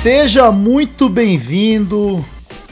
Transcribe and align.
Seja 0.00 0.50
muito 0.50 1.10
bem-vindo, 1.10 2.24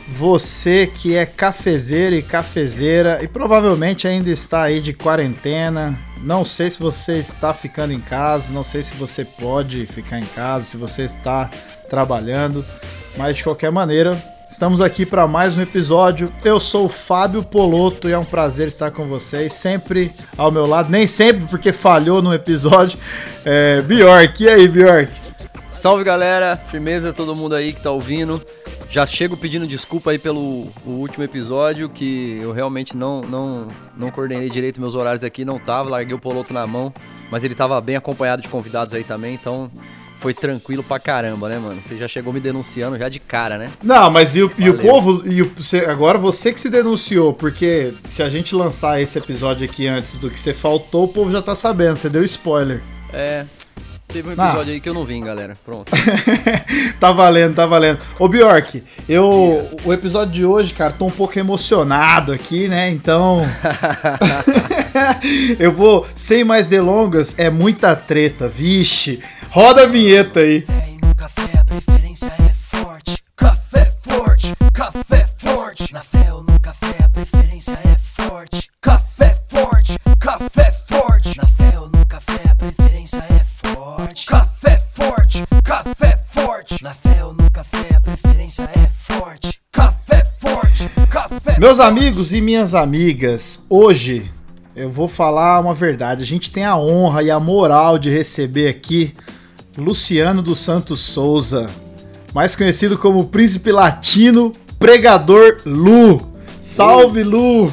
você 0.08 0.86
que 0.86 1.14
é 1.14 1.26
cafezeiro 1.26 2.14
e 2.14 2.22
cafezeira 2.22 3.22
e 3.22 3.28
provavelmente 3.28 4.08
ainda 4.08 4.30
está 4.30 4.62
aí 4.62 4.80
de 4.80 4.94
quarentena. 4.94 5.94
Não 6.22 6.42
sei 6.42 6.70
se 6.70 6.78
você 6.78 7.18
está 7.18 7.52
ficando 7.52 7.92
em 7.92 8.00
casa, 8.00 8.46
não 8.50 8.64
sei 8.64 8.82
se 8.82 8.94
você 8.94 9.26
pode 9.26 9.84
ficar 9.84 10.18
em 10.18 10.24
casa, 10.24 10.64
se 10.64 10.78
você 10.78 11.02
está 11.02 11.50
trabalhando, 11.90 12.64
mas 13.18 13.36
de 13.36 13.44
qualquer 13.44 13.70
maneira, 13.70 14.16
estamos 14.50 14.80
aqui 14.80 15.04
para 15.04 15.28
mais 15.28 15.54
um 15.54 15.60
episódio. 15.60 16.32
Eu 16.42 16.58
sou 16.58 16.86
o 16.86 16.88
Fábio 16.88 17.42
Poloto 17.42 18.08
e 18.08 18.12
é 18.12 18.18
um 18.18 18.24
prazer 18.24 18.68
estar 18.68 18.90
com 18.90 19.04
vocês, 19.04 19.52
sempre 19.52 20.10
ao 20.34 20.50
meu 20.50 20.64
lado, 20.64 20.90
nem 20.90 21.06
sempre 21.06 21.46
porque 21.46 21.74
falhou 21.74 22.22
no 22.22 22.32
episódio. 22.32 22.98
É, 23.44 23.82
Bjork, 23.82 24.42
e 24.42 24.48
aí, 24.48 24.66
Bjork? 24.66 25.27
Salve 25.70 26.02
galera, 26.02 26.56
firmeza 26.56 27.12
todo 27.12 27.36
mundo 27.36 27.54
aí 27.54 27.72
que 27.72 27.80
tá 27.80 27.90
ouvindo. 27.90 28.42
Já 28.90 29.06
chego 29.06 29.36
pedindo 29.36 29.66
desculpa 29.66 30.10
aí 30.10 30.18
pelo 30.18 30.66
último 30.84 31.22
episódio, 31.22 31.90
que 31.90 32.38
eu 32.42 32.52
realmente 32.52 32.96
não, 32.96 33.20
não, 33.20 33.68
não 33.96 34.10
coordenei 34.10 34.48
direito 34.48 34.80
meus 34.80 34.94
horários 34.94 35.22
aqui, 35.22 35.44
não 35.44 35.58
tava, 35.58 35.90
larguei 35.90 36.14
o 36.14 36.18
Poloto 36.18 36.54
na 36.54 36.66
mão, 36.66 36.92
mas 37.30 37.44
ele 37.44 37.54
tava 37.54 37.78
bem 37.82 37.96
acompanhado 37.96 38.40
de 38.40 38.48
convidados 38.48 38.94
aí 38.94 39.04
também, 39.04 39.34
então 39.34 39.70
foi 40.18 40.32
tranquilo 40.32 40.82
pra 40.82 40.98
caramba, 40.98 41.50
né, 41.50 41.58
mano? 41.58 41.80
Você 41.82 41.96
já 41.96 42.08
chegou 42.08 42.32
me 42.32 42.40
denunciando 42.40 42.98
já 42.98 43.10
de 43.10 43.20
cara, 43.20 43.58
né? 43.58 43.70
Não, 43.82 44.10
mas 44.10 44.36
e 44.36 44.42
o, 44.42 44.50
e 44.58 44.70
o 44.70 44.78
povo, 44.78 45.22
e 45.28 45.42
o, 45.42 45.52
você, 45.56 45.80
agora 45.80 46.16
você 46.16 46.52
que 46.52 46.58
se 46.58 46.70
denunciou, 46.70 47.34
porque 47.34 47.92
se 48.04 48.22
a 48.22 48.30
gente 48.30 48.54
lançar 48.54 49.00
esse 49.00 49.18
episódio 49.18 49.64
aqui 49.64 49.86
antes 49.86 50.16
do 50.16 50.30
que 50.30 50.40
você 50.40 50.54
faltou, 50.54 51.04
o 51.04 51.08
povo 51.08 51.30
já 51.30 51.42
tá 51.42 51.54
sabendo, 51.54 51.96
você 51.96 52.08
deu 52.08 52.24
spoiler. 52.24 52.82
É, 53.12 53.44
Teve 54.08 54.30
um 54.30 54.32
episódio 54.32 54.70
ah. 54.70 54.74
aí 54.74 54.80
que 54.80 54.88
eu 54.88 54.94
não 54.94 55.04
vim, 55.04 55.22
galera. 55.22 55.54
Pronto. 55.62 55.92
tá 56.98 57.12
valendo, 57.12 57.54
tá 57.54 57.66
valendo. 57.66 57.98
Ô, 58.18 58.26
Bjork, 58.26 58.82
eu. 59.06 59.68
O 59.84 59.92
episódio 59.92 60.32
de 60.32 60.46
hoje, 60.46 60.72
cara, 60.72 60.94
tô 60.94 61.04
um 61.04 61.10
pouco 61.10 61.38
emocionado 61.38 62.32
aqui, 62.32 62.68
né? 62.68 62.88
Então. 62.88 63.46
eu 65.60 65.72
vou, 65.72 66.06
sem 66.16 66.42
mais 66.42 66.68
delongas, 66.68 67.34
é 67.36 67.50
muita 67.50 67.94
treta, 67.94 68.48
vixe. 68.48 69.22
Roda 69.50 69.82
a 69.82 69.86
vinheta 69.86 70.40
aí. 70.40 70.64
Café, 71.14 71.58
a 71.58 71.64
preferência 71.64 72.32
é 72.38 72.52
forte. 72.54 73.18
Café 73.36 73.92
forte, 74.02 74.54
café 74.72 75.28
forte. 75.36 75.92
Na 75.92 76.00
fé 76.00 76.32
ou 76.32 76.42
no 76.42 76.58
café, 76.60 77.04
a 77.04 77.08
preferência 77.10 77.78
é 77.84 77.96
forte. 77.98 78.70
Café 78.80 79.36
forte, 79.48 79.98
café 80.18 80.74
forte. 80.88 81.36
Na 81.36 81.46
fé 81.46 81.67
Meus 91.58 91.80
amigos 91.80 92.32
e 92.32 92.40
minhas 92.40 92.72
amigas, 92.72 93.66
hoje 93.68 94.30
eu 94.76 94.88
vou 94.88 95.08
falar 95.08 95.58
uma 95.58 95.74
verdade. 95.74 96.22
A 96.22 96.26
gente 96.26 96.52
tem 96.52 96.64
a 96.64 96.76
honra 96.76 97.20
e 97.20 97.32
a 97.32 97.40
moral 97.40 97.98
de 97.98 98.08
receber 98.08 98.68
aqui 98.68 99.12
Luciano 99.76 100.40
dos 100.40 100.60
Santos 100.60 101.00
Souza, 101.00 101.66
mais 102.32 102.54
conhecido 102.54 102.96
como 102.96 103.26
Príncipe 103.26 103.72
Latino 103.72 104.52
Pregador 104.78 105.58
Lu. 105.66 106.30
Salve, 106.62 107.24
Lu! 107.24 107.72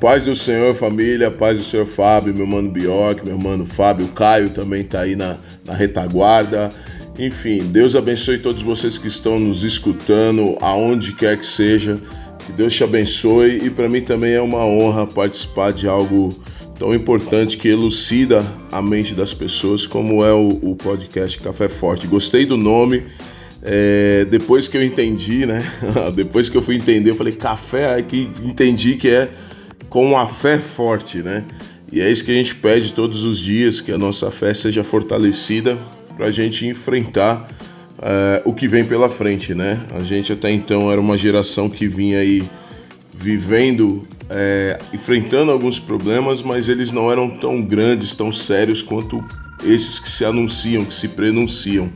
Paz 0.00 0.22
do 0.22 0.36
Senhor, 0.36 0.72
família, 0.76 1.32
paz 1.32 1.58
do 1.58 1.64
Senhor 1.64 1.86
Fábio, 1.86 2.32
meu 2.32 2.46
mano 2.46 2.70
Bioc, 2.70 3.24
meu 3.24 3.36
mano 3.36 3.66
Fábio, 3.66 4.06
Caio 4.08 4.50
também 4.50 4.84
tá 4.84 5.00
aí 5.00 5.16
na, 5.16 5.36
na 5.66 5.74
retaguarda. 5.74 6.70
Enfim, 7.18 7.58
Deus 7.58 7.96
abençoe 7.96 8.38
todos 8.38 8.62
vocês 8.62 8.96
que 8.96 9.08
estão 9.08 9.40
nos 9.40 9.64
escutando, 9.64 10.56
aonde 10.60 11.12
quer 11.12 11.36
que 11.36 11.44
seja. 11.44 11.98
Que 12.46 12.52
Deus 12.52 12.74
te 12.74 12.84
abençoe 12.84 13.64
e 13.64 13.70
para 13.70 13.88
mim 13.88 14.00
também 14.00 14.32
é 14.32 14.40
uma 14.40 14.64
honra 14.64 15.06
participar 15.06 15.72
de 15.72 15.86
algo 15.86 16.34
tão 16.78 16.94
importante 16.94 17.56
que 17.56 17.68
elucida 17.68 18.44
a 18.72 18.80
mente 18.80 19.14
das 19.14 19.34
pessoas, 19.34 19.86
como 19.86 20.24
é 20.24 20.32
o, 20.32 20.48
o 20.62 20.74
podcast 20.74 21.38
Café 21.38 21.68
Forte. 21.68 22.06
Gostei 22.06 22.46
do 22.46 22.56
nome. 22.56 23.04
É, 23.62 24.24
depois 24.24 24.66
que 24.66 24.78
eu 24.78 24.82
entendi, 24.82 25.44
né? 25.44 25.62
depois 26.16 26.48
que 26.48 26.56
eu 26.56 26.62
fui 26.62 26.76
entender, 26.76 27.10
eu 27.10 27.16
falei 27.16 27.34
café, 27.34 27.94
aí 27.94 28.02
que 28.02 28.30
entendi 28.42 28.96
que 28.96 29.08
é 29.08 29.28
com 29.90 30.16
a 30.16 30.26
fé 30.26 30.58
forte, 30.58 31.18
né? 31.18 31.44
E 31.92 32.00
é 32.00 32.10
isso 32.10 32.24
que 32.24 32.30
a 32.30 32.34
gente 32.34 32.54
pede 32.54 32.94
todos 32.94 33.24
os 33.24 33.38
dias, 33.38 33.80
que 33.80 33.92
a 33.92 33.98
nossa 33.98 34.30
fé 34.30 34.54
seja 34.54 34.82
fortalecida 34.82 35.76
para 36.16 36.26
a 36.26 36.30
gente 36.30 36.66
enfrentar 36.66 37.48
é, 38.02 38.42
o 38.44 38.52
que 38.52 38.66
vem 38.66 38.84
pela 38.84 39.08
frente, 39.08 39.54
né? 39.54 39.80
A 39.94 40.02
gente 40.02 40.32
até 40.32 40.50
então 40.50 40.90
era 40.90 41.00
uma 41.00 41.16
geração 41.16 41.68
que 41.68 41.86
vinha 41.86 42.18
aí 42.18 42.42
vivendo 43.12 44.02
é, 44.30 44.78
enfrentando 44.92 45.50
alguns 45.50 45.78
problemas, 45.78 46.40
mas 46.40 46.68
eles 46.68 46.92
não 46.92 47.10
eram 47.10 47.28
tão 47.28 47.60
grandes, 47.60 48.14
tão 48.14 48.32
sérios 48.32 48.80
quanto 48.80 49.22
esses 49.64 49.98
que 49.98 50.08
se 50.08 50.24
anunciam, 50.24 50.84
que 50.84 50.94
se 50.94 51.08
prenunciam. 51.08 51.90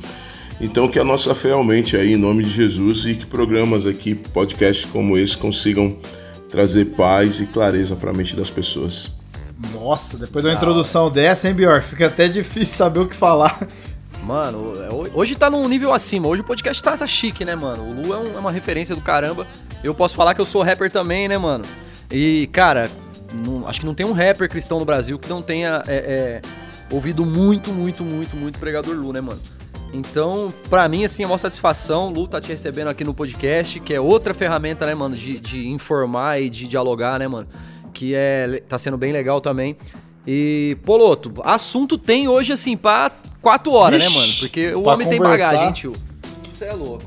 Então 0.60 0.88
que 0.88 0.98
a 0.98 1.04
nossa 1.04 1.34
fé 1.34 1.53
aumente 1.53 1.97
aí 1.97 2.12
em 2.12 2.16
nome 2.16 2.44
de 2.44 2.50
Jesus 2.50 3.06
e 3.06 3.15
que 3.15 3.26
programas 3.26 3.86
aqui, 3.86 4.15
podcasts 4.15 4.84
como 4.84 5.16
esse 5.16 5.36
consigam 5.36 5.97
trazer 6.48 6.86
paz 6.97 7.41
e 7.41 7.47
clareza 7.47 7.97
para 7.97 8.10
a 8.10 8.15
mente 8.15 8.36
das 8.36 8.50
pessoas. 8.50 9.12
Nossa, 9.72 10.19
depois 10.19 10.44
da 10.44 10.50
ah, 10.50 10.54
introdução 10.54 11.10
dessa, 11.10 11.48
hein, 11.48 11.54
Bior? 11.54 11.82
Fica 11.82 12.06
até 12.06 12.28
difícil 12.28 12.75
saber 12.75 13.00
o 13.00 13.06
que 13.06 13.16
falar. 13.16 13.66
Mano, 14.24 14.72
hoje 15.12 15.34
tá 15.34 15.50
num 15.50 15.68
nível 15.68 15.92
acima. 15.92 16.26
Hoje 16.26 16.40
o 16.40 16.44
podcast 16.44 16.82
tá, 16.82 16.96
tá 16.96 17.06
chique, 17.06 17.44
né, 17.44 17.54
mano? 17.54 17.84
O 17.84 17.92
Lu 17.92 18.14
é, 18.14 18.16
um, 18.16 18.34
é 18.34 18.38
uma 18.38 18.50
referência 18.50 18.94
do 18.94 19.02
caramba. 19.02 19.46
Eu 19.82 19.94
posso 19.94 20.14
falar 20.14 20.34
que 20.34 20.40
eu 20.40 20.46
sou 20.46 20.62
rapper 20.62 20.90
também, 20.90 21.28
né, 21.28 21.36
mano? 21.36 21.62
E, 22.10 22.48
cara, 22.50 22.90
não, 23.34 23.68
acho 23.68 23.80
que 23.80 23.86
não 23.86 23.92
tem 23.92 24.06
um 24.06 24.12
rapper 24.12 24.48
cristão 24.48 24.78
no 24.78 24.84
Brasil 24.86 25.18
que 25.18 25.28
não 25.28 25.42
tenha 25.42 25.84
é, 25.86 26.40
é, 26.40 26.42
ouvido 26.90 27.26
muito, 27.26 27.70
muito, 27.70 28.02
muito, 28.02 28.34
muito 28.34 28.58
pregador 28.58 28.96
Lu, 28.96 29.12
né, 29.12 29.20
mano? 29.20 29.40
Então, 29.92 30.52
pra 30.70 30.88
mim, 30.88 31.04
assim, 31.04 31.22
é 31.22 31.26
uma 31.26 31.36
satisfação. 31.36 32.10
Lu 32.10 32.26
tá 32.26 32.41
te 32.41 32.48
recebendo 32.48 32.88
aqui 32.88 33.04
no 33.04 33.12
podcast, 33.12 33.78
que 33.78 33.92
é 33.92 34.00
outra 34.00 34.32
ferramenta, 34.32 34.86
né, 34.86 34.94
mano, 34.94 35.14
de, 35.14 35.38
de 35.38 35.68
informar 35.68 36.41
e 36.41 36.48
de 36.48 36.66
dialogar, 36.66 37.18
né, 37.18 37.28
mano? 37.28 37.46
Que 37.92 38.14
é, 38.14 38.62
tá 38.66 38.78
sendo 38.78 38.96
bem 38.96 39.12
legal 39.12 39.42
também. 39.42 39.76
E, 40.26 40.76
Poloto, 40.84 41.32
assunto 41.44 41.98
tem 41.98 42.28
hoje, 42.28 42.52
assim, 42.52 42.76
pra 42.76 43.10
quatro 43.42 43.72
horas, 43.72 44.02
Ixi, 44.02 44.14
né, 44.14 44.20
mano? 44.20 44.32
Porque 44.40 44.72
o 44.72 44.88
homem 44.88 45.06
conversar. 45.06 45.10
tem 45.10 45.20
bagagem, 45.20 45.72
tio. 45.72 45.92
Você 46.54 46.64
é 46.64 46.72
louco. 46.72 47.04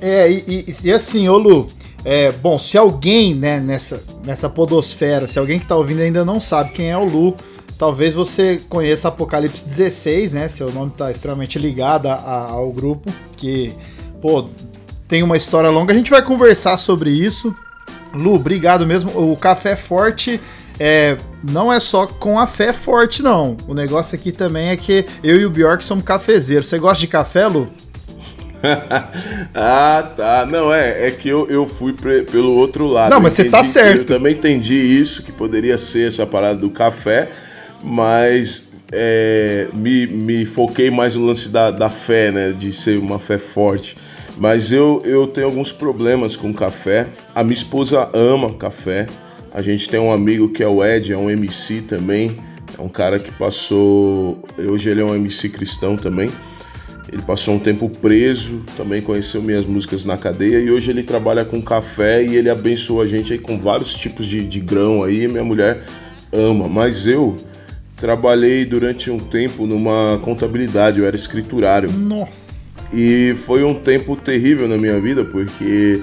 É, 0.00 0.30
e, 0.30 0.44
e, 0.46 0.76
e 0.84 0.92
assim, 0.92 1.28
ô 1.28 1.38
Lu, 1.38 1.68
é, 2.04 2.30
bom, 2.30 2.58
se 2.58 2.76
alguém, 2.78 3.34
né, 3.34 3.58
nessa, 3.58 4.02
nessa 4.24 4.48
podosfera, 4.48 5.26
se 5.26 5.38
alguém 5.38 5.58
que 5.58 5.66
tá 5.66 5.76
ouvindo 5.76 6.00
ainda 6.00 6.24
não 6.24 6.40
sabe 6.40 6.72
quem 6.72 6.90
é 6.90 6.96
o 6.96 7.04
Lu, 7.04 7.36
talvez 7.76 8.14
você 8.14 8.60
conheça 8.68 9.08
Apocalipse 9.08 9.64
16, 9.64 10.32
né? 10.34 10.48
Seu 10.48 10.70
nome 10.72 10.92
tá 10.96 11.10
extremamente 11.10 11.58
ligado 11.58 12.06
a, 12.06 12.48
ao 12.50 12.70
grupo, 12.72 13.12
que, 13.36 13.72
pô, 14.20 14.48
tem 15.06 15.22
uma 15.22 15.36
história 15.36 15.70
longa. 15.70 15.92
A 15.92 15.96
gente 15.96 16.10
vai 16.10 16.22
conversar 16.22 16.76
sobre 16.76 17.10
isso. 17.10 17.54
Lu, 18.12 18.34
obrigado 18.34 18.86
mesmo. 18.86 19.10
O 19.32 19.36
Café 19.36 19.74
Forte 19.74 20.40
é, 20.78 21.16
não 21.42 21.72
é 21.72 21.80
só 21.80 22.06
com 22.06 22.38
a 22.38 22.46
fé 22.46 22.72
forte, 22.72 23.22
não. 23.22 23.56
O 23.66 23.74
negócio 23.74 24.14
aqui 24.14 24.32
também 24.32 24.68
é 24.68 24.76
que 24.76 25.04
eu 25.22 25.40
e 25.40 25.44
o 25.44 25.50
Bjork 25.50 25.84
somos 25.84 26.04
cafezeiros. 26.04 26.68
Você 26.68 26.78
gosta 26.78 27.00
de 27.00 27.06
café, 27.06 27.46
Lu? 27.46 27.68
ah, 29.54 30.12
tá. 30.16 30.46
Não, 30.46 30.72
é, 30.72 31.06
é 31.06 31.10
que 31.10 31.28
eu, 31.28 31.48
eu 31.48 31.66
fui 31.66 31.92
pre, 31.92 32.22
pelo 32.22 32.52
outro 32.52 32.86
lado. 32.86 33.10
Não, 33.10 33.20
mas 33.20 33.34
você 33.34 33.48
tá 33.48 33.62
certo. 33.62 33.98
Eu 33.98 34.04
também 34.04 34.34
entendi 34.34 34.74
isso, 34.74 35.22
que 35.22 35.32
poderia 35.32 35.78
ser 35.78 36.08
essa 36.08 36.26
parada 36.26 36.58
do 36.58 36.70
café, 36.70 37.28
mas 37.82 38.68
é, 38.92 39.68
me, 39.72 40.06
me 40.06 40.46
foquei 40.46 40.90
mais 40.90 41.14
no 41.14 41.26
lance 41.26 41.48
da, 41.48 41.70
da 41.70 41.90
fé, 41.90 42.30
né? 42.30 42.52
De 42.56 42.72
ser 42.72 42.98
uma 42.98 43.18
fé 43.18 43.38
forte. 43.38 43.96
Mas 44.36 44.70
eu, 44.70 45.02
eu 45.04 45.26
tenho 45.26 45.48
alguns 45.48 45.72
problemas 45.72 46.36
com 46.36 46.52
café. 46.54 47.06
A 47.34 47.42
minha 47.42 47.54
esposa 47.54 48.08
ama 48.12 48.54
café. 48.54 49.06
A 49.58 49.60
gente 49.60 49.88
tem 49.90 49.98
um 49.98 50.12
amigo 50.12 50.50
que 50.50 50.62
é 50.62 50.68
o 50.68 50.84
Ed, 50.84 51.12
é 51.12 51.18
um 51.18 51.28
MC 51.28 51.80
também. 51.80 52.36
É 52.78 52.80
um 52.80 52.88
cara 52.88 53.18
que 53.18 53.32
passou. 53.32 54.40
Hoje 54.56 54.88
ele 54.88 55.00
é 55.00 55.04
um 55.04 55.12
MC 55.16 55.48
cristão 55.48 55.96
também. 55.96 56.30
Ele 57.12 57.22
passou 57.22 57.54
um 57.54 57.58
tempo 57.58 57.90
preso, 57.90 58.62
também 58.76 59.02
conheceu 59.02 59.42
minhas 59.42 59.66
músicas 59.66 60.04
na 60.04 60.16
cadeia 60.16 60.60
e 60.60 60.70
hoje 60.70 60.92
ele 60.92 61.02
trabalha 61.02 61.44
com 61.44 61.60
café 61.60 62.22
e 62.22 62.36
ele 62.36 62.48
abençoa 62.48 63.02
a 63.02 63.06
gente 63.08 63.32
aí 63.32 63.38
com 63.40 63.58
vários 63.58 63.92
tipos 63.94 64.26
de, 64.26 64.46
de 64.46 64.60
grão 64.60 65.02
aí. 65.02 65.26
Minha 65.26 65.42
mulher 65.42 65.84
ama, 66.32 66.68
mas 66.68 67.04
eu 67.04 67.36
trabalhei 67.96 68.64
durante 68.64 69.10
um 69.10 69.18
tempo 69.18 69.66
numa 69.66 70.20
contabilidade, 70.22 71.00
eu 71.00 71.04
era 71.04 71.16
escriturário. 71.16 71.90
Nossa! 71.90 72.70
E 72.94 73.34
foi 73.38 73.64
um 73.64 73.74
tempo 73.74 74.14
terrível 74.14 74.68
na 74.68 74.76
minha 74.76 75.00
vida 75.00 75.24
porque 75.24 76.00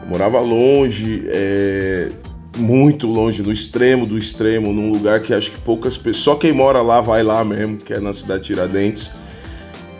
eu 0.00 0.08
morava 0.08 0.40
longe, 0.40 1.24
é, 1.26 2.08
muito 2.56 3.06
longe, 3.06 3.42
no 3.42 3.52
extremo 3.52 4.06
do 4.06 4.16
extremo, 4.16 4.72
num 4.72 4.92
lugar 4.92 5.20
que 5.20 5.34
acho 5.34 5.50
que 5.50 5.58
poucas 5.58 5.96
pessoas, 5.96 6.24
só 6.24 6.34
quem 6.34 6.52
mora 6.52 6.80
lá 6.80 7.00
vai 7.00 7.22
lá 7.22 7.44
mesmo, 7.44 7.76
que 7.76 7.92
é 7.92 8.00
na 8.00 8.12
cidade 8.12 8.42
de 8.42 8.46
Tiradentes. 8.48 9.12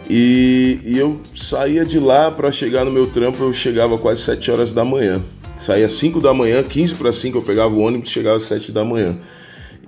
E, 0.09 0.79
e 0.85 0.99
eu 0.99 1.21
saía 1.35 1.85
de 1.85 1.99
lá 1.99 2.31
para 2.31 2.53
chegar 2.53 2.85
no 2.85 2.91
meu 2.91 3.07
trampo, 3.07 3.43
eu 3.43 3.53
chegava 3.53 3.97
quase 3.97 4.21
7 4.23 4.51
horas 4.51 4.71
da 4.71 4.85
manhã. 4.85 5.23
Saía 5.57 5.89
5 5.89 6.21
da 6.21 6.35
manhã, 6.35 6.63
15 6.63 6.95
para 6.97 7.11
5 7.11 7.39
eu 7.39 7.43
pegava 7.43 7.75
o 7.75 7.81
ônibus, 7.81 8.11
chegava 8.11 8.37
às 8.37 8.43
7 8.43 8.71
da 8.71 8.85
manhã. 8.85 9.17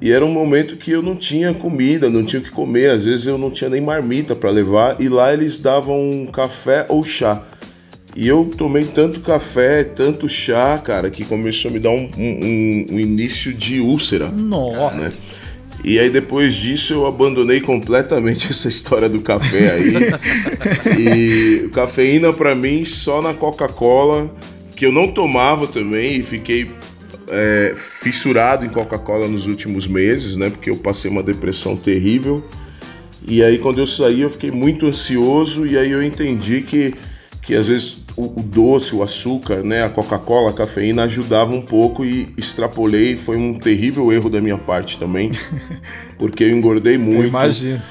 E 0.01 0.11
era 0.11 0.25
um 0.25 0.33
momento 0.33 0.77
que 0.77 0.91
eu 0.91 1.03
não 1.03 1.17
tinha 1.17 1.55
comida, 1.55 2.11
não 2.11 2.25
tinha 2.25 2.41
o 2.41 2.43
que 2.43 2.51
comer, 2.51 2.91
às 2.91 3.05
vezes 3.07 3.27
eu 3.27 3.39
não 3.39 3.51
tinha 3.51 3.71
nem 3.71 3.81
marmita 3.81 4.35
para 4.35 4.51
levar, 4.51 5.01
e 5.01 5.09
lá 5.09 5.33
eles 5.33 5.59
davam 5.59 6.29
café 6.33 6.87
ou 6.89 7.03
chá. 7.03 7.43
E 8.17 8.27
eu 8.27 8.51
tomei 8.57 8.87
tanto 8.87 9.21
café, 9.21 9.85
tanto 9.85 10.27
chá, 10.27 10.81
cara, 10.83 11.11
que 11.11 11.23
começou 11.23 11.71
a 11.71 11.75
me 11.75 11.79
dar 11.79 11.91
um, 11.91 12.11
um, 12.17 12.87
um 12.93 12.99
início 12.99 13.53
de 13.53 13.79
úlcera. 13.79 14.31
Nossa! 14.31 15.03
Né? 15.03 15.37
E 15.85 15.99
aí 15.99 16.09
depois 16.09 16.55
disso 16.55 16.95
eu 16.95 17.07
abandonei 17.07 17.61
completamente 17.61 18.49
essa 18.51 18.69
história 18.69 19.07
do 19.07 19.21
café 19.21 19.73
aí. 19.73 19.95
e 20.99 21.69
cafeína 21.69 22.33
para 22.33 22.55
mim 22.55 22.87
só 22.87 23.21
na 23.21 23.35
Coca-Cola, 23.35 24.35
que 24.75 24.87
eu 24.87 24.93
não 24.93 25.09
tomava 25.13 25.67
também 25.67 26.17
e 26.17 26.23
fiquei 26.23 26.71
é, 27.29 27.75
fissurado 27.77 28.65
em 28.65 28.71
Coca-Cola 28.71 29.29
nos 29.29 29.47
últimos 29.47 29.87
meses, 29.87 30.37
né? 30.37 30.49
Porque 30.49 30.71
eu 30.71 30.77
passei 30.79 31.11
uma 31.11 31.23
depressão 31.23 31.77
terrível. 31.77 32.43
E 33.29 33.45
aí 33.45 33.59
quando 33.59 33.79
eu 33.79 33.87
saí 33.87 34.23
eu 34.23 34.31
fiquei 34.31 34.51
muito 34.51 34.87
ansioso 34.87 35.67
e 35.67 35.77
aí 35.77 35.91
eu 35.91 36.03
entendi 36.03 36.63
que, 36.63 36.95
que 37.43 37.55
às 37.55 37.69
vezes 37.69 38.06
o, 38.17 38.41
o 38.41 38.43
doce, 38.43 38.95
o 38.95 39.03
açúcar, 39.03 39.63
né, 39.63 39.85
a 39.85 39.89
Coca-Cola, 39.89 40.51
a 40.51 40.53
cafeína 40.53 41.05
ajudava 41.05 41.53
um 41.53 41.63
pouco 41.63 42.05
e 42.05 42.33
extrapolei. 42.37 43.17
Foi 43.17 43.37
um 43.37 43.59
terrível 43.59 44.13
erro 44.13 44.31
da 44.31 44.41
minha 44.41 44.59
parte 44.59 44.99
também, 44.99 45.31
porque 46.19 46.45
eu 46.45 46.51
engordei 46.51 46.97
muito. 46.97 47.25
Eu 47.25 47.29
imagino. 47.29 47.83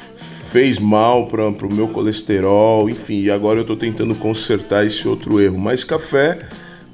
Fez 0.51 0.79
mal 0.79 1.27
para 1.27 1.47
o 1.47 1.73
meu 1.73 1.89
colesterol, 1.89 2.89
enfim, 2.89 3.21
e 3.21 3.31
agora 3.31 3.59
eu 3.59 3.63
estou 3.63 3.75
tentando 3.75 4.15
consertar 4.15 4.85
esse 4.85 5.05
outro 5.07 5.41
erro. 5.41 5.57
Mas 5.57 5.83
café 5.83 6.39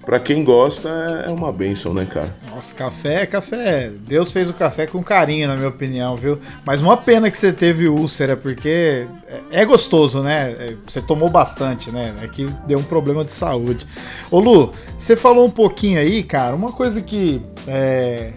Pra 0.06 0.20
quem 0.20 0.44
gosta, 0.44 0.90
é 1.26 1.30
uma 1.30 1.52
benção, 1.52 1.94
né, 1.94 2.08
cara? 2.10 2.36
Nossa, 2.62 2.76
café 2.76 3.24
é 3.24 3.26
café. 3.26 3.92
Deus 4.08 4.32
fez 4.32 4.48
o 4.48 4.54
café 4.54 4.86
com 4.86 5.02
carinho, 5.02 5.48
na 5.48 5.56
minha 5.56 5.68
opinião, 5.68 6.16
viu? 6.16 6.38
Mas 6.64 6.80
uma 6.80 6.96
pena 6.96 7.32
que 7.32 7.36
você 7.36 7.52
teve 7.52 7.88
úlcera, 7.88 8.38
porque 8.38 9.08
é 9.50 9.66
gostoso, 9.66 10.22
né? 10.22 10.52
É, 10.52 10.76
você 10.86 11.02
tomou 11.02 11.28
bastante, 11.28 11.90
né? 11.90 12.14
É 12.22 12.28
que 12.28 12.46
deu 12.68 12.78
um 12.78 12.84
problema 12.84 13.26
de 13.26 13.32
saúde. 13.32 13.88
Ô 14.30 14.40
Lu, 14.40 14.74
você 14.96 15.16
falou 15.16 15.48
um 15.48 15.50
pouquinho 15.50 16.00
aí, 16.00 16.22
cara, 16.22 16.56
uma 16.56 16.72
coisa 16.72 17.02
que 17.02 17.42
é, 17.66 18.34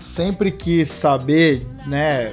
sempre 0.00 0.50
quis 0.50 0.90
saber, 0.90 1.64
né, 1.86 2.32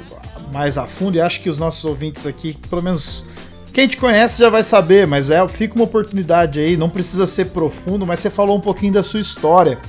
mais 0.52 0.76
a 0.76 0.88
fundo, 0.88 1.18
e 1.18 1.22
acho 1.22 1.40
que 1.40 1.52
os 1.52 1.60
nossos 1.60 1.86
ouvintes 1.86 2.26
aqui, 2.26 2.58
pelo 2.68 2.82
menos 2.82 3.28
quem 3.72 3.88
te 3.88 3.96
conhece 3.96 4.40
já 4.40 4.50
vai 4.50 4.64
saber, 4.64 5.06
mas 5.06 5.30
é, 5.30 5.48
fica 5.48 5.76
uma 5.76 5.84
oportunidade 5.84 6.60
aí, 6.60 6.76
não 6.76 6.90
precisa 6.90 7.28
ser 7.28 7.46
profundo, 7.46 8.08
mas 8.08 8.20
você 8.20 8.32
falou 8.32 8.58
um 8.58 8.62
pouquinho 8.62 8.94
da 8.94 9.04
sua 9.04 9.20
história. 9.20 9.80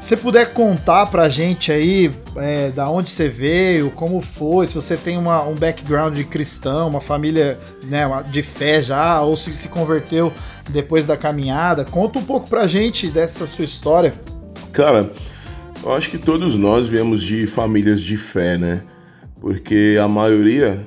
Se 0.00 0.16
puder 0.16 0.54
contar 0.54 1.06
pra 1.06 1.28
gente 1.28 1.70
aí 1.70 2.10
é, 2.36 2.70
da 2.70 2.88
onde 2.88 3.10
você 3.10 3.28
veio, 3.28 3.90
como 3.90 4.22
foi, 4.22 4.66
se 4.66 4.74
você 4.74 4.96
tem 4.96 5.18
uma, 5.18 5.44
um 5.44 5.54
background 5.54 6.16
de 6.16 6.24
cristão, 6.24 6.88
uma 6.88 7.02
família 7.02 7.58
né, 7.84 8.06
de 8.30 8.42
fé 8.42 8.80
já, 8.80 9.20
ou 9.20 9.36
se 9.36 9.54
se 9.54 9.68
converteu 9.68 10.32
depois 10.70 11.06
da 11.06 11.18
caminhada, 11.18 11.84
conta 11.84 12.18
um 12.18 12.24
pouco 12.24 12.48
pra 12.48 12.66
gente 12.66 13.08
dessa 13.08 13.46
sua 13.46 13.66
história. 13.66 14.14
Cara, 14.72 15.12
eu 15.84 15.92
acho 15.92 16.08
que 16.08 16.18
todos 16.18 16.56
nós 16.56 16.88
viemos 16.88 17.22
de 17.22 17.46
famílias 17.46 18.00
de 18.00 18.16
fé, 18.16 18.56
né? 18.56 18.82
Porque 19.38 19.98
a 20.02 20.08
maioria 20.08 20.80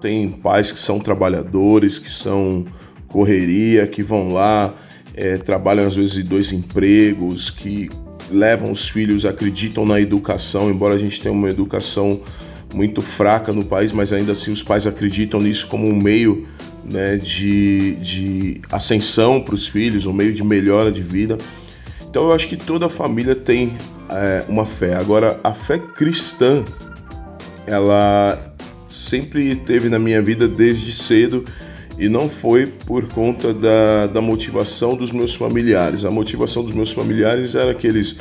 tem 0.00 0.30
pais 0.30 0.72
que 0.72 0.78
são 0.78 0.98
trabalhadores, 0.98 1.98
que 1.98 2.10
são 2.10 2.64
correria, 3.08 3.86
que 3.86 4.02
vão 4.02 4.32
lá, 4.32 4.72
é, 5.14 5.36
trabalham 5.36 5.86
às 5.86 5.94
vezes 5.94 6.16
em 6.16 6.24
dois 6.26 6.50
empregos, 6.50 7.50
que 7.50 7.90
levam 8.34 8.70
os 8.70 8.88
filhos, 8.88 9.24
acreditam 9.24 9.86
na 9.86 10.00
educação, 10.00 10.68
embora 10.68 10.94
a 10.94 10.98
gente 10.98 11.20
tenha 11.20 11.32
uma 11.32 11.48
educação 11.48 12.20
muito 12.74 13.00
fraca 13.00 13.52
no 13.52 13.64
país, 13.64 13.92
mas 13.92 14.12
ainda 14.12 14.32
assim 14.32 14.50
os 14.50 14.62
pais 14.62 14.86
acreditam 14.86 15.40
nisso 15.40 15.68
como 15.68 15.86
um 15.88 15.94
meio 15.94 16.46
né, 16.84 17.16
de, 17.16 17.94
de 17.96 18.60
ascensão 18.70 19.40
para 19.40 19.54
os 19.54 19.68
filhos, 19.68 20.06
um 20.06 20.12
meio 20.12 20.34
de 20.34 20.42
melhora 20.42 20.90
de 20.90 21.00
vida. 21.00 21.38
Então 22.08 22.24
eu 22.24 22.32
acho 22.32 22.48
que 22.48 22.56
toda 22.56 22.88
família 22.88 23.34
tem 23.34 23.76
é, 24.10 24.44
uma 24.48 24.66
fé. 24.66 24.94
Agora, 24.94 25.40
a 25.42 25.52
fé 25.52 25.78
cristã, 25.78 26.64
ela 27.66 28.54
sempre 28.88 29.56
teve 29.56 29.88
na 29.88 29.98
minha 29.98 30.20
vida 30.20 30.46
desde 30.46 30.92
cedo 30.92 31.44
e 31.98 32.08
não 32.08 32.28
foi 32.28 32.66
por 32.66 33.08
conta 33.08 33.52
da, 33.52 34.06
da 34.06 34.20
motivação 34.20 34.96
dos 34.96 35.12
meus 35.12 35.34
familiares. 35.34 36.04
A 36.04 36.10
motivação 36.10 36.64
dos 36.64 36.72
meus 36.72 36.92
familiares 36.92 37.54
era 37.54 37.74
que 37.74 37.86
eles 37.86 38.16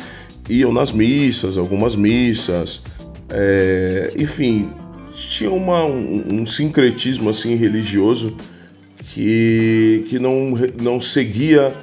iam 0.49 0.71
nas 0.71 0.91
missas, 0.91 1.57
algumas 1.57 1.95
missas, 1.95 2.83
é, 3.29 4.13
enfim, 4.15 4.69
tinha 5.15 5.51
uma, 5.51 5.85
um, 5.85 6.41
um, 6.41 6.45
sincretismo 6.45 7.29
assim 7.29 7.55
religioso 7.55 8.35
que, 9.13 10.05
que 10.09 10.19
não, 10.19 10.51
não 10.81 10.99
seguia 10.99 11.73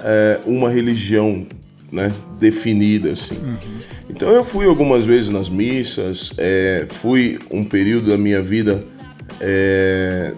é, 0.00 0.38
uma 0.46 0.70
religião 0.70 1.46
né, 1.90 2.12
definida 2.38 3.12
assim. 3.12 3.36
Uhum. 3.36 3.56
Então 4.08 4.30
eu 4.30 4.44
fui 4.44 4.66
algumas 4.66 5.04
vezes 5.04 5.30
nas 5.30 5.48
missas, 5.48 6.32
é, 6.38 6.86
fui 6.88 7.38
um 7.50 7.64
período 7.64 8.10
da 8.10 8.16
minha 8.16 8.40
vida 8.40 8.84
é, 9.40 10.32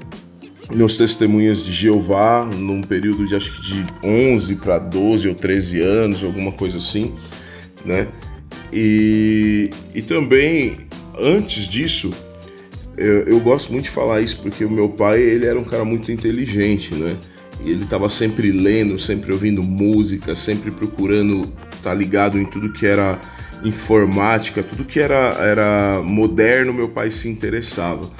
nos 0.70 0.96
testemunhas 0.96 1.62
de 1.62 1.72
Jeová, 1.72 2.44
num 2.44 2.80
período 2.80 3.26
de 3.26 3.34
acho 3.34 3.52
que 3.56 3.62
de 3.62 3.86
11 4.02 4.56
para 4.56 4.78
12 4.78 5.28
ou 5.28 5.34
13 5.34 5.80
anos, 5.80 6.24
alguma 6.24 6.52
coisa 6.52 6.76
assim, 6.78 7.14
né? 7.84 8.08
E, 8.72 9.70
e 9.94 10.02
também, 10.02 10.78
antes 11.18 11.68
disso, 11.68 12.10
eu, 12.96 13.24
eu, 13.24 13.40
gosto 13.40 13.72
muito 13.72 13.84
de 13.84 13.90
falar 13.90 14.20
isso 14.20 14.38
porque 14.40 14.64
o 14.64 14.70
meu 14.70 14.88
pai, 14.88 15.20
ele 15.20 15.46
era 15.46 15.58
um 15.58 15.64
cara 15.64 15.84
muito 15.84 16.10
inteligente, 16.10 16.94
né? 16.94 17.16
E 17.60 17.70
ele 17.70 17.84
estava 17.84 18.08
sempre 18.08 18.50
lendo, 18.50 18.98
sempre 18.98 19.32
ouvindo 19.32 19.62
música, 19.62 20.34
sempre 20.34 20.70
procurando 20.70 21.42
estar 21.72 21.90
tá 21.90 21.94
ligado 21.94 22.38
em 22.38 22.44
tudo 22.44 22.72
que 22.72 22.86
era 22.86 23.20
informática, 23.64 24.62
tudo 24.62 24.84
que 24.84 25.00
era, 25.00 25.36
era 25.40 26.02
moderno, 26.02 26.72
meu 26.72 26.88
pai 26.88 27.10
se 27.10 27.28
interessava. 27.28 28.10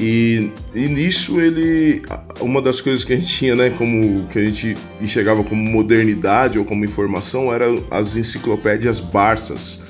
E, 0.00 0.50
e, 0.74 0.88
nisso 0.88 1.38
ele, 1.38 2.00
uma 2.40 2.62
das 2.62 2.80
coisas 2.80 3.04
que 3.04 3.12
a 3.12 3.16
gente 3.16 3.28
tinha, 3.28 3.54
né, 3.54 3.68
como 3.68 4.26
que 4.28 4.38
a 4.38 4.42
gente 4.42 4.74
enxergava 4.98 5.44
como 5.44 5.62
modernidade 5.62 6.58
ou 6.58 6.64
como 6.64 6.86
informação, 6.86 7.52
era 7.52 7.66
as 7.90 8.16
enciclopédias 8.16 8.98
Barças, 8.98 9.82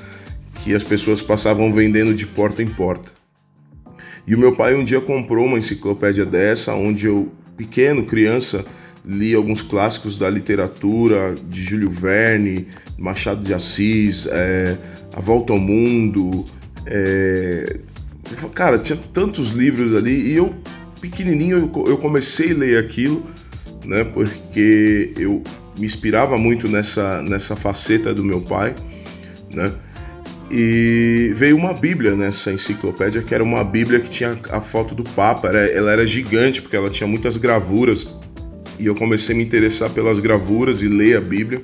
que 0.56 0.74
as 0.74 0.82
pessoas 0.82 1.22
passavam 1.22 1.72
vendendo 1.72 2.12
de 2.12 2.26
porta 2.26 2.60
em 2.60 2.66
porta. 2.66 3.12
E 4.26 4.34
o 4.34 4.38
meu 4.38 4.52
pai 4.52 4.74
um 4.74 4.82
dia 4.82 5.00
comprou 5.00 5.46
uma 5.46 5.58
enciclopédia 5.58 6.26
dessa, 6.26 6.74
onde 6.74 7.06
eu, 7.06 7.32
pequeno, 7.56 8.04
criança, 8.04 8.64
li 9.04 9.32
alguns 9.32 9.62
clássicos 9.62 10.16
da 10.16 10.28
literatura, 10.28 11.36
de 11.48 11.62
Júlio 11.62 11.88
Verne, 11.88 12.66
Machado 12.98 13.44
de 13.44 13.54
Assis, 13.54 14.26
é, 14.26 14.76
A 15.14 15.20
Volta 15.20 15.52
ao 15.52 15.60
Mundo. 15.60 16.44
É, 16.84 17.78
cara, 18.54 18.78
tinha 18.78 18.98
tantos 19.12 19.50
livros 19.50 19.94
ali 19.94 20.32
e 20.32 20.36
eu, 20.36 20.54
pequenininho, 21.00 21.70
eu 21.86 21.98
comecei 21.98 22.52
a 22.52 22.56
ler 22.56 22.78
aquilo, 22.78 23.24
né, 23.84 24.04
porque 24.04 25.12
eu 25.16 25.42
me 25.78 25.84
inspirava 25.84 26.36
muito 26.36 26.68
nessa, 26.68 27.22
nessa 27.22 27.56
faceta 27.56 28.14
do 28.14 28.24
meu 28.24 28.40
pai, 28.40 28.74
né, 29.52 29.72
e 30.50 31.32
veio 31.34 31.56
uma 31.56 31.72
Bíblia 31.72 32.16
nessa 32.16 32.52
enciclopédia, 32.52 33.22
que 33.22 33.32
era 33.32 33.42
uma 33.42 33.62
Bíblia 33.62 34.00
que 34.00 34.10
tinha 34.10 34.36
a 34.50 34.60
foto 34.60 34.94
do 34.94 35.04
Papa, 35.04 35.48
era, 35.48 35.66
ela 35.66 35.92
era 35.92 36.06
gigante, 36.06 36.60
porque 36.60 36.76
ela 36.76 36.90
tinha 36.90 37.06
muitas 37.06 37.36
gravuras 37.36 38.08
e 38.80 38.86
eu 38.86 38.94
comecei 38.94 39.34
a 39.34 39.38
me 39.38 39.44
interessar 39.44 39.90
pelas 39.90 40.18
gravuras 40.18 40.82
e 40.82 40.88
ler 40.88 41.18
a 41.18 41.20
Bíblia. 41.20 41.62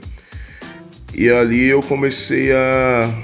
E 1.15 1.31
ali 1.31 1.65
eu 1.65 1.83
comecei 1.83 2.53
a, 2.53 3.15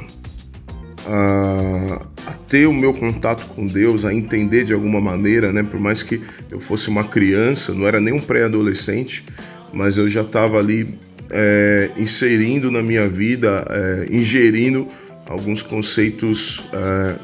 a, 1.06 2.02
a, 2.02 2.11
ter 2.52 2.66
o 2.66 2.74
meu 2.74 2.92
contato 2.92 3.46
com 3.46 3.66
Deus, 3.66 4.04
a 4.04 4.12
entender 4.12 4.66
de 4.66 4.74
alguma 4.74 5.00
maneira, 5.00 5.50
né? 5.50 5.62
Por 5.62 5.80
mais 5.80 6.02
que 6.02 6.20
eu 6.50 6.60
fosse 6.60 6.90
uma 6.90 7.02
criança, 7.02 7.72
não 7.72 7.86
era 7.86 7.98
nem 7.98 8.12
um 8.12 8.20
pré-adolescente, 8.20 9.24
mas 9.72 9.96
eu 9.96 10.06
já 10.06 10.20
estava 10.20 10.58
ali 10.58 10.94
é, 11.30 11.90
inserindo 11.96 12.70
na 12.70 12.82
minha 12.82 13.08
vida, 13.08 13.64
é, 13.70 14.06
ingerindo 14.14 14.86
alguns 15.24 15.62
conceitos 15.62 16.62
é, 16.74 17.14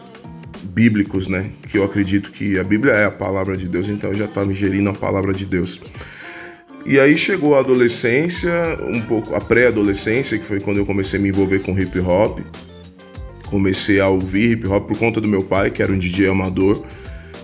bíblicos, 0.63 1.29
né? 1.29 1.51
Que 1.71 1.77
eu 1.77 1.85
acredito 1.85 2.31
que 2.31 2.59
a 2.59 2.65
Bíblia 2.65 2.95
é 2.95 3.05
a 3.05 3.11
palavra 3.11 3.55
de 3.55 3.69
Deus, 3.69 3.87
então 3.87 4.09
eu 4.09 4.17
já 4.17 4.25
estava 4.25 4.51
ingerindo 4.51 4.89
a 4.89 4.95
palavra 4.95 5.35
de 5.35 5.45
Deus. 5.45 5.79
E 6.87 6.99
aí 6.99 7.19
chegou 7.19 7.55
a 7.55 7.61
adolescência, 7.61 8.51
um 8.81 9.03
pouco 9.03 9.35
a 9.35 9.41
pré-adolescência, 9.43 10.39
que 10.39 10.47
foi 10.47 10.59
quando 10.59 10.79
eu 10.79 10.87
comecei 10.87 11.21
a 11.21 11.23
me 11.23 11.29
envolver 11.29 11.59
com 11.59 11.79
hip 11.79 12.01
hop. 12.01 12.39
Comecei 13.51 14.01
a 14.01 14.09
ouvir 14.09 14.53
hip 14.53 14.67
hop 14.67 14.89
por 14.89 14.99
conta 14.99 15.21
do 15.21 15.29
meu 15.29 15.43
pai, 15.43 15.71
que 15.71 15.83
era 15.83 15.93
um 15.93 15.99
DJ 15.99 16.29
amador. 16.29 16.85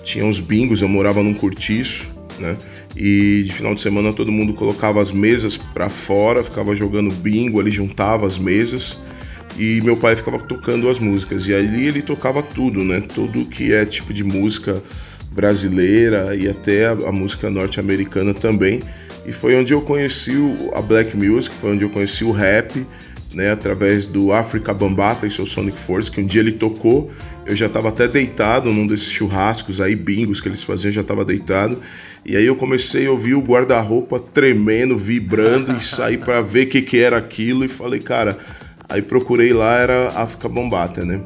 Tinha 0.03 0.25
uns 0.25 0.39
bingos, 0.41 0.83
eu 0.83 0.89
morava 0.89 1.23
num 1.23 1.35
cortiço. 1.35 2.15
né? 2.39 2.57
E 2.97 3.43
de 3.45 3.53
final 3.53 3.75
de 3.75 3.81
semana 3.81 4.13
todo 4.13 4.31
mundo 4.31 4.55
colocava 4.55 5.01
as 5.01 5.11
mesas 5.11 5.57
para 5.57 5.89
fora, 5.89 6.45
ficava 6.45 6.75
jogando 6.75 7.13
bingo, 7.13 7.59
ali 7.59 7.71
juntava 7.71 8.27
as 8.27 8.39
mesas 8.39 8.99
e 9.59 9.81
meu 9.83 9.97
pai 9.97 10.17
ficava 10.17 10.39
tocando 10.39 10.89
as 10.89 10.99
músicas. 10.99 11.47
E 11.47 11.55
ali 11.55 11.87
ele 11.87 12.03
tocava 12.03 12.43
tudo, 12.43 12.85
né? 12.85 13.01
Tudo 13.01 13.45
que 13.45 13.73
é 13.73 13.85
tipo 13.85 14.13
de 14.13 14.25
música 14.25 14.83
brasileira 15.31 16.35
e 16.37 16.49
até 16.49 16.87
a, 16.87 16.93
a 16.93 17.13
música 17.13 17.51
norte-americana 17.51 18.35
também. 18.35 18.83
E 19.27 19.33
foi 19.33 19.57
onde 19.57 19.73
eu 19.73 19.81
conheci 19.81 20.35
a 20.75 20.83
black 20.83 21.17
music, 21.17 21.55
foi 21.55 21.73
onde 21.73 21.85
eu 21.85 21.91
conheci 21.91 22.25
o 22.25 22.31
rap, 22.31 22.87
né, 23.35 23.51
através 23.51 24.07
do 24.07 24.33
Africa 24.33 24.73
Bambata 24.73 25.27
e 25.27 25.31
seu 25.31 25.45
Sonic 25.45 25.79
Force, 25.79 26.11
que 26.11 26.21
um 26.21 26.27
dia 26.27 26.41
ele 26.41 26.53
tocou, 26.53 27.11
eu 27.47 27.55
já 27.55 27.67
estava 27.67 27.89
até 27.91 28.09
deitado 28.09 28.73
num 28.73 28.87
desses 28.87 29.11
churrascos 29.11 29.81
aí, 29.81 29.95
bingos 29.95 30.41
que 30.41 30.49
eles 30.49 30.63
faziam, 30.63 30.91
já 30.91 31.03
estava 31.03 31.25
deitado. 31.25 31.81
E 32.25 32.37
aí 32.37 32.47
eu 32.47 32.57
comecei 32.57 33.07
a 33.07 33.11
ouvir 33.11 33.35
o 33.35 33.41
guarda-roupa 33.41 34.19
tremendo, 34.19 34.97
vibrando 34.97 35.77
e 35.77 35.85
saí 35.85 36.17
para 36.17 36.41
ver 36.41 36.67
o 36.67 36.69
que, 36.71 36.83
que 36.83 36.99
era 36.99 37.19
aquilo 37.19 37.65
e 37.65 37.69
falei, 37.69 38.01
cara, 38.01 38.39
aí 38.89 39.03
procurei 39.03 39.53
lá, 39.53 39.77
era 39.79 40.09
Africa 40.09 40.49
Bambata, 40.49 41.05
né? 41.05 41.21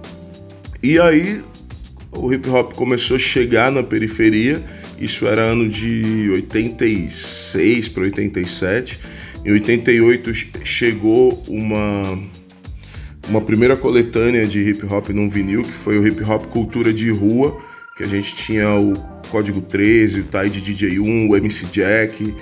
E 0.83 0.99
aí 0.99 1.43
o 2.11 2.33
hip 2.33 2.49
hop 2.49 2.73
começou 2.73 3.17
a 3.17 3.21
chegar 3.21 3.71
na 3.71 3.83
periferia, 3.83 4.65
isso 4.99 5.27
era 5.27 5.43
ano 5.43 5.69
de 5.69 6.31
86 6.33 7.88
para 7.88 8.03
87. 8.05 8.99
Em 9.49 9.52
88 9.52 10.31
chegou 10.62 11.43
uma 11.49 12.19
uma 13.31 13.40
primeira 13.40 13.78
coletânea 13.78 14.47
de 14.47 14.59
hip 14.59 14.85
hop 14.85 15.09
num 15.09 15.26
vinil, 15.26 15.62
que 15.62 15.73
foi 15.73 15.99
o 15.99 16.07
Hip 16.07 16.23
Hop 16.23 16.45
Cultura 16.49 16.93
de 16.93 17.11
Rua, 17.11 17.59
que 17.97 18.05
a 18.05 18.07
gente 18.07 18.37
tinha 18.37 18.69
o 18.75 18.93
Código 19.31 19.62
13, 19.62 20.21
o 20.21 20.25
Tide 20.25 20.61
DJ1, 20.61 21.31
o 21.31 21.35
MC 21.35 21.64
Jack. 21.73 22.35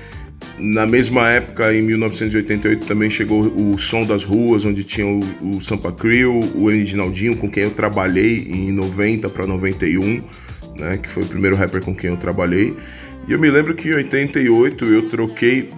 Na 0.58 0.84
mesma 0.84 1.30
época, 1.30 1.72
em 1.72 1.80
1988, 1.80 2.84
também 2.86 3.08
chegou 3.08 3.42
o 3.42 3.78
Som 3.78 4.04
das 4.04 4.25
Ruas, 4.25 4.64
onde 4.64 4.82
tinha 4.82 5.06
o, 5.06 5.20
o 5.42 5.60
Sampa 5.60 5.92
Crew, 5.92 6.40
o 6.56 6.72
Edinaldinho, 6.72 7.36
com 7.36 7.48
quem 7.48 7.62
eu 7.62 7.70
trabalhei 7.70 8.48
em 8.50 8.72
90 8.72 9.28
para 9.28 9.46
91, 9.46 10.25
né, 10.75 10.98
que 11.00 11.08
foi 11.08 11.22
o 11.22 11.26
primeiro 11.26 11.54
rapper 11.54 11.84
com 11.84 11.94
quem 11.94 12.10
eu 12.10 12.16
trabalhei. 12.16 12.75
E 13.28 13.32
eu 13.32 13.38
me 13.38 13.48
lembro 13.48 13.76
que 13.76 13.90
em 13.90 13.94
88 13.94 14.84
eu 14.86 15.08
troquei 15.08 15.70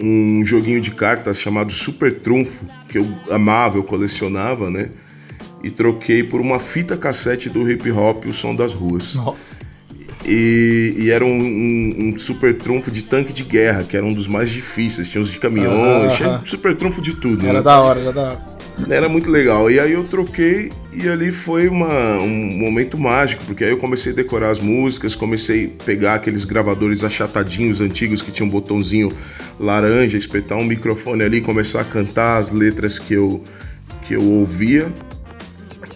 um 0.00 0.44
joguinho 0.44 0.80
de 0.80 0.90
cartas 0.90 1.38
chamado 1.38 1.72
Super 1.72 2.20
Trunfo, 2.20 2.66
que 2.88 2.98
eu 2.98 3.06
amava, 3.30 3.78
eu 3.78 3.84
colecionava, 3.84 4.70
né? 4.70 4.90
E 5.62 5.70
troquei 5.70 6.22
por 6.22 6.40
uma 6.40 6.58
fita 6.58 6.96
cassete 6.96 7.48
do 7.48 7.68
hip 7.70 7.90
hop, 7.90 8.26
o 8.26 8.32
som 8.32 8.54
das 8.54 8.74
ruas. 8.74 9.14
Nossa. 9.14 9.73
E, 10.26 10.94
e 10.96 11.10
era 11.10 11.24
um, 11.24 11.38
um, 11.38 11.94
um, 11.98 12.16
super 12.16 12.54
trunfo 12.54 12.90
de 12.90 13.04
tanque 13.04 13.32
de 13.32 13.42
guerra, 13.42 13.84
que 13.84 13.96
era 13.96 14.04
um 14.04 14.12
dos 14.12 14.26
mais 14.26 14.50
difíceis. 14.50 15.08
Tinha 15.08 15.20
uns 15.20 15.30
de 15.30 15.38
caminhões, 15.38 16.14
tinha 16.14 16.40
super 16.44 16.74
trunfo 16.74 17.02
de 17.02 17.14
tudo. 17.14 17.44
Era 17.44 17.58
né? 17.58 17.62
da 17.62 17.80
hora, 17.80 18.00
era 18.00 18.12
da 18.12 18.22
hora. 18.30 18.54
Era 18.88 19.08
muito 19.08 19.30
legal. 19.30 19.70
E 19.70 19.78
aí 19.78 19.92
eu 19.92 20.04
troquei 20.04 20.72
e 20.92 21.08
ali 21.08 21.30
foi 21.30 21.68
uma, 21.68 22.18
um 22.18 22.58
momento 22.58 22.98
mágico, 22.98 23.44
porque 23.44 23.64
aí 23.64 23.70
eu 23.70 23.76
comecei 23.76 24.12
a 24.12 24.14
decorar 24.14 24.50
as 24.50 24.60
músicas, 24.60 25.14
comecei 25.14 25.74
a 25.80 25.84
pegar 25.84 26.14
aqueles 26.14 26.44
gravadores 26.44 27.04
achatadinhos 27.04 27.80
antigos 27.80 28.22
que 28.22 28.32
tinham 28.32 28.48
um 28.48 28.50
botãozinho 28.50 29.12
laranja, 29.58 30.18
espetar 30.18 30.58
um 30.58 30.64
microfone 30.64 31.22
ali, 31.22 31.40
começar 31.40 31.82
a 31.82 31.84
cantar 31.84 32.38
as 32.38 32.50
letras 32.50 32.98
que 32.98 33.14
eu, 33.14 33.42
que 34.02 34.14
eu 34.14 34.22
ouvia. 34.22 34.92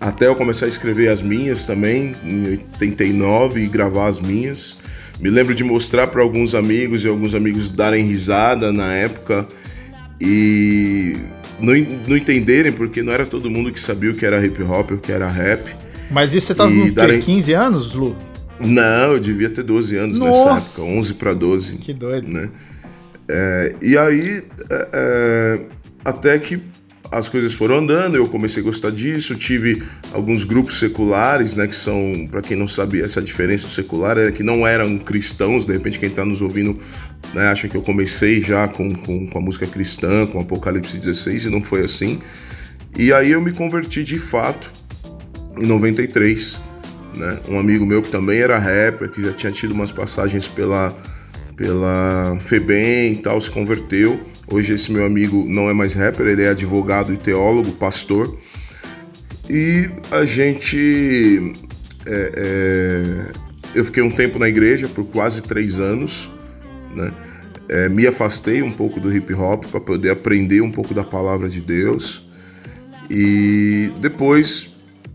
Até 0.00 0.26
eu 0.26 0.34
começar 0.34 0.66
a 0.66 0.68
escrever 0.68 1.08
as 1.08 1.20
minhas 1.20 1.64
também, 1.64 2.14
em 2.24 2.46
89, 2.50 3.64
e 3.64 3.66
gravar 3.66 4.06
as 4.06 4.20
minhas. 4.20 4.76
Me 5.20 5.28
lembro 5.28 5.54
de 5.54 5.64
mostrar 5.64 6.06
para 6.06 6.22
alguns 6.22 6.54
amigos 6.54 7.04
e 7.04 7.08
alguns 7.08 7.34
amigos 7.34 7.68
darem 7.68 8.04
risada 8.04 8.72
na 8.72 8.94
época. 8.94 9.46
E 10.20 11.16
não, 11.58 11.74
não 12.06 12.16
entenderem, 12.16 12.70
porque 12.70 13.02
não 13.02 13.12
era 13.12 13.26
todo 13.26 13.50
mundo 13.50 13.72
que 13.72 13.80
sabia 13.80 14.10
o 14.10 14.14
que 14.14 14.24
era 14.24 14.44
hip 14.44 14.62
hop, 14.62 14.92
o 14.92 14.98
que 14.98 15.10
era 15.10 15.28
rap. 15.28 15.74
Mas 16.10 16.34
isso 16.34 16.46
você 16.48 16.54
tava 16.54 16.70
com 16.70 16.90
darem... 16.90 17.20
15 17.20 17.52
anos, 17.52 17.94
Lu? 17.94 18.16
Não, 18.60 19.12
eu 19.12 19.20
devia 19.20 19.50
ter 19.50 19.62
12 19.62 19.96
anos 19.96 20.18
Nossa. 20.18 20.54
nessa 20.54 20.80
época, 20.80 20.98
11 20.98 21.14
para 21.14 21.34
12. 21.34 21.76
Que 21.76 21.92
doido. 21.92 22.28
Né? 22.28 22.48
É, 23.28 23.74
e 23.82 23.98
aí, 23.98 24.42
é, 24.70 24.88
é, 24.92 25.60
até 26.04 26.38
que 26.38 26.60
as 27.10 27.28
coisas 27.28 27.54
foram 27.54 27.78
andando, 27.78 28.16
eu 28.16 28.28
comecei 28.28 28.62
a 28.62 28.64
gostar 28.64 28.90
disso, 28.90 29.34
tive 29.34 29.82
alguns 30.12 30.44
grupos 30.44 30.78
seculares, 30.78 31.56
né, 31.56 31.66
que 31.66 31.74
são, 31.74 32.28
para 32.30 32.42
quem 32.42 32.56
não 32.56 32.68
sabe, 32.68 33.00
essa 33.00 33.22
diferença 33.22 33.66
do 33.66 33.72
secular 33.72 34.18
é 34.18 34.30
que 34.30 34.42
não 34.42 34.66
eram 34.66 34.98
cristãos, 34.98 35.64
de 35.64 35.72
repente 35.72 35.98
quem 35.98 36.08
está 36.08 36.24
nos 36.24 36.42
ouvindo 36.42 36.78
né, 37.32 37.48
acha 37.48 37.68
que 37.68 37.76
eu 37.76 37.82
comecei 37.82 38.40
já 38.40 38.68
com, 38.68 38.94
com, 38.94 39.26
com, 39.26 39.38
a 39.38 39.40
música 39.40 39.66
cristã, 39.66 40.26
com 40.26 40.40
Apocalipse 40.40 40.98
16, 40.98 41.46
e 41.46 41.50
não 41.50 41.62
foi 41.62 41.82
assim. 41.82 42.18
E 42.96 43.12
aí 43.12 43.30
eu 43.30 43.40
me 43.40 43.52
converti 43.52 44.04
de 44.04 44.18
fato 44.18 44.70
em 45.58 45.66
93, 45.66 46.60
né, 47.14 47.38
um 47.48 47.58
amigo 47.58 47.86
meu 47.86 48.02
que 48.02 48.10
também 48.10 48.38
era 48.38 48.58
rapper, 48.58 49.10
que 49.10 49.22
já 49.22 49.32
tinha 49.32 49.52
tido 49.52 49.72
umas 49.72 49.90
passagens 49.90 50.46
pela 50.46 50.94
pela 51.58 52.38
FEBEM 52.40 53.14
e 53.14 53.16
tal, 53.16 53.40
se 53.40 53.50
converteu. 53.50 54.20
Hoje 54.50 54.74
esse 54.74 54.90
meu 54.90 55.04
amigo 55.04 55.44
não 55.46 55.68
é 55.68 55.74
mais 55.74 55.94
rapper, 55.94 56.26
ele 56.26 56.42
é 56.42 56.48
advogado 56.48 57.12
e 57.12 57.16
teólogo, 57.16 57.72
pastor. 57.72 58.36
E 59.48 59.90
a 60.10 60.24
gente. 60.24 61.54
É, 62.06 62.32
é, 62.36 63.32
eu 63.74 63.84
fiquei 63.84 64.02
um 64.02 64.10
tempo 64.10 64.38
na 64.38 64.48
igreja 64.48 64.88
por 64.88 65.04
quase 65.04 65.42
três 65.42 65.80
anos, 65.80 66.30
né? 66.94 67.12
É, 67.68 67.88
me 67.88 68.06
afastei 68.06 68.62
um 68.62 68.72
pouco 68.72 68.98
do 68.98 69.14
hip 69.14 69.32
hop 69.34 69.66
para 69.66 69.80
poder 69.80 70.10
aprender 70.10 70.62
um 70.62 70.70
pouco 70.70 70.94
da 70.94 71.04
palavra 71.04 71.50
de 71.50 71.60
Deus. 71.60 72.26
E 73.10 73.90
depois 74.00 74.70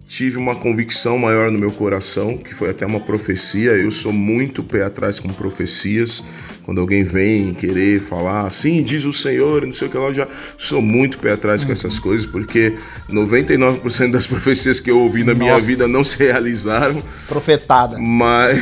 tive 0.07 0.37
uma 0.37 0.55
convicção 0.55 1.17
maior 1.17 1.51
no 1.51 1.57
meu 1.57 1.71
coração, 1.71 2.37
que 2.37 2.53
foi 2.53 2.69
até 2.69 2.85
uma 2.85 2.99
profecia. 2.99 3.71
Eu 3.71 3.91
sou 3.91 4.11
muito 4.11 4.63
pé 4.63 4.83
atrás 4.83 5.19
com 5.19 5.29
profecias. 5.29 6.23
Quando 6.63 6.79
alguém 6.79 7.03
vem 7.03 7.53
querer 7.53 7.99
falar 7.99 8.45
assim, 8.45 8.83
diz 8.83 9.03
o 9.05 9.11
Senhor, 9.11 9.65
não 9.65 9.73
sei 9.73 9.87
o 9.87 9.91
que 9.91 9.97
lá, 9.97 10.05
eu 10.05 10.13
já 10.13 10.27
sou 10.57 10.81
muito 10.81 11.19
pé 11.19 11.33
atrás 11.33 11.61
uhum. 11.61 11.67
com 11.67 11.73
essas 11.73 11.99
coisas, 11.99 12.25
porque 12.25 12.73
99% 13.09 14.11
das 14.11 14.25
profecias 14.27 14.79
que 14.79 14.89
eu 14.89 14.99
ouvi 14.99 15.23
na 15.23 15.33
minha 15.33 15.55
Nossa. 15.55 15.67
vida 15.67 15.87
não 15.87 16.03
se 16.03 16.17
realizaram. 16.17 17.03
Profetada. 17.27 17.97
Mas, 17.99 18.59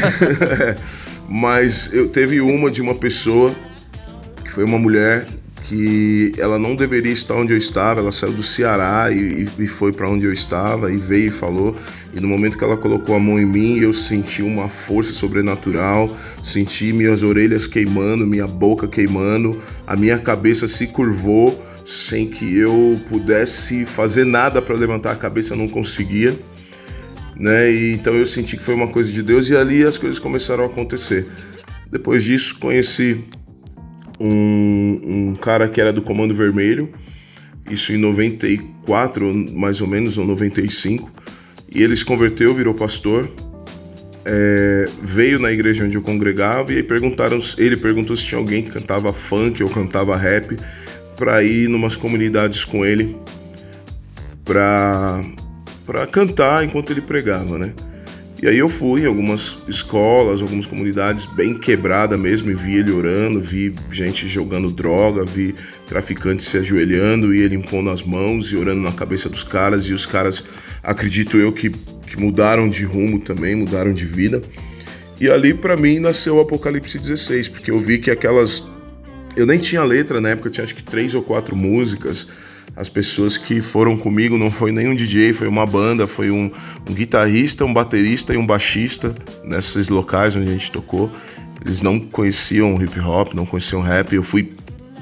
mas 1.29 1.93
eu 1.93 2.07
teve 2.07 2.41
uma 2.41 2.71
de 2.71 2.81
uma 2.81 2.95
pessoa, 2.95 3.53
que 4.43 4.51
foi 4.51 4.63
uma 4.63 4.79
mulher 4.79 5.27
que 5.71 6.33
ela 6.37 6.59
não 6.59 6.75
deveria 6.75 7.13
estar 7.13 7.33
onde 7.35 7.53
eu 7.53 7.57
estava. 7.57 8.01
Ela 8.01 8.11
saiu 8.11 8.33
do 8.33 8.43
Ceará 8.43 9.09
e, 9.09 9.47
e 9.57 9.67
foi 9.67 9.93
para 9.93 10.09
onde 10.09 10.25
eu 10.25 10.33
estava 10.33 10.91
e 10.91 10.97
veio 10.97 11.27
e 11.27 11.31
falou. 11.31 11.77
E 12.13 12.19
no 12.19 12.27
momento 12.27 12.57
que 12.57 12.63
ela 12.63 12.75
colocou 12.75 13.15
a 13.15 13.19
mão 13.19 13.39
em 13.39 13.45
mim, 13.45 13.79
eu 13.79 13.93
senti 13.93 14.43
uma 14.43 14.67
força 14.67 15.13
sobrenatural, 15.13 16.13
senti 16.43 16.91
minhas 16.91 17.23
orelhas 17.23 17.67
queimando, 17.67 18.27
minha 18.27 18.45
boca 18.47 18.85
queimando, 18.85 19.61
a 19.87 19.95
minha 19.95 20.17
cabeça 20.19 20.67
se 20.67 20.87
curvou 20.87 21.65
sem 21.85 22.27
que 22.27 22.57
eu 22.57 22.99
pudesse 23.07 23.85
fazer 23.85 24.25
nada 24.25 24.61
para 24.61 24.75
levantar 24.75 25.13
a 25.13 25.15
cabeça, 25.15 25.53
eu 25.53 25.57
não 25.57 25.69
conseguia. 25.69 26.37
Né? 27.33 27.71
E, 27.71 27.93
então 27.93 28.13
eu 28.13 28.25
senti 28.25 28.57
que 28.57 28.63
foi 28.63 28.75
uma 28.75 28.89
coisa 28.89 29.09
de 29.09 29.23
Deus 29.23 29.49
e 29.49 29.55
ali 29.55 29.85
as 29.85 29.97
coisas 29.97 30.19
começaram 30.19 30.65
a 30.65 30.67
acontecer. 30.67 31.27
Depois 31.89 32.25
disso, 32.25 32.57
conheci 32.59 33.23
um, 34.21 35.01
um 35.03 35.33
cara 35.35 35.67
que 35.67 35.79
era 35.79 35.91
do 35.91 36.01
Comando 36.01 36.33
Vermelho, 36.35 36.89
isso 37.69 37.91
em 37.93 37.97
94, 37.97 39.33
mais 39.33 39.81
ou 39.81 39.87
menos, 39.87 40.17
ou 40.17 40.25
95, 40.25 41.11
e 41.73 41.81
ele 41.81 41.95
se 41.95 42.03
converteu, 42.03 42.53
virou 42.53 42.73
pastor, 42.73 43.29
é, 44.25 44.89
veio 45.01 45.39
na 45.39 45.51
igreja 45.51 45.83
onde 45.83 45.95
eu 45.95 46.01
congregava 46.01 46.73
e 46.73 46.83
perguntaram, 46.83 47.39
ele 47.57 47.77
perguntou 47.77 48.15
se 48.15 48.25
tinha 48.25 48.39
alguém 48.39 48.63
que 48.63 48.69
cantava 48.69 49.11
funk 49.11 49.63
ou 49.63 49.69
cantava 49.69 50.15
rap 50.15 50.57
para 51.15 51.43
ir 51.43 51.67
numas 51.67 51.95
comunidades 51.95 52.63
com 52.63 52.85
ele 52.85 53.15
para 54.43 55.23
para 55.85 56.05
cantar 56.07 56.63
enquanto 56.63 56.91
ele 56.91 57.01
pregava, 57.01 57.57
né? 57.57 57.73
E 58.41 58.47
aí 58.47 58.57
eu 58.57 58.67
fui 58.67 59.03
em 59.03 59.05
algumas 59.05 59.55
escolas, 59.67 60.41
algumas 60.41 60.65
comunidades 60.65 61.27
bem 61.27 61.53
quebrada 61.53 62.17
mesmo 62.17 62.49
e 62.49 62.55
vi 62.55 62.77
ele 62.77 62.91
orando, 62.91 63.39
vi 63.39 63.75
gente 63.91 64.27
jogando 64.27 64.71
droga, 64.71 65.23
vi 65.23 65.53
traficantes 65.87 66.47
se 66.47 66.57
ajoelhando 66.57 67.35
e 67.35 67.41
ele 67.41 67.55
impondo 67.55 67.91
as 67.91 68.01
mãos 68.01 68.51
e 68.51 68.55
orando 68.55 68.81
na 68.81 68.91
cabeça 68.91 69.29
dos 69.29 69.43
caras 69.43 69.85
e 69.85 69.93
os 69.93 70.07
caras, 70.07 70.43
acredito 70.81 71.37
eu 71.37 71.53
que, 71.53 71.69
que 71.69 72.19
mudaram 72.19 72.67
de 72.67 72.83
rumo 72.83 73.19
também, 73.19 73.53
mudaram 73.53 73.93
de 73.93 74.05
vida. 74.05 74.41
E 75.19 75.29
ali 75.29 75.53
para 75.53 75.77
mim 75.77 75.99
nasceu 75.99 76.37
o 76.37 76.39
Apocalipse 76.39 76.97
16, 76.97 77.47
porque 77.47 77.69
eu 77.69 77.79
vi 77.79 77.99
que 77.99 78.09
aquelas 78.09 78.63
eu 79.35 79.45
nem 79.45 79.59
tinha 79.59 79.83
letra 79.83 80.19
na 80.19 80.29
época, 80.29 80.47
eu 80.47 80.51
tinha 80.51 80.63
acho 80.63 80.73
que 80.73 80.83
três 80.83 81.13
ou 81.13 81.21
quatro 81.21 81.55
músicas 81.55 82.27
as 82.75 82.89
pessoas 82.89 83.37
que 83.37 83.61
foram 83.61 83.97
comigo 83.97 84.37
não 84.37 84.49
foi 84.49 84.71
nem 84.71 84.87
um 84.87 84.95
DJ, 84.95 85.33
foi 85.33 85.47
uma 85.47 85.65
banda, 85.65 86.07
foi 86.07 86.31
um, 86.31 86.49
um 86.89 86.93
guitarrista, 86.93 87.65
um 87.65 87.73
baterista 87.73 88.33
e 88.33 88.37
um 88.37 88.45
baixista 88.45 89.13
nesses 89.43 89.89
locais 89.89 90.35
onde 90.35 90.49
a 90.49 90.51
gente 90.51 90.71
tocou. 90.71 91.11
eles 91.63 91.81
não 91.81 91.99
conheciam 91.99 92.81
hip 92.81 92.99
hop, 92.99 93.33
não 93.33 93.45
conheciam 93.45 93.81
rap. 93.81 94.13
Eu 94.15 94.23
fui 94.23 94.53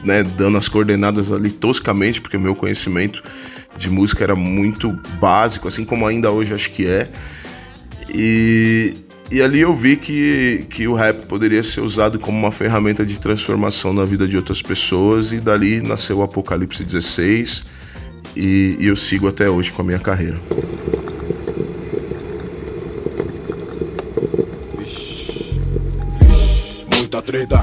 né, 0.04 0.24
dando 0.24 0.58
as 0.58 0.68
coordenadas 0.68 1.32
ali 1.32 1.52
toscamente, 1.52 2.20
porque 2.20 2.38
meu 2.38 2.56
conhecimento 2.56 3.24
de 3.78 3.90
música 3.90 4.24
era 4.24 4.36
muito 4.36 4.92
básico, 5.20 5.68
assim 5.68 5.86
como 5.86 6.06
ainda 6.06 6.32
hoje 6.32 6.54
acho 6.54 6.72
que 6.72 6.88
é. 6.88 7.10
E, 8.14 8.96
e 9.32 9.42
ali 9.42 9.60
eu 9.60 9.74
vi 9.74 9.96
que, 9.96 10.66
que 10.70 10.88
o 10.88 10.94
rap 10.94 11.26
poderia 11.26 11.62
ser 11.64 11.82
usado 11.82 12.20
como 12.20 12.38
uma 12.38 12.52
ferramenta 12.52 13.06
de 13.06 13.20
transformação 13.20 13.94
na 13.94 14.06
vida 14.06 14.28
de 14.28 14.36
outras 14.36 14.62
pessoas, 14.62 15.32
e 15.32 15.40
dali 15.40 15.82
nasceu 15.82 16.20
o 16.20 16.24
Apocalipse 16.24 16.84
16, 16.84 17.66
e, 18.36 18.78
e 18.80 18.88
eu 18.88 18.96
sigo 18.96 19.28
até 19.28 19.50
hoje 19.50 19.72
com 19.72 19.82
a 19.82 19.86
minha 19.86 20.00
carreira. 20.00 20.40
muita 27.10 27.22
treta, 27.24 27.60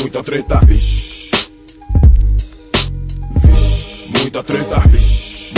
muita 0.00 0.22
treta, 0.22 0.60
muita 4.08 4.42
treta, 4.42 4.82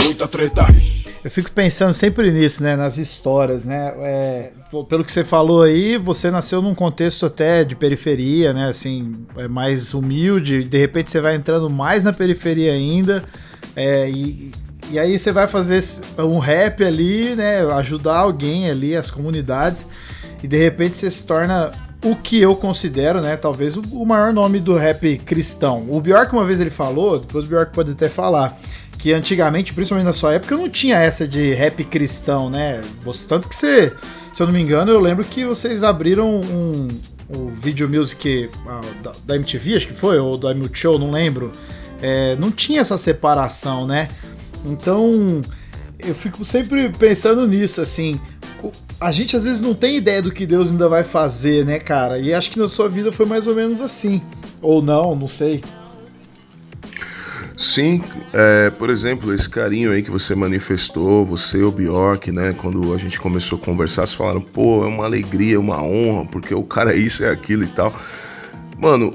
muita 0.03 0.27
treta. 0.27 1.00
Eu 1.23 1.29
fico 1.29 1.51
pensando 1.51 1.93
sempre 1.93 2.31
nisso, 2.31 2.63
né? 2.63 2.75
Nas 2.75 2.97
histórias, 2.97 3.63
né? 3.63 3.93
É, 3.99 4.51
pelo 4.89 5.05
que 5.05 5.13
você 5.13 5.23
falou 5.23 5.61
aí, 5.61 5.95
você 5.95 6.31
nasceu 6.31 6.61
num 6.61 6.73
contexto 6.73 7.27
até 7.27 7.63
de 7.63 7.75
periferia, 7.75 8.53
né? 8.53 8.69
Assim, 8.69 9.25
é 9.37 9.47
mais 9.47 9.93
humilde. 9.93 10.63
De 10.63 10.77
repente 10.79 11.11
você 11.11 11.21
vai 11.21 11.35
entrando 11.35 11.69
mais 11.69 12.03
na 12.03 12.11
periferia 12.11 12.73
ainda. 12.73 13.23
É, 13.75 14.09
e, 14.09 14.51
e 14.89 14.97
aí 14.97 15.19
você 15.19 15.31
vai 15.31 15.47
fazer 15.47 15.79
um 16.17 16.39
rap 16.39 16.83
ali, 16.83 17.35
né? 17.35 17.61
Ajudar 17.75 18.17
alguém 18.17 18.67
ali, 18.67 18.95
as 18.95 19.11
comunidades. 19.11 19.85
E 20.41 20.47
de 20.47 20.57
repente 20.57 20.97
você 20.97 21.11
se 21.11 21.23
torna 21.23 21.71
o 22.03 22.15
que 22.15 22.41
eu 22.41 22.55
considero, 22.55 23.21
né, 23.21 23.37
talvez 23.37 23.77
o 23.77 24.05
maior 24.05 24.33
nome 24.33 24.59
do 24.59 24.75
rap 24.75 25.17
cristão. 25.19 25.85
O 25.87 26.01
Bjork 26.01 26.33
uma 26.33 26.45
vez 26.45 26.59
ele 26.59 26.71
falou, 26.71 27.19
depois 27.19 27.45
o 27.45 27.47
Bjork 27.47 27.71
pode 27.73 27.91
até 27.91 28.09
falar, 28.09 28.59
que 29.01 29.11
antigamente, 29.13 29.73
principalmente 29.73 30.05
na 30.05 30.13
sua 30.13 30.35
época, 30.35 30.55
não 30.55 30.69
tinha 30.69 30.95
essa 30.95 31.27
de 31.27 31.53
rap 31.55 31.83
cristão, 31.83 32.51
né? 32.51 32.81
Tanto 33.27 33.49
que 33.49 33.55
você, 33.55 33.91
se 34.31 34.43
eu 34.43 34.45
não 34.45 34.53
me 34.53 34.61
engano, 34.61 34.91
eu 34.91 34.99
lembro 34.99 35.25
que 35.25 35.43
vocês 35.43 35.83
abriram 35.83 36.29
um, 36.29 36.87
um 37.27 37.47
Video 37.47 37.89
Music 37.89 38.47
uh, 38.63 39.01
da, 39.01 39.13
da, 39.25 39.35
MTV, 39.37 39.77
acho 39.77 39.87
que 39.87 39.93
foi, 39.93 40.19
ou 40.19 40.37
da 40.37 40.53
Multishow, 40.53 40.99
não 40.99 41.09
lembro. 41.09 41.51
É, 41.99 42.35
não 42.35 42.51
tinha 42.51 42.79
essa 42.79 42.95
separação, 42.95 43.87
né? 43.87 44.07
Então, 44.63 45.41
eu 45.97 46.13
fico 46.13 46.45
sempre 46.45 46.89
pensando 46.89 47.47
nisso, 47.47 47.81
assim 47.81 48.19
a 48.99 49.11
gente 49.11 49.35
às 49.35 49.45
vezes 49.45 49.59
não 49.59 49.73
tem 49.73 49.95
ideia 49.95 50.21
do 50.21 50.31
que 50.31 50.45
Deus 50.45 50.69
ainda 50.69 50.87
vai 50.87 51.03
fazer, 51.03 51.65
né, 51.65 51.79
cara? 51.79 52.19
E 52.19 52.31
acho 52.35 52.51
que 52.51 52.59
na 52.59 52.67
sua 52.67 52.87
vida 52.87 53.11
foi 53.11 53.25
mais 53.25 53.47
ou 53.47 53.55
menos 53.55 53.81
assim. 53.81 54.21
Ou 54.61 54.79
não, 54.79 55.15
não 55.15 55.27
sei. 55.27 55.63
Sim, 57.61 58.01
é, 58.33 58.71
por 58.71 58.89
exemplo, 58.89 59.31
esse 59.31 59.47
carinho 59.47 59.91
aí 59.91 60.01
que 60.01 60.09
você 60.09 60.33
manifestou, 60.33 61.23
você 61.23 61.61
o 61.61 61.71
Bjork, 61.71 62.31
né? 62.31 62.55
Quando 62.57 62.91
a 62.91 62.97
gente 62.97 63.19
começou 63.19 63.59
a 63.59 63.61
conversar, 63.61 64.01
vocês 64.01 64.15
falaram, 64.15 64.41
pô, 64.41 64.83
é 64.83 64.87
uma 64.87 65.05
alegria, 65.05 65.59
uma 65.59 65.79
honra, 65.79 66.25
porque 66.25 66.55
o 66.55 66.63
cara 66.63 66.91
é 66.91 66.97
isso, 66.97 67.23
é 67.23 67.29
aquilo 67.29 67.63
e 67.63 67.67
tal. 67.67 67.93
Mano, 68.79 69.11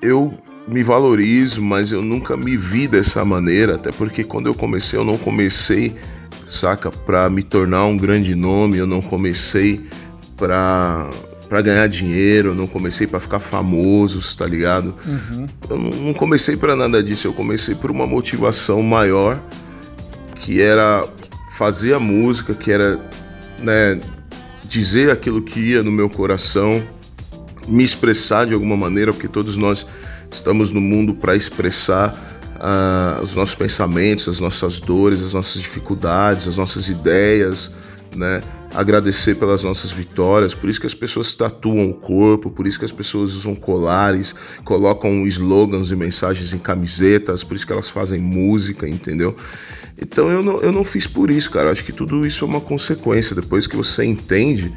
eu 0.00 0.32
me 0.68 0.84
valorizo, 0.84 1.60
mas 1.60 1.90
eu 1.90 2.00
nunca 2.00 2.36
me 2.36 2.56
vi 2.56 2.86
dessa 2.86 3.24
maneira, 3.24 3.74
até 3.74 3.90
porque 3.90 4.22
quando 4.22 4.46
eu 4.46 4.54
comecei, 4.54 4.96
eu 4.96 5.04
não 5.04 5.18
comecei 5.18 5.96
saca? 6.48 6.92
Para 6.92 7.28
me 7.28 7.42
tornar 7.42 7.86
um 7.86 7.96
grande 7.96 8.36
nome, 8.36 8.76
eu 8.76 8.86
não 8.86 9.02
comecei 9.02 9.84
para 10.36 11.10
para 11.50 11.62
ganhar 11.62 11.88
dinheiro, 11.88 12.54
não 12.54 12.68
comecei 12.68 13.08
para 13.08 13.18
ficar 13.18 13.40
famoso, 13.40 14.20
tá 14.36 14.46
ligado? 14.46 14.94
Uhum. 15.04 15.48
Eu 15.68 15.78
não 15.78 16.14
comecei 16.14 16.56
para 16.56 16.76
nada 16.76 17.02
disso, 17.02 17.26
eu 17.26 17.32
comecei 17.32 17.74
por 17.74 17.90
uma 17.90 18.06
motivação 18.06 18.80
maior, 18.84 19.42
que 20.36 20.60
era 20.60 21.04
fazer 21.58 21.92
a 21.92 21.98
música, 21.98 22.54
que 22.54 22.70
era 22.70 23.00
né, 23.58 24.00
dizer 24.62 25.10
aquilo 25.10 25.42
que 25.42 25.58
ia 25.58 25.82
no 25.82 25.90
meu 25.90 26.08
coração, 26.08 26.80
me 27.66 27.82
expressar 27.82 28.46
de 28.46 28.54
alguma 28.54 28.76
maneira, 28.76 29.12
porque 29.12 29.26
todos 29.26 29.56
nós 29.56 29.84
estamos 30.30 30.70
no 30.70 30.80
mundo 30.80 31.14
para 31.14 31.34
expressar 31.34 32.14
uh, 32.60 33.20
os 33.20 33.34
nossos 33.34 33.56
pensamentos, 33.56 34.28
as 34.28 34.38
nossas 34.38 34.78
dores, 34.78 35.20
as 35.20 35.34
nossas 35.34 35.60
dificuldades, 35.60 36.46
as 36.46 36.56
nossas 36.56 36.88
ideias, 36.88 37.72
né? 38.14 38.42
Agradecer 38.72 39.34
pelas 39.34 39.64
nossas 39.64 39.90
vitórias, 39.90 40.54
por 40.54 40.70
isso 40.70 40.80
que 40.80 40.86
as 40.86 40.94
pessoas 40.94 41.34
tatuam 41.34 41.90
o 41.90 41.94
corpo, 41.94 42.50
por 42.50 42.66
isso 42.66 42.78
que 42.78 42.84
as 42.84 42.92
pessoas 42.92 43.34
usam 43.34 43.56
colares, 43.56 44.34
colocam 44.64 45.26
slogans 45.26 45.90
e 45.90 45.96
mensagens 45.96 46.52
em 46.52 46.58
camisetas, 46.58 47.42
por 47.42 47.56
isso 47.56 47.66
que 47.66 47.72
elas 47.72 47.90
fazem 47.90 48.20
música, 48.20 48.88
entendeu? 48.88 49.36
Então 50.00 50.30
eu 50.30 50.42
não, 50.42 50.60
eu 50.60 50.72
não 50.72 50.84
fiz 50.84 51.06
por 51.06 51.30
isso, 51.30 51.50
cara. 51.50 51.70
Acho 51.70 51.84
que 51.84 51.92
tudo 51.92 52.24
isso 52.24 52.44
é 52.44 52.48
uma 52.48 52.60
consequência. 52.60 53.34
Depois 53.34 53.66
que 53.66 53.76
você 53.76 54.04
entende 54.04 54.72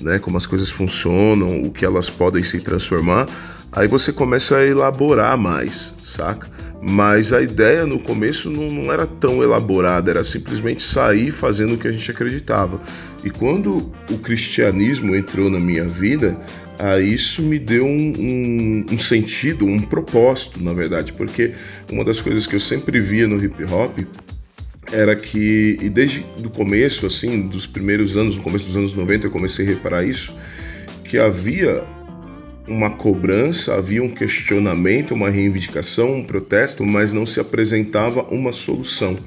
né, 0.00 0.18
como 0.18 0.36
as 0.36 0.46
coisas 0.46 0.70
funcionam, 0.70 1.62
o 1.62 1.70
que 1.70 1.84
elas 1.84 2.10
podem 2.10 2.42
se 2.42 2.60
transformar, 2.60 3.26
aí 3.72 3.88
você 3.88 4.12
começa 4.12 4.56
a 4.56 4.66
elaborar 4.66 5.36
mais, 5.36 5.94
saca? 6.02 6.48
Mas 6.80 7.32
a 7.32 7.42
ideia 7.42 7.86
no 7.86 7.98
começo 7.98 8.50
não, 8.50 8.70
não, 8.70 8.92
era 8.92 9.06
tão 9.06 9.42
elaborada, 9.42 10.10
era 10.10 10.22
simplesmente 10.22 10.82
sair 10.82 11.30
fazendo 11.30 11.74
o 11.74 11.78
que 11.78 11.88
a 11.88 11.92
gente 11.92 12.10
acreditava. 12.10 12.80
E 13.24 13.30
quando 13.30 13.92
o 14.10 14.18
cristianismo 14.18 15.16
entrou 15.16 15.50
na 15.50 15.58
minha 15.58 15.84
vida, 15.84 16.38
a 16.78 17.00
isso 17.00 17.42
me 17.42 17.58
deu 17.58 17.84
um, 17.84 18.12
um, 18.18 18.86
um, 18.92 18.98
sentido, 18.98 19.64
um 19.64 19.80
propósito, 19.80 20.62
na 20.62 20.72
verdade, 20.72 21.12
porque 21.12 21.54
uma 21.90 22.04
das 22.04 22.20
coisas 22.20 22.46
que 22.46 22.54
eu 22.54 22.60
sempre 22.60 23.00
via 23.00 23.26
no 23.26 23.42
hip 23.42 23.64
hop 23.64 23.98
era 24.92 25.16
que, 25.16 25.78
e 25.80 25.88
desde 25.88 26.24
o 26.44 26.50
começo, 26.50 27.06
assim, 27.06 27.48
dos 27.48 27.66
primeiros 27.66 28.16
anos, 28.16 28.36
no 28.36 28.42
começo 28.42 28.66
dos 28.66 28.76
anos 28.76 28.94
90, 28.94 29.26
eu 29.26 29.30
comecei 29.30 29.66
a 29.66 29.68
reparar 29.68 30.04
isso, 30.04 30.36
que 31.04 31.18
havia 31.18 31.84
uma 32.66 32.90
cobrança, 32.90 33.74
havia 33.74 34.02
um 34.02 34.08
questionamento, 34.08 35.12
uma 35.12 35.30
reivindicação, 35.30 36.14
um 36.14 36.24
protesto, 36.24 36.84
mas 36.84 37.12
não 37.12 37.24
se 37.24 37.38
apresentava 37.38 38.22
uma 38.22 38.52
solução, 38.52 39.18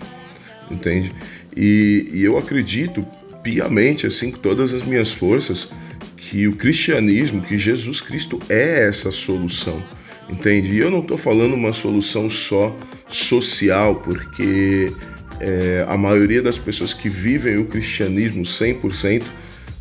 entende? 0.70 1.14
E, 1.56 2.10
e 2.12 2.24
eu 2.24 2.38
acredito 2.38 3.06
piamente, 3.42 4.06
assim, 4.06 4.32
com 4.32 4.38
todas 4.38 4.74
as 4.74 4.84
minhas 4.84 5.12
forças, 5.12 5.70
que 6.18 6.48
o 6.48 6.56
cristianismo, 6.56 7.42
que 7.42 7.58
Jesus 7.58 8.02
Cristo 8.02 8.40
é 8.50 8.88
essa 8.88 9.10
solução, 9.10 9.82
entende? 10.30 10.74
E 10.74 10.80
eu 10.80 10.92
não 10.92 11.00
estou 11.00 11.18
falando 11.18 11.54
uma 11.54 11.72
solução 11.72 12.30
só 12.30 12.76
social, 13.08 13.96
porque 13.96 14.92
é, 15.40 15.86
a 15.88 15.98
maioria 15.98 16.42
das 16.42 16.58
pessoas 16.58 16.94
que 16.94 17.10
vivem 17.10 17.58
o 17.58 17.66
cristianismo 17.66 18.44
100%, 18.44 19.24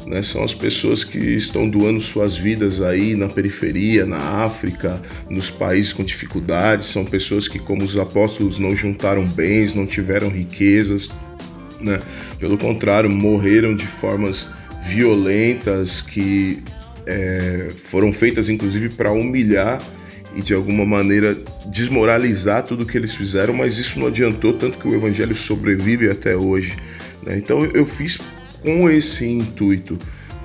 né? 0.08 0.22
São 0.22 0.42
as 0.42 0.54
pessoas 0.54 1.04
que 1.04 1.18
estão 1.18 1.68
doando 1.68 2.00
suas 2.00 2.36
vidas 2.36 2.80
aí 2.80 3.14
na 3.14 3.28
periferia, 3.28 4.06
na 4.06 4.16
África, 4.16 5.00
nos 5.28 5.50
países 5.50 5.92
com 5.92 6.02
dificuldades. 6.02 6.88
São 6.88 7.04
pessoas 7.04 7.46
que, 7.46 7.58
como 7.58 7.84
os 7.84 7.96
apóstolos, 7.98 8.58
não 8.58 8.74
juntaram 8.74 9.26
bens, 9.26 9.74
não 9.74 9.86
tiveram 9.86 10.30
riquezas. 10.30 11.10
Né? 11.78 12.00
Pelo 12.38 12.56
contrário, 12.56 13.10
morreram 13.10 13.74
de 13.74 13.86
formas 13.86 14.48
violentas 14.86 16.00
que 16.00 16.62
é, 17.06 17.70
foram 17.76 18.12
feitas 18.12 18.48
inclusive 18.48 18.88
para 18.90 19.10
humilhar 19.10 19.82
e 20.34 20.40
de 20.40 20.54
alguma 20.54 20.84
maneira 20.84 21.36
desmoralizar 21.66 22.62
tudo 22.62 22.86
que 22.86 22.96
eles 22.96 23.14
fizeram, 23.14 23.52
mas 23.52 23.78
isso 23.78 23.98
não 23.98 24.06
adiantou 24.06 24.52
tanto 24.52 24.78
que 24.78 24.88
o 24.88 24.94
evangelho 24.94 25.34
sobrevive 25.34 26.08
até 26.08 26.36
hoje. 26.36 26.76
Né? 27.22 27.36
Então 27.36 27.64
eu 27.64 27.84
fiz 27.84 28.18
com 28.62 28.88
esse 28.90 29.26
intuito. 29.26 29.98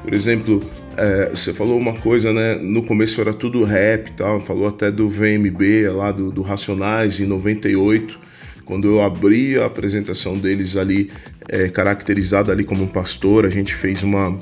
Por 0.04 0.14
exemplo, 0.14 0.62
é, 0.98 1.30
você 1.30 1.54
falou 1.54 1.78
uma 1.80 1.94
coisa, 1.94 2.34
né? 2.34 2.56
No 2.56 2.84
começo 2.84 3.20
era 3.22 3.34
tudo 3.34 3.64
rap 3.64 4.10
e 4.10 4.14
tal, 4.14 4.40
falou 4.40 4.68
até 4.68 4.92
do 4.92 5.10
VMB 5.10 5.90
lá 5.94 6.12
do, 6.12 6.32
do 6.32 6.42
Racionais 6.42 7.20
em 7.20 7.26
98, 7.26 8.20
quando 8.66 8.88
eu 8.88 9.02
abri 9.02 9.58
a 9.58 9.66
apresentação 9.66 10.38
deles 10.38 10.78
ali, 10.78 11.10
é, 11.50 11.70
caracterizada 11.70 12.52
ali 12.52 12.64
como 12.64 12.84
um 12.84 12.88
pastor, 12.88 13.46
a 13.46 13.50
gente 13.50 13.74
fez 13.74 14.04
uma. 14.04 14.38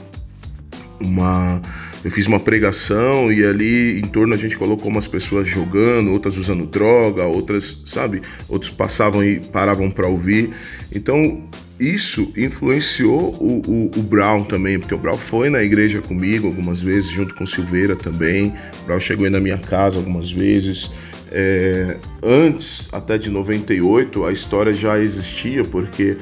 uma 1.00 1.62
eu 2.04 2.10
fiz 2.10 2.26
uma 2.26 2.40
pregação 2.40 3.32
e 3.32 3.46
ali 3.46 4.00
em 4.00 4.08
torno 4.08 4.34
a 4.34 4.38
gente 4.38 4.58
colocou 4.58 4.90
umas 4.90 5.08
pessoas 5.08 5.48
jogando, 5.48 6.12
outras 6.12 6.36
usando 6.36 6.66
droga, 6.66 7.26
outras, 7.26 7.80
sabe, 7.86 8.24
outros 8.50 8.72
passavam 8.72 9.24
e 9.24 9.40
paravam 9.40 9.92
para 9.92 10.08
ouvir. 10.08 10.50
Então 10.92 11.48
isso 11.82 12.32
influenciou 12.38 13.34
o, 13.39 13.62
o, 13.67 13.91
o, 14.00 14.04
Brown 14.04 14.44
também, 14.44 14.80
porque 14.80 14.94
o 14.94 14.98
Brown 14.98 15.17
foi 15.17 15.50
na 15.50 15.63
igreja 15.63 16.00
comigo 16.00 16.46
algumas 16.46 16.84
vezes, 16.84 17.10
junto 17.10 17.34
com 17.34 17.44
Silveira 17.44 17.96
também. 17.96 18.54
O 18.84 18.86
Brown 18.86 19.00
chegou 19.00 19.26
aí 19.26 19.32
na 19.32 19.39
minha 19.39 19.58
casa 19.58 19.98
algumas 19.98 20.32
vezes. 20.32 20.91
É, 21.32 21.98
antes, 22.22 22.88
até 22.91 23.17
de 23.17 23.32
98, 23.32 24.26
a 24.26 24.32
história 24.32 24.72
já 24.72 25.00
existia, 25.00 25.63
porque 25.63 26.17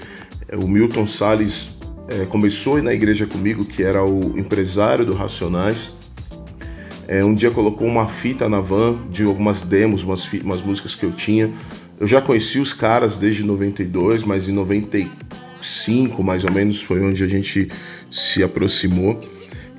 é, 0.47 0.55
o 0.55 0.65
Milton 0.65 1.05
Salles 1.05 1.77
é, 2.07 2.25
começou 2.25 2.81
na 2.81 2.93
igreja 2.93 3.25
comigo, 3.25 3.65
que 3.65 3.83
era 3.83 4.01
o 4.03 4.39
empresário 4.39 5.05
do 5.05 5.13
Racionais. 5.13 5.93
É, 7.05 7.25
um 7.25 7.33
dia 7.33 7.51
colocou 7.51 7.85
uma 7.85 8.07
fita 8.07 8.47
na 8.47 8.61
van 8.61 8.97
de 9.11 9.23
algumas 9.23 9.61
demos, 9.61 10.03
umas, 10.03 10.31
umas 10.31 10.61
músicas 10.61 10.95
que 10.95 11.05
eu 11.05 11.11
tinha. 11.11 11.51
Eu 11.99 12.07
já 12.07 12.21
conheci 12.21 12.59
os 12.59 12.71
caras 12.71 13.17
desde 13.17 13.43
92, 13.43 14.23
mas 14.23 14.47
em 14.47 14.53
95 15.69 16.23
mais 16.23 16.43
ou 16.43 16.51
menos 16.51 16.81
foi 16.81 17.01
onde 17.01 17.23
a 17.23 17.27
gente 17.27 17.69
se 18.11 18.43
aproximou. 18.43 19.19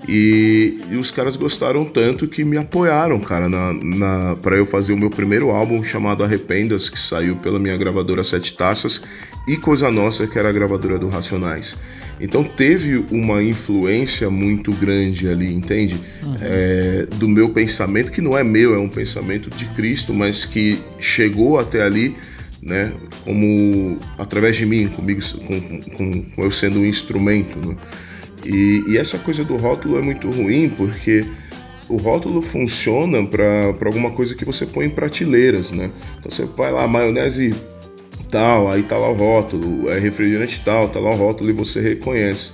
E, 0.09 0.81
e, 0.90 0.96
os 0.96 1.11
caras 1.11 1.37
gostaram 1.37 1.85
tanto 1.85 2.26
que 2.26 2.42
me 2.42 2.57
apoiaram, 2.57 3.20
cara, 3.20 3.50
na, 3.50 3.72
na 3.74 4.37
para 4.37 4.57
eu 4.57 4.64
fazer 4.64 4.94
o 4.94 4.96
meu 4.96 5.11
primeiro 5.11 5.50
álbum 5.50 5.85
chamado 5.85 6.24
Arrependas, 6.24 6.88
que 6.88 6.98
saiu 6.98 7.37
pela 7.37 7.59
minha 7.59 7.76
gravadora 7.76 8.24
Sete 8.24 8.57
Taças, 8.57 9.03
e 9.46 9.59
Coisa 9.59 9.90
Nossa, 9.90 10.26
que 10.26 10.38
era 10.38 10.48
a 10.48 10.53
gravadora 10.53 10.98
do 10.98 11.09
Racionais. 11.09 11.76
Então 12.18 12.42
teve 12.42 13.05
uma 13.11 13.42
influência 13.42 14.31
muito 14.31 14.72
grande 14.72 15.29
ali, 15.29 15.53
entende? 15.53 16.00
Uhum. 16.22 16.37
É, 16.40 17.07
do 17.16 17.29
meu 17.29 17.50
pensamento, 17.50 18.11
que 18.11 18.22
não 18.22 18.37
é 18.37 18.42
meu, 18.42 18.74
é 18.74 18.79
um 18.79 18.88
pensamento 18.88 19.50
de 19.50 19.66
Cristo, 19.66 20.14
mas 20.14 20.46
que 20.46 20.79
chegou 20.98 21.59
até 21.59 21.83
ali 21.83 22.16
né, 22.62 22.92
como 23.25 23.99
através 24.18 24.57
de 24.57 24.66
mim, 24.66 24.88
comigo, 24.88 25.20
com, 25.46 25.61
com, 25.96 26.23
com 26.23 26.42
eu 26.44 26.51
sendo 26.51 26.81
um 26.81 26.87
instrumento. 26.87 27.59
Né? 27.66 27.77
E, 28.44 28.85
e 28.88 28.99
essa 28.99 29.18
coisa 29.18 29.44
do 29.44 29.57
rótulo 29.57 29.99
é 29.99 30.03
muito 30.03 30.31
ruim 30.31 30.68
porque 30.68 31.27
o 31.88 31.96
rótulo 31.96 32.40
funciona 32.40 33.27
para 33.27 33.75
alguma 33.85 34.12
coisa 34.12 34.35
que 34.35 34.44
você 34.44 34.64
põe 34.64 34.87
em 34.87 34.90
prateleiras, 34.90 35.73
né? 35.73 35.90
Então 36.18 36.31
você 36.31 36.44
vai 36.57 36.70
lá, 36.70 36.87
maionese 36.87 37.53
tal, 38.31 38.70
aí 38.70 38.85
tá 38.85 38.96
lá 38.96 39.11
o 39.11 39.14
rótulo, 39.14 39.90
é 39.90 39.99
refrigerante 39.99 40.62
tal, 40.64 40.88
tá 40.88 41.01
lá 41.01 41.11
o 41.11 41.16
rótulo 41.16 41.51
e 41.51 41.53
você 41.53 41.81
reconhece. 41.81 42.53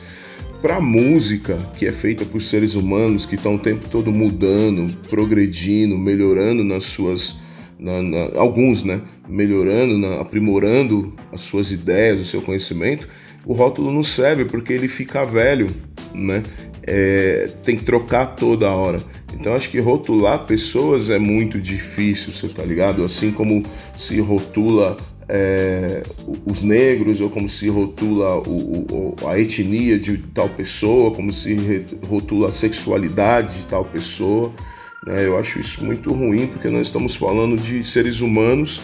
Para 0.62 0.81
música 0.81 1.59
que 1.77 1.87
é 1.87 1.92
feita 1.92 2.25
por 2.25 2.40
seres 2.40 2.75
humanos 2.75 3.27
que 3.27 3.35
estão 3.35 3.57
o 3.57 3.59
tempo 3.59 3.87
todo 3.90 4.11
mudando, 4.11 4.97
progredindo, 5.09 5.99
melhorando 5.99 6.64
nas 6.64 6.85
suas. 6.85 7.37
Na, 7.79 8.03
na, 8.03 8.39
alguns, 8.39 8.83
né? 8.83 9.03
Melhorando, 9.29 9.99
na, 9.99 10.21
aprimorando 10.21 11.15
as 11.33 11.43
suas 11.43 11.71
ideias, 11.71 12.21
o 12.21 12.25
seu 12.25 12.41
conhecimento, 12.41 13.09
o 13.45 13.53
rótulo 13.53 13.93
não 13.93 14.03
serve 14.03 14.45
porque 14.45 14.73
ele 14.73 14.89
fica 14.89 15.25
velho, 15.25 15.69
né? 16.15 16.43
É, 16.83 17.51
tem 17.62 17.77
que 17.77 17.85
trocar 17.85 18.37
toda 18.37 18.71
hora. 18.71 19.01
Então 19.35 19.55
acho 19.55 19.69
que 19.71 19.79
rotular 19.81 20.47
pessoas 20.47 21.11
é 21.11 21.19
muito 21.19 21.61
difícil, 21.61 22.33
você 22.33 22.49
tá 22.49 22.62
ligado? 22.62 23.05
Assim 23.05 23.33
como 23.33 23.62
se 23.97 24.21
rotula 24.21 24.97
é, 25.29 26.03
os 26.47 26.62
negros, 26.62 27.21
ou 27.21 27.29
como 27.29 27.49
se 27.49 27.69
rotula 27.69 28.37
o, 28.39 28.87
o, 28.91 29.29
a 29.29 29.39
etnia 29.39 29.99
de 29.99 30.19
tal 30.19 30.49
pessoa, 30.49 31.11
como 31.11 31.33
se 31.33 31.85
rotula 32.09 32.49
a 32.49 32.53
sexualidade 32.53 33.59
de 33.59 33.67
tal 33.67 33.85
pessoa. 33.85 34.53
Né? 35.05 35.27
Eu 35.27 35.39
acho 35.39 35.59
isso 35.59 35.85
muito 35.85 36.13
ruim, 36.13 36.47
porque 36.47 36.69
nós 36.69 36.87
estamos 36.87 37.17
falando 37.17 37.57
de 37.57 37.83
seres 37.85 38.21
humanos 38.21 38.83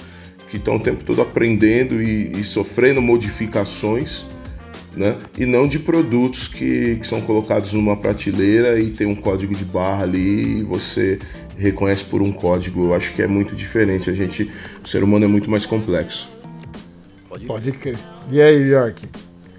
que 0.49 0.57
estão 0.57 0.77
o 0.77 0.81
tempo 0.81 1.03
todo 1.05 1.23
aprendendo 1.23 2.03
e, 2.03 2.33
e 2.33 2.45
sofrendo 2.45 3.01
modificações 3.01 4.27
né? 4.97 5.17
E 5.39 5.47
não 5.47 5.67
de 5.67 5.79
produtos 5.79 6.47
que, 6.47 6.97
que 6.97 7.07
são 7.07 7.21
colocados 7.21 7.73
numa 7.73 7.97
prateleira 7.97 8.79
e 8.79 8.91
tem 8.91 9.07
um 9.07 9.15
código 9.15 9.55
de 9.55 9.65
barra 9.65 10.03
ali 10.03 10.59
e 10.59 10.63
você 10.63 11.19
reconhece 11.57 12.05
por 12.05 12.21
um 12.21 12.33
código. 12.33 12.87
Eu 12.87 12.95
acho 12.95 13.15
que 13.15 13.23
é 13.23 13.27
muito 13.27 13.55
diferente. 13.55 14.11
A 14.11 14.15
gente, 14.15 14.51
o 14.83 14.89
ser 14.89 15.03
humano 15.03 15.25
é 15.25 15.29
muito 15.29 15.51
mais 15.51 15.65
complexo. 15.65 16.29
Pode, 17.29 17.47
Pode 17.47 17.73
crer. 17.73 17.99
E 18.31 18.41
aí, 18.41 18.69
York? 18.69 19.09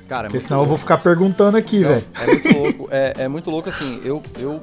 Cara, 0.07 0.27
é 0.27 0.29
Porque 0.29 0.39
senão 0.39 0.57
louco. 0.57 0.65
eu 0.65 0.69
vou 0.69 0.77
ficar 0.77 0.99
perguntando 0.99 1.57
aqui, 1.57 1.79
velho. 1.79 2.03
É 2.21 2.25
muito 2.27 2.57
louco. 2.57 2.87
É, 2.91 3.13
é, 3.17 3.27
muito 3.27 3.49
louco, 3.49 3.69
assim, 3.69 3.99
eu, 4.05 4.21
eu 4.37 4.61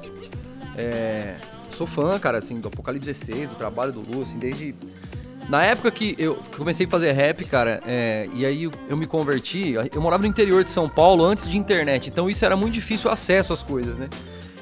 é, 0.76 1.34
sou 1.80 1.86
fã, 1.86 2.18
cara, 2.18 2.38
assim, 2.38 2.60
do 2.60 2.68
Apocalipse 2.68 3.10
16, 3.10 3.48
do 3.48 3.54
trabalho 3.54 3.92
do 3.92 4.00
Lu, 4.00 4.22
assim, 4.22 4.38
desde 4.38 4.74
na 5.48 5.64
época 5.64 5.90
que 5.90 6.14
eu 6.18 6.38
comecei 6.56 6.86
a 6.86 6.88
fazer 6.88 7.12
rap, 7.12 7.44
cara, 7.46 7.82
é, 7.86 8.28
e 8.34 8.44
aí 8.44 8.70
eu 8.88 8.96
me 8.96 9.06
converti, 9.06 9.74
eu 9.92 10.00
morava 10.00 10.22
no 10.22 10.28
interior 10.28 10.62
de 10.62 10.70
São 10.70 10.88
Paulo 10.88 11.24
antes 11.24 11.48
de 11.48 11.56
internet, 11.56 12.08
então 12.08 12.28
isso 12.28 12.44
era 12.44 12.54
muito 12.54 12.74
difícil 12.74 13.10
o 13.10 13.12
acesso 13.12 13.52
às 13.52 13.62
coisas, 13.62 13.96
né? 13.96 14.08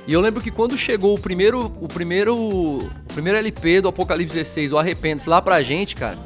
E 0.06 0.12
eu 0.12 0.20
lembro 0.20 0.40
que 0.40 0.50
quando 0.50 0.78
chegou 0.78 1.14
o 1.14 1.18
primeiro, 1.18 1.66
o 1.80 1.88
primeiro, 1.88 2.34
o 2.34 2.90
primeiro 3.12 3.36
LP 3.36 3.82
do 3.82 3.88
Apocalipse 3.88 4.34
16, 4.34 4.72
o 4.72 4.78
Arrependes, 4.78 5.26
lá 5.26 5.42
pra 5.42 5.60
gente, 5.60 5.96
cara, 5.96 6.16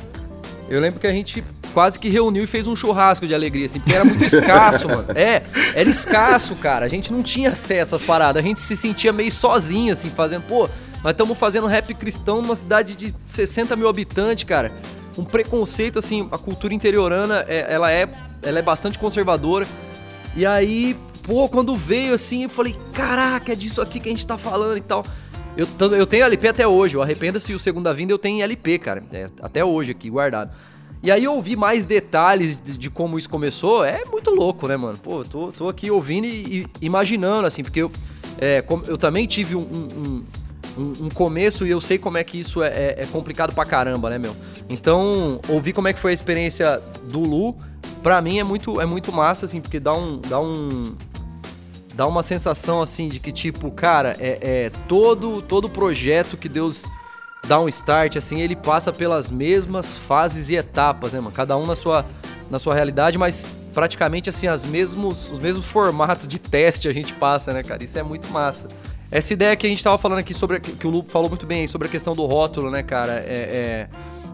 eu 0.68 0.80
lembro 0.80 1.00
que 1.00 1.06
a 1.06 1.12
gente 1.12 1.44
quase 1.72 1.98
que 1.98 2.08
reuniu 2.08 2.44
e 2.44 2.46
fez 2.46 2.66
um 2.66 2.76
churrasco 2.76 3.26
de 3.26 3.34
alegria, 3.34 3.66
assim, 3.66 3.80
porque 3.80 3.94
era 3.94 4.04
muito 4.04 4.24
escasso, 4.24 4.88
mano. 4.88 5.06
É, 5.14 5.42
era 5.74 5.88
escasso, 5.88 6.54
cara. 6.56 6.84
A 6.84 6.88
gente 6.88 7.12
não 7.12 7.22
tinha 7.22 7.50
acesso 7.50 7.96
às 7.96 8.02
paradas, 8.02 8.42
a 8.42 8.46
gente 8.46 8.60
se 8.60 8.76
sentia 8.76 9.12
meio 9.12 9.32
sozinho, 9.32 9.92
assim, 9.92 10.10
fazendo, 10.10 10.42
pô, 10.42 10.68
nós 11.02 11.12
estamos 11.12 11.36
fazendo 11.36 11.66
rap 11.66 11.92
cristão 11.94 12.40
numa 12.40 12.54
cidade 12.54 12.94
de 12.94 13.14
60 13.26 13.74
mil 13.76 13.88
habitantes, 13.88 14.44
cara. 14.44 14.72
Um 15.16 15.24
preconceito, 15.24 15.98
assim, 15.98 16.28
a 16.30 16.38
cultura 16.38 16.72
interiorana, 16.72 17.44
é, 17.48 17.66
ela, 17.68 17.90
é, 17.90 18.08
ela 18.42 18.58
é 18.58 18.62
bastante 18.62 18.98
conservadora. 18.98 19.66
E 20.36 20.46
aí, 20.46 20.96
pô, 21.22 21.48
quando 21.48 21.76
veio 21.76 22.14
assim, 22.14 22.44
eu 22.44 22.48
falei, 22.48 22.76
caraca, 22.92 23.52
é 23.52 23.56
disso 23.56 23.82
aqui 23.82 24.00
que 24.00 24.08
a 24.08 24.12
gente 24.12 24.26
tá 24.26 24.38
falando 24.38 24.78
e 24.78 24.80
tal. 24.80 25.04
Eu, 25.56 25.68
eu 25.96 26.06
tenho 26.06 26.24
LP 26.24 26.48
até 26.48 26.66
hoje, 26.66 26.96
o 26.96 27.02
Arrependa-se 27.02 27.52
o 27.52 27.58
Segunda 27.58 27.92
Vinda 27.92 28.12
eu 28.12 28.18
tenho 28.18 28.42
LP, 28.42 28.78
cara. 28.78 29.02
É, 29.12 29.28
até 29.40 29.64
hoje 29.64 29.92
aqui, 29.92 30.08
guardado. 30.08 30.50
E 31.02 31.10
aí 31.10 31.24
eu 31.24 31.34
ouvi 31.34 31.56
mais 31.56 31.84
detalhes 31.84 32.56
de, 32.56 32.78
de, 32.78 32.88
como 32.88 33.18
isso 33.18 33.28
começou, 33.28 33.84
é 33.84 34.04
muito 34.04 34.30
louco, 34.30 34.68
né, 34.68 34.76
mano? 34.76 34.98
Pô, 35.02 35.24
tô, 35.24 35.50
tô 35.50 35.68
aqui 35.68 35.90
ouvindo 35.90 36.26
e, 36.26 36.60
e 36.80 36.86
imaginando, 36.86 37.46
assim, 37.46 37.62
porque 37.64 37.82
eu, 37.82 37.90
é, 38.38 38.64
eu 38.86 38.96
também 38.96 39.26
tive 39.26 39.56
um, 39.56 39.62
um, 39.62 40.24
um, 40.78 41.06
um, 41.06 41.10
começo 41.10 41.66
e 41.66 41.70
eu 41.70 41.80
sei 41.80 41.98
como 41.98 42.18
é 42.18 42.24
que 42.24 42.38
isso 42.38 42.62
é, 42.62 42.68
é, 42.68 43.02
é, 43.02 43.06
complicado 43.06 43.52
pra 43.52 43.64
caramba, 43.64 44.08
né, 44.10 44.18
meu? 44.18 44.36
Então, 44.70 45.40
ouvir 45.48 45.72
como 45.72 45.88
é 45.88 45.92
que 45.92 45.98
foi 45.98 46.12
a 46.12 46.14
experiência 46.14 46.80
do 47.10 47.18
Lu, 47.18 47.56
pra 48.00 48.22
mim 48.22 48.38
é 48.38 48.44
muito, 48.44 48.80
é 48.80 48.86
muito 48.86 49.12
massa, 49.12 49.44
assim, 49.44 49.60
porque 49.60 49.80
dá 49.80 49.92
um. 49.92 50.20
Dá 50.20 50.40
um 50.40 50.94
dá 51.94 52.06
uma 52.06 52.22
sensação 52.22 52.80
assim 52.80 53.08
de 53.08 53.20
que 53.20 53.32
tipo 53.32 53.70
cara 53.70 54.16
é, 54.18 54.38
é 54.40 54.70
todo 54.88 55.42
todo 55.42 55.68
projeto 55.68 56.36
que 56.36 56.48
Deus 56.48 56.84
dá 57.46 57.60
um 57.60 57.68
start 57.68 58.16
assim 58.16 58.40
ele 58.40 58.56
passa 58.56 58.92
pelas 58.92 59.30
mesmas 59.30 59.96
fases 59.96 60.48
e 60.48 60.56
etapas 60.56 61.12
né 61.12 61.20
mano 61.20 61.34
cada 61.34 61.56
um 61.56 61.66
na 61.66 61.76
sua 61.76 62.06
na 62.50 62.58
sua 62.58 62.74
realidade 62.74 63.18
mas 63.18 63.48
praticamente 63.74 64.28
assim 64.28 64.46
as 64.46 64.64
mesmos 64.64 65.30
os 65.30 65.38
mesmos 65.38 65.66
formatos 65.66 66.26
de 66.26 66.38
teste 66.38 66.88
a 66.88 66.92
gente 66.92 67.12
passa 67.14 67.52
né 67.52 67.62
cara 67.62 67.82
isso 67.82 67.98
é 67.98 68.02
muito 68.02 68.30
massa 68.32 68.68
essa 69.12 69.34
ideia 69.34 69.54
que 69.54 69.66
a 69.66 69.68
gente 69.68 69.84
tava 69.84 69.98
falando 69.98 70.20
aqui 70.20 70.32
sobre. 70.32 70.58
Que 70.58 70.86
o 70.86 70.90
Lupo 70.90 71.10
falou 71.10 71.28
muito 71.28 71.44
bem 71.44 71.68
sobre 71.68 71.86
a 71.86 71.90
questão 71.90 72.14
do 72.16 72.24
rótulo, 72.24 72.70
né, 72.70 72.82
cara? 72.82 73.22
É, 73.26 73.26
é, 73.28 73.88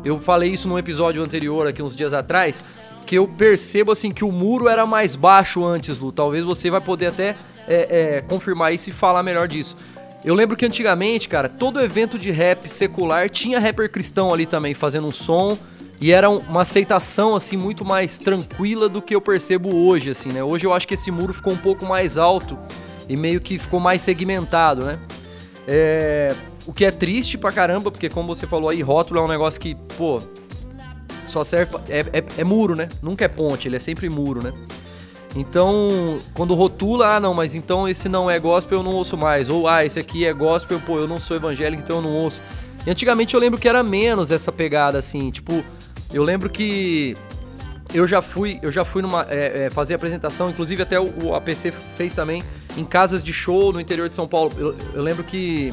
eu 0.04 0.20
falei 0.20 0.52
isso 0.52 0.68
num 0.68 0.78
episódio 0.78 1.20
anterior, 1.20 1.66
aqui 1.66 1.82
uns 1.82 1.96
dias 1.96 2.12
atrás, 2.12 2.62
que 3.08 3.16
eu 3.16 3.26
percebo 3.26 3.90
assim 3.90 4.12
que 4.12 4.22
o 4.22 4.30
muro 4.30 4.68
era 4.68 4.84
mais 4.84 5.16
baixo 5.16 5.64
antes, 5.64 5.98
Lu. 5.98 6.12
Talvez 6.12 6.44
você 6.44 6.70
vai 6.70 6.78
poder 6.78 7.06
até 7.06 7.34
é, 7.66 8.16
é, 8.16 8.20
confirmar 8.20 8.74
isso 8.74 8.90
e 8.90 8.92
falar 8.92 9.22
melhor 9.22 9.48
disso. 9.48 9.78
Eu 10.22 10.34
lembro 10.34 10.54
que 10.54 10.66
antigamente, 10.66 11.26
cara, 11.26 11.48
todo 11.48 11.80
evento 11.80 12.18
de 12.18 12.30
rap 12.30 12.68
secular 12.68 13.30
tinha 13.30 13.58
rapper 13.58 13.90
cristão 13.90 14.30
ali 14.30 14.44
também 14.44 14.74
fazendo 14.74 15.08
um 15.08 15.12
som. 15.12 15.56
E 15.98 16.12
era 16.12 16.28
uma 16.28 16.60
aceitação, 16.60 17.34
assim, 17.34 17.56
muito 17.56 17.82
mais 17.82 18.18
tranquila 18.18 18.90
do 18.90 19.00
que 19.00 19.14
eu 19.14 19.22
percebo 19.22 19.74
hoje, 19.74 20.10
assim, 20.10 20.30
né? 20.30 20.44
Hoje 20.44 20.66
eu 20.66 20.74
acho 20.74 20.86
que 20.86 20.92
esse 20.92 21.10
muro 21.10 21.32
ficou 21.32 21.54
um 21.54 21.56
pouco 21.56 21.86
mais 21.86 22.18
alto 22.18 22.58
e 23.08 23.16
meio 23.16 23.40
que 23.40 23.58
ficou 23.58 23.80
mais 23.80 24.02
segmentado, 24.02 24.84
né? 24.84 24.98
É, 25.66 26.34
o 26.66 26.74
que 26.74 26.84
é 26.84 26.90
triste 26.90 27.38
pra 27.38 27.50
caramba, 27.50 27.90
porque 27.90 28.10
como 28.10 28.34
você 28.34 28.46
falou 28.46 28.68
aí, 28.68 28.82
rótulo 28.82 29.18
é 29.18 29.22
um 29.22 29.28
negócio 29.28 29.58
que, 29.58 29.74
pô, 29.96 30.20
só 31.28 31.44
serve. 31.44 31.76
É, 31.88 32.00
é, 32.00 32.24
é, 32.38 32.44
muro, 32.44 32.74
né? 32.74 32.88
Nunca 33.02 33.24
é 33.24 33.28
ponte, 33.28 33.68
ele 33.68 33.76
é 33.76 33.78
sempre 33.78 34.08
muro, 34.08 34.42
né? 34.42 34.52
Então, 35.36 36.20
quando 36.34 36.54
rotula, 36.54 37.16
ah, 37.16 37.20
não, 37.20 37.34
mas 37.34 37.54
então 37.54 37.88
esse 37.88 38.08
não 38.08 38.30
é 38.30 38.38
gospel, 38.38 38.78
eu 38.78 38.84
não 38.84 38.92
ouço 38.92 39.16
mais. 39.16 39.48
Ou, 39.48 39.68
ah, 39.68 39.84
esse 39.84 40.00
aqui 40.00 40.26
é 40.26 40.32
gospel, 40.32 40.80
pô, 40.80 40.98
eu 40.98 41.06
não 41.06 41.20
sou 41.20 41.36
evangélico, 41.36 41.82
então 41.82 41.96
eu 41.96 42.02
não 42.02 42.12
ouço. 42.12 42.40
E 42.86 42.90
antigamente 42.90 43.34
eu 43.34 43.40
lembro 43.40 43.58
que 43.58 43.68
era 43.68 43.82
menos 43.82 44.30
essa 44.30 44.50
pegada, 44.50 44.98
assim, 44.98 45.30
tipo, 45.30 45.62
eu 46.12 46.22
lembro 46.22 46.48
que 46.48 47.14
eu 47.92 48.06
já 48.06 48.20
fui, 48.20 48.58
eu 48.62 48.70
já 48.70 48.84
fui 48.84 49.02
numa. 49.02 49.26
É, 49.28 49.66
é, 49.66 49.70
fazer 49.70 49.94
apresentação, 49.94 50.50
inclusive 50.50 50.82
até 50.82 51.00
o, 51.00 51.12
o, 51.24 51.34
APC 51.34 51.72
fez 51.96 52.12
também, 52.12 52.42
em 52.76 52.84
casas 52.84 53.24
de 53.24 53.32
show 53.32 53.72
no 53.72 53.80
interior 53.80 54.08
de 54.08 54.14
São 54.14 54.26
Paulo. 54.26 54.52
Eu, 54.56 54.76
eu, 54.94 55.02
lembro 55.02 55.24
que. 55.24 55.72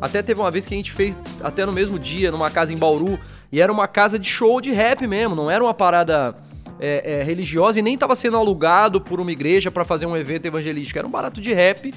Até 0.00 0.20
teve 0.22 0.40
uma 0.40 0.50
vez 0.50 0.66
que 0.66 0.74
a 0.74 0.76
gente 0.76 0.92
fez, 0.92 1.18
até 1.42 1.64
no 1.64 1.72
mesmo 1.72 1.98
dia, 1.98 2.30
numa 2.30 2.50
casa 2.50 2.74
em 2.74 2.76
Bauru, 2.76 3.18
e 3.54 3.60
era 3.60 3.70
uma 3.70 3.86
casa 3.86 4.18
de 4.18 4.28
show 4.28 4.60
de 4.60 4.72
rap 4.72 5.06
mesmo, 5.06 5.36
não 5.36 5.48
era 5.48 5.62
uma 5.62 5.72
parada 5.72 6.34
é, 6.80 7.20
é 7.20 7.22
religiosa 7.22 7.78
e 7.78 7.82
nem 7.82 7.94
estava 7.94 8.16
sendo 8.16 8.36
alugado 8.36 9.00
por 9.00 9.20
uma 9.20 9.30
igreja 9.30 9.70
para 9.70 9.84
fazer 9.84 10.06
um 10.06 10.16
evento 10.16 10.46
evangelístico. 10.46 10.98
Era 10.98 11.06
um 11.06 11.10
barato 11.10 11.40
de 11.40 11.52
rap 11.52 11.94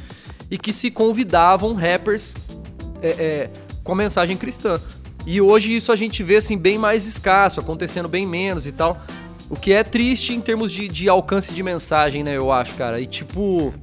e 0.51 0.57
que 0.59 0.71
se 0.71 0.91
convidavam 0.91 1.73
rappers 1.73 2.35
é, 3.01 3.07
é, 3.07 3.49
com 3.83 3.95
mensagem 3.95 4.37
cristã. 4.37 4.79
E 5.25 5.41
hoje 5.41 5.75
isso 5.75 5.91
a 5.91 5.95
gente 5.95 6.21
vê 6.21 6.35
assim 6.35 6.55
bem 6.55 6.77
mais 6.77 7.07
escasso, 7.07 7.59
acontecendo 7.59 8.07
bem 8.07 8.27
menos 8.27 8.67
e 8.67 8.71
tal. 8.71 9.01
O 9.49 9.55
que 9.55 9.73
é 9.73 9.83
triste 9.83 10.33
em 10.33 10.41
termos 10.41 10.71
de, 10.71 10.87
de 10.87 11.09
alcance 11.09 11.55
de 11.55 11.63
mensagem, 11.63 12.23
né? 12.23 12.37
Eu 12.37 12.51
acho, 12.51 12.75
cara. 12.75 13.01
E 13.01 13.07
tipo. 13.07 13.73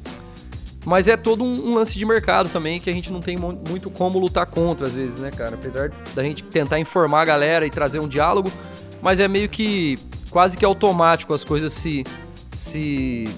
Mas 0.85 1.09
é 1.09 1.17
todo 1.17 1.43
um, 1.43 1.75
lance 1.75 1.99
de 1.99 2.05
mercado 2.05 2.49
também 2.49 2.79
que 2.79 2.91
a 2.91 2.93
gente 2.93 3.11
não 3.11 3.21
tem 3.21 3.37
muito 3.37 3.91
como 3.91 4.19
lutar 4.19 4.47
contra, 4.47 4.87
às 4.87 4.93
vezes, 4.93 5.19
né, 5.19 5.31
cara? 5.31 5.55
Apesar 5.55 5.91
da 6.15 6.23
gente 6.23 6.43
tentar 6.45 6.79
informar 6.79 7.23
a 7.23 7.25
galera 7.25 7.67
e 7.67 7.71
trazer 7.71 8.01
um 8.01 8.09
diálogo, 8.09 8.53
mas 9.01 9.19
é 9.19 9.27
meio 9.27 9.49
que 9.49 9.99
quase 10.31 10.59
que 10.59 10.65
automático 10.65 11.33
as 11.33 11.43
coisas 11.43 11.73
se. 11.73 12.05
se. 12.53 13.29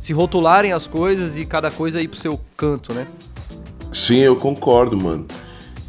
se 0.00 0.12
rotularem 0.12 0.72
as 0.72 0.86
coisas 0.86 1.36
e 1.36 1.44
cada 1.44 1.70
coisa 1.70 2.00
ir 2.00 2.08
pro 2.08 2.18
seu 2.18 2.40
canto, 2.56 2.94
né? 2.94 3.06
Sim, 3.92 4.18
eu 4.18 4.36
concordo, 4.36 4.96
mano. 4.96 5.26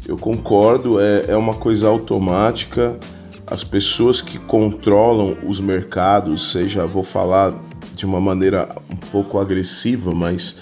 Eu 0.06 0.18
concordo, 0.18 1.00
é, 1.00 1.26
é 1.28 1.36
uma 1.36 1.54
coisa 1.54 1.88
automática. 1.88 2.98
As 3.46 3.64
pessoas 3.64 4.20
que 4.20 4.38
controlam 4.38 5.36
os 5.46 5.60
mercados, 5.60 6.52
seja, 6.52 6.86
vou 6.86 7.02
falar 7.02 7.54
de 7.94 8.06
uma 8.06 8.20
maneira 8.20 8.68
um 8.88 8.96
pouco 8.96 9.38
agressiva, 9.38 10.12
mas 10.14 10.56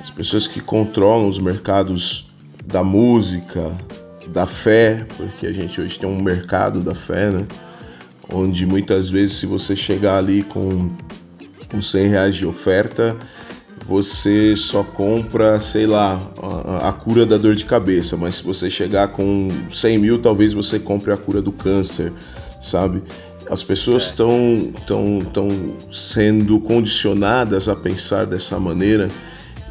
as 0.00 0.10
pessoas 0.10 0.46
que 0.46 0.60
controlam 0.60 1.28
os 1.28 1.38
mercados 1.38 2.28
da 2.64 2.84
música, 2.84 3.76
da 4.28 4.46
fé, 4.46 5.06
porque 5.16 5.46
a 5.46 5.52
gente 5.52 5.80
hoje 5.80 5.98
tem 5.98 6.08
um 6.08 6.20
mercado 6.20 6.82
da 6.82 6.94
fé, 6.94 7.30
né? 7.30 7.46
Onde 8.30 8.66
muitas 8.66 9.08
vezes, 9.08 9.36
se 9.36 9.46
você 9.46 9.74
chegar 9.74 10.18
ali 10.18 10.42
com, 10.42 10.90
com 11.70 11.80
100 11.80 12.08
reais 12.08 12.34
de 12.34 12.46
oferta, 12.46 13.16
você 13.86 14.54
só 14.54 14.84
compra, 14.84 15.60
sei 15.60 15.86
lá, 15.86 16.20
a, 16.42 16.88
a, 16.88 16.92
cura 16.92 17.24
da 17.24 17.38
dor 17.38 17.54
de 17.54 17.64
cabeça, 17.64 18.18
mas 18.18 18.36
se 18.36 18.44
você 18.44 18.68
chegar 18.68 19.08
com 19.08 19.48
100 19.70 19.98
mil, 19.98 20.18
talvez 20.18 20.52
você 20.52 20.78
compre 20.78 21.10
a 21.10 21.16
cura 21.16 21.40
do 21.40 21.50
câncer, 21.50 22.12
sabe? 22.60 23.02
As 23.50 23.62
pessoas 23.62 24.04
estão 24.04 24.72
é. 24.76 24.80
tão, 24.86 25.20
tão 25.32 25.48
sendo 25.90 26.60
condicionadas 26.60 27.66
a 27.66 27.74
pensar 27.74 28.26
dessa 28.26 28.60
maneira 28.60 29.08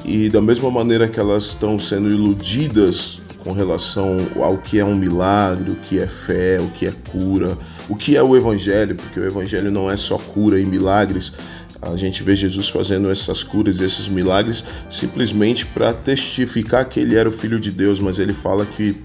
e 0.05 0.29
da 0.29 0.41
mesma 0.41 0.69
maneira 0.71 1.07
que 1.07 1.19
elas 1.19 1.45
estão 1.45 1.77
sendo 1.77 2.09
iludidas 2.09 3.21
com 3.43 3.51
relação 3.51 4.17
ao 4.41 4.57
que 4.57 4.79
é 4.79 4.85
um 4.85 4.95
milagre, 4.95 5.71
o 5.71 5.75
que 5.75 5.99
é 5.99 6.07
fé, 6.07 6.59
o 6.59 6.69
que 6.69 6.85
é 6.85 6.93
cura, 7.09 7.57
o 7.87 7.95
que 7.95 8.17
é 8.17 8.21
o 8.21 8.35
evangelho, 8.35 8.95
porque 8.95 9.19
o 9.19 9.25
evangelho 9.25 9.71
não 9.71 9.89
é 9.89 9.95
só 9.95 10.17
cura 10.17 10.59
e 10.59 10.65
milagres. 10.65 11.33
A 11.81 11.95
gente 11.95 12.23
vê 12.23 12.35
Jesus 12.35 12.69
fazendo 12.69 13.09
essas 13.09 13.43
curas, 13.43 13.79
esses 13.79 14.07
milagres, 14.07 14.63
simplesmente 14.89 15.65
para 15.65 15.93
testificar 15.93 16.85
que 16.89 16.99
ele 16.99 17.15
era 17.15 17.29
o 17.29 17.31
filho 17.31 17.59
de 17.59 17.71
Deus, 17.71 17.99
mas 17.99 18.19
ele 18.19 18.33
fala 18.33 18.65
que 18.65 19.01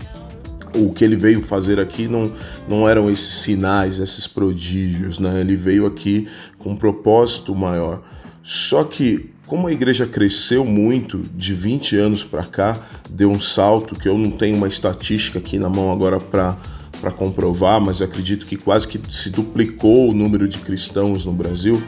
o 0.74 0.92
que 0.92 1.04
ele 1.04 1.16
veio 1.16 1.42
fazer 1.42 1.78
aqui 1.78 2.08
não, 2.08 2.32
não 2.68 2.88
eram 2.88 3.10
esses 3.10 3.34
sinais, 3.42 3.98
esses 3.98 4.26
prodígios, 4.26 5.18
né? 5.18 5.40
Ele 5.40 5.54
veio 5.54 5.86
aqui 5.86 6.26
com 6.58 6.70
um 6.70 6.76
propósito 6.76 7.54
maior. 7.54 8.02
Só 8.42 8.82
que 8.82 9.31
como 9.46 9.66
a 9.66 9.72
igreja 9.72 10.06
cresceu 10.06 10.64
muito 10.64 11.18
de 11.34 11.52
20 11.54 11.96
anos 11.96 12.24
para 12.24 12.44
cá, 12.44 12.80
deu 13.10 13.30
um 13.30 13.40
salto 13.40 13.94
que 13.94 14.08
eu 14.08 14.16
não 14.16 14.30
tenho 14.30 14.56
uma 14.56 14.68
estatística 14.68 15.38
aqui 15.38 15.58
na 15.58 15.68
mão 15.68 15.90
agora 15.92 16.18
para 16.18 16.56
para 17.00 17.10
comprovar, 17.10 17.80
mas 17.80 18.00
acredito 18.00 18.46
que 18.46 18.56
quase 18.56 18.86
que 18.86 19.00
se 19.12 19.28
duplicou 19.28 20.08
o 20.08 20.14
número 20.14 20.46
de 20.46 20.58
cristãos 20.58 21.24
no 21.24 21.32
Brasil. 21.32 21.82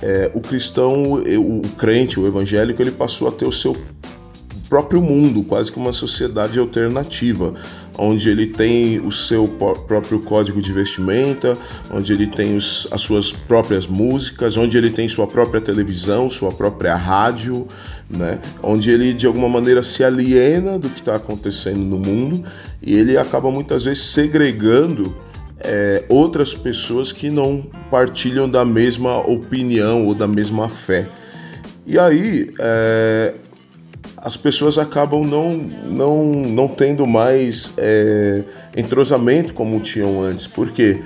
É, 0.00 0.30
o 0.34 0.42
cristão, 0.42 1.14
o 1.14 1.62
crente, 1.78 2.20
o 2.20 2.26
evangélico, 2.26 2.82
ele 2.82 2.90
passou 2.90 3.28
a 3.28 3.32
ter 3.32 3.46
o 3.46 3.52
seu 3.52 3.74
próprio 4.68 5.00
mundo, 5.00 5.42
quase 5.42 5.72
que 5.72 5.78
uma 5.78 5.92
sociedade 5.92 6.58
alternativa 6.58 7.54
onde 7.98 8.28
ele 8.28 8.46
tem 8.46 8.98
o 9.00 9.10
seu 9.10 9.46
próprio 9.48 10.20
código 10.20 10.60
de 10.60 10.72
vestimenta, 10.72 11.56
onde 11.90 12.12
ele 12.12 12.26
tem 12.26 12.56
os, 12.56 12.88
as 12.90 13.02
suas 13.02 13.32
próprias 13.32 13.86
músicas, 13.86 14.56
onde 14.56 14.76
ele 14.76 14.90
tem 14.90 15.08
sua 15.08 15.26
própria 15.26 15.60
televisão, 15.60 16.28
sua 16.30 16.52
própria 16.52 16.94
rádio, 16.94 17.66
né? 18.08 18.38
onde 18.62 18.90
ele 18.90 19.12
de 19.12 19.26
alguma 19.26 19.48
maneira 19.48 19.82
se 19.82 20.02
aliena 20.02 20.78
do 20.78 20.88
que 20.88 21.00
está 21.00 21.16
acontecendo 21.16 21.80
no 21.80 21.98
mundo 21.98 22.44
e 22.82 22.94
ele 22.94 23.16
acaba 23.16 23.50
muitas 23.50 23.84
vezes 23.84 24.02
segregando 24.04 25.14
é, 25.60 26.04
outras 26.08 26.54
pessoas 26.54 27.12
que 27.12 27.30
não 27.30 27.64
partilham 27.90 28.50
da 28.50 28.64
mesma 28.64 29.18
opinião 29.18 30.06
ou 30.06 30.14
da 30.14 30.26
mesma 30.26 30.68
fé. 30.68 31.08
E 31.86 31.98
aí, 31.98 32.48
é, 32.60 33.34
as 34.22 34.36
pessoas 34.36 34.78
acabam 34.78 35.26
não, 35.26 35.54
não, 35.56 36.24
não 36.32 36.68
tendo 36.68 37.04
mais 37.04 37.72
é, 37.76 38.44
entrosamento 38.76 39.52
como 39.52 39.80
tinham 39.80 40.22
antes. 40.22 40.46
Por 40.46 40.70
quê? 40.70 41.02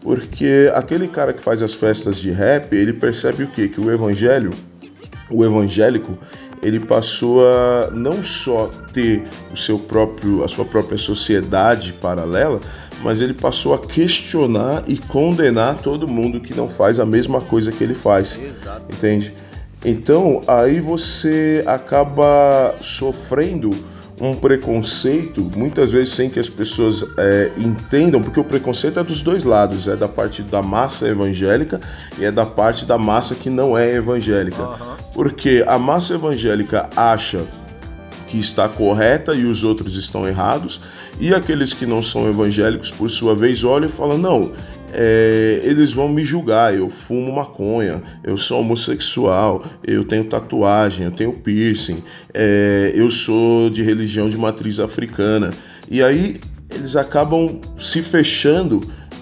Porque 0.00 0.70
aquele 0.72 1.08
cara 1.08 1.32
que 1.32 1.42
faz 1.42 1.62
as 1.62 1.74
festas 1.74 2.20
de 2.20 2.30
rap, 2.30 2.72
ele 2.72 2.92
percebe 2.92 3.42
o 3.42 3.48
quê? 3.48 3.66
Que 3.66 3.80
o 3.80 3.90
evangelho, 3.90 4.52
o 5.28 5.44
evangélico, 5.44 6.16
ele 6.62 6.78
passou 6.78 7.44
a 7.44 7.90
não 7.92 8.22
só 8.22 8.70
ter 8.92 9.24
o 9.52 9.56
seu 9.56 9.76
próprio, 9.76 10.44
a 10.44 10.48
sua 10.48 10.64
própria 10.64 10.96
sociedade 10.96 11.92
paralela, 11.94 12.60
mas 13.02 13.20
ele 13.20 13.34
passou 13.34 13.74
a 13.74 13.78
questionar 13.80 14.84
e 14.86 14.96
condenar 14.96 15.78
todo 15.78 16.06
mundo 16.06 16.38
que 16.38 16.54
não 16.54 16.68
faz 16.68 17.00
a 17.00 17.04
mesma 17.04 17.40
coisa 17.40 17.72
que 17.72 17.82
ele 17.82 17.94
faz. 17.94 18.38
Exato. 18.40 18.84
Entende? 18.92 19.34
Então, 19.84 20.42
aí 20.46 20.80
você 20.80 21.62
acaba 21.66 22.74
sofrendo 22.80 23.70
um 24.20 24.34
preconceito, 24.34 25.50
muitas 25.56 25.90
vezes 25.90 26.12
sem 26.12 26.28
que 26.28 26.38
as 26.38 26.50
pessoas 26.50 27.02
é, 27.16 27.50
entendam, 27.56 28.20
porque 28.20 28.38
o 28.38 28.44
preconceito 28.44 29.00
é 29.00 29.02
dos 29.02 29.22
dois 29.22 29.44
lados, 29.44 29.88
é 29.88 29.96
da 29.96 30.06
parte 30.06 30.42
da 30.42 30.62
massa 30.62 31.08
evangélica 31.08 31.80
e 32.18 32.26
é 32.26 32.30
da 32.30 32.44
parte 32.44 32.84
da 32.84 32.98
massa 32.98 33.34
que 33.34 33.48
não 33.48 33.76
é 33.76 33.94
evangélica. 33.94 34.62
Uhum. 34.62 34.76
Porque 35.14 35.64
a 35.66 35.78
massa 35.78 36.14
evangélica 36.14 36.90
acha 36.94 37.46
que 38.30 38.38
está 38.38 38.68
correta 38.68 39.34
e 39.34 39.44
os 39.44 39.64
outros 39.64 39.96
estão 39.96 40.28
errados, 40.28 40.80
e 41.18 41.34
aqueles 41.34 41.74
que 41.74 41.84
não 41.84 42.00
são 42.00 42.28
evangélicos, 42.28 42.90
por 42.90 43.10
sua 43.10 43.34
vez, 43.34 43.64
olham 43.64 43.88
e 43.88 43.92
falam: 43.92 44.16
não, 44.16 44.52
é, 44.92 45.60
eles 45.64 45.92
vão 45.92 46.08
me 46.08 46.24
julgar. 46.24 46.74
Eu 46.74 46.88
fumo 46.90 47.32
maconha, 47.32 48.02
eu 48.24 48.36
sou 48.36 48.60
homossexual, 48.60 49.64
eu 49.84 50.04
tenho 50.04 50.24
tatuagem, 50.24 51.06
eu 51.06 51.12
tenho 51.12 51.32
piercing, 51.32 52.02
é, 52.32 52.92
eu 52.94 53.10
sou 53.10 53.70
de 53.70 53.82
religião 53.82 54.28
de 54.28 54.36
matriz 54.36 54.80
africana. 54.80 55.52
E 55.90 56.02
aí 56.02 56.36
eles 56.70 56.96
acabam 56.96 57.60
se 57.76 58.02
fechando 58.02 58.80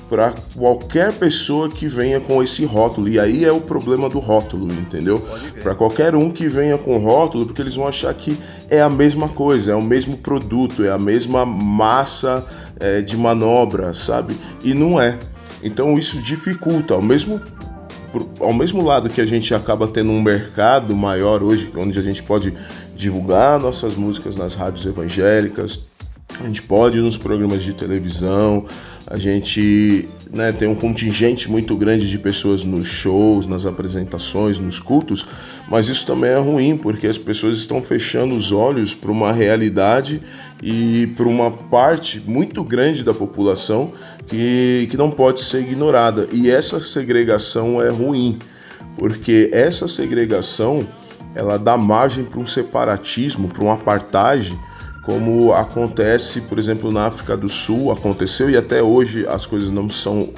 para 0.09 0.33
qualquer 0.57 1.13
pessoa 1.13 1.69
que 1.69 1.87
venha 1.87 2.19
com 2.19 2.43
esse 2.43 2.65
rótulo. 2.65 3.09
E 3.09 3.21
aí 3.21 3.45
é 3.45 3.53
o 3.53 3.61
problema 3.61 4.09
do 4.09 4.19
rótulo, 4.19 4.73
entendeu? 4.73 5.23
Para 5.63 5.75
qualquer 5.75 6.15
um 6.15 6.31
que 6.31 6.49
venha 6.49 6.79
com 6.79 6.97
rótulo, 6.99 7.45
porque 7.45 7.61
eles 7.61 7.75
vão 7.75 7.87
achar 7.87 8.13
que 8.15 8.37
é 8.71 8.81
a 8.81 8.89
mesma 8.89 9.29
coisa, 9.29 9.73
é 9.73 9.75
o 9.75 9.83
mesmo 9.83 10.17
produto, 10.17 10.83
é 10.83 10.91
a 10.91 10.99
mesma 10.99 11.45
massa 11.45 12.45
é, 12.81 13.03
de 13.03 13.17
manobra, 13.17 13.93
sabe? 13.93 14.35
E 14.65 14.73
não 14.73 15.01
é. 15.01 15.19
Então 15.63 15.99
isso 15.99 16.21
dificulta, 16.21 16.95
ao 16.95 17.03
mesmo 17.03 17.41
ao 18.41 18.55
mesmo 18.55 18.83
lado 18.83 19.11
que 19.11 19.21
a 19.21 19.27
gente 19.27 19.55
acaba 19.55 19.87
tendo 19.87 20.11
um 20.11 20.23
mercado 20.23 20.97
maior 20.97 21.43
hoje, 21.43 21.71
onde 21.77 21.99
a 21.99 22.03
gente 22.03 22.23
pode 22.23 22.55
divulgar 22.97 23.61
nossas 23.61 23.95
músicas 23.95 24.35
nas 24.35 24.55
rádios 24.55 24.87
evangélicas, 24.87 25.87
a 26.41 26.47
gente 26.47 26.63
pode 26.63 26.99
ir 26.99 27.01
nos 27.03 27.19
programas 27.19 27.63
de 27.63 27.73
televisão, 27.73 28.65
a 29.07 29.19
gente 29.19 30.09
né, 30.31 30.53
tem 30.53 30.69
um 30.69 30.75
contingente 30.75 31.51
muito 31.51 31.75
grande 31.77 32.09
de 32.09 32.19
pessoas 32.19 32.63
nos 32.63 32.87
shows, 32.87 33.47
nas 33.47 33.67
apresentações, 33.67 34.59
nos 34.59 34.79
cultos, 34.79 35.27
mas 35.69 35.89
isso 35.89 36.07
também 36.07 36.31
é 36.31 36.39
ruim 36.39 36.77
porque 36.77 37.07
as 37.07 37.19
pessoas 37.19 37.59
estão 37.59 37.83
fechando 37.83 38.35
os 38.35 38.53
olhos 38.53 38.95
para 38.95 39.11
uma 39.11 39.33
realidade 39.33 40.21
e 40.63 41.09
para 41.17 41.27
uma 41.27 41.51
parte 41.51 42.23
muito 42.27 42.63
grande 42.63 43.03
da 43.03 43.15
população 43.15 43.93
que, 44.29 44.87
que 44.91 44.97
não 44.97 45.11
pode 45.11 45.41
ser 45.41 45.61
ignorada. 45.61 46.29
E 46.31 46.51
essa 46.51 46.81
segregação 46.83 47.83
é 47.83 47.89
ruim, 47.89 48.39
porque 48.97 49.51
essa 49.53 49.89
segregação 49.89 50.87
ela 51.35 51.59
dá 51.59 51.77
margem 51.77 52.25
para 52.25 52.41
um 52.41 52.47
separatismo, 52.47 53.49
para 53.49 53.65
um 53.65 53.71
apartheid 53.71 54.59
como 55.09 55.55
acontece, 55.55 56.43
por 56.43 56.59
exemplo, 56.59 56.93
na 56.93 57.07
África 57.07 57.35
do 57.35 57.49
Sul, 57.49 57.91
aconteceu 57.91 58.51
e 58.51 58.59
até 58.59 58.83
hoje 58.83 59.27
as 59.27 59.47
coisas 59.47 59.71
não 59.71 59.89
são 59.89 60.31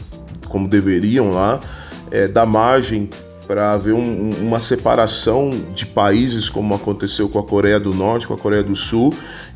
como 0.48 0.68
deveriam 0.68 1.32
lá, 1.32 1.60
é, 2.08 2.28
dá 2.28 2.46
margem 2.46 3.10
para 3.48 3.72
haver 3.72 3.94
um, 3.94 4.30
uma 4.40 4.60
separação 4.60 5.50
de 5.74 5.84
países, 5.84 6.48
como 6.48 6.72
aconteceu 6.72 7.28
com 7.28 7.40
a 7.40 7.42
Coreia 7.42 7.80
do 7.80 7.92
Norte, 7.92 8.28
com 8.28 8.34
a 8.34 8.38
Coreia 8.38 8.62
do 8.62 8.76
Sul, 8.76 9.12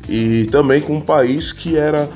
e 0.09 0.49
também 0.51 0.81
com 0.81 0.97
um 0.97 1.01
país 1.01 1.53
que 1.53 1.77
era, 1.77 2.09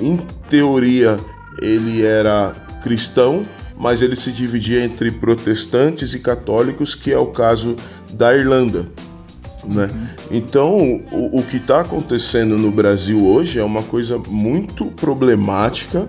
em 0.00 0.16
teoria, 0.48 1.18
ele 1.60 2.02
era 2.02 2.54
cristão, 2.82 3.44
mas 3.78 4.02
ele 4.02 4.16
se 4.16 4.32
dividia 4.32 4.82
entre 4.82 5.10
protestantes 5.10 6.14
e 6.14 6.18
católicos, 6.18 6.94
que 6.94 7.12
é 7.12 7.18
o 7.18 7.26
caso 7.26 7.76
da 8.12 8.34
Irlanda. 8.34 8.86
Né? 9.64 9.90
Então, 10.30 10.78
o, 11.10 11.40
o 11.40 11.42
que 11.42 11.56
está 11.56 11.80
acontecendo 11.80 12.56
no 12.56 12.70
Brasil 12.70 13.26
hoje 13.26 13.58
é 13.58 13.64
uma 13.64 13.82
coisa 13.82 14.18
muito 14.18 14.86
problemática 14.86 16.08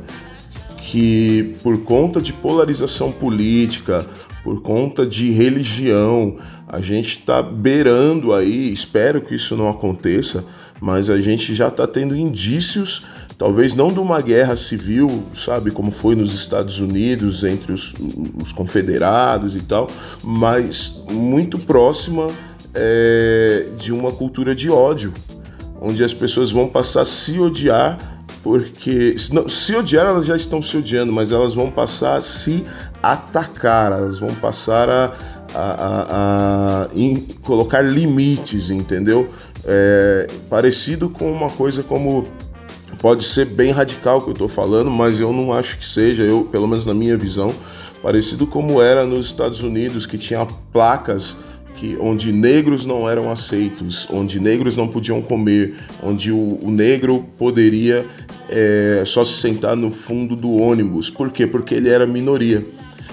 que 0.78 1.56
por 1.64 1.80
conta 1.82 2.22
de 2.22 2.32
polarização 2.32 3.12
política, 3.12 4.06
por 4.44 4.62
conta 4.62 5.06
de 5.06 5.30
religião, 5.32 6.38
a 6.68 6.80
gente 6.80 7.18
está 7.18 7.42
beirando 7.42 8.34
aí, 8.34 8.72
espero 8.72 9.20
que 9.22 9.36
isso 9.36 9.56
não 9.58 9.68
aconteça, 9.68 10.46
mas 10.80 11.10
a 11.10 11.20
gente 11.20 11.54
já 11.54 11.68
está 11.68 11.86
tendo 11.86 12.16
indícios, 12.16 13.04
talvez 13.38 13.76
não 13.76 13.92
de 13.94 14.00
uma 14.00 14.20
guerra 14.22 14.56
civil, 14.56 15.24
sabe, 15.34 15.72
como 15.72 15.92
foi 15.92 16.16
nos 16.16 16.34
Estados 16.34 16.80
Unidos 16.82 17.44
entre 17.44 17.72
os, 17.72 17.94
os 18.42 18.52
confederados 18.52 19.56
e 19.56 19.62
tal, 19.62 19.88
mas 20.24 21.04
muito 21.12 21.60
próxima 21.60 22.28
é, 22.74 23.68
de 23.78 23.94
uma 23.94 24.12
cultura 24.12 24.56
de 24.56 24.70
ódio, 24.70 25.14
onde 25.80 26.04
as 26.04 26.14
pessoas 26.14 26.52
vão 26.52 26.68
passar 26.68 27.02
a 27.02 27.06
se 27.06 27.40
odiar 27.40 28.18
porque 28.48 29.16
não, 29.34 29.50
se 29.50 29.76
odiar 29.76 30.08
elas 30.08 30.26
já 30.26 30.36
estão 30.36 30.62
se 30.62 30.78
odiando, 30.78 31.12
mas 31.12 31.34
elas 31.34 31.54
vão 31.54 31.70
passar 31.70 32.16
a 32.16 32.22
se 32.22 32.64
atacar, 33.04 33.92
elas 33.92 34.20
vão 34.20 34.34
passar 34.36 34.90
a, 34.90 35.14
a, 35.54 35.62
a, 35.62 36.84
a 36.84 36.90
in, 36.96 37.28
colocar 37.42 37.82
limites, 37.82 38.70
entendeu? 38.70 39.30
É, 39.66 40.28
parecido 40.50 41.10
com 41.10 41.30
uma 41.30 41.50
coisa 41.50 41.84
como 41.84 42.26
pode 43.00 43.24
ser 43.24 43.46
bem 43.46 43.72
radical 43.72 44.22
que 44.22 44.30
eu 44.30 44.34
estou 44.34 44.48
falando, 44.48 44.90
mas 44.90 45.20
eu 45.20 45.32
não 45.32 45.54
acho 45.54 45.78
que 45.78 45.86
seja, 45.86 46.24
eu 46.24 46.44
pelo 46.52 46.68
menos 46.68 46.86
na 46.86 46.94
minha 46.94 47.18
visão, 47.18 47.54
parecido 48.02 48.48
como 48.48 48.82
era 48.82 49.06
nos 49.06 49.26
Estados 49.26 49.62
Unidos 49.62 50.06
que 50.06 50.18
tinha 50.18 50.46
placas 50.72 51.38
que, 51.78 51.96
onde 52.02 52.32
negros 52.32 52.86
não 52.86 53.08
eram 53.08 53.32
aceitos, 53.32 54.08
onde 54.12 54.40
negros 54.40 54.76
não 54.76 54.88
podiam 54.88 55.22
comer, 55.22 55.76
onde 56.02 56.32
o, 56.32 56.60
o 56.62 56.72
negro 56.72 57.24
poderia 57.38 58.06
é, 58.50 59.04
só 59.06 59.24
se 59.24 59.34
sentar 59.34 59.76
no 59.76 59.92
fundo 59.92 60.36
do 60.36 60.54
ônibus. 60.56 61.10
Por 61.10 61.32
quê? 61.32 61.46
Porque 61.46 61.76
ele 61.76 61.90
era 61.90 62.08
minoria. 62.08 62.66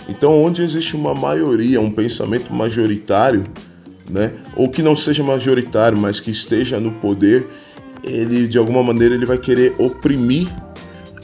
Então, 0.09 0.43
onde 0.43 0.63
existe 0.63 0.97
uma 0.97 1.15
maioria, 1.15 1.81
um 1.81 1.91
pensamento 1.91 2.53
majoritário, 2.53 3.45
né, 4.09 4.33
ou 4.57 4.69
que 4.69 4.83
não 4.83 4.97
seja 4.97 5.23
majoritário, 5.23 5.97
mas 5.97 6.21
que 6.21 6.31
esteja 6.31 6.81
no 6.81 6.93
poder, 6.93 7.47
ele 8.05 8.47
de 8.47 8.59
alguma 8.59 8.83
maneira 8.83 9.15
ele 9.15 9.27
vai 9.27 9.39
querer 9.39 9.75
oprimir 9.79 10.49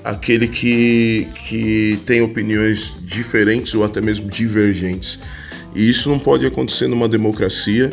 aquele 0.03 0.49
que, 0.49 1.29
que 1.47 2.01
tem 2.07 2.23
opiniões 2.23 2.95
diferentes 3.03 3.75
ou 3.75 3.85
até 3.85 4.01
mesmo 4.01 4.31
divergentes. 4.31 5.19
E 5.75 5.89
isso 5.89 6.09
não 6.09 6.19
pode 6.19 6.47
acontecer 6.47 6.89
numa 6.89 7.09
democracia, 7.09 7.91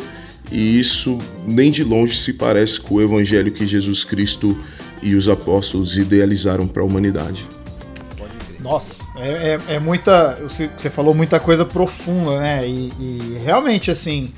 e 0.50 0.80
isso 0.80 1.18
nem 1.46 1.70
de 1.70 1.84
longe 1.84 2.16
se 2.16 2.32
parece 2.32 2.80
com 2.80 2.94
o 2.94 3.02
evangelho 3.02 3.52
que 3.52 3.66
Jesus 3.66 4.04
Cristo 4.04 4.58
e 5.02 5.14
os 5.14 5.28
apóstolos 5.28 5.96
idealizaram 5.96 6.66
para 6.66 6.82
a 6.82 6.86
humanidade. 6.86 7.46
Nossa, 8.58 9.04
é, 9.16 9.58
é, 9.68 9.74
é, 9.74 9.78
muita. 9.78 10.34
Você, 10.42 10.68
você 10.76 10.90
falou 10.90 11.14
muita 11.14 11.38
coisa 11.38 11.64
profunda, 11.64 12.40
né? 12.40 12.68
E, 12.68 12.92
e 12.98 13.40
realmente, 13.42 13.90
assim, 13.90 14.30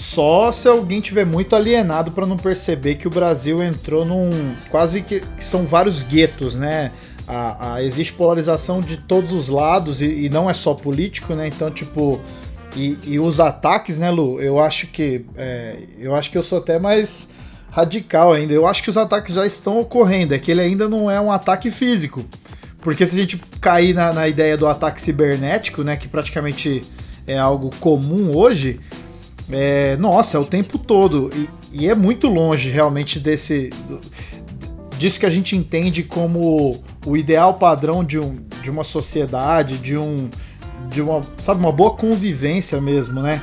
só 0.00 0.50
se 0.50 0.66
alguém 0.66 0.98
tiver 1.00 1.26
muito 1.26 1.54
alienado 1.54 2.10
para 2.10 2.24
não 2.24 2.38
perceber 2.38 2.94
que 2.94 3.06
o 3.06 3.10
Brasil 3.10 3.62
entrou 3.62 4.02
num. 4.04 4.54
quase 4.70 5.02
que, 5.02 5.20
que 5.20 5.44
são 5.44 5.66
vários 5.66 6.02
guetos, 6.02 6.54
né? 6.54 6.90
A, 7.28 7.74
a, 7.74 7.82
existe 7.84 8.14
polarização 8.14 8.80
de 8.80 8.96
todos 8.96 9.30
os 9.30 9.48
lados 9.48 10.00
e, 10.00 10.24
e 10.24 10.28
não 10.30 10.48
é 10.48 10.54
só 10.54 10.72
político, 10.72 11.34
né? 11.34 11.46
Então, 11.48 11.70
tipo 11.70 12.18
e, 12.74 12.98
e 13.04 13.20
os 13.20 13.40
ataques, 13.40 13.98
né, 13.98 14.10
Lu? 14.10 14.40
Eu 14.40 14.58
acho 14.58 14.86
que. 14.86 15.26
É, 15.36 15.76
eu 15.98 16.14
acho 16.14 16.30
que 16.30 16.38
eu 16.38 16.42
sou 16.42 16.58
até 16.58 16.78
mais 16.78 17.28
radical 17.70 18.32
ainda. 18.32 18.54
Eu 18.54 18.66
acho 18.66 18.82
que 18.82 18.88
os 18.88 18.96
ataques 18.96 19.34
já 19.34 19.44
estão 19.44 19.80
ocorrendo. 19.80 20.34
É 20.34 20.38
que 20.38 20.50
ele 20.50 20.62
ainda 20.62 20.88
não 20.88 21.10
é 21.10 21.20
um 21.20 21.30
ataque 21.30 21.70
físico. 21.70 22.24
Porque 22.78 23.06
se 23.06 23.16
a 23.16 23.20
gente 23.20 23.36
cair 23.60 23.94
na, 23.94 24.14
na 24.14 24.26
ideia 24.26 24.56
do 24.56 24.66
ataque 24.66 24.98
cibernético, 24.98 25.84
né? 25.84 25.94
Que 25.94 26.08
praticamente 26.08 26.84
é 27.26 27.38
algo 27.38 27.70
comum 27.80 28.34
hoje. 28.34 28.80
É, 29.52 29.96
nossa, 29.96 30.36
é 30.36 30.40
o 30.40 30.44
tempo 30.44 30.78
todo. 30.78 31.30
E, 31.34 31.48
e 31.72 31.88
é 31.88 31.94
muito 31.94 32.28
longe 32.28 32.70
realmente 32.70 33.18
desse. 33.18 33.70
disso 34.98 35.20
que 35.20 35.26
a 35.26 35.30
gente 35.30 35.56
entende 35.56 36.02
como 36.02 36.82
o 37.06 37.16
ideal 37.16 37.54
padrão 37.54 38.04
de, 38.04 38.18
um, 38.18 38.38
de 38.62 38.70
uma 38.70 38.84
sociedade, 38.84 39.78
de 39.78 39.96
um 39.96 40.28
de 40.90 41.00
uma, 41.00 41.22
sabe, 41.40 41.60
uma 41.60 41.72
boa 41.72 41.92
convivência 41.92 42.80
mesmo, 42.80 43.22
né? 43.22 43.42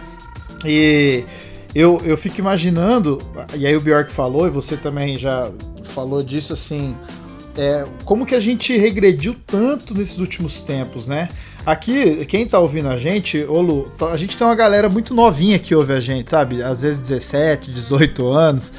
E 0.66 1.24
eu, 1.74 2.02
eu 2.04 2.18
fico 2.18 2.40
imaginando, 2.40 3.22
e 3.56 3.66
aí 3.66 3.76
o 3.76 3.82
Bjork 3.82 4.12
falou, 4.12 4.48
e 4.48 4.50
você 4.50 4.76
também 4.76 5.18
já 5.18 5.52
falou 5.84 6.22
disso, 6.22 6.54
assim, 6.54 6.96
é, 7.58 7.86
como 8.04 8.26
que 8.26 8.36
a 8.36 8.40
gente 8.40 8.78
regrediu 8.78 9.36
tanto 9.46 9.96
nesses 9.96 10.20
últimos 10.20 10.62
tempos, 10.62 11.08
né? 11.08 11.30
Aqui, 11.68 12.26
quem 12.28 12.48
tá 12.48 12.60
ouvindo 12.60 12.88
a 12.88 12.98
gente, 12.98 13.44
ô 13.44 13.60
Lu, 13.60 13.92
a 14.10 14.16
gente 14.16 14.38
tem 14.38 14.48
uma 14.48 14.56
galera 14.56 14.88
muito 14.88 15.14
novinha 15.14 15.60
que 15.60 15.76
ouve 15.76 15.92
a 15.92 16.00
gente, 16.00 16.32
sabe? 16.32 16.64
Às 16.64 16.82
vezes 16.82 17.00
17, 17.00 17.72
18 17.72 18.26
anos. 18.26 18.72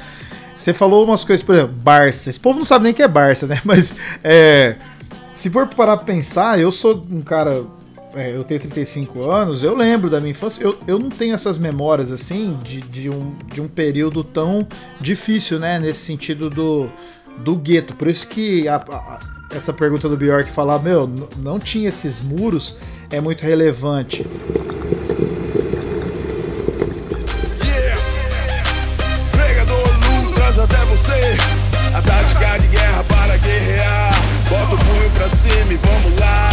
Você 0.57 0.73
falou 0.73 1.05
umas 1.05 1.23
coisas, 1.23 1.45
por 1.45 1.53
exemplo, 1.53 1.75
Barça. 1.75 2.31
Esse 2.31 2.39
povo 2.39 2.57
não 2.57 2.65
sabe 2.65 2.85
nem 2.85 2.93
que 2.93 3.03
é 3.03 3.07
Barça, 3.07 3.45
né? 3.45 3.61
Mas 3.63 3.95
é, 4.23 4.75
se 5.35 5.51
for 5.51 5.67
parar 5.67 5.97
pra 5.97 6.05
pensar, 6.07 6.59
eu 6.59 6.71
sou 6.71 7.05
um 7.11 7.21
cara 7.21 7.63
é, 8.15 8.35
eu 8.35 8.43
tenho 8.43 8.59
35 8.59 9.29
anos, 9.29 9.63
eu 9.63 9.75
lembro 9.75 10.09
da 10.09 10.19
minha 10.19 10.31
infância, 10.31 10.59
eu, 10.63 10.75
eu 10.87 10.97
não 10.97 11.11
tenho 11.11 11.35
essas 11.35 11.59
memórias 11.59 12.11
assim 12.11 12.57
de, 12.63 12.81
de, 12.81 13.07
um, 13.07 13.37
de 13.53 13.61
um 13.61 13.67
período 13.67 14.23
tão 14.23 14.67
difícil, 14.99 15.59
né? 15.59 15.77
Nesse 15.77 15.99
sentido 15.99 16.49
do, 16.49 16.91
do 17.37 17.55
gueto. 17.55 17.93
Por 17.93 18.07
isso 18.07 18.25
que 18.25 18.67
a, 18.67 18.77
a, 18.77 19.38
essa 19.51 19.73
pergunta 19.73 20.07
do 20.07 20.17
Bjork 20.17 20.51
falar, 20.51 20.79
meu, 20.79 21.07
não 21.37 21.59
tinha 21.59 21.89
esses 21.89 22.21
muros, 22.21 22.75
é 23.09 23.19
muito 23.19 23.41
relevante. 23.41 24.25
até 30.61 30.85
você 30.85 31.37
A 31.95 32.01
tática 32.01 32.59
de 32.59 32.67
guerra 32.67 33.03
para 33.05 33.37
guerrear 33.37 34.11
Bota 34.49 34.75
o 34.75 34.77
punho 34.77 35.09
pra 35.11 35.29
cima 35.29 35.73
e 35.73 35.77
vamos 35.77 36.19
lá 36.19 36.49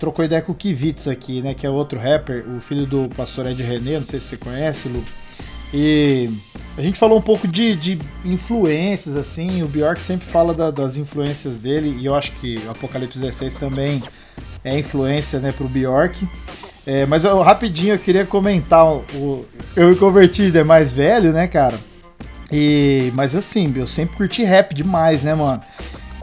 trocou 0.00 0.24
ideia 0.24 0.40
com 0.40 0.52
o 0.52 0.54
Kivitz 0.54 1.06
aqui, 1.06 1.42
né? 1.42 1.52
Que 1.52 1.66
é 1.66 1.70
outro 1.70 2.00
rapper, 2.00 2.48
o 2.48 2.58
filho 2.58 2.86
do 2.86 3.10
pastor 3.14 3.46
Ed 3.46 3.62
René, 3.62 3.98
não 3.98 4.06
sei 4.06 4.18
se 4.18 4.28
você 4.28 4.36
conhece, 4.38 4.88
Lu. 4.88 5.04
E 5.72 6.30
a 6.76 6.82
gente 6.82 6.98
falou 6.98 7.18
um 7.18 7.22
pouco 7.22 7.46
de, 7.46 7.76
de 7.76 7.98
influências, 8.24 9.16
assim. 9.16 9.62
O 9.62 9.68
Bjork 9.68 10.02
sempre 10.02 10.26
fala 10.26 10.54
da, 10.54 10.70
das 10.70 10.96
influências 10.96 11.58
dele, 11.58 11.96
e 12.00 12.06
eu 12.06 12.14
acho 12.14 12.32
que 12.32 12.58
o 12.66 12.70
Apocalipse 12.70 13.18
16 13.18 13.54
também 13.54 14.02
é 14.64 14.78
influência, 14.78 15.38
né, 15.38 15.52
pro 15.52 15.68
Bjork. 15.68 16.26
É, 16.86 17.06
mas 17.06 17.24
eu, 17.24 17.40
rapidinho 17.40 17.94
eu 17.94 17.98
queria 17.98 18.24
comentar 18.24 18.86
o, 18.86 19.46
eu 19.76 19.88
me 19.90 19.96
converti 19.96 20.50
de 20.50 20.64
mais 20.64 20.90
velho, 20.90 21.32
né, 21.32 21.46
cara? 21.46 21.78
E 22.50 23.12
mas 23.14 23.36
assim, 23.36 23.72
eu 23.76 23.86
sempre 23.86 24.16
curti 24.16 24.42
rap 24.42 24.74
demais, 24.74 25.22
né, 25.22 25.34
mano? 25.34 25.62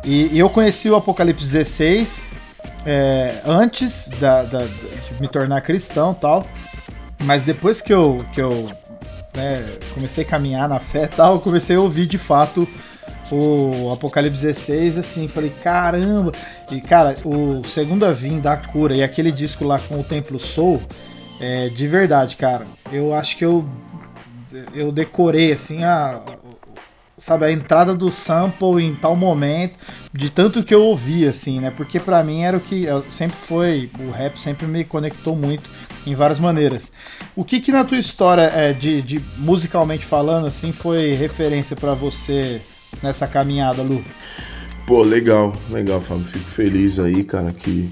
E, 0.04 0.34
e 0.34 0.40
eu 0.40 0.50
conheci 0.50 0.90
o 0.90 0.96
Apocalipse 0.96 1.46
16 1.46 2.24
é, 2.86 3.42
antes 3.46 4.10
da, 4.20 4.44
da, 4.44 4.64
de 4.64 5.22
me 5.22 5.28
tornar 5.28 5.62
cristão 5.62 6.14
tal. 6.14 6.46
Mas 7.24 7.44
depois 7.44 7.82
que 7.82 7.94
eu, 7.94 8.24
que 8.34 8.42
eu 8.42 8.70
né, 9.38 9.64
comecei 9.94 10.24
a 10.24 10.28
caminhar 10.28 10.68
na 10.68 10.80
fé 10.80 11.08
tal, 11.08 11.36
eu 11.36 11.40
comecei 11.40 11.76
a 11.76 11.80
ouvir 11.80 12.08
de 12.08 12.18
fato 12.18 12.68
o 13.32 13.92
Apocalipse 13.92 14.42
16, 14.42 14.98
assim, 14.98 15.28
falei, 15.28 15.52
caramba! 15.62 16.32
E 16.72 16.82
cara, 16.82 17.16
o 17.24 17.64
Segunda 17.64 18.14
Vim 18.14 18.40
da 18.40 18.56
Cura 18.58 18.96
e 18.96 19.04
aquele 19.04 19.32
disco 19.32 19.66
lá 19.66 19.80
com 19.80 20.00
o 20.00 20.04
Templo 20.04 20.40
Soul, 20.40 20.82
é, 21.40 21.70
de 21.70 21.88
verdade, 21.88 22.36
cara, 22.36 22.66
eu 22.92 23.14
acho 23.14 23.38
que 23.38 23.46
eu 23.46 23.68
eu 24.74 24.94
decorei 24.94 25.52
assim 25.52 25.84
a, 25.84 26.22
sabe, 27.18 27.46
a 27.46 27.52
entrada 27.52 27.94
do 27.94 28.10
sample 28.10 28.82
em 28.82 28.96
tal 28.96 29.16
momento, 29.16 29.78
de 30.14 30.30
tanto 30.30 30.64
que 30.64 30.74
eu 30.74 30.84
ouvi, 30.84 31.28
assim, 31.28 31.60
né? 31.60 31.72
Porque 31.76 32.00
para 32.00 32.24
mim 32.24 32.44
era 32.44 32.56
o 32.56 32.62
que 32.62 32.86
sempre 33.10 33.36
foi, 33.36 33.90
o 34.00 34.12
rap 34.12 34.40
sempre 34.40 34.66
me 34.68 34.86
conectou 34.86 35.36
muito 35.36 35.70
em 36.10 36.16
várias 36.16 36.40
maneiras. 36.40 36.92
O 37.36 37.44
que 37.44 37.60
que 37.60 37.72
na 37.72 37.84
tua 37.84 37.98
história, 37.98 38.44
é, 38.44 38.74
de, 38.74 39.02
de 39.02 39.22
musicalmente 39.38 40.06
falando, 40.06 40.48
assim, 40.48 40.72
foi 40.72 41.14
referência 41.14 41.76
para 41.76 41.94
você 41.94 42.62
nessa 43.02 43.28
caminhada, 43.28 43.82
Lu? 43.82 44.04
Pô, 44.86 45.04
legal, 45.04 45.54
legal, 45.70 46.00
Fábio. 46.00 46.24
Fico 46.26 46.46
feliz 46.46 46.98
aí, 46.98 47.24
cara, 47.24 47.52
que, 47.52 47.90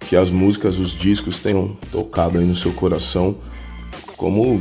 que 0.00 0.16
as 0.16 0.30
músicas, 0.30 0.78
os 0.78 0.90
discos 0.90 1.38
tenham 1.38 1.76
tocado 1.92 2.38
aí 2.38 2.44
no 2.44 2.56
seu 2.56 2.72
coração. 2.72 3.36
Como 4.16 4.60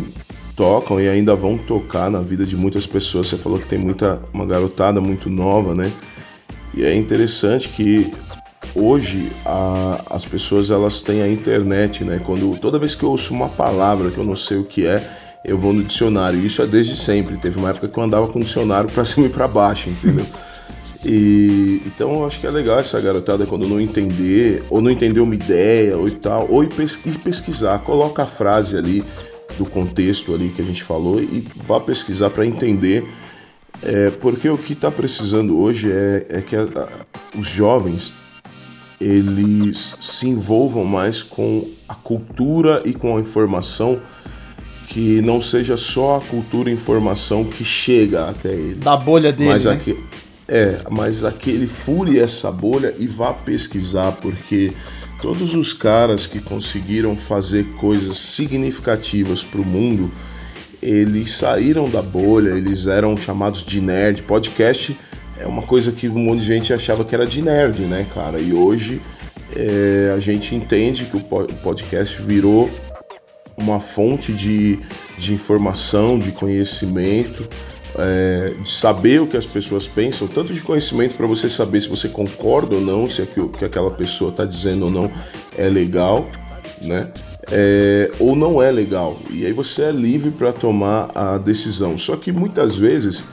tocam 0.55 0.99
e 0.99 1.07
ainda 1.07 1.35
vão 1.35 1.57
tocar 1.57 2.09
na 2.09 2.19
vida 2.19 2.45
de 2.45 2.55
muitas 2.55 2.85
pessoas. 2.85 3.27
Você 3.27 3.37
falou 3.37 3.59
que 3.59 3.67
tem 3.67 3.79
muita 3.79 4.21
uma 4.33 4.45
garotada 4.45 5.01
muito 5.01 5.29
nova, 5.29 5.73
né? 5.73 5.91
E 6.75 6.83
é 6.83 6.95
interessante 6.95 7.69
que 7.69 8.11
hoje 8.75 9.31
a, 9.45 10.01
as 10.09 10.25
pessoas 10.25 10.71
elas 10.71 11.01
têm 11.01 11.21
a 11.21 11.27
internet, 11.27 12.03
né? 12.03 12.19
Quando 12.25 12.57
toda 12.59 12.79
vez 12.79 12.95
que 12.95 13.03
eu 13.03 13.11
ouço 13.11 13.33
uma 13.33 13.49
palavra 13.49 14.11
que 14.11 14.17
eu 14.17 14.23
não 14.23 14.35
sei 14.35 14.57
o 14.57 14.63
que 14.63 14.85
é, 14.85 15.01
eu 15.43 15.57
vou 15.57 15.73
no 15.73 15.83
dicionário. 15.83 16.39
Isso 16.39 16.61
é 16.61 16.67
desde 16.67 16.95
sempre. 16.95 17.37
Teve 17.37 17.57
uma 17.57 17.69
época 17.69 17.87
que 17.87 17.97
eu 17.97 18.03
andava 18.03 18.27
com 18.27 18.39
o 18.39 18.43
dicionário 18.43 18.89
para 18.89 19.03
cima 19.05 19.27
e 19.27 19.29
para 19.29 19.47
baixo, 19.47 19.89
entendeu? 19.89 20.25
E 21.05 21.81
então 21.85 22.13
eu 22.13 22.25
acho 22.25 22.39
que 22.39 22.47
é 22.47 22.49
legal 22.49 22.79
essa 22.79 22.99
garotada 22.99 23.45
quando 23.45 23.67
não 23.67 23.79
entender, 23.79 24.63
ou 24.69 24.79
não 24.79 24.89
entender 24.89 25.19
uma 25.19 25.35
ideia 25.35 25.97
ou 25.97 26.09
tal, 26.09 26.47
ou 26.49 26.63
ir 26.63 26.69
pesquisar, 26.69 27.79
coloca 27.79 28.23
a 28.23 28.25
frase 28.25 28.77
ali 28.77 29.03
do 29.57 29.65
contexto 29.65 30.33
ali 30.33 30.49
que 30.49 30.61
a 30.61 30.65
gente 30.65 30.81
falou 30.81 31.21
e 31.21 31.45
vá 31.67 31.79
pesquisar 31.79 32.29
para 32.29 32.45
entender. 32.45 33.05
É, 33.81 34.11
porque 34.11 34.47
o 34.47 34.57
que 34.57 34.71
está 34.71 34.89
precisando 34.89 35.59
hoje 35.59 35.91
é, 35.91 36.25
é 36.29 36.41
que 36.41 36.55
a, 36.55 36.61
a, 36.63 36.87
os 37.37 37.47
jovens 37.47 38.13
eles 39.03 39.97
se 39.99 40.29
envolvam 40.29 40.85
mais 40.85 41.21
com 41.21 41.67
a 41.89 41.93
cultura 41.93 42.81
e 42.85 42.93
com 42.93 43.17
a 43.17 43.19
informação 43.19 43.99
que 44.87 45.21
não 45.21 45.41
seja 45.41 45.75
só 45.75 46.17
a 46.17 46.21
cultura 46.21 46.69
e 46.69 46.73
informação 46.73 47.43
que 47.43 47.65
chega 47.65 48.29
até 48.29 48.49
ele. 48.49 48.75
Da 48.75 48.95
bolha 48.95 49.31
dele, 49.31 49.49
mas 49.49 49.65
né? 49.65 49.73
aqui, 49.73 49.97
é, 50.47 50.79
mas 50.89 51.25
aquele 51.25 51.67
fure 51.67 52.17
essa 52.17 52.49
bolha 52.49 52.93
e 52.97 53.05
vá 53.05 53.33
pesquisar, 53.33 54.13
porque 54.13 54.71
todos 55.21 55.53
os 55.53 55.73
caras 55.73 56.25
que 56.25 56.39
conseguiram 56.39 57.15
fazer 57.15 57.65
coisas 57.75 58.17
significativas 58.17 59.43
para 59.43 59.59
o 59.59 59.65
mundo, 59.65 60.09
eles 60.81 61.31
saíram 61.31 61.89
da 61.89 62.01
bolha, 62.01 62.51
eles 62.51 62.87
eram 62.87 63.17
chamados 63.17 63.65
de 63.65 63.81
nerd. 63.81 64.23
Podcast 64.23 64.95
é 65.43 65.47
uma 65.47 65.61
coisa 65.61 65.91
que 65.91 66.07
um 66.07 66.19
monte 66.19 66.39
de 66.39 66.47
gente 66.47 66.73
achava 66.73 67.03
que 67.03 67.13
era 67.13 67.27
de 67.27 67.41
nerd, 67.41 67.81
né, 67.81 68.05
cara? 68.13 68.39
E 68.39 68.53
hoje 68.53 69.01
é, 69.55 70.13
a 70.15 70.19
gente 70.19 70.55
entende 70.55 71.05
que 71.05 71.17
o 71.17 71.19
podcast 71.19 72.21
virou 72.21 72.69
uma 73.57 73.79
fonte 73.79 74.31
de, 74.31 74.79
de 75.17 75.33
informação, 75.33 76.17
de 76.17 76.31
conhecimento 76.31 77.47
é, 77.99 78.53
de 78.61 78.71
saber 78.71 79.21
o 79.21 79.27
que 79.27 79.37
as 79.37 79.45
pessoas 79.45 79.87
pensam, 79.87 80.27
tanto 80.27 80.53
de 80.53 80.61
conhecimento 80.61 81.15
para 81.15 81.27
você 81.27 81.49
saber 81.49 81.81
se 81.81 81.89
você 81.89 82.09
concorda 82.09 82.75
ou 82.75 82.81
não, 82.81 83.09
se 83.09 83.21
o 83.21 83.49
que 83.49 83.65
aquela 83.65 83.91
pessoa 83.91 84.31
está 84.31 84.45
dizendo 84.45 84.85
ou 84.85 84.91
não 84.91 85.11
é 85.57 85.67
legal, 85.67 86.27
né? 86.81 87.11
É, 87.51 88.09
ou 88.19 88.35
não 88.35 88.61
é 88.61 88.71
legal. 88.71 89.19
E 89.29 89.45
aí 89.45 89.51
você 89.51 89.83
é 89.83 89.91
livre 89.91 90.31
para 90.31 90.53
tomar 90.53 91.11
a 91.13 91.37
decisão. 91.37 91.97
Só 91.97 92.15
que 92.15 92.31
muitas 92.31 92.77
vezes 92.77 93.23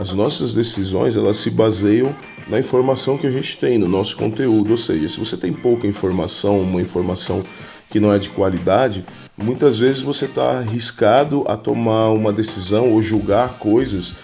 as 0.00 0.14
nossas 0.14 0.54
decisões 0.54 1.14
elas 1.14 1.36
se 1.36 1.50
baseiam 1.50 2.16
na 2.48 2.58
informação 2.58 3.18
que 3.18 3.26
a 3.26 3.30
gente 3.30 3.58
tem, 3.58 3.76
no 3.76 3.86
nosso 3.86 4.16
conteúdo. 4.16 4.70
Ou 4.70 4.76
seja, 4.78 5.06
se 5.10 5.18
você 5.18 5.36
tem 5.36 5.52
pouca 5.52 5.86
informação, 5.86 6.58
uma 6.58 6.80
informação 6.80 7.44
que 7.90 8.00
não 8.00 8.10
é 8.10 8.18
de 8.18 8.30
qualidade, 8.30 9.04
muitas 9.36 9.78
vezes 9.78 10.00
você 10.00 10.24
está 10.24 10.52
arriscado 10.60 11.44
a 11.46 11.54
tomar 11.54 12.08
uma 12.12 12.32
decisão 12.32 12.90
ou 12.90 13.02
julgar 13.02 13.58
coisas 13.58 14.14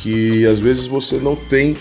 que 0.00 0.46
às 0.46 0.58
vezes 0.58 0.86
você 0.86 1.18
não 1.18 1.36
tem 1.36 1.76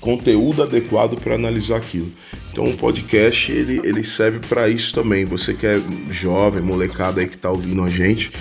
conteúdo 0.00 0.64
adequado 0.64 1.16
para 1.20 1.36
analisar 1.36 1.76
aquilo. 1.76 2.10
Então 2.50 2.64
o 2.64 2.76
podcast 2.76 3.52
ele, 3.52 3.80
ele 3.84 4.02
serve 4.02 4.40
para 4.40 4.68
isso 4.68 4.92
também. 4.92 5.24
Você 5.24 5.54
que 5.54 5.68
é 5.68 5.80
jovem, 6.10 6.60
molecada 6.60 7.20
aí 7.20 7.28
que 7.28 7.36
está 7.36 7.48
ouvindo 7.48 7.84
a 7.84 7.88
gente, 7.88 8.32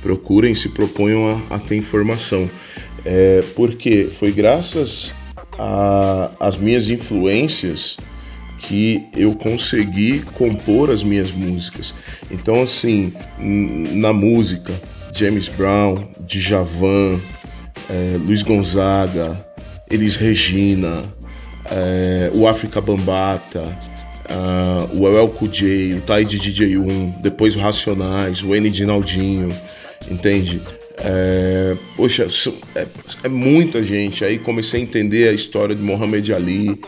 procurem, 0.00 0.54
se 0.54 0.68
proponham 0.68 1.42
a, 1.50 1.56
a 1.56 1.58
ter 1.58 1.74
informação. 1.74 2.48
É, 3.04 3.42
porque 3.54 4.04
foi 4.04 4.32
graças 4.32 5.12
às 6.38 6.56
minhas 6.56 6.88
influências 6.88 7.96
que 8.60 9.06
eu 9.16 9.34
consegui 9.34 10.20
compor 10.34 10.90
as 10.90 11.02
minhas 11.02 11.32
músicas. 11.32 11.94
Então, 12.30 12.62
assim, 12.62 13.12
na 13.38 14.12
música, 14.12 14.72
James 15.12 15.48
Brown, 15.48 16.06
Djavan, 16.26 17.18
é, 17.88 18.16
Luiz 18.18 18.42
Gonzaga, 18.42 19.38
Elis 19.90 20.16
Regina, 20.16 21.02
é, 21.70 22.30
o 22.34 22.46
África 22.46 22.80
Bambata, 22.80 23.62
o 24.92 25.06
El 25.08 25.28
J, 25.50 25.94
o 25.94 26.00
Tai 26.02 26.24
de 26.24 26.38
DJ1, 26.38 27.22
depois 27.22 27.56
o 27.56 27.58
Racionais, 27.58 28.42
o 28.42 28.54
N 28.54 28.68
Dinaldinho, 28.68 29.48
entende? 30.10 30.60
É, 31.00 31.76
poxa, 31.96 32.26
é, 32.74 32.86
é 33.24 33.28
muita 33.28 33.82
gente. 33.82 34.24
Aí 34.24 34.38
comecei 34.38 34.80
a 34.80 34.82
entender 34.82 35.28
a 35.28 35.32
história 35.32 35.74
de 35.74 35.82
Mohamed 35.82 36.32
Ali, 36.32 36.80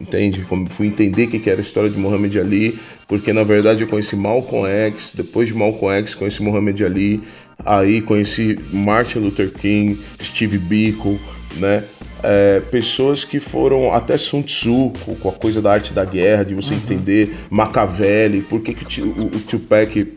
entende? 0.00 0.42
Como 0.42 0.68
fui 0.68 0.86
entender 0.86 1.26
o 1.26 1.30
que 1.30 1.48
era 1.48 1.60
a 1.60 1.62
história 1.62 1.90
de 1.90 1.98
Muhammad 1.98 2.34
Ali, 2.36 2.78
porque 3.06 3.32
na 3.32 3.42
verdade 3.42 3.82
eu 3.82 3.88
conheci 3.88 4.16
Malcolm 4.16 4.68
X, 4.68 5.12
depois 5.14 5.48
de 5.48 5.54
Malcolm 5.54 5.94
X 5.98 6.14
conheci 6.14 6.42
Muhammad 6.42 6.80
Ali, 6.82 7.20
aí 7.64 8.00
conheci 8.00 8.58
Martin 8.72 9.20
Luther 9.20 9.50
King, 9.50 9.98
Steve 10.22 10.58
Biko, 10.58 11.18
né? 11.56 11.84
É, 12.20 12.60
pessoas 12.68 13.24
que 13.24 13.38
foram 13.38 13.94
até 13.94 14.18
Sun 14.18 14.42
Tzu, 14.42 14.92
com 15.20 15.28
a 15.28 15.32
coisa 15.32 15.62
da 15.62 15.72
arte 15.72 15.92
da 15.92 16.04
guerra, 16.04 16.44
de 16.44 16.52
você 16.52 16.74
uhum. 16.74 16.80
entender 16.80 17.36
Machiavelli, 17.48 18.40
por 18.40 18.60
que, 18.60 18.74
que 18.74 19.00
o, 19.00 19.06
o, 19.06 19.26
o 19.26 19.40
Tupac 19.40 20.14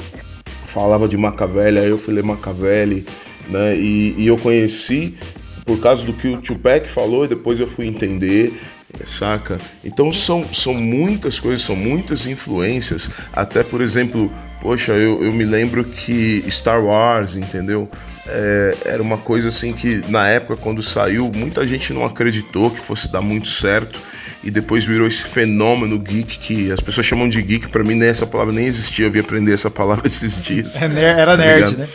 falava 0.71 1.07
de 1.07 1.17
Machiavelli, 1.17 1.79
aí 1.79 1.89
eu 1.89 1.97
fui 1.97 2.13
ler 2.13 2.23
Machiavelli, 2.23 3.05
né? 3.49 3.75
E, 3.75 4.15
e 4.17 4.27
eu 4.27 4.37
conheci 4.37 5.15
por 5.65 5.79
causa 5.79 6.03
do 6.03 6.13
que 6.13 6.27
o 6.27 6.41
Tupac 6.41 6.89
falou 6.89 7.25
e 7.25 7.27
depois 7.27 7.59
eu 7.59 7.67
fui 7.67 7.87
entender 7.87 8.53
saca? 9.05 9.59
Então 9.83 10.11
são, 10.11 10.45
são 10.53 10.73
muitas 10.73 11.39
coisas, 11.39 11.65
são 11.65 11.75
muitas 11.75 12.25
influências. 12.25 13.09
Até, 13.33 13.63
por 13.63 13.81
exemplo, 13.81 14.31
poxa, 14.61 14.93
eu, 14.93 15.23
eu 15.23 15.31
me 15.31 15.43
lembro 15.43 15.83
que 15.83 16.43
Star 16.49 16.83
Wars, 16.83 17.35
entendeu? 17.35 17.89
É, 18.27 18.77
era 18.85 19.01
uma 19.01 19.17
coisa 19.17 19.47
assim 19.47 19.73
que 19.73 20.03
na 20.09 20.27
época, 20.27 20.55
quando 20.57 20.81
saiu, 20.81 21.31
muita 21.33 21.65
gente 21.65 21.93
não 21.93 22.05
acreditou 22.05 22.69
que 22.69 22.79
fosse 22.79 23.11
dar 23.11 23.21
muito 23.21 23.47
certo. 23.47 23.99
E 24.43 24.49
depois 24.49 24.83
virou 24.83 25.07
esse 25.07 25.23
fenômeno 25.23 25.99
geek 25.99 26.39
que 26.39 26.71
as 26.71 26.79
pessoas 26.79 27.05
chamam 27.05 27.29
de 27.29 27.41
geek, 27.41 27.69
para 27.69 27.83
mim 27.83 27.95
nem 27.95 28.09
essa 28.09 28.25
palavra 28.25 28.53
nem 28.53 28.65
existia, 28.65 29.05
eu 29.05 29.11
vi 29.11 29.19
aprender 29.19 29.53
essa 29.53 29.69
palavra 29.69 30.05
esses 30.07 30.41
dias. 30.41 30.81
É, 30.81 30.85
era 30.85 31.37
nerd, 31.37 31.75
tá 31.75 31.77
né? 31.77 31.89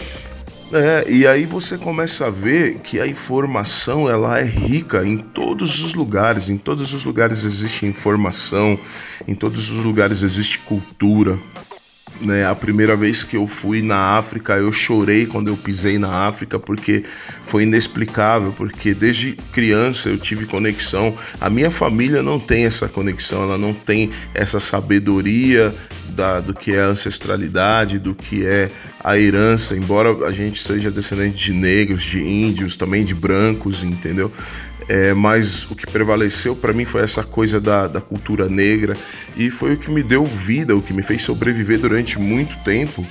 É, 0.73 1.05
e 1.09 1.27
aí 1.27 1.45
você 1.45 1.79
começa 1.79 2.27
a 2.27 2.31
ver 2.31 2.79
que 2.83 3.01
a 3.01 3.07
informação 3.07 4.11
ela 4.11 4.39
é 4.39 4.43
rica 4.43 5.05
em 5.07 5.17
todos 5.17 5.83
os 5.83 5.95
lugares, 5.95 6.51
em 6.51 6.59
todos 6.59 6.93
os 6.93 7.05
lugares 7.05 7.45
existe 7.45 7.87
informação, 7.87 8.79
em 9.29 9.35
todos 9.35 9.71
os 9.71 9.85
lugares 9.85 10.25
existe 10.25 10.59
cultura. 10.59 11.39
Né, 12.21 12.47
a 12.47 12.55
primeira 12.55 12.97
vez 12.97 13.23
que 13.23 13.37
eu 13.37 13.47
fui 13.47 13.83
na 13.83 14.17
África, 14.17 14.55
eu 14.55 14.73
chorei 14.73 15.27
quando 15.27 15.49
eu 15.49 15.57
pisei 15.57 15.99
na 15.99 16.27
África 16.27 16.59
porque 16.59 17.05
foi 17.43 17.65
inexplicável, 17.65 18.55
porque 18.57 18.95
desde 18.95 19.35
criança 19.53 20.09
eu 20.09 20.17
tive 20.17 20.47
conexão. 20.47 21.15
A 21.39 21.51
minha 21.51 21.71
família 21.71 22.23
não 22.23 22.39
tem 22.41 22.65
essa 22.65 22.89
conexão, 22.89 23.43
ela 23.43 23.59
não 23.59 23.75
tem 23.75 24.11
essa 24.33 24.59
sabedoria 24.59 25.75
da, 26.09 26.41
do 26.41 26.55
que 26.55 26.75
é 26.75 26.81
ancestralidade, 26.81 27.99
do 27.99 28.15
que 28.15 28.47
é 28.47 28.71
a 29.05 29.19
herança, 29.19 29.77
embora 29.77 30.27
a 30.27 30.33
gente 30.33 30.61
seja 30.61 30.91
descendente 30.91 31.37
de 31.37 31.53
negros, 31.53 32.03
de 32.03 32.21
índios, 32.21 32.77
também 32.77 33.05
de 33.05 33.15
brancos, 33.15 33.85
entendeu? 33.85 34.33
É, 34.89 35.13
mas 35.13 35.69
o 35.69 35.75
que 35.75 35.85
prevaleceu 35.85 36.55
para 36.55 36.73
mim 36.73 36.85
foi 36.85 37.03
essa 37.03 37.25
coisa 37.25 37.61
da, 37.61 37.89
da 37.89 38.01
cultura 38.01 38.49
negra 38.49 38.97
e 39.37 39.51
foi 39.51 39.75
o 39.75 39.77
que 39.77 39.91
me 39.91 40.01
deu 40.01 40.25
vida, 40.25 40.77
o 40.77 40.83
que 40.83 40.93
me 40.93 41.03
fez 41.03 41.23
sobreviver 41.23 41.81
durante 41.81 42.21
muito 42.21 42.57
tempo, 42.63 43.05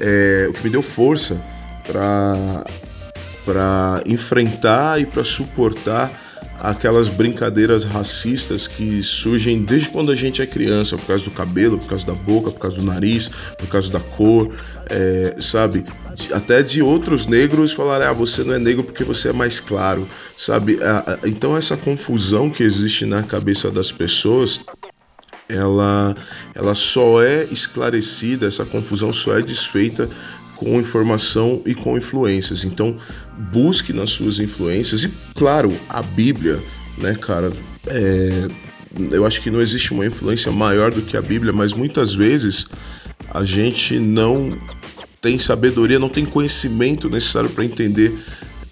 é, 0.00 0.46
o 0.50 0.52
que 0.52 0.64
me 0.64 0.70
deu 0.70 0.82
força 0.82 1.42
para 1.86 2.64
enfrentar 4.04 5.00
e 5.00 5.06
para 5.06 5.24
suportar 5.24 6.10
aquelas 6.64 7.08
brincadeiras 7.08 7.84
racistas 7.84 8.66
que 8.66 9.02
surgem 9.02 9.62
desde 9.62 9.90
quando 9.90 10.10
a 10.10 10.14
gente 10.14 10.40
é 10.40 10.46
criança, 10.46 10.96
por 10.96 11.06
causa 11.06 11.24
do 11.24 11.30
cabelo, 11.30 11.78
por 11.78 11.88
causa 11.88 12.06
da 12.06 12.14
boca, 12.14 12.50
por 12.50 12.58
causa 12.58 12.76
do 12.76 12.82
nariz, 12.82 13.28
por 13.58 13.68
causa 13.68 13.92
da 13.92 14.00
cor, 14.00 14.50
é, 14.88 15.36
sabe? 15.40 15.84
Até 16.32 16.62
de 16.62 16.82
outros 16.82 17.26
negros 17.26 17.72
falarem, 17.72 18.06
ah, 18.06 18.12
você 18.12 18.42
não 18.42 18.54
é 18.54 18.58
negro 18.58 18.82
porque 18.82 19.04
você 19.04 19.28
é 19.28 19.32
mais 19.32 19.60
claro, 19.60 20.08
sabe? 20.38 20.78
Então 21.24 21.56
essa 21.56 21.76
confusão 21.76 22.48
que 22.48 22.62
existe 22.62 23.04
na 23.04 23.22
cabeça 23.22 23.70
das 23.70 23.92
pessoas 23.92 24.60
ela, 25.48 26.14
ela 26.54 26.74
só 26.74 27.22
é 27.22 27.44
esclarecida, 27.44 28.46
essa 28.46 28.64
confusão 28.64 29.12
só 29.12 29.38
é 29.38 29.42
desfeita 29.42 30.08
com 30.56 30.78
informação 30.80 31.62
e 31.66 31.74
com 31.74 31.96
influências. 31.96 32.64
Então, 32.64 32.96
busque 33.52 33.92
nas 33.92 34.10
suas 34.10 34.38
influências 34.38 35.04
e, 35.04 35.10
claro, 35.34 35.72
a 35.88 36.02
Bíblia, 36.02 36.58
né, 36.98 37.14
cara, 37.14 37.52
é, 37.86 38.48
eu 39.10 39.26
acho 39.26 39.40
que 39.40 39.50
não 39.50 39.60
existe 39.60 39.92
uma 39.92 40.06
influência 40.06 40.50
maior 40.52 40.92
do 40.92 41.02
que 41.02 41.16
a 41.16 41.22
Bíblia, 41.22 41.52
mas 41.52 41.72
muitas 41.72 42.14
vezes 42.14 42.66
a 43.30 43.44
gente 43.44 43.98
não 43.98 44.56
tem 45.20 45.38
sabedoria, 45.38 45.98
não 45.98 46.08
tem 46.08 46.24
conhecimento 46.24 47.08
necessário 47.08 47.50
para 47.50 47.64
entender 47.64 48.12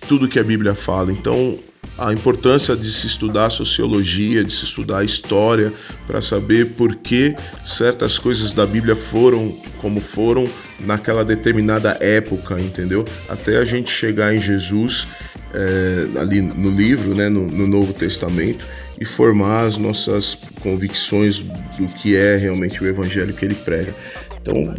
tudo 0.07 0.29
que 0.29 0.39
a 0.39 0.45
Bíblia 0.45 0.75
fala. 0.75 1.11
Então, 1.11 1.59
a 1.99 2.13
importância 2.13 2.75
de 2.75 2.91
se 2.91 3.07
estudar 3.07 3.51
sociologia, 3.51 4.43
de 4.43 4.53
se 4.53 4.65
estudar 4.65 5.05
história, 5.05 5.73
para 6.07 6.21
saber 6.21 6.71
por 6.73 6.97
que 6.97 7.35
certas 7.65 8.19
coisas 8.19 8.53
da 8.53 8.67
Bíblia 8.67 8.97
foram 8.97 9.57
como 9.79 10.01
foram 10.01 10.49
naquela 10.81 11.25
determinada 11.25 11.99
época, 12.01 12.59
entendeu? 12.61 13.05
Até 13.29 13.59
a 13.59 13.65
gente 13.65 13.91
chegar 13.91 14.35
em 14.35 14.41
Jesus, 14.41 15.07
é, 15.53 16.21
ali 16.21 16.41
no 16.41 16.71
livro, 16.71 17.15
né, 17.15 17.29
no, 17.29 17.47
no 17.47 17.67
Novo 17.67 17.93
Testamento, 17.93 18.65
e 19.01 19.05
formar 19.05 19.67
as 19.67 19.77
nossas 19.77 20.39
convicções 20.61 21.41
do 21.41 21.87
que 21.87 22.15
é 22.15 22.37
realmente 22.37 22.83
o 22.83 22.87
evangelho 22.87 23.35
que 23.35 23.45
ele 23.45 23.55
prega. 23.55 23.93
Então, 24.41 24.75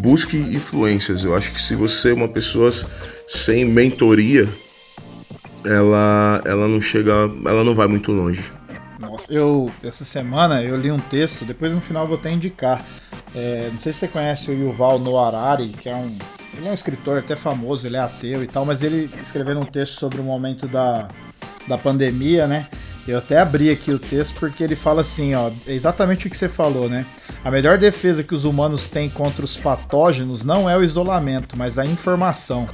busque 0.00 0.36
influências. 0.36 1.24
Eu 1.24 1.34
acho 1.34 1.52
que 1.52 1.60
se 1.60 1.74
você 1.74 2.10
é 2.10 2.14
uma 2.14 2.28
pessoa 2.28 2.70
sem 3.28 3.64
mentoria, 3.64 4.48
ela, 5.66 6.42
ela 6.44 6.68
não 6.68 6.80
chega, 6.80 7.12
ela 7.44 7.64
não 7.64 7.74
vai 7.74 7.86
muito 7.86 8.12
longe. 8.12 8.52
Nossa, 8.98 9.32
eu 9.32 9.70
essa 9.82 10.04
semana 10.04 10.62
eu 10.62 10.76
li 10.76 10.90
um 10.90 10.98
texto, 10.98 11.44
depois 11.44 11.72
no 11.72 11.80
final 11.80 12.06
vou 12.06 12.16
até 12.16 12.32
indicar. 12.32 12.82
É, 13.34 13.68
não 13.72 13.78
sei 13.78 13.92
se 13.92 14.00
você 14.00 14.08
conhece 14.08 14.50
o 14.50 14.54
Yuval 14.54 14.98
Noah 14.98 15.28
Harari, 15.28 15.68
que 15.68 15.88
é 15.88 15.94
um 15.94 16.16
ele 16.56 16.68
é 16.68 16.70
um 16.70 16.74
escritor 16.74 17.18
até 17.18 17.36
famoso, 17.36 17.86
ele 17.86 17.96
é 17.96 18.00
ateu 18.00 18.42
e 18.42 18.46
tal, 18.46 18.64
mas 18.64 18.82
ele 18.82 19.10
escrevendo 19.22 19.60
um 19.60 19.64
texto 19.66 19.98
sobre 19.98 20.20
o 20.20 20.24
momento 20.24 20.66
da, 20.66 21.06
da 21.68 21.76
pandemia, 21.76 22.46
né? 22.46 22.66
Eu 23.06 23.18
até 23.18 23.38
abri 23.38 23.70
aqui 23.70 23.92
o 23.92 23.98
texto 23.98 24.34
porque 24.40 24.64
ele 24.64 24.74
fala 24.74 25.02
assim, 25.02 25.34
ó, 25.34 25.50
é 25.66 25.72
exatamente 25.72 26.26
o 26.26 26.30
que 26.30 26.36
você 26.36 26.48
falou, 26.48 26.88
né? 26.88 27.04
A 27.44 27.50
melhor 27.50 27.78
defesa 27.78 28.24
que 28.24 28.34
os 28.34 28.44
humanos 28.44 28.88
têm 28.88 29.08
contra 29.08 29.44
os 29.44 29.56
patógenos 29.56 30.44
não 30.44 30.68
é 30.68 30.76
o 30.76 30.82
isolamento, 30.82 31.56
mas 31.56 31.78
a 31.78 31.84
informação. 31.84 32.66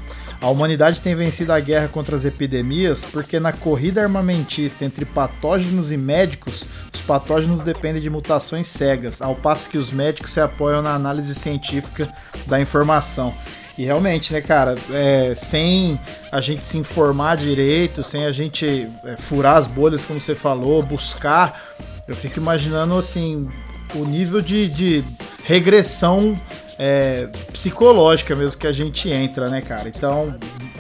A 0.43 0.51
humanidade 0.51 1.01
tem 1.01 1.15
vencido 1.15 1.53
a 1.53 1.61
guerra 1.61 1.87
contra 1.87 2.17
as 2.17 2.25
epidemias 2.25 3.05
porque 3.05 3.39
na 3.39 3.53
corrida 3.53 4.03
armamentista 4.03 4.85
entre 4.85 5.05
patógenos 5.05 5.93
e 5.93 5.97
médicos, 5.97 6.67
os 6.93 7.01
patógenos 7.01 7.63
dependem 7.63 8.03
de 8.03 8.11
mutações 8.11 8.67
cegas, 8.67 9.23
ao 9.23 9.37
passo 9.37 9.71
que 9.71 9.79
os 9.79 9.93
médicos 9.93 10.33
se 10.33 10.41
apoiam 10.41 10.83
na 10.83 10.97
análise 10.97 11.33
científica 11.37 12.13
da 12.45 12.61
informação. 12.61 13.33
E 13.79 13.85
realmente, 13.85 14.33
né, 14.33 14.41
cara, 14.41 14.75
é, 14.91 15.33
sem 15.37 15.99
a 16.33 16.41
gente 16.41 16.65
se 16.65 16.77
informar 16.77 17.37
direito, 17.37 18.03
sem 18.03 18.27
a 18.27 18.33
gente 18.33 18.89
é, 19.05 19.17
furar 19.17 19.59
as 19.59 19.69
bolhas, 19.69 20.05
como 20.05 20.21
você 20.21 20.35
falou, 20.35 20.83
buscar, 20.83 21.63
eu 22.09 22.17
fico 22.17 22.41
imaginando 22.41 22.99
assim 22.99 23.49
o 23.95 24.05
nível 24.05 24.41
de, 24.41 24.69
de 24.69 25.05
regressão 25.45 26.35
é, 26.79 27.29
psicológica 27.53 28.35
mesmo 28.35 28.59
que 28.59 28.67
a 28.67 28.73
gente 28.73 29.11
entra, 29.11 29.49
né, 29.49 29.61
cara? 29.61 29.89
Então, 29.89 30.35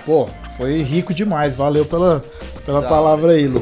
pô, 0.05 0.27
foi 0.57 0.83
rico 0.83 1.13
demais. 1.13 1.55
Valeu 1.55 1.85
pela, 1.85 2.23
pela 2.65 2.83
palavra 2.83 3.33
aí, 3.33 3.47
Lu. 3.47 3.61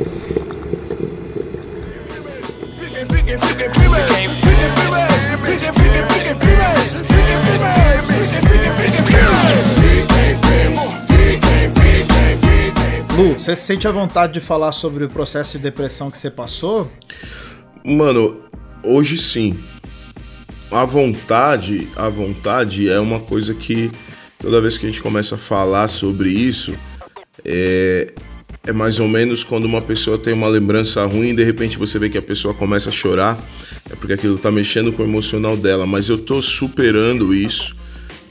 Lu, 13.16 13.35
você 13.35 13.55
se 13.55 13.62
sente 13.62 13.87
à 13.87 13.93
vontade 13.93 14.33
de 14.33 14.41
falar 14.41 14.72
sobre 14.72 15.05
o 15.05 15.09
processo 15.09 15.59
de 15.59 15.64
depressão 15.64 16.11
que 16.11 16.16
você 16.16 16.31
passou? 16.31 16.91
Mano, 17.85 18.45
hoje 18.83 19.18
sim 19.18 19.62
a 20.70 20.84
vontade, 20.84 21.88
a 21.96 22.08
vontade 22.08 22.88
é 22.88 23.00
uma 23.00 23.18
coisa 23.18 23.52
que 23.54 23.90
toda 24.38 24.60
vez 24.60 24.78
que 24.78 24.86
a 24.86 24.88
gente 24.88 25.02
começa 25.02 25.34
a 25.34 25.38
falar 25.38 25.88
sobre 25.88 26.30
isso, 26.30 26.74
é, 27.44 28.12
é 28.64 28.72
mais 28.72 29.00
ou 29.00 29.08
menos 29.08 29.42
quando 29.42 29.64
uma 29.64 29.82
pessoa 29.82 30.16
tem 30.16 30.32
uma 30.32 30.48
lembrança 30.48 31.04
ruim 31.04 31.30
e 31.30 31.34
de 31.34 31.44
repente 31.44 31.76
você 31.76 31.98
vê 31.98 32.08
que 32.08 32.18
a 32.18 32.22
pessoa 32.22 32.54
começa 32.54 32.88
a 32.88 32.92
chorar, 32.92 33.38
é 33.90 33.96
porque 33.96 34.12
aquilo 34.12 34.38
tá 34.38 34.50
mexendo 34.50 34.92
com 34.92 35.02
o 35.02 35.06
emocional 35.06 35.56
dela, 35.56 35.86
mas 35.86 36.08
eu 36.08 36.18
tô 36.18 36.40
superando 36.40 37.34
isso, 37.34 37.76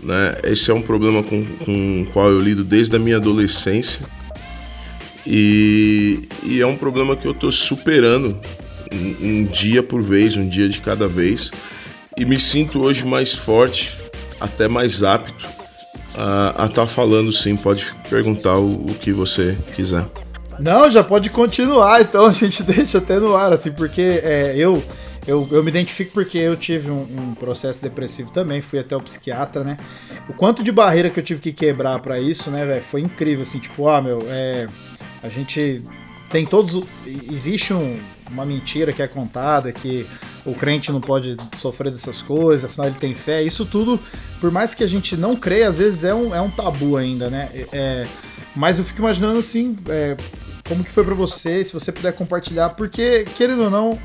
né? 0.02 0.38
Esse 0.46 0.72
é 0.72 0.74
um 0.74 0.82
problema 0.82 1.22
com, 1.22 1.44
com 1.44 2.02
o 2.04 2.06
qual 2.14 2.30
eu 2.30 2.40
lido 2.40 2.64
desde 2.64 2.96
a 2.96 3.00
minha 3.00 3.18
adolescência. 3.18 4.02
E, 5.28 6.28
e 6.44 6.62
é 6.62 6.66
um 6.66 6.78
problema 6.78 7.16
que 7.16 7.28
eu 7.28 7.34
tô 7.34 7.52
superando 7.52 8.40
um, 8.92 9.28
um 9.28 9.44
dia 9.44 9.84
por 9.84 10.02
vez, 10.02 10.38
um 10.38 10.48
dia 10.48 10.70
de 10.70 10.80
cada 10.80 11.08
vez 11.08 11.52
e 12.20 12.26
me 12.26 12.38
sinto 12.38 12.84
hoje 12.84 13.06
mais 13.06 13.34
forte, 13.34 13.98
até 14.42 14.68
mais 14.68 15.04
apto 15.04 15.34
a 16.14 16.66
estar 16.66 16.82
tá 16.82 16.88
falando 16.88 17.32
sim. 17.32 17.56
Pode 17.56 17.86
perguntar 18.10 18.58
o, 18.58 18.88
o, 18.88 18.94
que 18.94 19.14
você 19.14 19.58
quiser. 19.74 20.06
Não, 20.60 20.90
já 20.92 21.02
pode 21.02 21.30
continuar, 21.30 22.02
então 22.02 22.26
a 22.28 22.32
gente 22.32 22.62
deixa 22.64 22.98
até 22.98 23.18
no 23.18 23.36
ar, 23.36 23.54
assim, 23.54 23.72
porque 23.72 24.02
é, 24.22 24.54
eu, 24.58 24.84
eu, 25.26 25.48
eu 25.50 25.64
me 25.64 25.70
identifico 25.70 26.12
porque 26.12 26.38
eu 26.38 26.58
tive 26.58 26.92
um, 26.92 27.04
um, 27.04 27.34
processo 27.36 27.82
depressivo 27.82 28.32
também, 28.32 28.62
fui 28.62 28.80
até 28.80 28.98
o 28.98 29.02
psiquiatra, 29.02 29.64
né? 29.64 29.78
O 30.28 30.34
quanto 30.34 30.62
de 30.62 30.74
barreira 30.74 31.10
que 31.10 31.22
eu 31.22 31.24
tive 31.24 31.40
que 31.40 31.54
quebrar 31.54 32.00
para 32.00 32.20
isso, 32.20 32.52
né, 32.52 32.66
velho, 32.66 32.84
foi 32.84 33.00
incrível, 33.00 33.44
assim, 33.44 33.60
tipo, 33.60 33.88
ah, 33.88 34.02
meu, 34.02 34.20
é, 34.28 34.68
a 35.24 35.30
gente 35.30 35.82
tem 36.30 36.46
todos. 36.46 36.84
Existe 37.32 37.74
um, 37.74 37.98
uma 38.30 38.46
mentira 38.46 38.92
que 38.92 39.02
é 39.02 39.08
contada, 39.08 39.72
que 39.72 40.06
o 40.46 40.54
crente 40.54 40.92
não 40.92 41.02
pode 41.02 41.38
sofrer 41.58 41.92
dessas 41.92 42.22
coisas, 42.22 42.66
afinal 42.66 42.88
ele 42.88 42.98
tem 43.00 43.14
fé. 43.14 43.42
Isso 43.44 43.66
tudo, 43.66 44.00
por 44.40 44.52
mais 44.52 44.74
que 44.74 44.84
a 44.84 44.88
gente 44.88 45.16
não 45.16 45.36
creia, 45.36 45.70
às 45.70 45.78
vezes 45.78 46.04
é 46.04 46.14
um, 46.14 46.34
é 46.34 46.42
um 46.42 46.50
tabu 46.50 46.98
ainda, 46.98 47.30
né? 47.30 47.50
É, 47.72 48.08
mas 48.56 48.80
eu 48.80 48.86
fico 48.86 49.00
imaginando 49.00 49.40
assim, 49.40 49.78
é, 49.88 50.18
como 50.68 50.84
que 50.84 50.92
foi 50.92 51.04
para 51.04 51.16
você, 51.16 51.64
se 51.64 51.74
você 51.74 51.92
puder 51.92 52.14
compartilhar, 52.14 52.70
porque, 52.70 53.26
querendo 53.36 53.64
ou 53.64 53.70
não, 53.70 54.00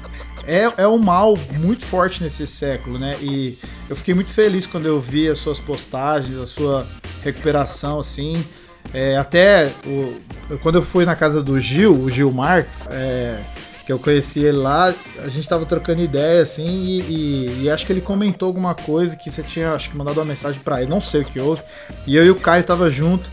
é, 0.47 0.71
é 0.77 0.89
um 0.89 0.99
mal 0.99 1.37
muito 1.59 1.85
forte 1.85 2.23
nesse 2.23 2.47
século, 2.47 2.99
né? 2.99 3.17
E 3.21 3.59
eu 3.89 3.97
fiquei 3.97 4.15
muito 4.15 4.31
feliz 4.31 4.67
quando 4.67 4.87
eu 4.87 5.01
vi 5.01 5.29
as 5.29 5.39
suas 5.39 5.59
postagens, 5.59 6.39
a 6.39 6.47
sua 6.47 6.87
recuperação, 7.23 8.01
assim. 8.01 8.45
É, 8.93 9.17
até 9.17 9.73
o, 9.87 10.21
quando 10.59 10.77
eu 10.77 10.83
fui 10.83 11.05
na 11.05 11.17
casa 11.17 11.43
do 11.43 11.59
Gil, 11.59 11.95
o 11.95 12.11
Gil 12.11 12.31
Marques, 12.31 12.87
é, 12.91 13.41
que 13.85 13.93
eu 13.93 13.99
conheci 13.99 14.41
ele 14.41 14.57
lá, 14.57 14.95
a 15.19 15.29
gente 15.29 15.47
tava 15.47 15.67
trocando 15.67 16.01
ideia, 16.01 16.43
assim, 16.43 16.67
e, 16.67 17.01
e, 17.01 17.63
e, 17.63 17.71
acho 17.71 17.85
que 17.85 17.93
ele 17.93 18.01
comentou 18.01 18.47
alguma 18.47 18.75
coisa 18.75 19.15
que 19.15 19.31
você 19.31 19.43
tinha, 19.43 19.73
acho 19.73 19.91
que 19.91 19.97
mandado 19.97 20.19
uma 20.19 20.25
mensagem 20.25 20.61
para 20.61 20.81
ele, 20.81 20.91
não 20.91 21.01
sei 21.01 21.21
o 21.21 21.25
que 21.25 21.39
houve, 21.39 21.63
e 22.07 22.17
eu 22.17 22.25
e 22.25 22.31
o 22.31 22.37
Caio 22.37 22.65
tava 22.65 22.91
junto. 22.91 23.29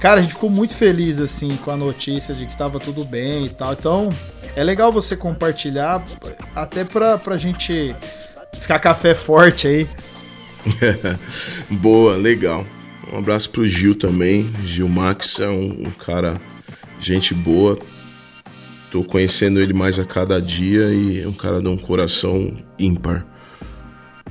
Cara, 0.00 0.20
a 0.20 0.22
gente 0.22 0.34
ficou 0.34 0.50
muito 0.50 0.74
feliz, 0.74 1.18
assim, 1.18 1.56
com 1.56 1.70
a 1.70 1.76
notícia 1.76 2.34
de 2.34 2.44
que 2.44 2.56
tava 2.56 2.78
tudo 2.78 3.04
bem 3.04 3.46
e 3.46 3.48
tal, 3.48 3.72
então 3.72 4.10
é 4.54 4.62
legal 4.62 4.92
você 4.92 5.16
compartilhar, 5.16 6.04
até 6.54 6.84
pra, 6.84 7.16
pra 7.16 7.38
gente 7.38 7.96
ficar 8.60 8.78
café 8.78 9.14
forte 9.14 9.66
aí. 9.66 9.88
Boa, 11.70 12.16
legal. 12.16 12.66
Um 13.10 13.18
abraço 13.18 13.48
pro 13.48 13.66
Gil 13.66 13.94
também, 13.94 14.52
Gil 14.64 14.88
Max 14.88 15.38
é 15.40 15.48
um, 15.48 15.84
um 15.86 15.90
cara, 15.90 16.34
gente 16.98 17.32
boa, 17.32 17.78
Tô 18.94 19.02
conhecendo 19.02 19.58
ele 19.58 19.72
mais 19.72 19.98
a 19.98 20.04
cada 20.04 20.40
dia 20.40 20.84
e 20.94 21.20
é 21.20 21.26
um 21.26 21.32
cara 21.32 21.60
de 21.60 21.66
um 21.66 21.76
coração 21.76 22.56
ímpar. 22.78 23.26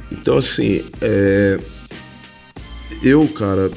Então, 0.09 0.38
assim, 0.38 0.86
é... 1.01 1.59
eu, 3.03 3.28
cara, 3.28 3.70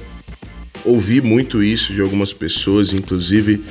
ouvi 0.85 1.21
muito 1.21 1.61
isso 1.61 1.93
de 1.93 2.01
algumas 2.01 2.33
pessoas, 2.33 2.93
inclusive 2.93 3.65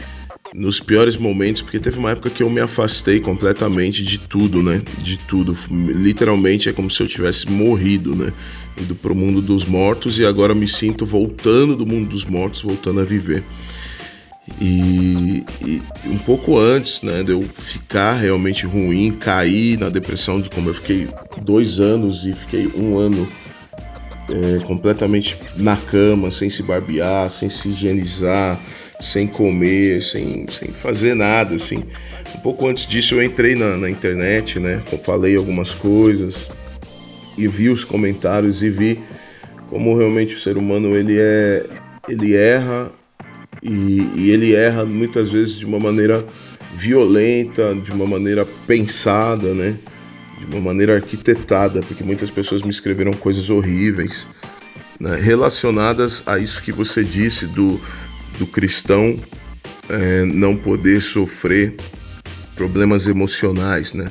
nos 0.53 0.82
piores 0.82 1.16
momentos, 1.16 1.61
porque 1.61 1.80
teve 1.80 1.97
uma 1.97 2.11
época 2.11 2.30
que 2.30 2.43
eu 2.43 2.49
me 2.49 2.59
afastei 2.59 3.22
completamente 3.22 4.03
de 4.03 4.18
tudo, 4.18 4.61
né? 4.61 4.82
De 5.01 5.18
tudo. 5.18 5.55
Literalmente 5.72 6.68
é 6.68 6.74
como 6.74 6.91
se 6.91 7.01
eu 7.01 7.07
tivesse 7.07 7.49
morrido, 7.49 8.13
né? 8.13 8.34
Indo 8.78 8.93
pro 8.93 9.16
mundo 9.16 9.41
dos 9.41 9.63
mortos 9.63 10.20
e 10.20 10.26
agora 10.26 10.53
me 10.53 10.68
sinto 10.68 11.05
voltando 11.05 11.78
do 11.78 11.86
mundo 11.86 12.09
dos 12.09 12.26
mortos, 12.26 12.61
voltando 12.61 12.99
a 12.99 13.05
viver. 13.05 13.41
E, 14.62 15.43
e, 15.66 15.82
um 16.06 16.18
pouco 16.20 16.58
antes 16.58 17.02
né, 17.02 17.24
de 17.24 17.32
eu 17.32 17.41
ficar 17.41 18.14
realmente 18.14 18.66
ruim, 18.66 19.12
cair 19.12 19.80
na 19.80 19.89
depressão, 19.89 20.39
de 20.39 20.50
como 20.50 20.70
eu 20.70 20.74
fiquei 20.74 21.08
dois 21.41 21.80
anos 21.80 22.26
e 22.26 22.34
fiquei 22.34 22.68
um 22.76 22.98
ano 22.98 23.28
é, 24.30 24.64
completamente 24.66 25.38
na 25.56 25.76
cama, 25.76 26.30
sem 26.30 26.50
se 26.50 26.62
barbear, 26.62 27.30
sem 27.30 27.50
se 27.50 27.70
higienizar, 27.70 28.60
sem 29.00 29.26
comer, 29.26 30.02
sem, 30.02 30.46
sem 30.52 30.70
fazer 30.70 31.16
nada, 31.16 31.56
assim. 31.56 31.84
Um 32.36 32.39
pouco 32.39 32.68
antes 32.68 32.88
disso 32.88 33.16
eu 33.16 33.24
entrei 33.24 33.56
na, 33.56 33.76
na 33.78 33.89
internet, 33.89 34.60
né, 34.60 34.82
falei 35.04 35.36
algumas 35.36 35.74
coisas 35.74 36.50
e 37.38 37.48
vi 37.48 37.70
os 37.70 37.84
comentários 37.84 38.62
e 38.62 38.70
vi 38.70 39.00
como 39.70 39.98
realmente 39.98 40.36
o 40.36 40.39
ser 40.39 40.58
humano 40.58 40.96
ele 40.96 41.18
é 41.20 41.66
ele 42.08 42.36
erra 42.36 42.91
e, 43.68 44.11
e 44.16 44.32
ele 44.32 44.53
erra 44.53 44.86
muitas 44.86 45.32
vezes 45.32 45.57
de 45.57 45.66
uma 45.66 45.80
maneira 45.80 46.24
violenta, 46.76 47.74
de 47.74 47.91
uma 47.91 48.05
maneira 48.05 48.45
pensada, 48.68 49.53
né? 49.53 49.76
De 50.38 50.45
uma 50.45 50.61
maneira 50.61 50.95
arquitetada, 50.95 51.82
porque 51.82 52.03
muitas 52.03 52.30
pessoas 52.30 52.61
me 52.61 52.70
escreveram 52.70 53.11
coisas 53.13 53.49
horríveis 53.49 54.28
né? 54.99 55.16
relacionadas 55.16 56.22
a 56.28 56.38
isso 56.38 56.61
que 56.61 56.72
você 56.72 57.03
disse 57.03 57.47
do, 57.47 57.82
do 58.38 58.45
cristão 58.45 59.18
é, 59.89 60.26
não 60.26 60.55
poder 60.55 61.01
sofrer 61.01 61.76
problemas 62.55 63.07
emocionais, 63.07 63.93
né? 63.93 64.07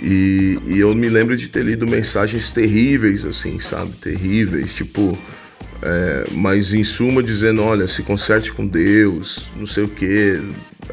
E, 0.00 0.58
e, 0.66 0.80
eu 0.80 0.92
me 0.96 1.08
lembro 1.08 1.36
de 1.36 1.48
ter 1.48 1.62
lido 1.62 1.86
mensagens 1.86 2.50
terríveis, 2.50 3.24
assim, 3.24 3.60
sabe? 3.60 3.92
Terríveis, 3.92 4.74
tipo, 4.74 5.16
é, 5.82 6.24
mas 6.30 6.72
em 6.74 6.84
suma 6.84 7.22
dizendo, 7.22 7.62
olha, 7.62 7.88
se 7.88 8.02
conserte 8.02 8.52
com 8.52 8.66
Deus, 8.66 9.50
não 9.56 9.66
sei 9.66 9.84
o 9.84 9.88
quê. 9.88 10.40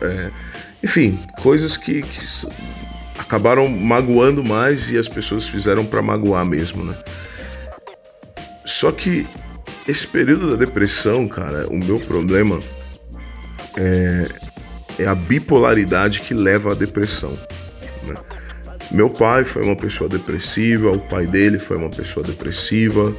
É, 0.01 0.31
enfim, 0.83 1.19
coisas 1.41 1.77
que, 1.77 2.01
que 2.01 2.25
acabaram 3.17 3.67
magoando 3.67 4.43
mais 4.43 4.89
e 4.89 4.97
as 4.97 5.07
pessoas 5.07 5.47
fizeram 5.47 5.85
para 5.85 6.01
magoar 6.01 6.45
mesmo, 6.45 6.83
né? 6.83 6.95
Só 8.65 8.91
que 8.91 9.27
esse 9.87 10.07
período 10.07 10.51
da 10.51 10.55
depressão, 10.55 11.27
cara, 11.27 11.67
o 11.67 11.77
meu 11.77 11.99
problema 11.99 12.59
é, 13.77 14.27
é 14.99 15.05
a 15.05 15.15
bipolaridade 15.15 16.21
que 16.21 16.33
leva 16.33 16.71
à 16.71 16.75
depressão. 16.75 17.37
Né? 18.03 18.15
Meu 18.91 19.09
pai 19.09 19.43
foi 19.43 19.63
uma 19.63 19.75
pessoa 19.75 20.09
depressiva, 20.09 20.91
o 20.91 20.99
pai 20.99 21.27
dele 21.27 21.59
foi 21.59 21.77
uma 21.77 21.89
pessoa 21.89 22.25
depressiva, 22.25 23.13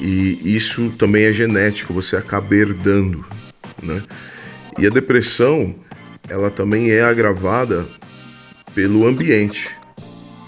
e 0.00 0.54
isso 0.56 0.90
também 0.90 1.24
é 1.24 1.32
genético, 1.32 1.92
você 1.92 2.16
acaba 2.16 2.54
herdando. 2.54 3.24
Né? 3.82 4.02
E 4.78 4.86
a 4.86 4.90
depressão, 4.90 5.74
ela 6.28 6.50
também 6.50 6.90
é 6.90 7.02
agravada 7.02 7.86
pelo 8.74 9.06
ambiente. 9.06 9.70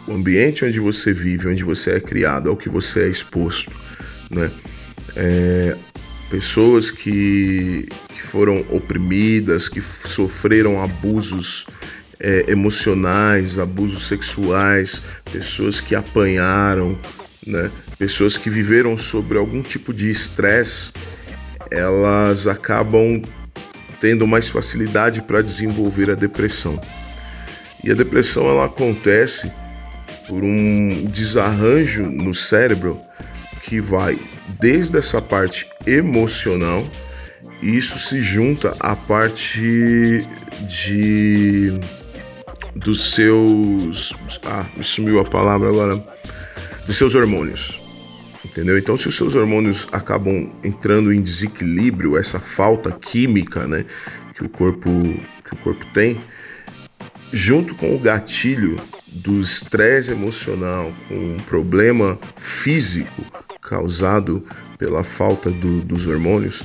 O 0.06 0.12
ambiente 0.12 0.64
onde 0.64 0.80
você 0.80 1.12
vive, 1.12 1.48
onde 1.48 1.64
você 1.64 1.92
é 1.92 2.00
criado, 2.00 2.50
ao 2.50 2.56
que 2.56 2.68
você 2.68 3.02
é 3.02 3.08
exposto. 3.08 3.72
Né? 4.30 4.50
É, 5.16 5.76
pessoas 6.30 6.90
que, 6.90 7.88
que 8.14 8.22
foram 8.22 8.64
oprimidas, 8.70 9.68
que 9.68 9.80
sofreram 9.80 10.82
abusos 10.82 11.66
é, 12.20 12.44
emocionais, 12.48 13.58
abusos 13.58 14.06
sexuais, 14.06 15.02
pessoas 15.32 15.80
que 15.80 15.94
apanharam, 15.94 16.98
né? 17.48 17.70
pessoas 17.98 18.36
que 18.36 18.48
viveram 18.48 18.96
sobre 18.96 19.38
algum 19.38 19.62
tipo 19.62 19.92
de 19.92 20.10
estresse, 20.10 20.92
elas 21.70 22.46
acabam 22.46 23.22
tendo 24.00 24.26
mais 24.26 24.48
facilidade 24.50 25.22
para 25.22 25.42
desenvolver 25.42 26.10
a 26.10 26.14
depressão. 26.14 26.80
E 27.82 27.90
a 27.90 27.94
depressão 27.94 28.46
ela 28.48 28.66
acontece 28.66 29.50
por 30.26 30.44
um 30.44 31.04
desarranjo 31.06 32.04
no 32.04 32.34
cérebro 32.34 33.00
que 33.62 33.80
vai 33.80 34.18
desde 34.60 34.98
essa 34.98 35.20
parte 35.20 35.66
emocional 35.86 36.86
e 37.60 37.76
isso 37.76 37.98
se 37.98 38.20
junta 38.20 38.74
à 38.80 38.94
parte 38.94 40.26
de 40.62 41.72
dos 42.76 43.12
seus 43.12 44.12
ah, 44.46 44.64
sumiu 44.82 45.18
a 45.20 45.24
palavra 45.24 45.68
agora 45.68 46.02
dos 46.88 46.96
seus 46.96 47.14
hormônios. 47.14 47.78
Entendeu? 48.44 48.78
Então, 48.78 48.96
se 48.96 49.06
os 49.06 49.16
seus 49.16 49.34
hormônios 49.34 49.86
acabam 49.92 50.50
entrando 50.64 51.12
em 51.12 51.20
desequilíbrio, 51.20 52.16
essa 52.16 52.40
falta 52.40 52.90
química, 52.90 53.68
né, 53.68 53.84
que 54.34 54.42
o 54.42 54.48
corpo 54.48 54.90
que 55.44 55.54
o 55.54 55.56
corpo 55.58 55.84
tem, 55.92 56.20
junto 57.32 57.74
com 57.74 57.94
o 57.94 57.98
gatilho 57.98 58.76
do 59.06 59.38
estresse 59.38 60.12
emocional, 60.12 60.92
com 61.08 61.14
um 61.14 61.36
problema 61.46 62.18
físico 62.36 63.22
causado 63.60 64.44
pela 64.78 65.04
falta 65.04 65.50
do, 65.50 65.80
dos 65.80 66.06
hormônios, 66.06 66.64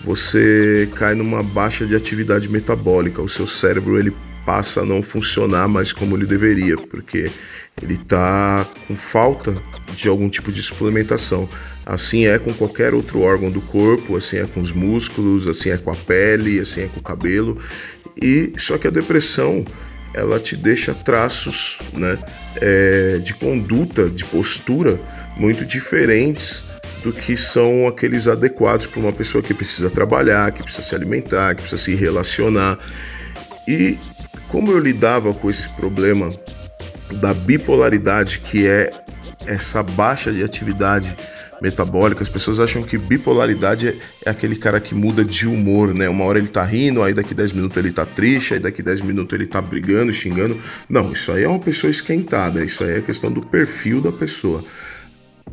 você 0.00 0.88
cai 0.96 1.14
numa 1.14 1.42
baixa 1.42 1.86
de 1.86 1.94
atividade 1.94 2.48
metabólica. 2.48 3.22
O 3.22 3.28
seu 3.28 3.46
cérebro 3.46 3.98
ele 3.98 4.12
passa 4.44 4.80
a 4.80 4.84
não 4.84 5.02
funcionar 5.02 5.68
mais 5.68 5.92
como 5.92 6.16
ele 6.16 6.26
deveria, 6.26 6.76
porque 6.76 7.30
ele 7.80 7.94
está 7.94 8.66
com 8.86 8.96
falta 8.96 9.54
de 9.94 10.08
algum 10.08 10.28
tipo 10.28 10.52
de 10.52 10.62
suplementação. 10.62 11.48
Assim 11.84 12.26
é 12.26 12.38
com 12.38 12.52
qualquer 12.52 12.94
outro 12.94 13.20
órgão 13.20 13.50
do 13.50 13.60
corpo, 13.60 14.16
assim 14.16 14.38
é 14.38 14.46
com 14.46 14.60
os 14.60 14.72
músculos, 14.72 15.48
assim 15.48 15.70
é 15.70 15.78
com 15.78 15.90
a 15.90 15.96
pele, 15.96 16.60
assim 16.60 16.82
é 16.82 16.86
com 16.86 17.00
o 17.00 17.02
cabelo. 17.02 17.58
E 18.20 18.52
só 18.56 18.78
que 18.78 18.86
a 18.86 18.90
depressão 18.90 19.64
ela 20.14 20.38
te 20.38 20.56
deixa 20.56 20.92
traços 20.92 21.78
né, 21.92 22.18
é, 22.60 23.18
de 23.18 23.34
conduta, 23.34 24.08
de 24.08 24.24
postura 24.26 25.00
muito 25.36 25.64
diferentes 25.64 26.62
do 27.02 27.12
que 27.12 27.36
são 27.36 27.88
aqueles 27.88 28.28
adequados 28.28 28.86
para 28.86 29.00
uma 29.00 29.12
pessoa 29.12 29.42
que 29.42 29.52
precisa 29.52 29.90
trabalhar, 29.90 30.52
que 30.52 30.62
precisa 30.62 30.86
se 30.86 30.94
alimentar, 30.94 31.54
que 31.54 31.62
precisa 31.62 31.82
se 31.82 31.94
relacionar. 31.94 32.78
E 33.66 33.98
como 34.48 34.70
eu 34.70 34.78
lidava 34.78 35.32
com 35.34 35.50
esse 35.50 35.68
problema 35.70 36.30
da 37.12 37.32
bipolaridade, 37.34 38.40
que 38.40 38.66
é 38.66 38.90
essa 39.46 39.82
baixa 39.82 40.32
de 40.32 40.42
atividade 40.42 41.16
metabólica. 41.62 42.22
As 42.22 42.28
pessoas 42.28 42.58
acham 42.58 42.82
que 42.82 42.98
bipolaridade 42.98 43.88
é, 43.88 43.96
é, 44.26 44.30
aquele 44.30 44.56
cara 44.56 44.80
que 44.80 44.94
muda 44.94 45.24
de 45.24 45.46
humor, 45.46 45.94
né? 45.94 46.08
Uma 46.08 46.24
hora 46.24 46.38
ele 46.38 46.48
tá 46.48 46.64
rindo, 46.64 47.02
aí 47.02 47.14
daqui 47.14 47.34
10 47.34 47.52
minutos 47.52 47.76
ele 47.76 47.92
tá 47.92 48.04
triste, 48.04 48.54
aí 48.54 48.60
daqui 48.60 48.82
10 48.82 49.00
minutos 49.02 49.32
ele 49.38 49.46
tá 49.46 49.60
brigando, 49.60 50.12
xingando. 50.12 50.60
Não, 50.88 51.12
isso 51.12 51.30
aí 51.30 51.44
é 51.44 51.48
uma 51.48 51.60
pessoa 51.60 51.90
esquentada, 51.90 52.64
isso 52.64 52.82
aí 52.82 52.98
é 52.98 53.00
questão 53.00 53.30
do 53.30 53.40
perfil 53.40 54.00
da 54.00 54.10
pessoa. 54.10 54.64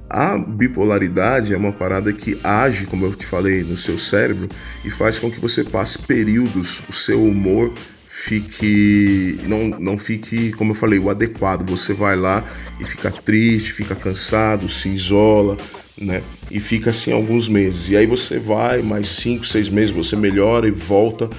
A 0.10 0.38
bipolaridade 0.38 1.54
é 1.54 1.58
uma 1.58 1.72
parada 1.72 2.12
que 2.12 2.40
age, 2.44 2.88
como 2.88 3.06
eu 3.06 3.14
te 3.14 3.28
falei, 3.28 3.64
no 3.64 3.78
seu 3.78 3.98
cérebro 3.98 4.50
e 4.84 4.90
faz 4.90 5.20
com 5.20 5.30
que 5.30 5.40
você 5.40 5.64
passe 5.64 6.00
períodos, 6.00 6.82
o 6.90 6.94
seu 6.94 7.24
humor 7.24 7.72
fique 8.20 9.40
não, 9.48 9.68
não 9.80 9.98
fique, 9.98 10.52
como 10.52 10.72
eu 10.72 10.76
falei, 10.76 11.00
o 11.00 11.10
adequado. 11.10 11.70
Você 11.70 11.94
vai 11.94 12.16
lá 12.16 12.44
e 12.80 12.86
fica 12.86 13.10
triste, 13.10 13.72
fica 13.72 13.96
cansado, 13.96 14.68
se 14.68 14.90
isola, 14.90 15.58
né? 15.98 16.22
E 16.52 16.60
fica 16.60 16.90
assim 16.90 17.12
alguns 17.12 17.48
meses. 17.48 17.90
E 17.90 17.98
aí 17.98 18.06
você 18.06 18.38
vai, 18.38 18.82
mais 18.82 19.08
cinco, 19.08 19.46
seis 19.46 19.70
meses, 19.70 19.92
você 19.92 20.16
melhora 20.16 20.68
e 20.68 20.72
volta, 20.72 21.30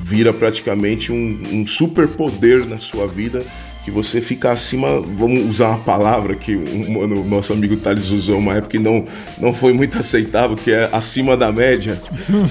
vira 0.00 0.32
praticamente 0.32 1.10
um, 1.10 1.42
um 1.52 1.66
super 1.66 2.06
poder 2.06 2.66
na 2.66 2.78
sua 2.78 3.06
vida 3.06 3.44
que 3.84 3.90
você 3.90 4.20
fica 4.20 4.52
acima, 4.52 5.00
vamos 5.00 5.44
usar 5.50 5.70
uma 5.70 5.78
palavra 5.78 6.36
que 6.36 6.54
o 6.54 7.24
nosso 7.24 7.52
amigo 7.52 7.76
Thales 7.76 8.12
usou 8.12 8.38
uma 8.38 8.54
época 8.54 8.70
que 8.70 8.78
não, 8.78 9.04
não 9.38 9.52
foi 9.52 9.72
muito 9.72 9.98
aceitável, 9.98 10.56
que 10.56 10.70
é 10.70 10.88
acima 10.92 11.36
da 11.36 11.50
média, 11.50 12.00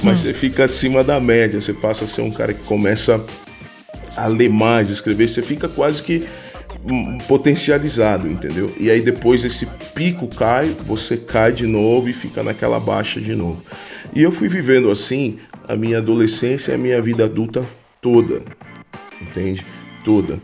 mas 0.03 0.19
você 0.19 0.33
fica 0.33 0.65
acima 0.65 1.05
da 1.05 1.21
média, 1.21 1.61
você 1.61 1.71
passa 1.71 2.03
a 2.03 2.07
ser 2.07 2.21
um 2.21 2.31
cara 2.31 2.53
que 2.53 2.63
começa 2.63 3.23
a 4.15 4.27
ler 4.27 4.49
mais, 4.49 4.89
escrever, 4.89 5.27
você 5.27 5.41
fica 5.41 5.67
quase 5.67 6.01
que 6.03 6.27
potencializado, 7.27 8.27
entendeu? 8.27 8.73
E 8.79 8.89
aí 8.89 9.01
depois 9.01 9.43
esse 9.43 9.65
pico 9.93 10.27
cai, 10.27 10.75
você 10.85 11.15
cai 11.17 11.51
de 11.51 11.67
novo 11.67 12.09
e 12.09 12.13
fica 12.13 12.41
naquela 12.41 12.79
baixa 12.79 13.19
de 13.19 13.35
novo. 13.35 13.61
E 14.15 14.21
eu 14.21 14.31
fui 14.31 14.47
vivendo 14.47 14.89
assim 14.89 15.37
a 15.67 15.75
minha 15.75 15.99
adolescência 15.99 16.71
e 16.71 16.75
a 16.75 16.77
minha 16.77 17.01
vida 17.01 17.25
adulta 17.25 17.63
toda, 18.01 18.41
entende? 19.21 19.65
Toda. 20.03 20.41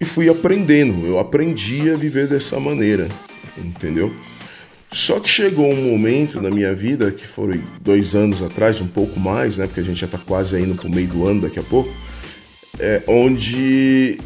E 0.00 0.04
fui 0.04 0.28
aprendendo, 0.28 1.06
eu 1.06 1.18
aprendi 1.18 1.90
a 1.90 1.96
viver 1.96 2.26
dessa 2.26 2.58
maneira, 2.58 3.08
entendeu? 3.56 4.12
Só 4.90 5.20
que 5.20 5.28
chegou 5.28 5.70
um 5.70 5.90
momento 5.90 6.40
na 6.40 6.50
minha 6.50 6.74
vida, 6.74 7.10
que 7.10 7.26
foi 7.26 7.60
dois 7.80 8.14
anos 8.14 8.42
atrás, 8.42 8.80
um 8.80 8.86
pouco 8.86 9.18
mais, 9.18 9.58
né? 9.58 9.66
Porque 9.66 9.80
a 9.80 9.82
gente 9.82 10.00
já 10.00 10.06
tá 10.06 10.18
quase 10.18 10.58
indo 10.58 10.74
pro 10.74 10.88
meio 10.88 11.08
do 11.08 11.26
ano 11.26 11.42
daqui 11.42 11.58
a 11.58 11.62
pouco, 11.62 11.92
é, 12.78 13.02
onde 13.06 14.18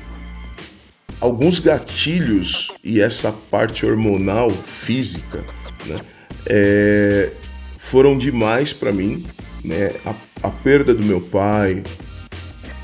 alguns 1.20 1.60
gatilhos 1.60 2.72
e 2.82 3.00
essa 3.00 3.32
parte 3.50 3.84
hormonal 3.84 4.50
física 4.50 5.44
né, 5.86 6.00
é, 6.46 7.30
foram 7.78 8.16
demais 8.16 8.72
para 8.72 8.92
mim. 8.92 9.24
Né? 9.64 9.92
A, 10.04 10.14
a, 10.48 10.50
perda 10.50 10.94
do 10.94 11.02
meu 11.04 11.20
pai, 11.20 11.82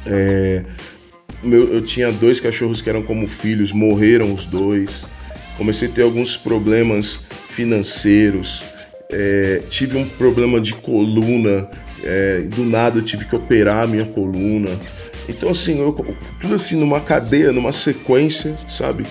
é, 0.05 0.65
meu, 1.43 1.73
eu 1.73 1.83
tinha 1.83 2.13
dois 2.13 2.41
cachorros 2.41 2.83
que 2.83 2.91
eram 2.91 3.03
como 3.03 3.27
filhos, 3.27 3.73
morreram 3.73 4.33
os 4.33 4.45
dois. 4.45 5.07
Comecei 5.57 5.89
a 5.89 5.91
ter 5.91 6.03
alguns 6.03 6.37
problemas 6.37 7.21
financeiros, 7.49 8.63
é, 9.11 9.63
tive 9.69 9.97
um 9.97 10.07
problema 10.07 10.61
de 10.61 10.75
coluna, 10.75 11.69
é, 12.05 12.41
do 12.43 12.65
nada 12.65 12.99
eu 12.99 13.03
tive 13.05 13.25
que 13.25 13.35
operar 13.35 13.85
a 13.85 13.87
minha 13.87 14.05
coluna. 14.05 14.71
Então, 15.29 15.51
assim, 15.51 15.81
eu, 15.81 15.93
tudo 16.41 16.55
assim 16.55 16.77
numa 16.77 17.01
cadeia, 17.01 17.53
numa 17.53 17.73
sequência, 17.73 18.57
sabe? 18.69 19.05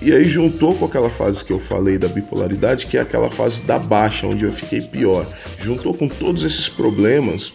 E 0.00 0.12
aí 0.12 0.24
juntou 0.24 0.74
com 0.74 0.84
aquela 0.84 1.10
fase 1.10 1.44
que 1.44 1.52
eu 1.52 1.58
falei 1.58 1.98
da 1.98 2.08
bipolaridade, 2.08 2.86
que 2.86 2.96
é 2.96 3.00
aquela 3.00 3.30
fase 3.30 3.62
da 3.62 3.78
baixa, 3.78 4.26
onde 4.26 4.44
eu 4.44 4.52
fiquei 4.52 4.80
pior. 4.80 5.26
Juntou 5.60 5.94
com 5.94 6.08
todos 6.08 6.44
esses 6.44 6.68
problemas, 6.68 7.52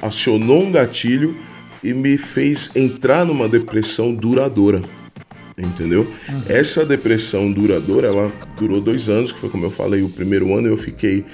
acionou 0.00 0.62
um 0.62 0.70
gatilho 0.70 1.36
e 1.82 1.92
me 1.92 2.16
fez 2.16 2.70
entrar 2.76 3.24
numa 3.24 3.48
depressão 3.48 4.14
duradoura. 4.14 4.82
Entendeu? 5.58 6.06
Uhum. 6.28 6.42
Essa 6.48 6.86
depressão 6.86 7.50
duradoura, 7.52 8.08
ela 8.08 8.32
durou 8.56 8.80
dois 8.80 9.08
anos, 9.08 9.32
que 9.32 9.38
foi 9.38 9.50
como 9.50 9.66
eu 9.66 9.70
falei, 9.70 10.02
o 10.02 10.08
primeiro 10.08 10.54
ano 10.56 10.68
eu 10.68 10.76
fiquei 10.76 11.24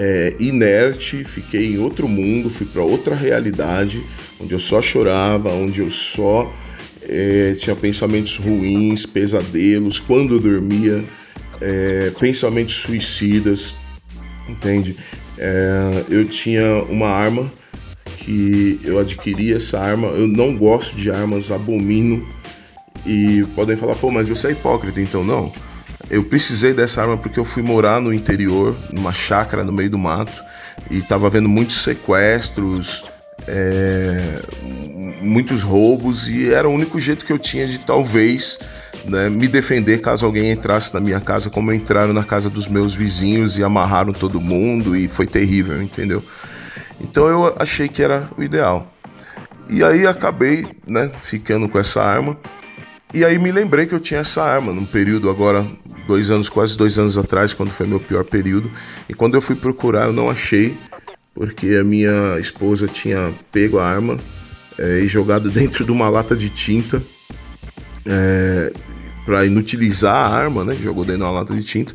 é, 0.00 0.32
inerte, 0.38 1.24
fiquei 1.24 1.74
em 1.74 1.78
outro 1.78 2.06
mundo, 2.06 2.48
fui 2.48 2.64
para 2.64 2.82
outra 2.82 3.16
realidade 3.16 4.00
onde 4.38 4.54
eu 4.54 4.58
só 4.60 4.80
chorava, 4.80 5.52
onde 5.52 5.80
eu 5.80 5.90
só 5.90 6.54
é, 7.02 7.52
tinha 7.58 7.74
pensamentos 7.74 8.36
ruins, 8.36 9.04
pesadelos, 9.04 9.98
quando 9.98 10.36
eu 10.36 10.40
dormia, 10.40 11.02
é, 11.60 12.12
pensamentos 12.20 12.76
suicidas, 12.76 13.74
entende? 14.48 14.96
É, 15.36 16.04
eu 16.08 16.24
tinha 16.24 16.84
uma 16.84 17.08
arma 17.08 17.50
que 18.18 18.78
eu 18.84 19.00
adquiri 19.00 19.52
essa 19.52 19.80
arma. 19.80 20.08
Eu 20.08 20.28
não 20.28 20.54
gosto 20.54 20.94
de 20.94 21.10
armas, 21.10 21.50
abomino. 21.50 22.24
E 23.04 23.44
podem 23.54 23.76
falar, 23.76 23.96
pô, 23.96 24.10
mas 24.10 24.28
você 24.28 24.48
é 24.48 24.50
hipócrita, 24.52 25.00
então 25.00 25.24
não. 25.24 25.52
Eu 26.10 26.24
precisei 26.24 26.72
dessa 26.72 27.02
arma 27.02 27.16
porque 27.16 27.38
eu 27.38 27.44
fui 27.44 27.62
morar 27.62 28.00
no 28.00 28.12
interior, 28.12 28.74
numa 28.92 29.12
chácara 29.12 29.62
no 29.62 29.72
meio 29.72 29.90
do 29.90 29.98
mato, 29.98 30.32
e 30.90 31.02
tava 31.02 31.28
vendo 31.28 31.48
muitos 31.48 31.82
sequestros, 31.82 33.04
é, 33.46 34.40
muitos 35.20 35.62
roubos, 35.62 36.28
e 36.28 36.52
era 36.52 36.68
o 36.68 36.72
único 36.72 36.98
jeito 36.98 37.24
que 37.24 37.32
eu 37.32 37.38
tinha 37.38 37.66
de 37.66 37.78
talvez 37.78 38.58
né, 39.04 39.28
me 39.28 39.48
defender 39.48 40.00
caso 40.00 40.24
alguém 40.24 40.50
entrasse 40.50 40.92
na 40.94 41.00
minha 41.00 41.20
casa, 41.20 41.50
como 41.50 41.72
entraram 41.72 42.12
na 42.12 42.24
casa 42.24 42.48
dos 42.48 42.68
meus 42.68 42.94
vizinhos 42.94 43.58
e 43.58 43.64
amarraram 43.64 44.12
todo 44.12 44.40
mundo, 44.40 44.96
e 44.96 45.08
foi 45.08 45.26
terrível, 45.26 45.82
entendeu? 45.82 46.22
Então 47.00 47.28
eu 47.28 47.54
achei 47.58 47.88
que 47.88 48.02
era 48.02 48.28
o 48.36 48.42
ideal. 48.42 48.90
E 49.68 49.84
aí 49.84 50.06
acabei, 50.06 50.66
né, 50.86 51.10
ficando 51.20 51.68
com 51.68 51.78
essa 51.78 52.02
arma. 52.02 52.36
E 53.12 53.24
aí 53.24 53.38
me 53.38 53.52
lembrei 53.52 53.86
que 53.86 53.94
eu 53.94 54.00
tinha 54.00 54.20
essa 54.20 54.42
arma 54.42 54.72
num 54.72 54.84
período 54.84 55.30
agora, 55.30 55.66
dois 56.08 56.30
anos, 56.30 56.48
quase 56.48 56.76
dois 56.76 56.98
anos 56.98 57.18
atrás, 57.18 57.52
quando 57.52 57.70
foi 57.70 57.86
meu 57.86 58.00
pior 58.00 58.24
período. 58.24 58.70
E 59.08 59.14
quando 59.14 59.34
eu 59.34 59.42
fui 59.42 59.54
procurar, 59.54 60.06
eu 60.06 60.12
não 60.12 60.30
achei, 60.30 60.74
porque 61.34 61.76
a 61.76 61.84
minha 61.84 62.38
esposa 62.40 62.88
tinha 62.88 63.30
pego 63.52 63.78
a 63.78 63.86
arma 63.86 64.16
é, 64.78 65.00
e 65.00 65.06
jogado 65.06 65.50
dentro 65.52 65.84
de 65.84 65.92
uma 65.92 66.08
lata 66.08 66.34
de 66.34 66.48
tinta 66.48 67.02
é, 68.06 68.72
para 69.26 69.44
inutilizar 69.44 70.14
a 70.14 70.34
arma, 70.34 70.64
né? 70.64 70.74
Jogou 70.82 71.04
dentro 71.04 71.18
de 71.18 71.24
uma 71.24 71.30
lata 71.30 71.54
de 71.54 71.62
tinta 71.62 71.94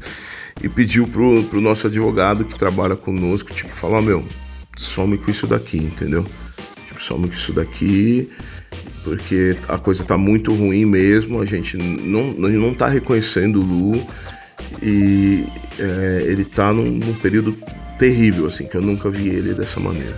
e 0.61 0.69
pediu 0.69 1.07
pro, 1.07 1.43
pro 1.45 1.59
nosso 1.59 1.87
advogado 1.87 2.45
que 2.45 2.57
trabalha 2.57 2.95
conosco, 2.95 3.51
tipo, 3.51 3.75
falar, 3.75 4.01
meu, 4.03 4.23
some 4.77 5.17
com 5.17 5.31
isso 5.31 5.47
daqui, 5.47 5.77
entendeu? 5.77 6.23
Tipo, 6.87 7.01
some 7.01 7.27
com 7.27 7.33
isso 7.33 7.51
daqui, 7.51 8.29
porque 9.03 9.55
a 9.67 9.77
coisa 9.77 10.03
tá 10.03 10.17
muito 10.17 10.53
ruim 10.53 10.85
mesmo, 10.85 11.41
a 11.41 11.45
gente 11.45 11.77
não, 11.77 12.31
não 12.33 12.73
tá 12.73 12.87
reconhecendo 12.87 13.59
o 13.59 13.63
Lu 13.63 14.07
e 14.81 15.45
é, 15.79 16.23
ele 16.27 16.45
tá 16.45 16.71
num, 16.71 16.85
num 16.85 17.13
período 17.15 17.57
terrível, 17.97 18.47
assim, 18.47 18.65
que 18.65 18.75
eu 18.75 18.81
nunca 18.81 19.09
vi 19.09 19.29
ele 19.29 19.53
dessa 19.53 19.79
maneira. 19.79 20.15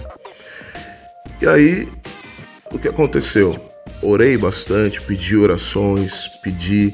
E 1.41 1.47
aí, 1.47 1.87
o 2.71 2.79
que 2.79 2.87
aconteceu? 2.87 3.55
Orei 4.01 4.37
bastante, 4.37 5.01
pedi 5.01 5.35
orações, 5.35 6.27
pedi 6.43 6.93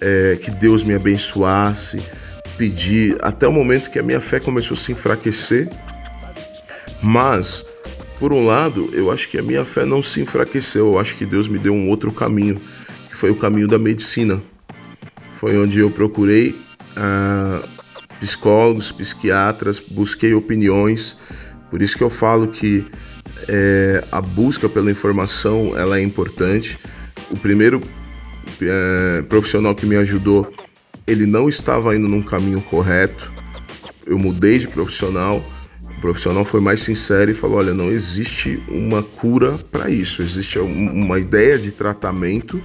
é, 0.00 0.38
que 0.40 0.50
Deus 0.50 0.82
me 0.82 0.94
abençoasse, 0.94 2.00
pedi 2.56 3.16
até 3.20 3.46
o 3.48 3.52
momento 3.52 3.90
que 3.90 3.98
a 3.98 4.02
minha 4.02 4.20
fé 4.20 4.38
começou 4.38 4.74
a 4.74 4.78
se 4.78 4.92
enfraquecer 4.92 5.68
mas, 7.02 7.64
por 8.22 8.32
um 8.32 8.46
lado, 8.46 8.88
eu 8.92 9.10
acho 9.10 9.28
que 9.28 9.36
a 9.36 9.42
minha 9.42 9.64
fé 9.64 9.84
não 9.84 10.00
se 10.00 10.20
enfraqueceu. 10.20 10.92
Eu 10.92 10.98
acho 11.00 11.16
que 11.16 11.26
Deus 11.26 11.48
me 11.48 11.58
deu 11.58 11.74
um 11.74 11.88
outro 11.88 12.12
caminho, 12.12 12.56
que 13.08 13.16
foi 13.16 13.32
o 13.32 13.34
caminho 13.34 13.66
da 13.66 13.80
medicina. 13.80 14.40
Foi 15.32 15.58
onde 15.58 15.80
eu 15.80 15.90
procurei 15.90 16.54
ah, 16.96 17.60
psicólogos, 18.20 18.92
psiquiatras, 18.92 19.80
busquei 19.80 20.34
opiniões. 20.34 21.16
Por 21.68 21.82
isso 21.82 21.98
que 21.98 22.04
eu 22.04 22.08
falo 22.08 22.46
que 22.46 22.86
é, 23.48 24.04
a 24.12 24.20
busca 24.20 24.68
pela 24.68 24.88
informação 24.88 25.76
ela 25.76 25.98
é 25.98 26.02
importante. 26.04 26.78
O 27.28 27.36
primeiro 27.36 27.82
é, 28.62 29.22
profissional 29.22 29.74
que 29.74 29.84
me 29.84 29.96
ajudou, 29.96 30.48
ele 31.08 31.26
não 31.26 31.48
estava 31.48 31.96
indo 31.96 32.06
num 32.06 32.22
caminho 32.22 32.60
correto. 32.60 33.32
Eu 34.06 34.16
mudei 34.16 34.60
de 34.60 34.68
profissional 34.68 35.44
profissional 36.02 36.44
foi 36.44 36.60
mais 36.60 36.82
sincero 36.82 37.30
e 37.30 37.34
falou: 37.34 37.58
olha, 37.58 37.72
não 37.72 37.90
existe 37.90 38.60
uma 38.68 39.02
cura 39.02 39.52
para 39.70 39.88
isso, 39.88 40.20
existe 40.20 40.58
uma 40.58 41.18
ideia 41.18 41.56
de 41.56 41.70
tratamento 41.70 42.60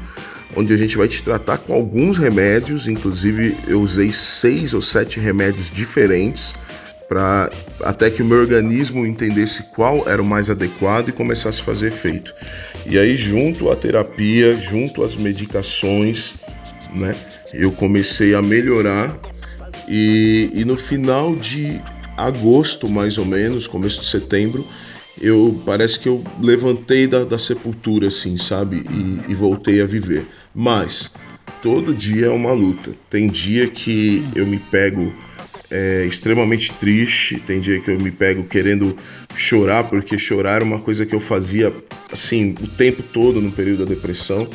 onde 0.56 0.74
a 0.74 0.78
gente 0.78 0.98
vai 0.98 1.08
te 1.08 1.22
tratar 1.22 1.60
com 1.60 1.74
alguns 1.74 2.18
remédios, 2.18 2.88
inclusive 2.88 3.56
eu 3.68 3.80
usei 3.80 4.12
seis 4.12 4.74
ou 4.74 4.82
sete 4.82 5.20
remédios 5.20 5.70
diferentes 5.70 6.56
para 7.08 7.50
até 7.84 8.10
que 8.10 8.22
o 8.22 8.26
meu 8.26 8.40
organismo 8.40 9.06
entendesse 9.06 9.64
qual 9.76 10.10
era 10.10 10.22
o 10.22 10.26
mais 10.26 10.50
adequado 10.50 11.10
e 11.10 11.12
começasse 11.12 11.62
a 11.62 11.64
fazer 11.64 11.88
efeito. 11.88 12.34
E 12.86 12.98
aí, 12.98 13.18
junto 13.18 13.70
à 13.70 13.76
terapia, 13.76 14.58
junto 14.58 15.04
às 15.04 15.16
medicações, 15.16 16.34
né, 16.96 17.16
eu 17.54 17.72
comecei 17.72 18.34
a 18.34 18.42
melhorar. 18.42 19.16
E, 19.88 20.50
e 20.54 20.66
no 20.66 20.76
final 20.76 21.34
de 21.34 21.80
agosto, 22.18 22.90
mais 22.90 23.18
ou 23.18 23.26
menos, 23.26 23.68
começo 23.68 24.02
de 24.02 24.08
setembro, 24.08 24.66
eu 25.22 25.60
parece 25.66 26.00
que 26.00 26.10
eu 26.10 26.24
levantei 26.42 27.08
da, 27.08 27.24
da 27.24 27.40
sepultura, 27.40 28.08
assim, 28.08 28.38
sabe? 28.38 28.84
E, 28.90 29.32
e, 29.32 29.36
voltei 29.36 29.82
a 29.82 29.86
viver. 29.86 30.26
Mas 30.54 31.12
todo 31.62 31.94
dia 31.94 32.28
é 32.28 32.30
uma 32.30 32.52
luta. 32.52 32.92
Tem 33.10 33.28
dia 33.28 33.68
que 33.68 34.24
eu 34.36 34.46
me 34.46 34.58
pego 34.58 35.12
é, 35.72 36.06
extremamente 36.06 36.72
triste, 36.74 37.40
tem 37.40 37.60
dia 37.60 37.80
que 37.80 37.90
eu 37.90 38.00
me 38.00 38.12
pego 38.12 38.44
querendo 38.44 38.96
chorar, 39.36 39.84
porque 39.86 40.18
chorar 40.18 40.56
era 40.56 40.64
uma 40.64 40.80
coisa 40.80 41.06
que 41.06 41.16
eu 41.16 41.20
fazia 41.20 41.74
assim 42.12 42.56
o 42.62 42.68
tempo 42.68 43.04
todo 43.04 43.42
no 43.42 43.52
período 43.52 43.86
da 43.86 43.94
depressão. 43.94 44.48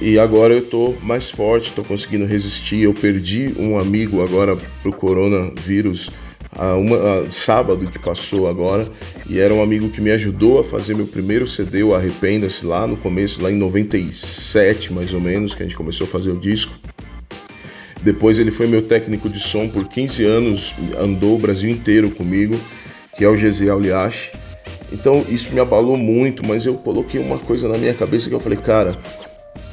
E 0.00 0.18
agora 0.18 0.54
eu 0.54 0.62
tô 0.62 0.94
mais 1.02 1.30
forte, 1.30 1.72
tô 1.72 1.84
conseguindo 1.84 2.24
resistir. 2.24 2.80
Eu 2.80 2.94
perdi 2.94 3.54
um 3.58 3.78
amigo 3.78 4.22
agora 4.22 4.56
pro 4.82 4.92
coronavírus 4.92 6.10
a 6.56 6.74
uma, 6.74 6.96
a, 6.96 7.32
sábado 7.32 7.86
que 7.86 7.98
passou 7.98 8.48
agora, 8.48 8.88
e 9.28 9.38
era 9.38 9.54
um 9.54 9.62
amigo 9.62 9.88
que 9.90 10.00
me 10.00 10.10
ajudou 10.10 10.58
a 10.58 10.64
fazer 10.64 10.94
meu 10.94 11.06
primeiro 11.06 11.48
CD, 11.48 11.82
o 11.82 11.94
Arrependa-se, 11.94 12.66
lá 12.66 12.86
no 12.86 12.96
começo, 12.96 13.42
lá 13.42 13.50
em 13.50 13.56
97 13.56 14.92
mais 14.92 15.12
ou 15.12 15.20
menos, 15.20 15.54
que 15.54 15.62
a 15.62 15.66
gente 15.66 15.76
começou 15.76 16.06
a 16.06 16.10
fazer 16.10 16.30
o 16.30 16.36
disco. 16.36 16.72
Depois 18.02 18.38
ele 18.38 18.50
foi 18.50 18.66
meu 18.66 18.82
técnico 18.82 19.28
de 19.28 19.38
som 19.38 19.68
por 19.68 19.86
15 19.86 20.24
anos, 20.24 20.74
andou 20.98 21.36
o 21.36 21.38
Brasil 21.38 21.70
inteiro 21.70 22.10
comigo, 22.10 22.58
que 23.16 23.24
é 23.24 23.28
o 23.28 23.36
Gesiel 23.36 23.78
Liache. 23.78 24.32
Então 24.92 25.24
isso 25.28 25.52
me 25.52 25.60
abalou 25.60 25.96
muito, 25.96 26.44
mas 26.44 26.64
eu 26.64 26.74
coloquei 26.74 27.20
uma 27.20 27.38
coisa 27.38 27.68
na 27.68 27.76
minha 27.76 27.94
cabeça 27.94 28.28
que 28.28 28.34
eu 28.34 28.40
falei, 28.40 28.58
cara, 28.58 28.96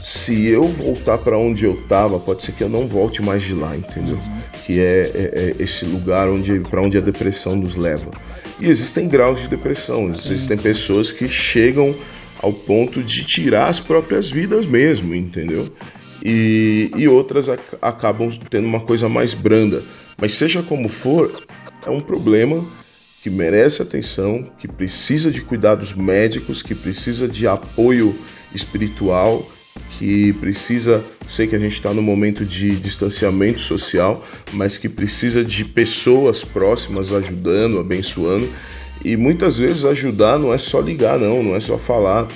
se 0.02 0.46
eu 0.48 0.64
voltar 0.64 1.18
para 1.18 1.38
onde 1.38 1.66
eu 1.66 1.76
tava, 1.88 2.20
pode 2.20 2.44
ser 2.44 2.52
que 2.52 2.64
eu 2.64 2.70
não 2.70 2.86
volte 2.86 3.22
mais 3.22 3.44
de 3.44 3.54
lá, 3.54 3.76
entendeu? 3.76 4.20
Que 4.68 4.82
é, 4.82 4.84
é, 4.84 5.56
é, 5.60 5.64
esse 5.64 5.86
lugar 5.86 6.28
onde 6.28 6.60
para 6.60 6.82
onde 6.82 6.98
a 6.98 7.02
depressão 7.02 7.56
nos 7.56 7.78
leva. 7.78 8.12
E 8.60 8.68
existem 8.68 9.08
graus 9.08 9.40
de 9.40 9.48
depressão, 9.48 10.10
existem 10.10 10.58
sim. 10.58 10.64
pessoas 10.64 11.10
que 11.12 11.30
chegam 11.30 11.96
ao 12.42 12.52
ponto 12.52 13.02
de 13.02 13.24
tirar 13.24 13.70
as 13.70 13.80
próprias 13.80 14.30
vidas 14.30 14.66
mesmo, 14.66 15.16
entendeu? 15.16 15.74
E, 16.22 16.92
e 16.98 17.08
outras 17.08 17.48
ac 17.48 17.62
acabam 17.82 18.30
tendo 18.50 18.68
uma 18.68 18.82
coisa 18.82 19.08
mais 19.08 19.34
branda. 19.34 19.82
Mas 20.20 20.34
seja 20.34 20.62
como 20.62 20.90
for, 20.90 21.46
é 21.86 21.90
um 21.90 22.02
problema 22.02 22.62
que 23.24 23.30
merece 23.30 23.82
atenção, 23.82 24.50
que 24.60 24.68
precisa 24.68 25.32
de 25.32 25.42
cuidados 25.42 25.94
médicos, 25.94 26.62
que 26.62 26.76
precisa 26.76 27.26
de 27.26 27.48
apoio 27.48 28.14
espiritual 28.54 29.50
que 29.98 30.34
precisa, 30.34 31.04
sei 31.28 31.48
que 31.48 31.56
a 31.56 31.60
gente 31.60 31.74
está 31.74 31.94
no 31.94 32.02
momento 32.02 32.46
de 32.46 32.76
distanciamento 32.76 33.60
social, 33.60 34.24
mas 34.54 34.78
que 34.78 34.88
precisa 34.88 35.44
de 35.44 35.66
pessoas 35.66 36.44
próximas 36.44 37.12
ajudando, 37.12 37.80
abençoando. 37.80 38.48
E 39.04 39.16
muitas 39.16 39.58
vezes 39.58 39.86
ajudar 39.86 40.38
não 40.38 40.54
é 40.54 40.58
só 40.58 40.80
ligar, 40.80 41.18
não, 41.20 41.44
não 41.44 41.56
é 41.56 41.60
só 41.60 41.78
falar. 41.78 42.28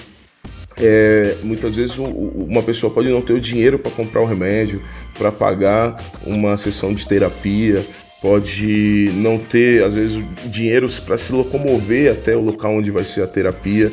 É, 0.77 1.35
muitas 1.43 1.75
vezes 1.75 1.97
uma 1.99 2.63
pessoa 2.63 2.91
pode 2.91 3.09
não 3.09 3.21
ter 3.21 3.33
o 3.33 3.39
dinheiro 3.39 3.77
para 3.77 3.91
comprar 3.91 4.21
o 4.21 4.25
remédio, 4.25 4.81
para 5.17 5.31
pagar 5.31 6.01
uma 6.25 6.57
sessão 6.57 6.93
de 6.93 7.05
terapia, 7.05 7.85
pode 8.21 9.11
não 9.15 9.37
ter, 9.37 9.83
às 9.83 9.95
vezes, 9.95 10.23
dinheiro 10.45 10.87
para 11.01 11.17
se 11.17 11.33
locomover 11.33 12.11
até 12.11 12.35
o 12.35 12.41
local 12.41 12.75
onde 12.75 12.91
vai 12.91 13.03
ser 13.03 13.23
a 13.23 13.27
terapia. 13.27 13.91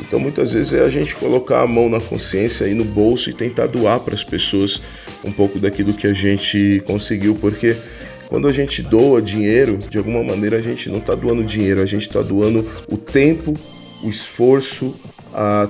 Então 0.00 0.18
muitas 0.18 0.52
vezes 0.52 0.72
é 0.72 0.80
a 0.80 0.88
gente 0.88 1.14
colocar 1.16 1.62
a 1.62 1.66
mão 1.66 1.88
na 1.88 2.00
consciência 2.00 2.66
aí 2.66 2.74
no 2.74 2.84
bolso 2.84 3.30
e 3.30 3.32
tentar 3.32 3.66
doar 3.66 4.00
para 4.00 4.14
as 4.14 4.24
pessoas 4.24 4.80
um 5.24 5.32
pouco 5.32 5.58
daquilo 5.58 5.92
que 5.92 6.06
a 6.06 6.14
gente 6.14 6.82
conseguiu, 6.86 7.34
porque 7.34 7.76
quando 8.28 8.46
a 8.46 8.52
gente 8.52 8.82
doa 8.82 9.20
dinheiro, 9.22 9.78
de 9.78 9.98
alguma 9.98 10.22
maneira 10.22 10.58
a 10.58 10.60
gente 10.60 10.88
não 10.88 10.98
está 10.98 11.14
doando 11.14 11.42
dinheiro, 11.42 11.82
a 11.82 11.86
gente 11.86 12.06
está 12.06 12.20
doando 12.22 12.66
o 12.90 12.96
tempo, 12.96 13.54
o 14.02 14.08
esforço, 14.08 14.94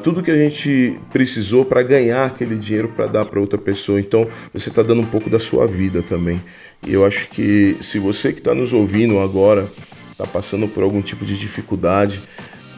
tudo 0.03 0.23
que 0.23 0.31
a 0.31 0.37
gente 0.37 0.99
precisou 1.13 1.65
para 1.65 1.83
ganhar 1.83 2.25
aquele 2.25 2.57
dinheiro 2.57 2.89
para 2.89 3.07
dar 3.07 3.25
para 3.25 3.41
outra 3.41 3.59
pessoa. 3.59 4.01
Então 4.01 4.27
você 4.53 4.69
está 4.69 4.83
dando 4.83 5.01
um 5.01 5.07
pouco 5.07 5.31
da 5.31 5.39
sua 5.39 5.67
vida 5.67 6.03
também. 6.03 6.43
E 6.87 6.93
eu 6.93 7.07
acho 7.07 7.29
que 7.31 7.77
se 7.81 7.99
você 7.99 8.33
que 8.33 8.41
está 8.41 8.55
nos 8.55 8.73
ouvindo 8.73 9.19
agora 9.19 9.67
está 10.13 10.27
passando 10.27 10.67
por 10.69 10.83
algum 10.83 11.01
tipo 11.01 11.25
de 11.25 11.39
dificuldade, 11.39 12.21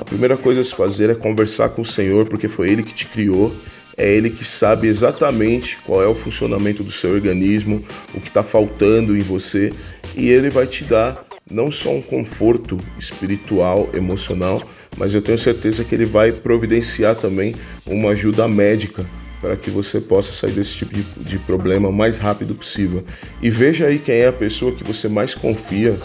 a 0.01 0.05
primeira 0.05 0.35
coisa 0.35 0.63
a 0.63 0.65
se 0.65 0.75
fazer 0.75 1.11
é 1.11 1.15
conversar 1.15 1.69
com 1.69 1.83
o 1.83 1.85
Senhor, 1.85 2.25
porque 2.25 2.49
foi 2.49 2.71
Ele 2.71 2.83
que 2.83 2.95
te 2.95 3.05
criou, 3.05 3.55
é 3.99 4.11
Ele 4.11 4.31
que 4.31 4.47
sabe 4.47 4.89
exatamente 4.89 5.77
qual 5.85 6.03
é 6.03 6.07
o 6.07 6.15
funcionamento 6.15 6.83
do 6.83 6.91
seu 6.91 7.13
organismo, 7.13 7.85
o 8.15 8.21
que 8.21 8.29
está 8.29 8.43
faltando 8.43 9.15
em 9.15 9.21
você, 9.21 9.75
e 10.17 10.31
Ele 10.31 10.49
vai 10.49 10.67
te 10.67 10.85
dar 10.85 11.23
não 11.51 11.71
só 11.71 11.91
um 11.91 12.01
conforto 12.01 12.79
espiritual, 12.99 13.91
emocional, 13.93 14.63
mas 14.97 15.15
eu 15.15 15.21
tenho 15.21 15.37
certeza 15.37 15.85
que 15.85 15.95
ele 15.95 16.07
vai 16.07 16.33
providenciar 16.33 17.15
também 17.17 17.55
uma 17.85 18.11
ajuda 18.11 18.49
médica 18.49 19.05
para 19.41 19.57
que 19.57 19.71
você 19.71 20.01
possa 20.01 20.33
sair 20.33 20.53
desse 20.53 20.77
tipo 20.77 20.95
de, 20.95 21.39
problema 21.41 21.89
o 21.89 21.93
mais 21.93 22.17
rápido 22.17 22.55
possível. 22.55 23.05
E 23.43 23.51
veja 23.51 23.87
aí 23.87 23.99
quem 23.99 24.17
é 24.17 24.29
a 24.29 24.33
pessoa 24.33 24.73
que 24.73 24.85
você 24.85 25.09
mais 25.09 25.35
confia, 25.35 25.99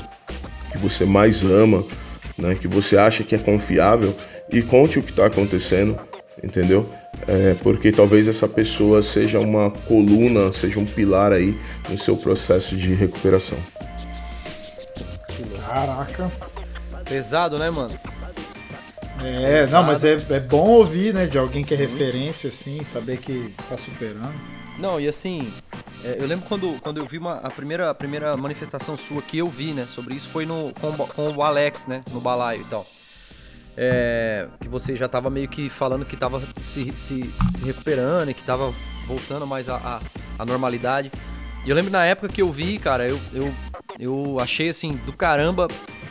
que 0.71 0.77
você 0.79 1.05
mais 1.05 1.43
ama, 1.43 1.85
né, 2.37 2.55
que 2.55 2.67
você 2.67 2.97
acha 2.97 3.23
que 3.23 3.35
é 3.35 3.37
confiável 3.37 4.15
e 4.51 4.61
conte 4.61 4.99
o 4.99 5.03
que 5.03 5.11
está 5.11 5.25
acontecendo, 5.25 5.97
entendeu? 6.43 6.89
É, 7.27 7.55
porque 7.61 7.91
talvez 7.91 8.27
essa 8.27 8.47
pessoa 8.47 9.01
seja 9.01 9.39
uma 9.39 9.71
coluna, 9.71 10.51
seja 10.51 10.79
um 10.79 10.85
pilar 10.85 11.31
aí 11.31 11.57
no 11.89 11.97
seu 11.97 12.15
processo 12.15 12.75
de 12.75 12.93
recuperação. 12.93 13.57
Caraca. 15.67 16.31
Pesado, 17.05 17.57
né, 17.57 17.69
mano? 17.69 17.93
É, 19.23 19.61
Pesado. 19.61 19.71
não, 19.71 19.83
mas 19.83 20.03
é, 20.03 20.13
é 20.29 20.39
bom 20.39 20.67
ouvir, 20.67 21.13
né, 21.13 21.25
de 21.25 21.37
alguém 21.37 21.63
que 21.63 21.73
é 21.73 21.77
referência, 21.77 22.49
assim, 22.49 22.83
saber 22.83 23.17
que 23.17 23.53
tá 23.69 23.77
superando. 23.77 24.33
Não, 24.77 24.99
e 24.99 25.07
assim, 25.07 25.51
é, 26.03 26.17
eu 26.19 26.27
lembro 26.27 26.45
quando, 26.47 26.79
quando 26.81 26.97
eu 26.97 27.05
vi 27.05 27.17
uma, 27.17 27.37
a, 27.37 27.49
primeira, 27.49 27.89
a 27.89 27.93
primeira 27.93 28.37
manifestação 28.37 28.95
sua 28.95 29.21
que 29.21 29.37
eu 29.37 29.47
vi, 29.47 29.71
né, 29.71 29.87
sobre 29.87 30.13
isso 30.13 30.29
foi 30.29 30.45
no, 30.45 30.71
com, 30.79 30.95
com 30.95 31.31
o 31.31 31.41
Alex, 31.41 31.87
né, 31.87 32.03
no 32.11 32.21
balaio 32.21 32.61
e 32.61 32.65
tal. 32.65 32.85
É, 33.77 34.47
que 34.61 34.69
você 34.69 34.95
já 34.95 35.07
tava 35.07 35.29
meio 35.29 35.49
que 35.49 35.69
falando 35.69 36.05
que 36.05 36.15
tava 36.15 36.41
se, 36.57 36.93
se, 36.97 37.29
se 37.53 37.65
recuperando 37.65 38.29
e 38.29 38.33
que 38.33 38.43
tava 38.43 38.73
voltando 39.05 39.45
mais 39.47 39.67
à, 39.67 39.99
à, 40.37 40.45
normalidade. 40.45 41.11
E 41.65 41.69
eu 41.69 41.75
lembro 41.75 41.91
na 41.91 42.05
época 42.05 42.29
que 42.29 42.41
eu 42.41 42.51
vi, 42.51 42.77
cara, 42.77 43.07
eu, 43.07 43.19
eu, 43.33 43.53
eu 43.99 44.39
achei 44.39 44.69
assim, 44.69 44.95
do 45.05 45.11
caramba 45.11 45.67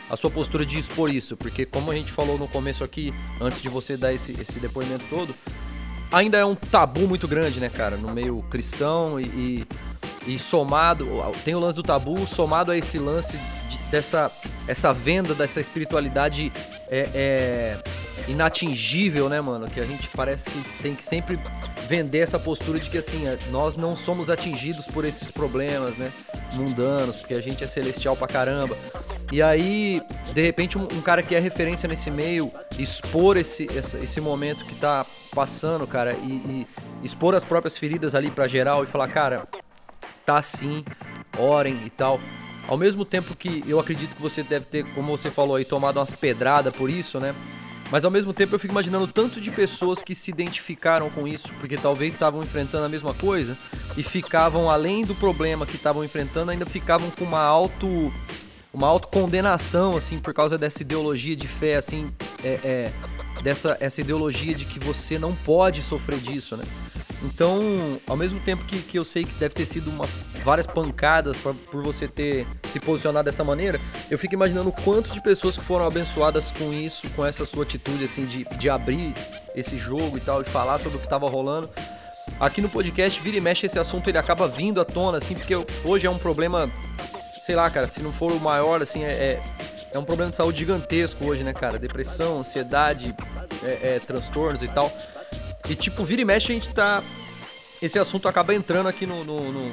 a 0.09 0.15
sua 0.15 0.29
postura 0.29 0.65
de 0.65 0.77
expor 0.77 1.09
isso, 1.09 1.35
porque 1.35 1.65
como 1.65 1.89
a 1.89 1.95
gente 1.95 2.11
falou 2.11 2.37
no 2.37 2.47
começo 2.47 2.83
aqui, 2.83 3.13
antes 3.41 3.61
de 3.61 3.69
você 3.69 3.97
dar 3.97 4.13
esse, 4.13 4.33
esse 4.39 4.59
depoimento 4.59 5.05
todo, 5.09 5.33
ainda 6.15 6.37
é 6.37 6.45
um 6.45 6.55
tabu 6.55 7.01
muito 7.01 7.27
grande, 7.27 7.59
né, 7.59 7.69
cara, 7.69 7.97
no 7.97 8.09
meio 8.09 8.41
cristão 8.49 9.19
e, 9.19 9.25
e, 9.25 10.33
e 10.33 10.39
somado, 10.39 11.07
tem 11.43 11.53
o 11.53 11.59
lance 11.59 11.75
do 11.75 11.83
tabu, 11.83 12.25
somado 12.25 12.71
a 12.71 12.77
esse 12.77 12.97
lance 12.97 13.37
dessa 13.95 14.29
essa 14.67 14.91
venda 14.91 15.33
dessa 15.33 15.61
espiritualidade 15.61 16.51
é, 16.89 17.09
é 17.13 17.77
inatingível, 18.27 19.29
né, 19.29 19.39
mano? 19.39 19.67
Que 19.67 19.79
a 19.79 19.85
gente 19.85 20.09
parece 20.09 20.49
que 20.49 20.81
tem 20.81 20.95
que 20.95 21.03
sempre 21.03 21.39
vender 21.87 22.19
essa 22.19 22.39
postura 22.39 22.79
de 22.79 22.89
que 22.89 22.97
assim, 22.97 23.27
é, 23.27 23.37
nós 23.51 23.77
não 23.77 23.95
somos 23.95 24.29
atingidos 24.29 24.87
por 24.87 25.05
esses 25.05 25.29
problemas, 25.29 25.95
né? 25.97 26.11
Mundanos, 26.53 27.17
porque 27.17 27.35
a 27.35 27.41
gente 27.41 27.63
é 27.63 27.67
celestial 27.67 28.15
pra 28.15 28.27
caramba. 28.27 28.75
E 29.31 29.41
aí, 29.41 30.01
de 30.33 30.41
repente, 30.41 30.77
um, 30.77 30.83
um 30.83 31.01
cara 31.01 31.21
que 31.21 31.35
é 31.35 31.39
referência 31.39 31.87
nesse 31.87 32.09
meio, 32.09 32.51
expor 32.77 33.37
esse, 33.37 33.67
esse, 33.71 33.97
esse 33.97 34.19
momento 34.19 34.65
que 34.65 34.75
tá 34.75 35.05
passando, 35.33 35.85
cara, 35.85 36.13
e, 36.13 36.31
e, 36.31 36.67
expor 37.03 37.35
as 37.35 37.43
próprias 37.43 37.77
feridas 37.77 38.15
ali 38.15 38.31
pra 38.31 38.47
geral 38.47 38.83
e 38.83 38.87
falar, 38.87 39.07
cara, 39.09 39.47
tá 40.25 40.39
assim, 40.39 40.83
orem 41.37 41.81
e 41.85 41.89
tal. 41.89 42.19
Ao 42.67 42.77
mesmo 42.77 43.05
tempo 43.05 43.35
que 43.35 43.63
eu 43.67 43.79
acredito 43.79 44.15
que 44.15 44.21
você 44.21 44.41
deve 44.41 44.65
ter, 44.65 44.83
como 44.93 45.15
você 45.15 45.29
falou 45.29 45.55
aí, 45.55 45.65
tomado 45.65 45.97
umas 45.97 46.13
pedradas 46.13 46.73
por 46.73 46.89
isso, 46.89 47.19
né? 47.19 47.35
Mas 47.91 48.03
ao 48.03 48.09
mesmo 48.09 48.33
tempo 48.33 48.55
eu 48.55 48.59
fico 48.59 48.73
imaginando 48.73 49.07
tanto 49.07 49.39
de 49.39 49.51
pessoas 49.51 50.01
que 50.01 50.15
se 50.15 50.31
identificaram 50.31 51.09
com 51.09 51.27
isso, 51.27 51.53
porque 51.59 51.77
talvez 51.77 52.13
estavam 52.13 52.41
enfrentando 52.41 52.85
a 52.85 52.89
mesma 52.89 53.13
coisa 53.13 53.55
e 53.95 54.01
ficavam 54.01 54.69
além 54.69 55.05
do 55.05 55.13
problema 55.13 55.65
que 55.65 55.75
estavam 55.75 56.03
enfrentando, 56.03 56.51
ainda 56.51 56.65
ficavam 56.65 57.09
com 57.11 57.23
uma 57.23 57.41
auto 57.41 58.11
uma 58.73 58.87
autocondenação 58.87 59.95
assim 59.95 60.19
por 60.19 60.33
causa 60.33 60.57
dessa 60.57 60.81
ideologia 60.81 61.35
de 61.35 61.47
fé 61.47 61.75
assim, 61.75 62.11
é, 62.43 62.59
é, 62.63 62.91
dessa 63.41 63.77
essa 63.79 64.01
ideologia 64.01 64.55
de 64.55 64.65
que 64.65 64.79
você 64.79 65.19
não 65.19 65.33
pode 65.35 65.83
sofrer 65.83 66.19
disso, 66.19 66.57
né? 66.57 66.65
Então, 67.23 67.99
ao 68.07 68.15
mesmo 68.15 68.39
tempo 68.39 68.65
que, 68.65 68.79
que 68.79 68.99
eu 68.99 69.05
sei 69.05 69.23
que 69.23 69.33
deve 69.35 69.55
ter 69.55 69.65
sido 69.65 69.89
uma, 69.89 70.05
várias 70.43 70.67
pancadas 70.67 71.37
pra, 71.37 71.53
por 71.53 71.81
você 71.81 72.07
ter 72.07 72.45
se 72.63 72.79
posicionado 72.79 73.25
dessa 73.25 73.43
maneira, 73.43 73.79
eu 74.11 74.17
fico 74.17 74.33
imaginando 74.33 74.69
o 74.69 74.71
quanto 74.71 75.11
de 75.11 75.21
pessoas 75.21 75.57
que 75.57 75.63
foram 75.63 75.85
abençoadas 75.85 76.51
com 76.51 76.73
isso, 76.73 77.09
com 77.15 77.25
essa 77.25 77.45
sua 77.45 77.63
atitude, 77.63 78.03
assim, 78.03 78.25
de, 78.25 78.45
de 78.57 78.69
abrir 78.69 79.13
esse 79.55 79.77
jogo 79.77 80.17
e 80.17 80.21
tal, 80.21 80.41
e 80.41 80.45
falar 80.45 80.77
sobre 80.77 80.97
o 80.97 80.99
que 80.99 81.05
estava 81.05 81.29
rolando. 81.29 81.69
Aqui 82.39 82.61
no 82.61 82.67
podcast, 82.67 83.19
vira 83.21 83.37
e 83.37 83.41
mexe, 83.41 83.65
esse 83.65 83.79
assunto 83.79 84.09
ele 84.09 84.17
acaba 84.17 84.47
vindo 84.47 84.81
à 84.81 84.85
tona, 84.85 85.17
assim, 85.17 85.35
porque 85.35 85.55
hoje 85.85 86.05
é 86.05 86.09
um 86.09 86.17
problema, 86.17 86.69
sei 87.41 87.55
lá, 87.55 87.69
cara, 87.69 87.89
se 87.89 88.01
não 88.01 88.11
for 88.11 88.31
o 88.31 88.39
maior, 88.39 88.81
assim, 88.81 89.03
é, 89.05 89.11
é, 89.11 89.41
é 89.93 89.99
um 89.99 90.03
problema 90.03 90.29
de 90.29 90.35
saúde 90.35 90.59
gigantesco 90.59 91.23
hoje, 91.25 91.43
né, 91.43 91.53
cara? 91.53 91.79
Depressão, 91.79 92.39
ansiedade, 92.39 93.15
é, 93.63 93.95
é, 93.95 93.99
transtornos 94.05 94.61
e 94.61 94.67
tal. 94.67 94.91
E 95.69 95.75
tipo, 95.75 96.03
vira 96.03 96.21
e 96.21 96.25
mexe 96.25 96.51
a 96.51 96.55
gente 96.55 96.69
tá. 96.73 97.03
Esse 97.81 97.99
assunto 97.99 98.27
acaba 98.27 98.53
entrando 98.53 98.87
aqui 98.87 99.05
no, 99.05 99.23
no, 99.23 99.51
no, 99.51 99.71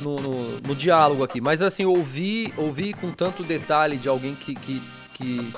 no, 0.00 0.16
no, 0.16 0.60
no 0.60 0.74
diálogo 0.74 1.22
aqui. 1.22 1.40
Mas 1.40 1.62
assim, 1.62 1.84
ouvir, 1.84 2.52
ouvir 2.56 2.94
com 2.94 3.12
tanto 3.12 3.42
detalhe 3.42 3.96
de 3.96 4.08
alguém 4.08 4.34
que, 4.34 4.54
que, 4.54 4.82
que 5.14 5.52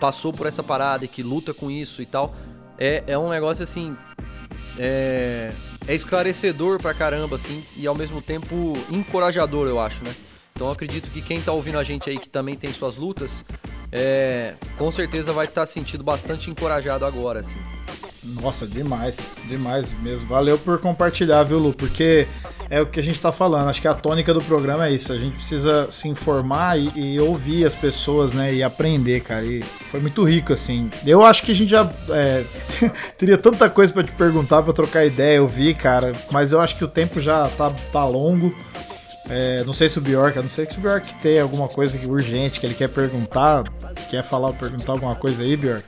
passou 0.00 0.32
por 0.32 0.46
essa 0.46 0.62
parada 0.62 1.04
e 1.04 1.08
que 1.08 1.22
luta 1.22 1.52
com 1.52 1.70
isso 1.70 2.00
e 2.00 2.06
tal, 2.06 2.34
é, 2.78 3.02
é 3.06 3.18
um 3.18 3.28
negócio 3.28 3.62
assim. 3.62 3.96
É, 4.78 5.52
é 5.88 5.94
esclarecedor 5.94 6.80
pra 6.80 6.94
caramba, 6.94 7.36
assim, 7.36 7.64
e 7.76 7.86
ao 7.86 7.94
mesmo 7.94 8.22
tempo 8.22 8.74
encorajador, 8.90 9.66
eu 9.66 9.80
acho, 9.80 10.04
né? 10.04 10.14
Então 10.54 10.70
acredito 10.70 11.10
que 11.10 11.22
quem 11.22 11.40
tá 11.40 11.52
ouvindo 11.52 11.78
a 11.78 11.84
gente 11.84 12.08
aí 12.10 12.18
que 12.18 12.28
também 12.28 12.54
tem 12.54 12.72
suas 12.72 12.96
lutas, 12.96 13.44
é, 13.90 14.54
com 14.76 14.92
certeza 14.92 15.32
vai 15.32 15.46
estar 15.46 15.62
tá 15.62 15.66
sentindo 15.66 16.04
bastante 16.04 16.50
encorajado 16.50 17.04
agora, 17.04 17.40
assim. 17.40 17.56
Nossa, 18.40 18.66
demais, 18.66 19.20
demais 19.46 19.92
mesmo. 20.00 20.26
Valeu 20.26 20.58
por 20.58 20.78
compartilhar, 20.78 21.42
viu, 21.44 21.58
Lu? 21.58 21.72
Porque 21.72 22.26
é 22.70 22.80
o 22.80 22.86
que 22.86 23.00
a 23.00 23.02
gente 23.02 23.18
tá 23.18 23.32
falando. 23.32 23.68
Acho 23.68 23.80
que 23.80 23.88
a 23.88 23.94
tônica 23.94 24.32
do 24.34 24.42
programa 24.42 24.86
é 24.86 24.92
isso. 24.92 25.12
A 25.12 25.16
gente 25.16 25.36
precisa 25.36 25.90
se 25.90 26.08
informar 26.08 26.78
e, 26.78 26.90
e 26.96 27.20
ouvir 27.20 27.64
as 27.64 27.74
pessoas, 27.74 28.34
né? 28.34 28.54
E 28.54 28.62
aprender, 28.62 29.20
cara. 29.20 29.44
E 29.44 29.62
foi 29.62 30.00
muito 30.00 30.22
rico, 30.24 30.52
assim. 30.52 30.90
Eu 31.06 31.24
acho 31.24 31.42
que 31.42 31.52
a 31.52 31.54
gente 31.54 31.70
já 31.70 31.90
é, 32.10 32.44
teria 33.16 33.38
tanta 33.38 33.70
coisa 33.70 33.92
para 33.92 34.04
te 34.04 34.12
perguntar, 34.12 34.62
para 34.62 34.72
trocar 34.72 35.04
ideia, 35.04 35.40
ouvir, 35.40 35.74
cara. 35.74 36.12
Mas 36.30 36.52
eu 36.52 36.60
acho 36.60 36.76
que 36.76 36.84
o 36.84 36.88
tempo 36.88 37.20
já 37.20 37.48
tá, 37.48 37.72
tá 37.92 38.04
longo. 38.04 38.54
É, 39.30 39.62
não 39.64 39.74
sei 39.74 39.88
se 39.88 39.98
o 39.98 40.00
Bjork, 40.00 40.38
não 40.38 40.48
sei 40.48 40.66
se 40.66 40.78
o 40.78 40.80
Bjork 40.80 41.14
tem 41.16 41.38
alguma 41.38 41.68
coisa 41.68 41.98
urgente 42.06 42.60
que 42.60 42.66
ele 42.66 42.74
quer 42.74 42.88
perguntar. 42.88 43.64
Quer 44.10 44.22
falar, 44.22 44.52
perguntar 44.52 44.92
alguma 44.92 45.14
coisa 45.14 45.42
aí, 45.42 45.56
Bjork? 45.56 45.84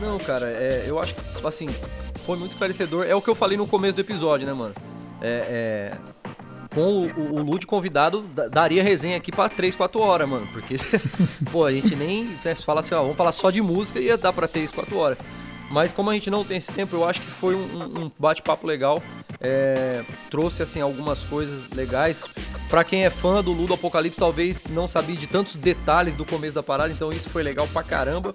Não, 0.00 0.18
cara, 0.18 0.46
é, 0.46 0.84
eu 0.86 0.98
acho 0.98 1.14
que, 1.14 1.46
assim, 1.46 1.68
foi 2.24 2.36
muito 2.36 2.52
esclarecedor. 2.52 3.06
É 3.06 3.14
o 3.14 3.20
que 3.20 3.28
eu 3.28 3.34
falei 3.34 3.56
no 3.56 3.66
começo 3.66 3.94
do 3.94 4.00
episódio, 4.00 4.46
né, 4.46 4.52
mano? 4.52 4.74
É, 5.20 5.96
é 5.96 6.20
com 6.74 7.06
o, 7.06 7.40
o, 7.40 7.66
convidado, 7.66 8.22
daria 8.50 8.82
resenha 8.82 9.16
aqui 9.16 9.32
pra 9.32 9.48
3, 9.48 9.74
4 9.74 10.00
horas, 10.00 10.28
mano. 10.28 10.46
Porque, 10.52 10.76
pô, 11.50 11.64
a 11.64 11.72
gente 11.72 11.94
nem 11.96 12.24
né, 12.44 12.54
fala 12.54 12.80
assim, 12.80 12.94
ó, 12.94 13.02
vamos 13.02 13.16
falar 13.16 13.32
só 13.32 13.50
de 13.50 13.60
música 13.60 13.98
e 13.98 14.04
ia 14.04 14.16
dar 14.16 14.32
pra 14.32 14.46
3, 14.46 14.70
4 14.70 14.96
horas. 14.96 15.18
Mas 15.70 15.92
como 15.92 16.10
a 16.10 16.14
gente 16.14 16.30
não 16.30 16.44
tem 16.44 16.56
esse 16.56 16.72
tempo, 16.72 16.96
eu 16.96 17.08
acho 17.08 17.20
que 17.20 17.26
foi 17.26 17.54
um, 17.54 18.04
um 18.04 18.10
bate-papo 18.18 18.66
legal. 18.66 19.02
É, 19.40 20.04
trouxe, 20.28 20.62
assim, 20.62 20.80
algumas 20.80 21.24
coisas 21.24 21.70
legais. 21.70 22.24
Pra 22.68 22.84
quem 22.84 23.04
é 23.04 23.10
fã 23.10 23.42
do 23.42 23.52
Ludo 23.52 23.74
Apocalipse, 23.74 24.18
talvez 24.18 24.64
não 24.70 24.86
sabia 24.86 25.16
de 25.16 25.26
tantos 25.26 25.56
detalhes 25.56 26.14
do 26.14 26.24
começo 26.24 26.54
da 26.54 26.62
parada, 26.62 26.92
então 26.92 27.12
isso 27.12 27.28
foi 27.30 27.42
legal 27.42 27.68
pra 27.68 27.82
caramba. 27.82 28.34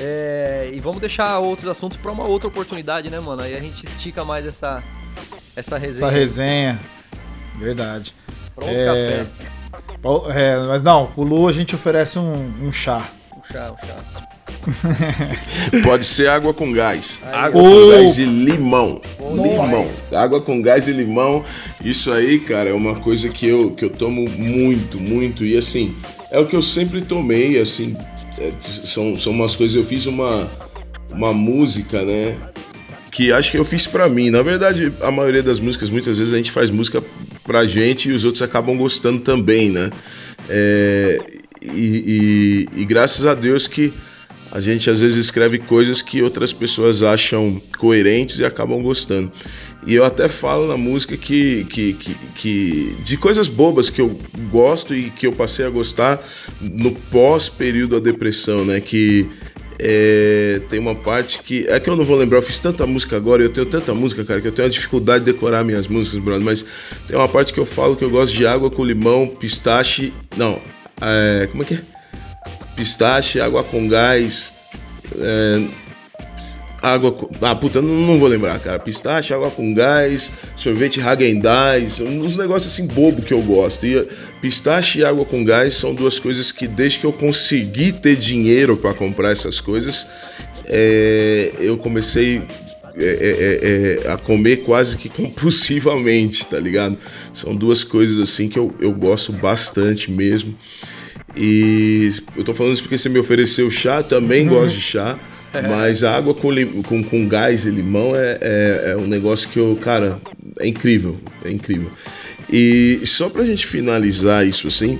É, 0.00 0.70
e 0.72 0.80
vamos 0.80 1.00
deixar 1.00 1.38
outros 1.38 1.68
assuntos 1.68 1.96
para 1.96 2.12
uma 2.12 2.24
outra 2.24 2.48
oportunidade, 2.48 3.08
né, 3.10 3.18
mano? 3.18 3.42
Aí 3.42 3.56
a 3.56 3.60
gente 3.60 3.86
estica 3.86 4.24
mais 4.24 4.46
essa, 4.46 4.82
essa 5.54 5.78
resenha. 5.78 6.06
Essa 6.06 6.16
resenha. 6.16 6.80
Verdade. 7.54 8.14
Pronto, 8.54 8.70
é, 8.70 8.86
café. 8.86 9.26
É, 10.34 10.56
mas 10.66 10.82
não, 10.82 11.10
o 11.16 11.22
Lu 11.22 11.48
a 11.48 11.52
gente 11.52 11.74
oferece 11.74 12.18
um, 12.18 12.52
um 12.62 12.72
chá. 12.72 13.08
Um 13.36 13.52
chá, 13.52 13.72
um 13.72 13.86
chá. 13.86 14.26
Pode 15.82 16.04
ser 16.04 16.28
água 16.28 16.52
com 16.52 16.72
gás. 16.72 17.20
Aí. 17.24 17.34
Água 17.34 17.62
oh. 17.62 17.64
com 17.64 17.90
gás 17.90 18.18
e 18.18 18.24
limão. 18.24 19.00
Limão. 19.20 19.90
Água 20.12 20.40
com 20.40 20.60
gás 20.60 20.88
e 20.88 20.92
limão. 20.92 21.44
Isso 21.84 22.12
aí, 22.12 22.38
cara, 22.40 22.70
é 22.70 22.72
uma 22.72 22.96
coisa 22.96 23.28
que 23.28 23.46
eu, 23.46 23.70
que 23.72 23.84
eu 23.84 23.90
tomo 23.90 24.28
muito, 24.28 25.00
muito. 25.00 25.44
E 25.44 25.56
assim, 25.56 25.96
é 26.30 26.38
o 26.38 26.46
que 26.46 26.56
eu 26.56 26.62
sempre 26.62 27.00
tomei, 27.00 27.60
assim, 27.60 27.96
é, 28.38 28.52
são, 28.60 29.18
são 29.18 29.32
umas 29.32 29.54
coisas. 29.54 29.76
Eu 29.76 29.84
fiz 29.84 30.06
uma, 30.06 30.48
uma 31.12 31.32
música, 31.32 32.02
né? 32.02 32.36
Que 33.10 33.32
acho 33.32 33.50
que 33.50 33.58
eu 33.58 33.64
fiz 33.64 33.86
para 33.86 34.08
mim. 34.08 34.30
Na 34.30 34.42
verdade, 34.42 34.92
a 35.00 35.10
maioria 35.10 35.42
das 35.42 35.58
músicas, 35.58 35.88
muitas 35.88 36.18
vezes 36.18 36.34
a 36.34 36.36
gente 36.36 36.50
faz 36.50 36.70
música 36.70 37.02
pra 37.44 37.64
gente 37.64 38.08
e 38.08 38.12
os 38.12 38.24
outros 38.24 38.42
acabam 38.42 38.76
gostando 38.76 39.20
também, 39.20 39.70
né? 39.70 39.90
É, 40.48 41.20
e, 41.62 42.68
e, 42.76 42.80
e 42.82 42.84
graças 42.84 43.24
a 43.26 43.34
Deus 43.34 43.66
que 43.66 43.92
a 44.56 44.60
gente 44.60 44.88
às 44.88 45.02
vezes 45.02 45.18
escreve 45.18 45.58
coisas 45.58 46.00
que 46.00 46.22
outras 46.22 46.50
pessoas 46.50 47.02
acham 47.02 47.60
coerentes 47.76 48.38
e 48.38 48.44
acabam 48.44 48.82
gostando. 48.82 49.30
E 49.86 49.94
eu 49.94 50.02
até 50.02 50.28
falo 50.28 50.66
na 50.66 50.78
música 50.78 51.14
que, 51.14 51.66
que, 51.68 51.92
que, 51.92 52.14
que, 52.34 52.96
de 53.04 53.18
coisas 53.18 53.48
bobas 53.48 53.90
que 53.90 54.00
eu 54.00 54.18
gosto 54.50 54.94
e 54.96 55.10
que 55.10 55.26
eu 55.26 55.32
passei 55.32 55.66
a 55.66 55.68
gostar 55.68 56.26
no 56.58 56.90
pós-período 56.90 58.00
da 58.00 58.10
depressão, 58.10 58.64
né? 58.64 58.80
Que 58.80 59.28
é, 59.78 60.62
tem 60.70 60.78
uma 60.78 60.94
parte 60.94 61.42
que. 61.42 61.66
É 61.68 61.78
que 61.78 61.90
eu 61.90 61.94
não 61.94 62.04
vou 62.06 62.16
lembrar, 62.16 62.38
eu 62.38 62.42
fiz 62.42 62.58
tanta 62.58 62.86
música 62.86 63.14
agora, 63.14 63.42
eu 63.42 63.50
tenho 63.50 63.66
tanta 63.66 63.92
música, 63.92 64.24
cara, 64.24 64.40
que 64.40 64.48
eu 64.48 64.52
tenho 64.52 64.68
uma 64.68 64.72
dificuldade 64.72 65.22
de 65.22 65.32
decorar 65.32 65.64
minhas 65.64 65.86
músicas, 65.86 66.18
brother. 66.18 66.42
Mas 66.42 66.64
tem 67.06 67.14
uma 67.14 67.28
parte 67.28 67.52
que 67.52 67.60
eu 67.60 67.66
falo 67.66 67.94
que 67.94 68.02
eu 68.02 68.10
gosto 68.10 68.34
de 68.34 68.46
água 68.46 68.70
com 68.70 68.82
limão, 68.82 69.28
pistache. 69.28 70.14
Não, 70.34 70.58
é, 71.02 71.46
como 71.52 71.62
é 71.62 71.66
que 71.66 71.74
é? 71.74 71.95
Pistache, 72.76 73.40
água 73.40 73.64
com 73.64 73.88
gás. 73.88 74.52
É, 75.18 75.62
água. 76.82 77.16
Ah, 77.40 77.54
puta, 77.54 77.80
não, 77.80 77.94
não, 77.94 78.18
vou 78.18 78.28
lembrar, 78.28 78.60
cara. 78.60 78.78
Pistache, 78.78 79.32
água 79.34 79.50
com 79.50 79.74
gás, 79.74 80.30
sorvete 80.54 81.00
Häagen-Dazs, 81.00 82.00
uns 82.00 82.36
negócios 82.36 82.72
assim 82.72 82.86
bobo 82.86 83.22
que 83.22 83.32
eu 83.34 83.42
gosto. 83.42 83.86
E 83.86 84.06
pistache 84.40 85.00
e 85.00 85.04
água 85.04 85.24
com 85.24 85.42
gás 85.44 85.74
são 85.74 85.94
duas 85.94 86.18
coisas 86.18 86.52
que 86.52 86.68
desde 86.68 87.00
que 87.00 87.06
eu 87.06 87.12
consegui 87.12 87.92
ter 87.92 88.16
dinheiro 88.16 88.76
para 88.76 88.94
comprar 88.94 89.32
essas 89.32 89.60
coisas, 89.60 90.06
é, 90.66 91.52
eu 91.58 91.76
comecei 91.78 92.42
é, 92.98 93.04
é, 93.04 94.04
é, 94.04 94.06
é, 94.06 94.12
a 94.12 94.16
comer 94.16 94.58
quase 94.64 94.96
que 94.96 95.08
compulsivamente, 95.10 96.46
tá 96.46 96.58
ligado? 96.58 96.96
São 97.32 97.54
duas 97.54 97.84
coisas 97.84 98.18
assim 98.18 98.48
que 98.48 98.58
eu, 98.58 98.74
eu 98.80 98.92
gosto 98.92 99.32
bastante 99.32 100.10
mesmo. 100.10 100.56
E 101.36 102.12
eu 102.36 102.42
tô 102.42 102.54
falando 102.54 102.72
isso 102.72 102.82
porque 102.82 102.96
você 102.96 103.08
me 103.08 103.18
ofereceu 103.18 103.70
chá, 103.70 104.02
também 104.02 104.46
gosto 104.46 104.74
de 104.74 104.80
chá. 104.80 105.18
Mas 105.68 106.04
a 106.04 106.14
água 106.14 106.34
com, 106.34 106.50
com, 106.82 107.02
com 107.02 107.28
gás 107.28 107.64
e 107.64 107.70
limão 107.70 108.14
é, 108.14 108.38
é, 108.40 108.90
é, 108.90 108.96
um 108.96 109.06
negócio 109.06 109.48
que 109.48 109.58
eu, 109.58 109.78
cara, 109.80 110.20
é 110.58 110.66
incrível, 110.66 111.18
é 111.44 111.50
incrível. 111.50 111.90
E 112.50 113.00
só 113.04 113.28
pra 113.28 113.44
gente 113.44 113.66
finalizar 113.66 114.46
isso 114.46 114.68
assim, 114.68 114.98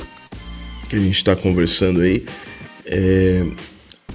que 0.89 0.97
a 0.97 0.99
gente 0.99 1.22
tá 1.22 1.37
conversando 1.37 2.01
aí, 2.01 2.24
é, 2.87 3.45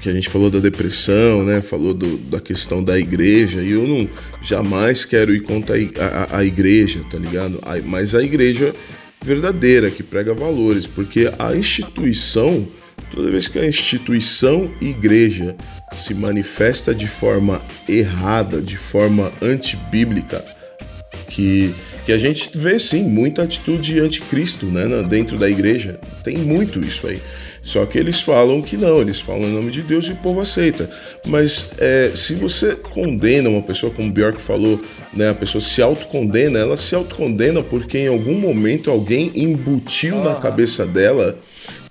que 0.01 0.09
a 0.09 0.13
gente 0.13 0.29
falou 0.29 0.49
da 0.49 0.59
depressão, 0.59 1.43
né? 1.43 1.61
Falou 1.61 1.93
do, 1.93 2.17
da 2.17 2.39
questão 2.39 2.83
da 2.83 2.97
igreja, 2.97 3.61
e 3.61 3.71
eu 3.71 3.87
não 3.87 4.09
jamais 4.41 5.05
quero 5.05 5.33
ir 5.33 5.41
contra 5.41 5.75
a, 5.75 6.35
a, 6.35 6.37
a 6.39 6.45
igreja, 6.45 7.01
tá 7.09 7.17
ligado? 7.17 7.59
Mas 7.85 8.15
a 8.15 8.23
igreja 8.23 8.73
verdadeira, 9.23 9.91
que 9.91 10.03
prega 10.03 10.33
valores, 10.33 10.87
porque 10.87 11.31
a 11.37 11.55
instituição 11.55 12.67
Toda 13.13 13.29
vez 13.29 13.47
que 13.47 13.59
a 13.59 13.65
instituição 13.65 14.71
igreja 14.79 15.55
se 15.91 16.13
manifesta 16.13 16.95
de 16.95 17.07
forma 17.07 17.61
errada, 17.87 18.61
de 18.61 18.77
forma 18.77 19.31
antibíblica, 19.41 20.43
que, 21.27 21.73
que 22.05 22.13
a 22.13 22.17
gente 22.17 22.49
vê 22.57 22.79
sim 22.79 23.03
muita 23.03 23.43
atitude 23.43 23.99
anticristo 23.99 24.65
né, 24.67 24.85
dentro 25.03 25.37
da 25.37 25.49
igreja. 25.49 25.99
Tem 26.23 26.37
muito 26.37 26.79
isso 26.79 27.05
aí. 27.05 27.21
Só 27.61 27.85
que 27.85 27.97
eles 27.97 28.21
falam 28.21 28.61
que 28.61 28.75
não, 28.75 28.99
eles 29.01 29.21
falam 29.21 29.43
em 29.43 29.53
nome 29.53 29.71
de 29.71 29.83
Deus 29.83 30.07
e 30.07 30.11
o 30.11 30.15
povo 30.15 30.41
aceita. 30.41 30.89
Mas 31.27 31.71
é, 31.77 32.11
se 32.15 32.33
você 32.33 32.75
condena 32.75 33.49
uma 33.49 33.61
pessoa, 33.61 33.93
como 33.93 34.09
o 34.09 34.11
Bjork 34.11 34.41
falou, 34.41 34.81
né, 35.13 35.29
a 35.29 35.33
pessoa 35.33 35.61
se 35.61 35.81
autocondena, 35.81 36.57
ela 36.57 36.75
se 36.75 36.95
autocondena 36.95 37.61
porque 37.61 37.99
em 37.99 38.07
algum 38.07 38.33
momento 38.33 38.89
alguém 38.89 39.31
embutiu 39.35 40.23
na 40.23 40.35
cabeça 40.35 40.85
dela 40.87 41.37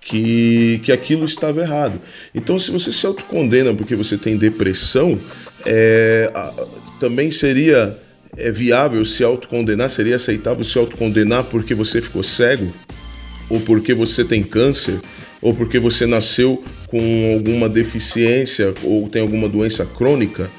que, 0.00 0.80
que 0.82 0.90
aquilo 0.90 1.24
estava 1.24 1.60
errado. 1.60 2.00
Então, 2.34 2.58
se 2.58 2.70
você 2.70 2.90
se 2.90 3.06
autocondena 3.06 3.72
porque 3.72 3.94
você 3.94 4.16
tem 4.16 4.36
depressão, 4.36 5.18
é, 5.64 6.32
também 6.98 7.30
seria 7.30 7.96
é, 8.36 8.50
viável 8.50 9.04
se 9.04 9.22
autocondenar, 9.22 9.88
seria 9.88 10.16
aceitável 10.16 10.64
se 10.64 10.76
autocondenar 10.78 11.44
porque 11.44 11.74
você 11.74 12.00
ficou 12.00 12.22
cego, 12.22 12.72
ou 13.48 13.60
porque 13.60 13.92
você 13.92 14.24
tem 14.24 14.42
câncer, 14.42 15.00
ou 15.40 15.54
porque 15.54 15.78
você 15.78 16.06
nasceu 16.06 16.62
com 16.86 17.34
alguma 17.34 17.68
deficiência 17.68 18.74
ou 18.82 19.08
tem 19.08 19.22
alguma 19.22 19.48
doença 19.48 19.84
crônica? 19.86 20.50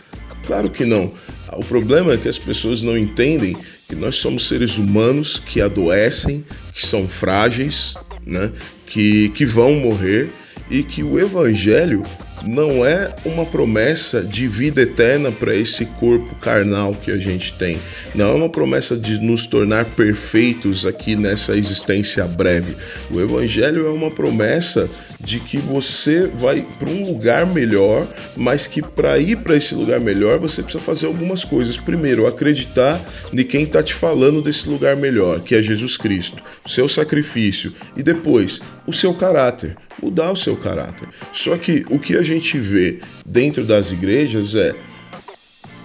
Claro 0.46 0.70
que 0.70 0.86
não. 0.86 1.12
O 1.54 1.64
problema 1.64 2.14
é 2.14 2.18
que 2.18 2.30
as 2.30 2.40
pessoas 2.40 2.82
não 2.82 2.98
entendem 2.98 3.56
que 3.88 3.96
nós 3.96 4.16
somos 4.16 4.48
seres 4.48 4.78
humanos 4.78 5.38
que 5.38 5.60
adoecem, 5.60 6.46
que 6.74 6.86
são 6.86 7.08
frágeis, 7.08 7.94
né? 8.26 8.52
que, 8.88 9.30
que 9.30 9.46
vão 9.46 9.76
morrer 9.76 10.30
e 10.72 10.82
que 10.82 11.04
o 11.04 11.20
Evangelho 11.20 12.02
não 12.44 12.84
é 12.84 13.14
uma 13.26 13.46
promessa 13.46 14.22
de 14.24 14.48
vida 14.48 14.82
eterna 14.82 15.32
para 15.32 15.56
esse 15.56 15.86
corpo 15.86 16.34
carnal 16.36 16.96
que 16.96 17.12
a 17.12 17.18
gente 17.18 17.54
tem. 17.54 17.78
Não 18.16 18.30
é 18.30 18.34
uma 18.34 18.50
promessa 18.50 18.98
de 18.98 19.20
nos 19.20 19.46
tornar 19.46 19.86
perfeitos 19.86 20.86
aqui 20.86 21.16
nessa 21.16 21.56
existência 21.56 22.26
breve. 22.26 22.76
O 23.12 23.20
Evangelho 23.20 23.86
é 23.86 23.92
uma 23.92 24.10
promessa 24.10 24.90
de 25.24 25.40
que 25.40 25.58
você 25.58 26.28
vai 26.28 26.66
para 26.80 26.90
um 26.90 27.06
lugar 27.06 27.46
melhor, 27.46 28.08
mas 28.36 28.66
que 28.66 28.82
para 28.82 29.20
ir 29.20 29.38
para 29.38 29.56
esse 29.56 29.76
lugar 29.76 30.00
melhor 30.00 30.40
você 30.40 30.64
precisa 30.64 30.84
fazer 30.84 31.06
algumas 31.06 31.44
coisas. 31.44 31.78
Primeiro, 31.78 32.28
acreditar 32.28 33.00
em 33.32 33.44
quem 33.44 33.64
está 33.64 33.84
te 33.84 33.94
falando 33.94 34.42
desse 34.42 34.68
lugar 34.68 34.96
melhor, 34.96 35.42
que 35.42 35.56
é 35.56 35.62
Jesus 35.62 35.98
Cristo, 35.98 36.42
o 36.66 36.70
seu 36.70 36.88
sacrifício, 36.88 37.74
e 37.96 38.02
depois 38.02 38.60
o 38.88 38.94
seu 38.94 39.14
caráter, 39.14 39.78
mudar 40.02 40.32
o 40.32 40.36
seu 40.36 40.56
caráter. 40.56 41.08
Só 41.32 41.58
que 41.58 41.86
o 41.90 42.00
que 42.00 42.18
a 42.18 42.22
gente 42.22 42.58
vê 42.58 43.00
dentro 43.26 43.64
das 43.64 43.92
igrejas 43.92 44.56
é 44.56 44.74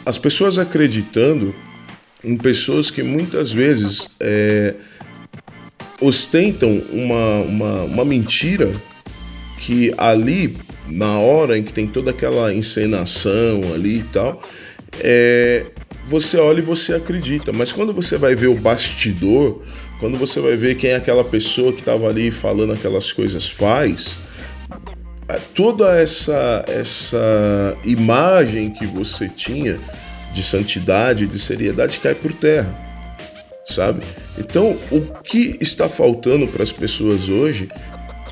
as 0.04 0.18
pessoas 0.18 0.58
acreditando 0.58 1.54
em 2.24 2.36
pessoas 2.36 2.90
que 2.90 3.02
muitas 3.02 3.52
vezes 3.52 4.08
é, 4.18 4.74
ostentam 6.00 6.82
uma, 6.90 7.40
uma, 7.42 7.82
uma 7.84 8.04
mentira 8.04 8.70
que 9.58 9.92
ali, 9.96 10.56
na 10.86 11.18
hora 11.18 11.56
em 11.56 11.62
que 11.62 11.72
tem 11.72 11.86
toda 11.86 12.10
aquela 12.10 12.52
encenação 12.52 13.60
ali 13.74 13.98
e 13.98 14.04
tal, 14.04 14.42
é, 15.00 15.64
você 16.04 16.36
olha 16.36 16.58
e 16.58 16.62
você 16.62 16.94
acredita. 16.94 17.52
Mas 17.52 17.72
quando 17.72 17.92
você 17.92 18.16
vai 18.16 18.34
ver 18.34 18.48
o 18.48 18.54
bastidor, 18.54 19.62
quando 19.98 20.18
você 20.18 20.40
vai 20.40 20.56
ver 20.56 20.76
quem 20.76 20.90
é 20.90 20.96
aquela 20.96 21.24
pessoa 21.24 21.72
que 21.72 21.80
estava 21.80 22.08
ali 22.08 22.30
falando 22.30 22.72
aquelas 22.72 23.12
coisas 23.12 23.48
faz, 23.48 24.18
toda 25.54 25.98
essa 25.98 26.64
essa 26.68 27.76
imagem 27.84 28.70
que 28.70 28.86
você 28.86 29.28
tinha 29.28 29.78
de 30.32 30.42
santidade, 30.42 31.26
de 31.26 31.38
seriedade 31.38 31.98
cai 31.98 32.14
por 32.14 32.32
terra, 32.32 32.72
sabe? 33.66 34.02
Então, 34.38 34.76
o 34.90 35.00
que 35.22 35.56
está 35.60 35.88
faltando 35.88 36.46
para 36.46 36.62
as 36.62 36.72
pessoas 36.72 37.28
hoje 37.28 37.68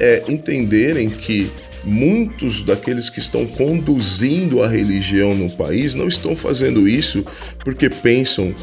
é 0.00 0.24
entenderem 0.28 1.08
que 1.08 1.50
muitos 1.84 2.62
daqueles 2.62 3.10
que 3.10 3.18
estão 3.18 3.46
conduzindo 3.46 4.62
a 4.62 4.68
religião 4.68 5.34
no 5.34 5.50
país 5.50 5.94
não 5.94 6.08
estão 6.08 6.34
fazendo 6.34 6.88
isso 6.88 7.24
porque 7.62 7.90
pensam 7.90 8.54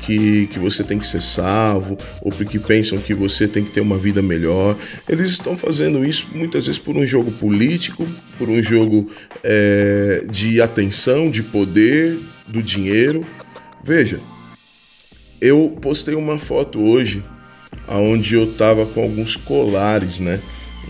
que, 0.00 0.46
que 0.46 0.58
você 0.58 0.82
tem 0.82 0.98
que 0.98 1.06
ser 1.06 1.20
salvo 1.20 1.96
ou 2.22 2.32
porque 2.32 2.58
pensam 2.58 2.98
que 2.98 3.12
você 3.12 3.46
tem 3.46 3.64
que 3.64 3.70
ter 3.70 3.80
uma 3.80 3.98
vida 3.98 4.22
melhor. 4.22 4.76
Eles 5.08 5.30
estão 5.30 5.56
fazendo 5.56 6.04
isso 6.04 6.28
muitas 6.34 6.66
vezes 6.66 6.80
por 6.80 6.96
um 6.96 7.06
jogo 7.06 7.30
político, 7.32 8.06
por 8.38 8.48
um 8.48 8.62
jogo 8.62 9.10
é, 9.44 10.24
de 10.30 10.60
atenção, 10.60 11.30
de 11.30 11.42
poder, 11.42 12.18
do 12.48 12.62
dinheiro. 12.62 13.26
Veja, 13.84 14.18
eu 15.40 15.76
postei 15.80 16.14
uma 16.14 16.38
foto 16.38 16.80
hoje 16.80 17.22
aonde 17.86 18.34
eu 18.34 18.52
tava 18.54 18.86
com 18.86 19.02
alguns 19.02 19.36
colares, 19.36 20.18
né? 20.18 20.40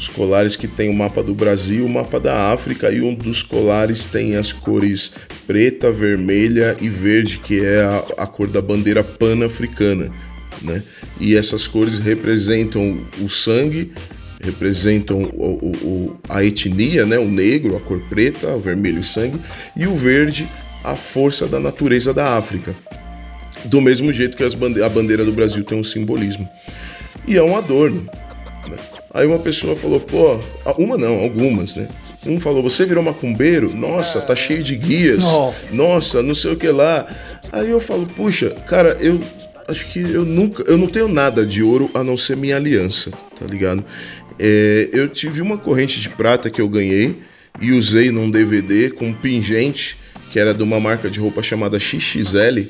Os 0.00 0.08
colares 0.08 0.56
que 0.56 0.66
tem 0.66 0.88
o 0.88 0.94
mapa 0.94 1.22
do 1.22 1.34
Brasil, 1.34 1.84
o 1.84 1.88
mapa 1.88 2.18
da 2.18 2.50
África 2.50 2.90
e 2.90 3.02
um 3.02 3.14
dos 3.14 3.42
colares 3.42 4.06
tem 4.06 4.34
as 4.34 4.50
cores 4.50 5.12
preta, 5.46 5.92
vermelha 5.92 6.74
e 6.80 6.88
verde, 6.88 7.36
que 7.36 7.62
é 7.62 7.82
a, 7.82 8.22
a 8.22 8.26
cor 8.26 8.48
da 8.48 8.62
bandeira 8.62 9.04
pan-africana, 9.04 10.10
né? 10.62 10.82
E 11.20 11.36
essas 11.36 11.66
cores 11.66 11.98
representam 11.98 12.98
o 13.20 13.28
sangue, 13.28 13.92
representam 14.42 15.24
o, 15.34 15.70
o, 15.70 16.20
a 16.30 16.42
etnia, 16.42 17.04
né? 17.04 17.18
O 17.18 17.28
negro, 17.28 17.76
a 17.76 17.80
cor 17.80 18.00
preta, 18.08 18.48
o 18.48 18.58
vermelho, 18.58 19.00
o 19.00 19.04
sangue 19.04 19.38
e 19.76 19.86
o 19.86 19.94
verde, 19.94 20.48
a 20.82 20.96
força 20.96 21.46
da 21.46 21.60
natureza 21.60 22.14
da 22.14 22.38
África. 22.38 22.74
Do 23.66 23.82
mesmo 23.82 24.10
jeito 24.14 24.34
que 24.34 24.44
a 24.44 24.88
bandeira 24.88 25.26
do 25.26 25.32
Brasil 25.32 25.62
tem 25.62 25.78
um 25.78 25.84
simbolismo. 25.84 26.48
E 27.28 27.36
é 27.36 27.42
um 27.42 27.54
adorno. 27.54 28.08
Né? 28.66 28.78
Aí 29.12 29.26
uma 29.26 29.38
pessoa 29.38 29.74
falou, 29.74 30.00
pô, 30.00 30.38
uma 30.78 30.96
não, 30.96 31.20
algumas, 31.20 31.74
né? 31.74 31.88
Um 32.26 32.38
falou, 32.38 32.62
você 32.62 32.84
virou 32.84 33.02
macumbeiro? 33.02 33.74
Nossa, 33.74 34.20
tá 34.20 34.36
cheio 34.36 34.62
de 34.62 34.76
guias. 34.76 35.24
Nossa. 35.24 35.74
Nossa, 35.74 36.22
não 36.22 36.34
sei 36.34 36.52
o 36.52 36.56
que 36.56 36.68
lá. 36.68 37.06
Aí 37.50 37.70
eu 37.70 37.80
falo, 37.80 38.06
puxa, 38.06 38.50
cara, 38.68 38.96
eu 39.00 39.18
acho 39.66 39.86
que 39.86 40.00
eu 40.00 40.24
nunca, 40.24 40.62
eu 40.64 40.76
não 40.76 40.86
tenho 40.86 41.08
nada 41.08 41.44
de 41.44 41.62
ouro 41.62 41.90
a 41.94 42.04
não 42.04 42.16
ser 42.16 42.36
minha 42.36 42.56
aliança, 42.56 43.10
tá 43.38 43.46
ligado? 43.46 43.84
É, 44.38 44.88
eu 44.92 45.08
tive 45.08 45.40
uma 45.40 45.58
corrente 45.58 46.00
de 46.00 46.08
prata 46.08 46.50
que 46.50 46.60
eu 46.60 46.68
ganhei 46.68 47.16
e 47.60 47.72
usei 47.72 48.10
num 48.10 48.30
DVD 48.30 48.90
com 48.90 49.08
um 49.08 49.14
pingente 49.14 49.98
que 50.30 50.38
era 50.38 50.54
de 50.54 50.62
uma 50.62 50.78
marca 50.78 51.10
de 51.10 51.18
roupa 51.18 51.42
chamada 51.42 51.78
XXL 51.78 52.64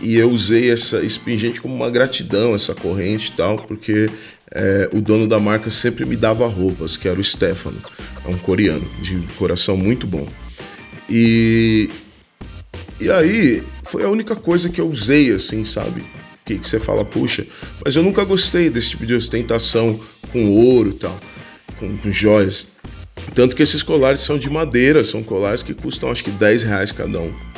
e 0.00 0.16
eu 0.16 0.30
usei 0.30 0.70
essa 0.70 1.04
esse 1.04 1.20
pingente 1.20 1.60
como 1.60 1.74
uma 1.74 1.90
gratidão, 1.90 2.54
essa 2.54 2.74
corrente 2.74 3.28
e 3.28 3.32
tal, 3.32 3.58
porque 3.58 4.08
é, 4.52 4.88
o 4.92 5.00
dono 5.00 5.28
da 5.28 5.38
marca 5.38 5.70
sempre 5.70 6.04
me 6.04 6.16
dava 6.16 6.46
roupas, 6.46 6.96
que 6.96 7.08
era 7.08 7.20
o 7.20 7.24
Stefano, 7.24 7.76
é 8.24 8.28
um 8.28 8.38
coreano, 8.38 8.84
de 9.00 9.16
coração 9.36 9.76
muito 9.76 10.06
bom. 10.06 10.26
E, 11.08 11.90
e 13.00 13.10
aí 13.10 13.62
foi 13.84 14.04
a 14.04 14.08
única 14.08 14.34
coisa 14.34 14.68
que 14.68 14.80
eu 14.80 14.88
usei, 14.88 15.32
assim, 15.32 15.64
sabe? 15.64 16.02
Que, 16.44 16.58
que 16.58 16.68
você 16.68 16.80
fala, 16.80 17.04
puxa, 17.04 17.46
mas 17.84 17.94
eu 17.94 18.02
nunca 18.02 18.24
gostei 18.24 18.70
desse 18.70 18.90
tipo 18.90 19.06
de 19.06 19.14
ostentação 19.14 19.98
com 20.32 20.50
ouro 20.50 20.90
e 20.90 20.94
tal, 20.94 21.18
com, 21.78 21.96
com 21.96 22.10
joias. 22.10 22.66
Tanto 23.34 23.54
que 23.54 23.62
esses 23.62 23.82
colares 23.82 24.20
são 24.20 24.38
de 24.38 24.50
madeira, 24.50 25.04
são 25.04 25.22
colares 25.22 25.62
que 25.62 25.74
custam 25.74 26.10
acho 26.10 26.24
que 26.24 26.30
10 26.30 26.62
reais 26.64 26.92
cada 26.92 27.20
um. 27.20 27.49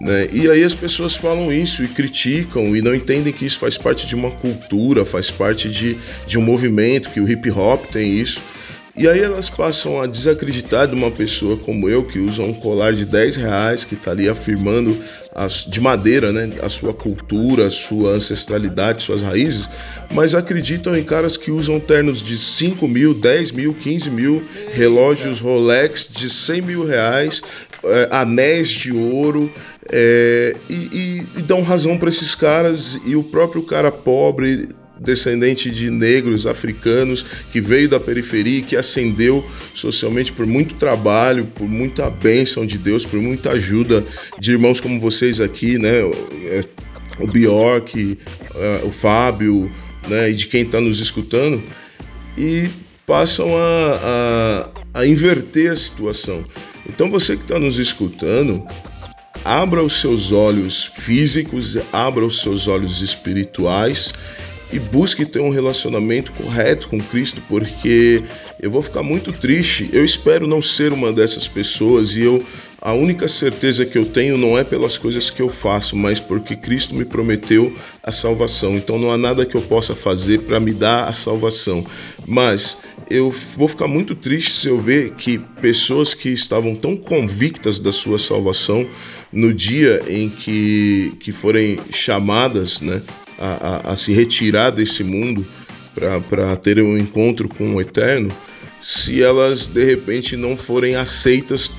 Né? 0.00 0.28
E 0.32 0.48
aí 0.48 0.62
as 0.62 0.74
pessoas 0.74 1.16
falam 1.16 1.52
isso 1.52 1.82
e 1.82 1.88
criticam 1.88 2.76
e 2.76 2.80
não 2.80 2.94
entendem 2.94 3.32
que 3.32 3.44
isso 3.44 3.58
faz 3.58 3.76
parte 3.76 4.06
de 4.06 4.14
uma 4.14 4.30
cultura, 4.30 5.04
faz 5.04 5.30
parte 5.30 5.68
de, 5.68 5.96
de 6.26 6.38
um 6.38 6.42
movimento, 6.42 7.10
que 7.10 7.20
o 7.20 7.28
hip 7.28 7.50
hop 7.50 7.84
tem 7.86 8.18
isso. 8.18 8.40
E 8.98 9.06
aí 9.06 9.20
elas 9.20 9.48
passam 9.48 10.00
a 10.00 10.06
desacreditar 10.06 10.88
de 10.88 10.94
uma 10.94 11.08
pessoa 11.08 11.56
como 11.56 11.88
eu, 11.88 12.02
que 12.02 12.18
usa 12.18 12.42
um 12.42 12.52
colar 12.52 12.92
de 12.92 13.04
10 13.04 13.36
reais, 13.36 13.84
que 13.84 13.94
está 13.94 14.10
ali 14.10 14.28
afirmando 14.28 14.96
as, 15.32 15.64
de 15.64 15.80
madeira, 15.80 16.32
né, 16.32 16.50
a 16.60 16.68
sua 16.68 16.92
cultura, 16.92 17.68
a 17.68 17.70
sua 17.70 18.14
ancestralidade, 18.14 19.04
suas 19.04 19.22
raízes, 19.22 19.68
mas 20.12 20.34
acreditam 20.34 20.96
em 20.96 21.04
caras 21.04 21.36
que 21.36 21.52
usam 21.52 21.78
ternos 21.78 22.20
de 22.20 22.36
5 22.36 22.88
mil, 22.88 23.14
10 23.14 23.52
mil, 23.52 23.72
15 23.72 24.10
mil, 24.10 24.42
relógios 24.72 25.38
Rolex 25.38 26.08
de 26.10 26.28
100 26.28 26.62
mil 26.62 26.84
reais, 26.84 27.40
é, 27.84 28.08
anéis 28.10 28.68
de 28.68 28.92
ouro, 28.92 29.48
é, 29.90 30.56
e, 30.68 30.74
e, 30.74 31.26
e 31.38 31.42
dão 31.42 31.62
razão 31.62 31.98
para 31.98 32.08
esses 32.08 32.34
caras, 32.34 32.98
e 33.06 33.16
o 33.16 33.22
próprio 33.22 33.62
cara 33.62 33.90
pobre 33.90 34.68
descendente 35.00 35.70
de 35.70 35.90
negros 35.90 36.46
africanos 36.46 37.24
que 37.52 37.60
veio 37.60 37.88
da 37.88 38.00
periferia 38.00 38.58
e 38.58 38.62
que 38.62 38.76
ascendeu 38.76 39.44
socialmente 39.74 40.32
por 40.32 40.46
muito 40.46 40.74
trabalho, 40.74 41.46
por 41.46 41.68
muita 41.68 42.10
bênção 42.10 42.66
de 42.66 42.76
Deus, 42.78 43.06
por 43.06 43.20
muita 43.20 43.50
ajuda 43.50 44.04
de 44.38 44.52
irmãos 44.52 44.80
como 44.80 45.00
vocês 45.00 45.40
aqui, 45.40 45.78
né? 45.78 46.00
É, 46.46 46.64
o 47.20 47.26
Bjork, 47.26 48.18
é, 48.54 48.80
o 48.84 48.90
Fábio, 48.90 49.70
né? 50.08 50.30
E 50.30 50.34
de 50.34 50.46
quem 50.46 50.62
está 50.62 50.80
nos 50.80 50.98
escutando 51.00 51.62
e 52.36 52.68
passam 53.06 53.56
a, 53.56 54.70
a, 54.94 55.00
a 55.00 55.06
inverter 55.06 55.72
a 55.72 55.76
situação. 55.76 56.44
Então 56.88 57.10
você 57.10 57.36
que 57.36 57.42
está 57.42 57.58
nos 57.58 57.78
escutando, 57.78 58.66
abra 59.44 59.82
os 59.82 60.00
seus 60.00 60.32
olhos 60.32 60.84
físicos, 60.84 61.76
abra 61.92 62.24
os 62.24 62.40
seus 62.40 62.68
olhos 62.68 63.00
espirituais 63.00 64.12
e 64.72 64.78
busque 64.78 65.24
ter 65.24 65.40
um 65.40 65.50
relacionamento 65.50 66.32
correto 66.32 66.88
com 66.88 67.00
Cristo, 67.00 67.42
porque 67.48 68.22
eu 68.60 68.70
vou 68.70 68.82
ficar 68.82 69.02
muito 69.02 69.32
triste. 69.32 69.88
Eu 69.92 70.04
espero 70.04 70.46
não 70.46 70.60
ser 70.60 70.92
uma 70.92 71.12
dessas 71.12 71.48
pessoas 71.48 72.16
e 72.16 72.22
eu 72.22 72.44
a 72.88 72.94
única 72.94 73.28
certeza 73.28 73.84
que 73.84 73.98
eu 73.98 74.06
tenho 74.06 74.38
não 74.38 74.56
é 74.56 74.64
pelas 74.64 74.96
coisas 74.96 75.28
que 75.28 75.42
eu 75.42 75.48
faço, 75.50 75.94
mas 75.94 76.20
porque 76.20 76.56
Cristo 76.56 76.94
me 76.94 77.04
prometeu 77.04 77.70
a 78.02 78.10
salvação. 78.10 78.76
Então 78.76 78.98
não 78.98 79.12
há 79.12 79.18
nada 79.18 79.44
que 79.44 79.54
eu 79.54 79.60
possa 79.60 79.94
fazer 79.94 80.40
para 80.40 80.58
me 80.58 80.72
dar 80.72 81.06
a 81.06 81.12
salvação. 81.12 81.86
Mas 82.26 82.78
eu 83.10 83.28
vou 83.28 83.68
ficar 83.68 83.86
muito 83.86 84.14
triste 84.14 84.52
se 84.52 84.68
eu 84.68 84.78
ver 84.78 85.10
que 85.10 85.36
pessoas 85.60 86.14
que 86.14 86.30
estavam 86.30 86.74
tão 86.74 86.96
convictas 86.96 87.78
da 87.78 87.92
sua 87.92 88.16
salvação 88.16 88.88
no 89.30 89.52
dia 89.52 90.00
em 90.08 90.30
que, 90.30 91.12
que 91.20 91.30
forem 91.30 91.78
chamadas 91.92 92.80
né, 92.80 93.02
a, 93.38 93.90
a, 93.90 93.92
a 93.92 93.96
se 93.96 94.14
retirar 94.14 94.70
desse 94.70 95.04
mundo 95.04 95.46
para 96.30 96.56
ter 96.56 96.80
um 96.80 96.96
encontro 96.96 97.50
com 97.50 97.74
o 97.74 97.82
Eterno, 97.82 98.30
se 98.82 99.22
elas 99.22 99.66
de 99.66 99.84
repente 99.84 100.38
não 100.38 100.56
forem 100.56 100.96
aceitas 100.96 101.70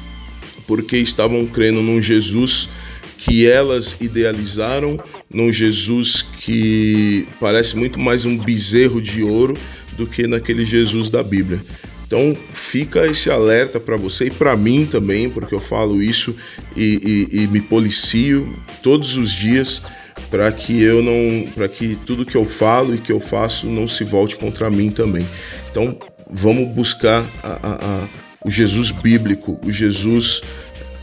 porque 0.69 0.97
estavam 0.97 1.47
crendo 1.47 1.81
num 1.81 1.99
Jesus 1.99 2.69
que 3.17 3.47
elas 3.47 3.97
idealizaram, 3.99 4.99
num 5.33 5.51
Jesus 5.51 6.21
que 6.21 7.27
parece 7.39 7.75
muito 7.75 7.99
mais 7.99 8.23
um 8.23 8.37
bezerro 8.37 9.01
de 9.01 9.23
ouro 9.23 9.57
do 9.97 10.05
que 10.05 10.27
naquele 10.27 10.63
Jesus 10.63 11.09
da 11.09 11.23
Bíblia. 11.23 11.59
Então 12.05 12.37
fica 12.53 13.07
esse 13.07 13.31
alerta 13.31 13.79
para 13.79 13.97
você 13.97 14.25
e 14.27 14.31
para 14.31 14.55
mim 14.55 14.85
também, 14.85 15.27
porque 15.27 15.55
eu 15.55 15.59
falo 15.59 16.03
isso 16.03 16.35
e, 16.77 17.27
e, 17.31 17.41
e 17.41 17.47
me 17.47 17.61
policio 17.61 18.55
todos 18.83 19.17
os 19.17 19.31
dias 19.31 19.81
para 20.29 20.51
que 20.51 20.83
eu 20.83 21.01
não, 21.01 21.49
para 21.49 21.67
que 21.67 21.97
tudo 22.05 22.23
que 22.23 22.37
eu 22.37 22.45
falo 22.45 22.93
e 22.93 22.99
que 22.99 23.11
eu 23.11 23.19
faço 23.19 23.65
não 23.65 23.87
se 23.87 24.03
volte 24.03 24.37
contra 24.37 24.69
mim 24.69 24.91
também. 24.91 25.25
Então 25.71 25.97
vamos 26.29 26.71
buscar 26.75 27.25
a, 27.41 27.53
a, 27.53 27.73
a, 27.73 28.28
o 28.43 28.49
Jesus 28.51 28.91
bíblico, 28.91 29.59
o 29.63 29.71
Jesus 29.71 30.41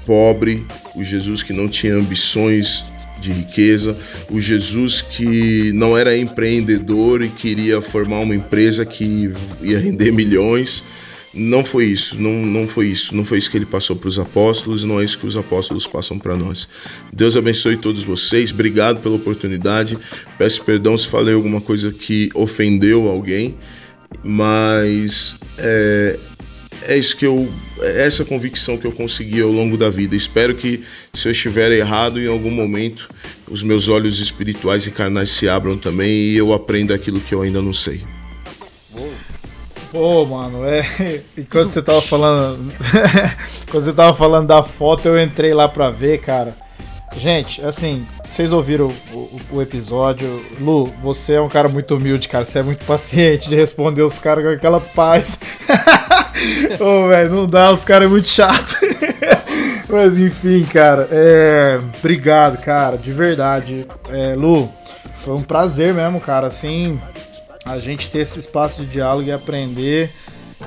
pobre, 0.04 0.64
o 0.94 1.02
Jesus 1.02 1.42
que 1.42 1.52
não 1.52 1.68
tinha 1.68 1.94
ambições 1.94 2.84
de 3.20 3.32
riqueza, 3.32 3.96
o 4.30 4.40
Jesus 4.40 5.00
que 5.02 5.72
não 5.72 5.96
era 5.96 6.16
empreendedor 6.16 7.22
e 7.22 7.28
queria 7.28 7.80
formar 7.80 8.20
uma 8.20 8.34
empresa 8.34 8.84
que 8.84 9.30
ia 9.62 9.78
render 9.78 10.12
milhões 10.12 10.84
não 11.36 11.62
foi 11.62 11.84
isso, 11.84 12.18
não, 12.18 12.32
não 12.32 12.66
foi 12.66 12.86
isso, 12.86 13.14
não 13.14 13.22
foi 13.22 13.36
isso 13.36 13.50
que 13.50 13.58
ele 13.58 13.66
passou 13.66 13.94
para 13.94 14.08
os 14.08 14.18
apóstolos 14.18 14.82
não 14.84 14.98
é 14.98 15.04
isso 15.04 15.18
que 15.18 15.26
os 15.26 15.36
apóstolos 15.36 15.86
passam 15.86 16.18
para 16.18 16.34
nós. 16.34 16.66
Deus 17.12 17.36
abençoe 17.36 17.76
todos 17.76 18.02
vocês, 18.02 18.50
obrigado 18.50 19.02
pela 19.02 19.16
oportunidade. 19.16 19.98
Peço 20.38 20.64
perdão 20.64 20.96
se 20.96 21.06
falei 21.06 21.34
alguma 21.34 21.60
coisa 21.60 21.92
que 21.92 22.30
ofendeu 22.34 23.06
alguém, 23.06 23.54
mas 24.24 25.38
é, 25.58 26.18
é 26.86 26.96
isso 26.96 27.16
que 27.16 27.26
eu, 27.26 27.48
é 27.80 28.06
essa 28.06 28.24
convicção 28.24 28.76
que 28.78 28.86
eu 28.86 28.92
consegui 28.92 29.40
ao 29.40 29.50
longo 29.50 29.76
da 29.76 29.90
vida. 29.90 30.14
Espero 30.14 30.54
que 30.54 30.84
se 31.12 31.28
eu 31.28 31.32
estiver 31.32 31.70
errado 31.72 32.20
em 32.20 32.28
algum 32.28 32.50
momento, 32.50 33.08
os 33.48 33.62
meus 33.62 33.88
olhos 33.88 34.20
espirituais 34.20 34.86
e 34.86 34.90
carnais 34.90 35.30
se 35.30 35.48
abram 35.48 35.76
também 35.76 36.10
e 36.10 36.36
eu 36.36 36.52
aprenda 36.52 36.94
aquilo 36.94 37.20
que 37.20 37.34
eu 37.34 37.42
ainda 37.42 37.60
não 37.60 37.74
sei. 37.74 38.02
Pô, 39.90 40.24
mano, 40.26 40.64
é. 40.64 40.84
Enquanto 41.36 41.70
você 41.70 41.82
tava 41.82 42.02
falando. 42.02 42.72
quando 43.70 43.84
você 43.84 43.92
tava 43.92 44.14
falando 44.14 44.46
da 44.46 44.62
foto, 44.62 45.08
eu 45.08 45.20
entrei 45.20 45.54
lá 45.54 45.68
pra 45.68 45.90
ver, 45.90 46.18
cara. 46.18 46.54
Gente, 47.16 47.64
assim, 47.64 48.06
vocês 48.28 48.52
ouviram 48.52 48.92
o, 49.10 49.16
o, 49.16 49.40
o, 49.52 49.62
episódio. 49.62 50.44
Lu, 50.60 50.92
você 51.02 51.34
é 51.34 51.40
um 51.40 51.48
cara 51.48 51.68
muito 51.68 51.96
humilde, 51.96 52.28
cara. 52.28 52.44
Você 52.44 52.58
é 52.58 52.62
muito 52.62 52.84
paciente 52.84 53.48
de 53.48 53.56
responder 53.56 54.02
os 54.02 54.18
caras 54.18 54.44
com 54.44 54.50
aquela 54.50 54.80
paz. 54.80 55.38
Ô, 56.80 57.08
velho, 57.08 57.30
não 57.30 57.46
dá, 57.46 57.72
os 57.72 57.84
caras 57.84 58.06
é 58.06 58.10
muito 58.10 58.28
chato. 58.28 58.76
Mas 59.88 60.18
enfim, 60.18 60.64
cara. 60.64 61.08
É... 61.10 61.78
Obrigado, 61.98 62.62
cara, 62.62 62.96
de 62.96 63.12
verdade. 63.12 63.86
É, 64.08 64.34
Lu, 64.34 64.70
foi 65.18 65.34
um 65.34 65.42
prazer 65.42 65.94
mesmo, 65.94 66.20
cara. 66.20 66.46
Assim, 66.46 67.00
a 67.64 67.78
gente 67.78 68.10
ter 68.10 68.18
esse 68.18 68.38
espaço 68.38 68.82
de 68.82 68.92
diálogo 68.92 69.28
e 69.28 69.32
aprender 69.32 70.10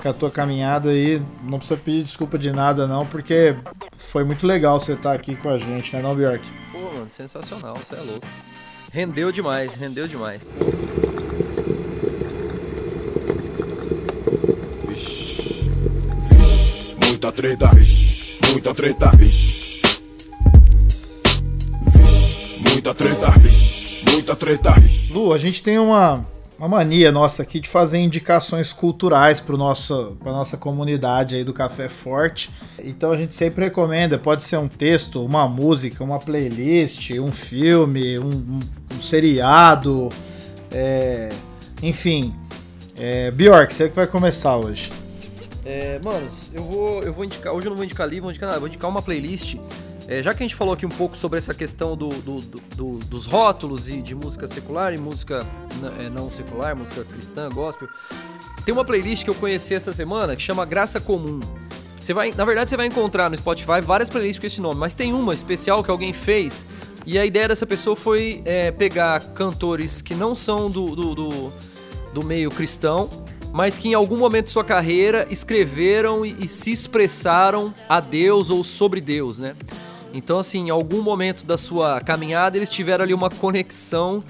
com 0.02 0.10
a 0.10 0.14
tua 0.14 0.32
caminhada 0.32 0.90
aí. 0.90 1.22
Não 1.44 1.58
precisa 1.58 1.80
pedir 1.80 2.04
desculpa 2.04 2.38
de 2.38 2.52
nada, 2.52 2.88
não, 2.88 3.06
porque 3.06 3.56
foi 3.98 4.24
muito 4.24 4.46
legal 4.46 4.80
você 4.80 4.94
estar 4.94 5.14
aqui 5.14 5.36
com 5.36 5.50
a 5.50 5.58
gente, 5.58 5.96
né, 5.96 6.02
não, 6.02 6.16
Bjork? 6.16 6.44
Pô, 6.72 6.80
mano, 6.80 7.10
sensacional, 7.10 7.76
você 7.76 7.96
é 7.96 8.02
louco. 8.02 8.28
Rendeu 8.92 9.32
demais, 9.32 9.74
rendeu 9.76 10.08
demais. 10.08 10.44
Vixe, 10.44 11.29
muita 17.30 17.32
treta, 17.32 17.68
vixe, 17.76 18.40
muita 18.52 18.74
treta, 18.74 19.10
vixe. 19.16 19.82
Vixe, 21.86 22.60
muita 22.60 22.94
treta, 22.96 23.32
vixe, 23.40 24.04
muita 24.12 24.36
treta. 24.36 24.74
Lu, 25.12 25.32
a 25.32 25.38
gente 25.38 25.62
tem 25.62 25.78
uma 25.78 26.26
uma 26.58 26.68
mania 26.68 27.10
nossa 27.10 27.44
aqui 27.44 27.60
de 27.60 27.70
fazer 27.70 28.00
indicações 28.00 28.74
culturais 28.74 29.40
para 29.40 29.56
nossa, 29.56 30.12
nossa 30.26 30.58
comunidade 30.58 31.36
aí 31.36 31.44
do 31.44 31.54
Café 31.54 31.88
Forte. 31.88 32.50
Então 32.84 33.12
a 33.12 33.18
gente 33.18 33.34
sempre 33.34 33.66
recomenda, 33.66 34.18
pode 34.18 34.44
ser 34.44 34.58
um 34.58 34.68
texto, 34.68 35.24
uma 35.24 35.48
música, 35.48 36.04
uma 36.04 36.20
playlist, 36.20 37.12
um 37.12 37.32
filme, 37.32 38.20
um, 38.20 38.26
um, 38.26 38.60
um 38.98 39.02
seriado, 39.02 40.10
é, 40.72 41.30
enfim. 41.82 42.34
É, 42.98 43.32
Bjork, 43.32 43.74
você 43.74 43.88
que 43.88 43.96
vai 43.96 44.08
começar 44.08 44.58
hoje. 44.58 44.92
É, 45.70 46.00
mano, 46.04 46.28
eu 46.52 46.64
vou, 46.64 47.04
eu 47.04 47.14
vou 47.14 47.24
indicar, 47.24 47.54
hoje 47.54 47.68
eu 47.68 47.70
não 47.70 47.78
vou 47.78 47.86
indicar 47.86 48.08
livro, 48.08 48.24
vou 48.24 48.32
indicar 48.32 48.48
nada, 48.48 48.60
vou 48.60 48.68
indicar 48.68 48.90
uma 48.90 49.04
playlist 49.04 49.56
é, 50.08 50.24
já 50.24 50.34
que 50.34 50.42
a 50.42 50.44
gente 50.44 50.56
falou 50.56 50.74
aqui 50.74 50.88
um 50.88 50.90
pouco 50.90 51.16
sobre 51.16 51.38
essa 51.38 51.54
questão 51.54 51.96
do, 51.96 52.10
do, 52.10 52.42
do, 52.42 52.98
dos 52.98 53.28
rótulos 53.28 53.88
e 53.88 54.02
de 54.02 54.16
música 54.16 54.48
secular 54.48 54.92
e 54.92 54.98
música 54.98 55.46
é, 56.00 56.10
não 56.10 56.32
secular, 56.32 56.76
música 56.76 57.04
cristã, 57.04 57.48
gospel, 57.48 57.88
tem 58.66 58.74
uma 58.74 58.84
playlist 58.84 59.24
que 59.24 59.30
eu 59.30 59.36
conheci 59.36 59.76
essa 59.76 59.94
semana 59.94 60.36
que 60.36 60.42
chama 60.42 60.66
Graça 60.66 61.00
Comum. 61.00 61.40
Você 62.02 62.12
vai, 62.12 62.32
na 62.32 62.44
verdade, 62.44 62.72
você 62.72 62.76
vai 62.76 62.88
encontrar 62.88 63.30
no 63.30 63.38
Spotify 63.38 63.82
várias 63.84 64.10
playlists 64.10 64.40
com 64.40 64.48
esse 64.48 64.60
nome, 64.60 64.80
mas 64.80 64.96
tem 64.96 65.14
uma 65.14 65.32
especial 65.32 65.84
que 65.84 65.92
alguém 65.92 66.12
fez 66.12 66.66
e 67.06 67.20
a 67.20 67.24
ideia 67.24 67.48
dessa 67.48 67.68
pessoa 67.68 67.96
foi 67.96 68.42
é, 68.46 68.72
pegar 68.72 69.20
cantores 69.36 70.02
que 70.02 70.16
não 70.16 70.34
são 70.34 70.72
do, 70.72 70.96
do 72.16 72.24
meio 72.24 72.50
cristão 72.50 73.12
mas 73.52 73.78
que 73.78 73.90
em 73.90 73.94
algum 73.94 74.18
momento 74.18 74.46
de 74.46 74.52
sua 74.52 74.64
carreira 74.64 75.28
escreveram 75.30 76.26
e, 76.26 76.36
e 76.40 76.48
se 76.48 76.72
expressaram 76.72 77.74
a 77.88 78.00
Deus 78.00 78.50
ou 78.50 78.64
sobre 78.64 79.02
Deus, 79.02 79.40
né? 79.40 79.56
Então, 80.14 80.40
assim, 80.40 80.68
em 80.68 80.70
algum 80.70 81.02
momento 81.02 81.46
da 81.46 81.58
sua 81.58 82.02
caminhada, 82.02 82.58
eles 82.58 82.70
tiveram 82.70 83.04
ali 83.04 83.14
uma 83.14 83.30
conexão 83.30 84.24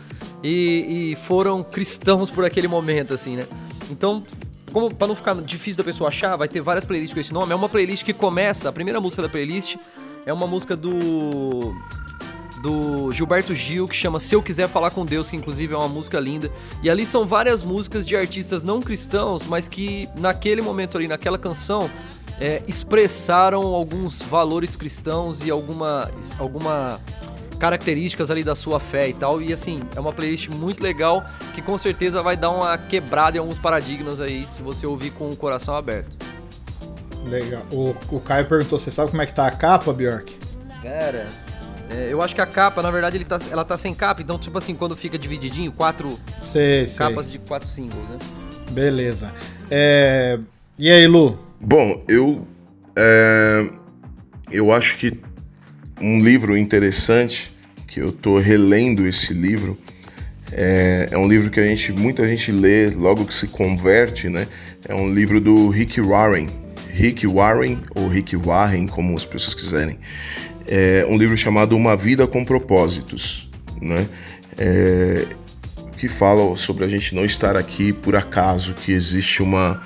e, 0.43 1.13
e 1.13 1.15
foram 1.23 1.63
cristãos 1.63 2.29
por 2.29 2.43
aquele 2.43 2.67
momento, 2.67 3.13
assim, 3.13 3.35
né? 3.35 3.47
Então, 3.89 4.23
como 4.71 4.93
para 4.93 5.07
não 5.07 5.15
ficar 5.15 5.35
difícil 5.35 5.77
da 5.77 5.83
pessoa 5.83 6.09
achar, 6.09 6.35
vai 6.35 6.47
ter 6.47 6.61
várias 6.61 6.85
playlists 6.85 7.13
com 7.13 7.19
esse 7.19 7.33
nome. 7.33 7.53
É 7.53 7.55
uma 7.55 7.69
playlist 7.69 8.03
que 8.03 8.13
começa, 8.13 8.69
a 8.69 8.71
primeira 8.71 8.99
música 8.99 9.21
da 9.21 9.29
playlist 9.29 9.77
é 10.25 10.33
uma 10.33 10.45
música 10.45 10.75
do 10.75 11.73
do 12.61 13.11
Gilberto 13.11 13.55
Gil 13.55 13.87
que 13.87 13.95
chama 13.95 14.19
Se 14.19 14.35
Eu 14.35 14.43
Quiser 14.43 14.67
Falar 14.67 14.91
com 14.91 15.05
Deus, 15.05 15.29
que 15.29 15.35
inclusive 15.35 15.73
é 15.73 15.77
uma 15.77 15.87
música 15.87 16.19
linda. 16.19 16.51
E 16.83 16.89
ali 16.89 17.05
são 17.05 17.25
várias 17.25 17.63
músicas 17.63 18.05
de 18.05 18.15
artistas 18.15 18.63
não 18.63 18.81
cristãos, 18.81 19.45
mas 19.45 19.67
que 19.67 20.09
naquele 20.15 20.61
momento 20.61 20.97
ali, 20.97 21.07
naquela 21.07 21.37
canção, 21.37 21.89
é, 22.39 22.61
expressaram 22.67 23.61
alguns 23.61 24.21
valores 24.21 24.75
cristãos 24.75 25.45
e 25.45 25.49
alguma, 25.49 26.09
alguma 26.37 26.99
características 27.59 28.31
ali 28.31 28.43
da 28.43 28.55
sua 28.55 28.79
fé 28.79 29.09
e 29.09 29.13
tal. 29.13 29.41
E 29.41 29.51
assim, 29.51 29.81
é 29.95 29.99
uma 29.99 30.13
playlist 30.13 30.47
muito 30.47 30.81
legal 30.81 31.23
que 31.53 31.61
com 31.61 31.77
certeza 31.77 32.23
vai 32.23 32.37
dar 32.37 32.49
uma 32.49 32.77
quebrada 32.77 33.37
em 33.37 33.39
alguns 33.39 33.59
paradigmas 33.59 34.21
aí 34.21 34.45
se 34.45 34.61
você 34.61 34.87
ouvir 34.87 35.11
com 35.11 35.29
o 35.29 35.35
coração 35.35 35.75
aberto. 35.75 36.17
Legal. 37.25 37.63
O, 37.71 37.93
o 38.09 38.19
Caio 38.21 38.45
perguntou: 38.45 38.79
você 38.79 38.89
sabe 38.89 39.11
como 39.11 39.21
é 39.21 39.25
que 39.25 39.33
tá 39.33 39.45
a 39.45 39.51
capa, 39.51 39.91
Bjork? 39.91 40.37
Cara, 40.81 41.27
é, 41.89 42.13
eu 42.13 42.21
acho 42.21 42.35
que 42.35 42.41
a 42.41 42.45
capa, 42.45 42.81
na 42.81 42.91
verdade, 42.91 43.17
ele 43.17 43.25
tá, 43.25 43.39
ela 43.51 43.65
tá 43.65 43.75
sem 43.75 43.93
capa, 43.93 44.21
então, 44.21 44.37
tipo 44.37 44.57
assim, 44.57 44.75
quando 44.75 44.95
fica 44.95 45.17
divididinho, 45.17 45.71
quatro 45.71 46.17
sei, 46.47 46.85
capas 46.97 47.27
sei. 47.27 47.37
de 47.37 47.47
quatro 47.47 47.67
singles, 47.67 48.07
né? 48.09 48.17
Beleza. 48.71 49.31
É... 49.69 50.39
E 50.77 50.89
aí, 50.89 51.07
Lu? 51.07 51.37
Bom, 51.59 52.03
eu. 52.07 52.47
É, 52.95 53.69
eu 54.51 54.71
acho 54.71 54.97
que 54.97 55.19
um 56.01 56.21
livro 56.21 56.57
interessante, 56.57 57.51
que 57.87 57.99
eu 57.99 58.11
tô 58.11 58.39
relendo 58.39 59.05
esse 59.05 59.33
livro, 59.33 59.77
é, 60.51 61.09
é, 61.11 61.17
um 61.17 61.27
livro 61.27 61.49
que 61.49 61.59
a 61.59 61.63
gente, 61.63 61.91
muita 61.91 62.25
gente 62.25 62.51
lê 62.51 62.89
logo 62.89 63.25
que 63.25 63.33
se 63.33 63.47
converte, 63.47 64.29
né? 64.29 64.47
É 64.87 64.95
um 64.95 65.13
livro 65.13 65.39
do 65.41 65.69
Rick 65.69 65.99
Warren. 66.01 66.49
Rick 66.91 67.27
Warren, 67.27 67.79
ou 67.95 68.07
Rick 68.07 68.35
Warren, 68.35 68.87
como 68.87 69.15
as 69.15 69.25
pessoas 69.25 69.53
quiserem. 69.53 69.99
É 70.67 71.05
um 71.09 71.17
livro 71.17 71.35
chamado 71.35 71.75
Uma 71.75 71.95
Vida 71.95 72.27
com 72.27 72.45
Propósitos, 72.45 73.49
né? 73.81 74.07
É, 74.57 75.25
que 75.97 76.07
fala 76.07 76.55
sobre 76.55 76.85
a 76.85 76.87
gente 76.87 77.13
não 77.13 77.25
estar 77.25 77.57
aqui 77.57 77.91
por 77.91 78.15
acaso, 78.15 78.73
que 78.73 78.91
existe 78.93 79.43
uma, 79.43 79.81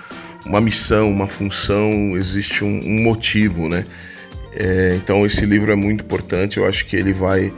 uma 0.45 0.62
missão, 0.62 1.10
uma 1.10 1.28
função, 1.28 2.16
existe 2.16 2.64
um, 2.64 2.82
um 2.86 3.04
motivo, 3.04 3.68
né? 3.68 3.86
É, 4.56 4.94
então 4.95 5.26
esse 5.26 5.45
livro 5.45 5.72
é 5.72 5.76
muito 5.76 6.04
importante, 6.04 6.58
eu 6.58 6.68
acho 6.68 6.86
que 6.86 6.95
ele 6.95 7.12
vai 7.12 7.52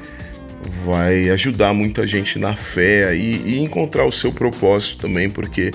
vai 0.83 1.29
ajudar 1.29 1.73
muita 1.73 2.07
gente 2.07 2.39
na 2.39 2.55
fé 2.55 3.15
e, 3.15 3.41
e 3.45 3.59
encontrar 3.59 4.05
o 4.05 4.11
seu 4.11 4.31
propósito 4.31 5.01
também, 5.01 5.29
porque 5.29 5.71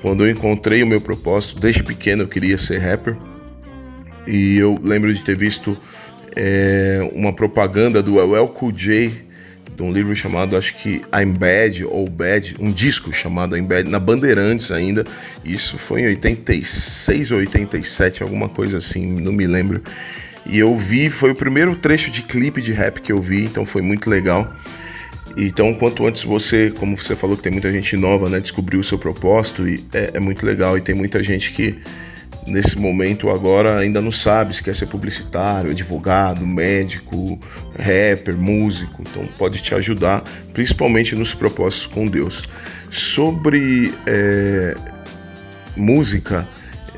quando 0.00 0.24
eu 0.24 0.30
encontrei 0.30 0.82
o 0.82 0.86
meu 0.86 1.00
propósito, 1.00 1.58
desde 1.58 1.82
pequeno 1.82 2.22
eu 2.22 2.28
queria 2.28 2.56
ser 2.56 2.78
rapper 2.78 3.16
e 4.26 4.58
eu 4.58 4.78
lembro 4.82 5.12
de 5.12 5.24
ter 5.24 5.36
visto 5.36 5.76
é, 6.40 7.00
uma 7.12 7.32
propaganda 7.32 8.00
do 8.00 8.20
LL 8.20 8.46
Cool 8.48 8.70
J 8.70 9.26
de 9.74 9.82
um 9.82 9.92
livro 9.92 10.14
chamado, 10.14 10.56
acho 10.56 10.76
que 10.76 11.02
I'm 11.12 11.32
Bad 11.32 11.84
ou 11.84 12.08
Bad, 12.08 12.56
um 12.58 12.70
disco 12.70 13.12
chamado 13.12 13.56
I'm 13.56 13.64
Bad, 13.64 13.88
na 13.88 13.98
Bandeirantes 13.98 14.72
ainda. 14.72 15.04
Isso 15.44 15.78
foi 15.78 16.02
em 16.02 16.06
86 16.06 17.32
ou 17.32 17.38
87, 17.38 18.22
alguma 18.22 18.48
coisa 18.48 18.78
assim, 18.78 19.20
não 19.20 19.32
me 19.32 19.46
lembro. 19.46 19.82
E 20.46 20.58
eu 20.58 20.76
vi, 20.76 21.10
foi 21.10 21.30
o 21.30 21.34
primeiro 21.34 21.76
trecho 21.76 22.10
de 22.10 22.22
clipe 22.22 22.60
de 22.60 22.72
rap 22.72 23.00
que 23.00 23.12
eu 23.12 23.20
vi, 23.20 23.44
então 23.44 23.64
foi 23.66 23.82
muito 23.82 24.08
legal. 24.08 24.52
Então, 25.36 25.72
quanto 25.74 26.06
antes 26.06 26.24
você, 26.24 26.72
como 26.76 26.96
você 26.96 27.14
falou 27.14 27.36
que 27.36 27.42
tem 27.42 27.52
muita 27.52 27.70
gente 27.70 27.96
nova, 27.96 28.28
né, 28.28 28.40
descobrir 28.40 28.78
o 28.78 28.84
seu 28.84 28.98
propósito, 28.98 29.68
e 29.68 29.84
é, 29.92 30.12
é 30.14 30.20
muito 30.20 30.44
legal. 30.44 30.76
E 30.76 30.80
tem 30.80 30.94
muita 30.94 31.22
gente 31.22 31.52
que 31.52 31.78
nesse 32.48 32.78
momento 32.78 33.30
agora 33.30 33.78
ainda 33.78 34.00
não 34.00 34.10
sabe 34.10 34.54
se 34.54 34.62
quer 34.62 34.74
ser 34.74 34.86
publicitário, 34.86 35.70
advogado, 35.70 36.46
médico, 36.46 37.38
rapper, 37.78 38.36
músico. 38.36 39.02
Então 39.02 39.26
pode 39.38 39.62
te 39.62 39.74
ajudar, 39.74 40.22
principalmente 40.52 41.14
nos 41.14 41.34
propósitos 41.34 41.86
com 41.86 42.06
Deus. 42.06 42.42
Sobre 42.90 43.94
é, 44.06 44.74
música, 45.76 46.48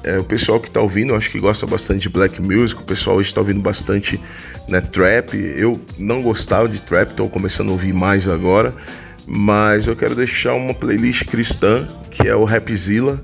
é, 0.03 0.19
o 0.19 0.25
pessoal 0.25 0.61
que 0.61 0.69
está 0.69 0.81
ouvindo, 0.81 1.15
acho 1.15 1.31
que 1.31 1.39
gosta 1.39 1.67
bastante 1.67 2.03
de 2.03 2.09
black 2.09 2.41
music, 2.41 2.81
o 2.81 2.85
pessoal 2.85 3.17
hoje 3.17 3.29
está 3.29 3.41
ouvindo 3.41 3.61
bastante 3.61 4.21
né, 4.69 4.81
trap. 4.81 5.35
Eu 5.35 5.81
não 5.99 6.23
gostava 6.23 6.69
de 6.69 6.81
trap, 6.81 7.11
estou 7.11 7.29
começando 7.29 7.69
a 7.69 7.73
ouvir 7.73 7.93
mais 7.93 8.29
agora. 8.29 8.75
Mas 9.27 9.87
eu 9.87 9.95
quero 9.95 10.15
deixar 10.15 10.55
uma 10.55 10.75
playlist 10.75 11.25
cristã, 11.25 11.87
que 12.11 12.27
é 12.27 12.35
o 12.35 12.45
Rapzilla 12.45 13.23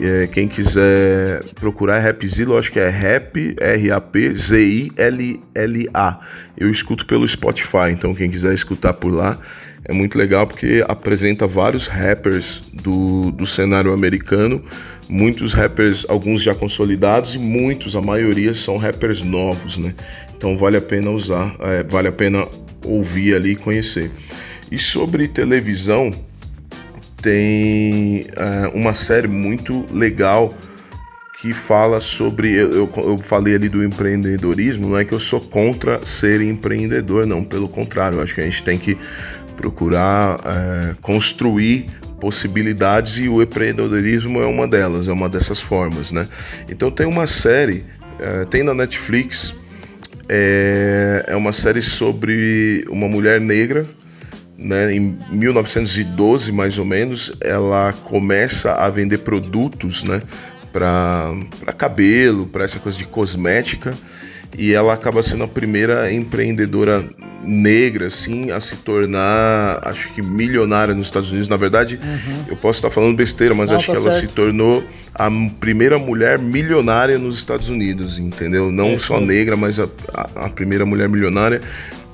é, 0.00 0.26
quem 0.26 0.48
quiser 0.48 1.44
procurar 1.54 1.98
Rapzilla, 2.00 2.54
eu 2.54 2.58
acho 2.58 2.72
que 2.72 2.78
é 2.78 2.88
Rap, 2.88 3.56
R-A-P-Z-I-L-L-A. 3.60 4.20
Eu 6.56 6.70
escuto 6.70 7.06
pelo 7.06 7.26
Spotify, 7.26 7.90
então 7.90 8.14
quem 8.14 8.30
quiser 8.30 8.54
escutar 8.54 8.94
por 8.94 9.12
lá 9.12 9.38
é 9.84 9.92
muito 9.92 10.18
legal 10.18 10.46
porque 10.46 10.84
apresenta 10.86 11.46
vários 11.46 11.86
rappers 11.86 12.62
do, 12.72 13.30
do 13.30 13.46
cenário 13.46 13.92
americano, 13.92 14.62
muitos 15.08 15.54
rappers, 15.54 16.04
alguns 16.08 16.42
já 16.42 16.54
consolidados 16.54 17.34
e 17.34 17.38
muitos, 17.38 17.96
a 17.96 18.02
maioria 18.02 18.52
são 18.52 18.76
rappers 18.76 19.22
novos, 19.22 19.78
né? 19.78 19.94
Então 20.36 20.56
vale 20.56 20.76
a 20.76 20.80
pena 20.80 21.10
usar, 21.10 21.56
é, 21.60 21.82
vale 21.84 22.08
a 22.08 22.12
pena 22.12 22.46
ouvir 22.84 23.34
ali 23.34 23.52
e 23.52 23.56
conhecer. 23.56 24.10
E 24.70 24.78
sobre 24.78 25.26
televisão, 25.26 26.12
tem 27.28 28.22
uh, 28.22 28.74
uma 28.74 28.94
série 28.94 29.28
muito 29.28 29.84
legal 29.92 30.54
que 31.38 31.52
fala 31.52 32.00
sobre. 32.00 32.54
Eu, 32.54 32.90
eu, 32.96 33.18
falei 33.18 33.54
ali 33.54 33.68
do 33.68 33.84
empreendedorismo, 33.84 34.88
não 34.88 34.98
é 34.98 35.04
que 35.04 35.12
eu 35.12 35.20
sou 35.20 35.38
contra 35.38 36.04
ser 36.06 36.40
empreendedor, 36.40 37.26
não, 37.26 37.44
pelo 37.44 37.68
contrário, 37.68 38.16
eu 38.16 38.22
acho 38.22 38.34
que 38.34 38.40
a 38.40 38.44
gente 38.44 38.62
tem 38.62 38.78
que 38.78 38.96
procurar 39.58 40.36
uh, 40.36 40.96
construir 41.02 41.90
possibilidades 42.18 43.18
e 43.18 43.28
o 43.28 43.42
empreendedorismo 43.42 44.40
é 44.40 44.46
uma 44.46 44.66
delas, 44.66 45.06
é 45.06 45.12
uma 45.12 45.28
dessas 45.28 45.60
formas, 45.60 46.10
né? 46.10 46.26
Então 46.66 46.90
tem 46.90 47.06
uma 47.06 47.26
série, 47.26 47.84
uh, 48.18 48.46
tem 48.46 48.62
na 48.62 48.72
Netflix, 48.72 49.54
é, 50.30 51.26
é 51.28 51.36
uma 51.36 51.52
série 51.52 51.82
sobre 51.82 52.86
uma 52.88 53.06
mulher 53.06 53.38
negra 53.38 53.86
né, 54.58 54.92
em 54.92 55.16
1912 55.30 56.50
mais 56.50 56.78
ou 56.78 56.84
menos, 56.84 57.32
ela 57.40 57.92
começa 57.92 58.72
a 58.74 58.90
vender 58.90 59.18
produtos 59.18 60.02
né, 60.02 60.20
para 60.72 61.72
cabelo, 61.76 62.46
para 62.46 62.64
essa 62.64 62.80
coisa 62.80 62.98
de 62.98 63.06
cosmética, 63.06 63.96
e 64.56 64.72
ela 64.72 64.92
acaba 64.92 65.22
sendo 65.22 65.44
a 65.44 65.48
primeira 65.48 66.12
empreendedora 66.12 67.08
negra 67.44 68.06
assim 68.06 68.50
a 68.50 68.60
se 68.60 68.76
tornar, 68.76 69.78
acho 69.84 70.12
que 70.12 70.22
milionária 70.22 70.94
nos 70.94 71.06
Estados 71.06 71.30
Unidos. 71.30 71.48
Na 71.48 71.56
verdade, 71.56 72.00
uhum. 72.02 72.44
eu 72.48 72.56
posso 72.56 72.78
estar 72.78 72.90
falando 72.90 73.16
besteira, 73.16 73.54
mas 73.54 73.70
Não, 73.70 73.76
acho 73.76 73.86
tá 73.86 73.92
que 73.92 73.98
ela 73.98 74.10
certo. 74.10 74.28
se 74.28 74.34
tornou 74.34 74.82
a 75.14 75.30
primeira 75.60 75.98
mulher 75.98 76.38
milionária 76.38 77.18
nos 77.18 77.36
Estados 77.36 77.68
Unidos, 77.68 78.18
entendeu? 78.18 78.72
Não 78.72 78.88
é, 78.88 78.98
só 78.98 79.20
negra, 79.20 79.56
mas 79.56 79.78
a, 79.78 79.88
a, 80.14 80.46
a 80.46 80.48
primeira 80.48 80.84
mulher 80.84 81.08
milionária 81.08 81.60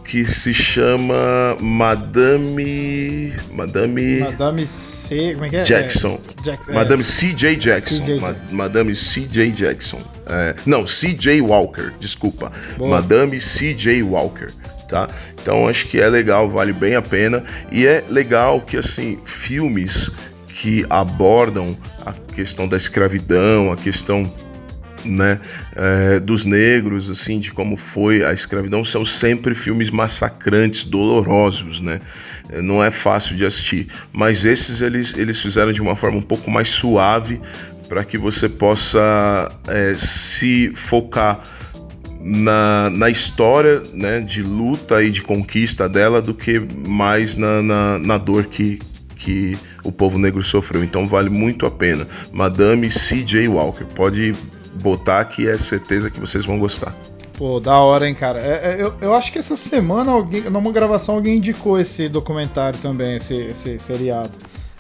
que 0.05 0.25
se 0.25 0.53
chama 0.53 1.57
Madame. 1.61 3.33
Madame. 3.51 4.19
Madame 4.21 4.67
C. 4.67 5.33
Como 5.33 5.47
é 5.47 5.49
que 5.49 5.57
é? 5.57 5.63
Jackson. 5.63 6.21
É, 6.39 6.43
Jackson 6.43 6.73
Madame 6.73 7.01
é. 7.01 7.05
C.J. 7.05 7.57
Jackson. 7.57 8.05
Jackson. 8.05 8.57
Madame 8.57 8.95
C.J. 8.95 9.51
Jackson. 9.51 10.01
É, 10.27 10.55
não, 10.67 10.87
C.J. 10.87 11.41
Walker, 11.41 11.93
desculpa. 11.99 12.53
Boa. 12.77 12.91
Madame 12.91 13.41
C.J. 13.41 14.03
Walker. 14.03 14.53
Tá? 14.89 15.09
Então 15.41 15.67
acho 15.67 15.89
que 15.89 16.01
é 16.01 16.09
legal, 16.09 16.49
vale 16.49 16.73
bem 16.73 16.95
a 16.95 17.03
pena. 17.03 17.43
E 17.73 17.87
é 17.87 18.05
legal 18.09 18.61
que, 18.61 18.77
assim, 18.77 19.19
filmes 19.25 20.11
que 20.47 20.87
abordam 20.89 21.77
a 22.05 22.13
questão 22.35 22.69
da 22.69 22.77
escravidão, 22.77 23.73
a 23.73 23.77
questão 23.77 24.31
né, 25.05 25.41
é, 25.75 26.21
dos 26.21 26.45
negros, 26.45 27.11
assim, 27.11 27.39
de 27.39 27.53
como 27.53 27.77
foi 27.77 28.25
a 28.25 28.33
escravidão, 28.33 28.85
são 28.85 29.05
sempre 29.05 29.55
filmes 29.55 29.91
massacrantes, 29.91 30.85
dolorosos, 30.85 31.81
né? 31.81 32.01
É, 32.49 32.61
não 32.61 32.83
é 32.83 32.91
fácil 32.91 33.37
de 33.37 33.45
assistir, 33.45 33.89
mas 34.13 34.45
esses 34.45 34.81
eles, 34.83 35.15
eles 35.17 35.41
fizeram 35.41 35.73
de 35.73 35.81
uma 35.81 35.97
forma 35.97 36.19
um 36.19 36.23
pouco 36.23 36.51
mais 36.51 36.69
suave 36.69 37.41
para 37.89 38.05
que 38.05 38.19
você 38.19 38.49
possa 38.49 39.51
é, 39.67 39.95
se 39.95 40.73
focar 40.75 41.43
na, 42.21 42.89
na 42.91 43.11
história 43.11 43.83
né, 43.93 44.21
de 44.21 44.43
luta 44.43 45.03
e 45.03 45.11
de 45.11 45.21
conquista 45.21 45.87
dela 45.89 46.23
do 46.23 46.33
que 46.33 46.59
mais 46.89 47.37
na, 47.37 47.63
na, 47.63 47.99
na 47.99 48.19
dor 48.19 48.47
que, 48.47 48.79
que 49.17 49.59
o 49.83 49.93
povo 49.93 50.19
negro 50.19 50.43
sofreu. 50.43 50.83
Então 50.83 51.07
vale 51.07 51.29
muito 51.29 51.67
a 51.67 51.71
pena. 51.71 52.09
Madame 52.33 52.91
C.J. 52.91 53.47
Walker. 53.49 53.85
Pode 53.85 54.33
botar 54.75 55.25
que 55.25 55.49
é 55.49 55.57
certeza 55.57 56.11
que 56.11 56.21
vocês 56.21 56.45
vão 56.45 56.59
gostar. 56.59 56.95
Pô, 57.37 57.59
da 57.59 57.79
hora, 57.81 58.09
hein, 58.09 58.15
cara. 58.15 58.41
É, 58.41 58.75
é, 58.75 58.83
eu, 58.83 58.95
eu 59.01 59.15
acho 59.15 59.33
que 59.33 59.39
essa 59.39 59.57
semana, 59.57 60.13
alguém, 60.13 60.43
numa 60.43 60.71
gravação, 60.71 61.17
alguém 61.17 61.37
indicou 61.37 61.81
esse 61.81 62.09
documentário 62.09 62.79
também, 62.79 63.17
esse, 63.17 63.35
esse 63.35 63.79
seriado. 63.79 64.39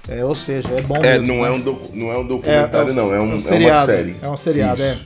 É, 0.08 0.24
ou 0.24 0.34
seja, 0.34 0.68
é 0.68 0.82
bom 0.82 0.96
é, 0.96 1.18
mesmo. 1.18 1.34
Não, 1.34 1.42
né? 1.42 1.48
é 1.48 1.50
um 1.50 1.60
do, 1.60 1.80
não 1.92 2.12
é 2.12 2.18
um 2.18 2.26
documentário, 2.26 2.88
é, 2.88 2.92
é 2.92 2.94
não. 2.94 3.14
É, 3.14 3.20
um, 3.20 3.32
é, 3.32 3.34
um 3.34 3.40
seriado, 3.40 3.90
uma 3.90 3.96
série. 3.96 4.16
É 4.22 4.28
um 4.28 4.36
seriado, 4.36 4.82
é. 4.82 4.98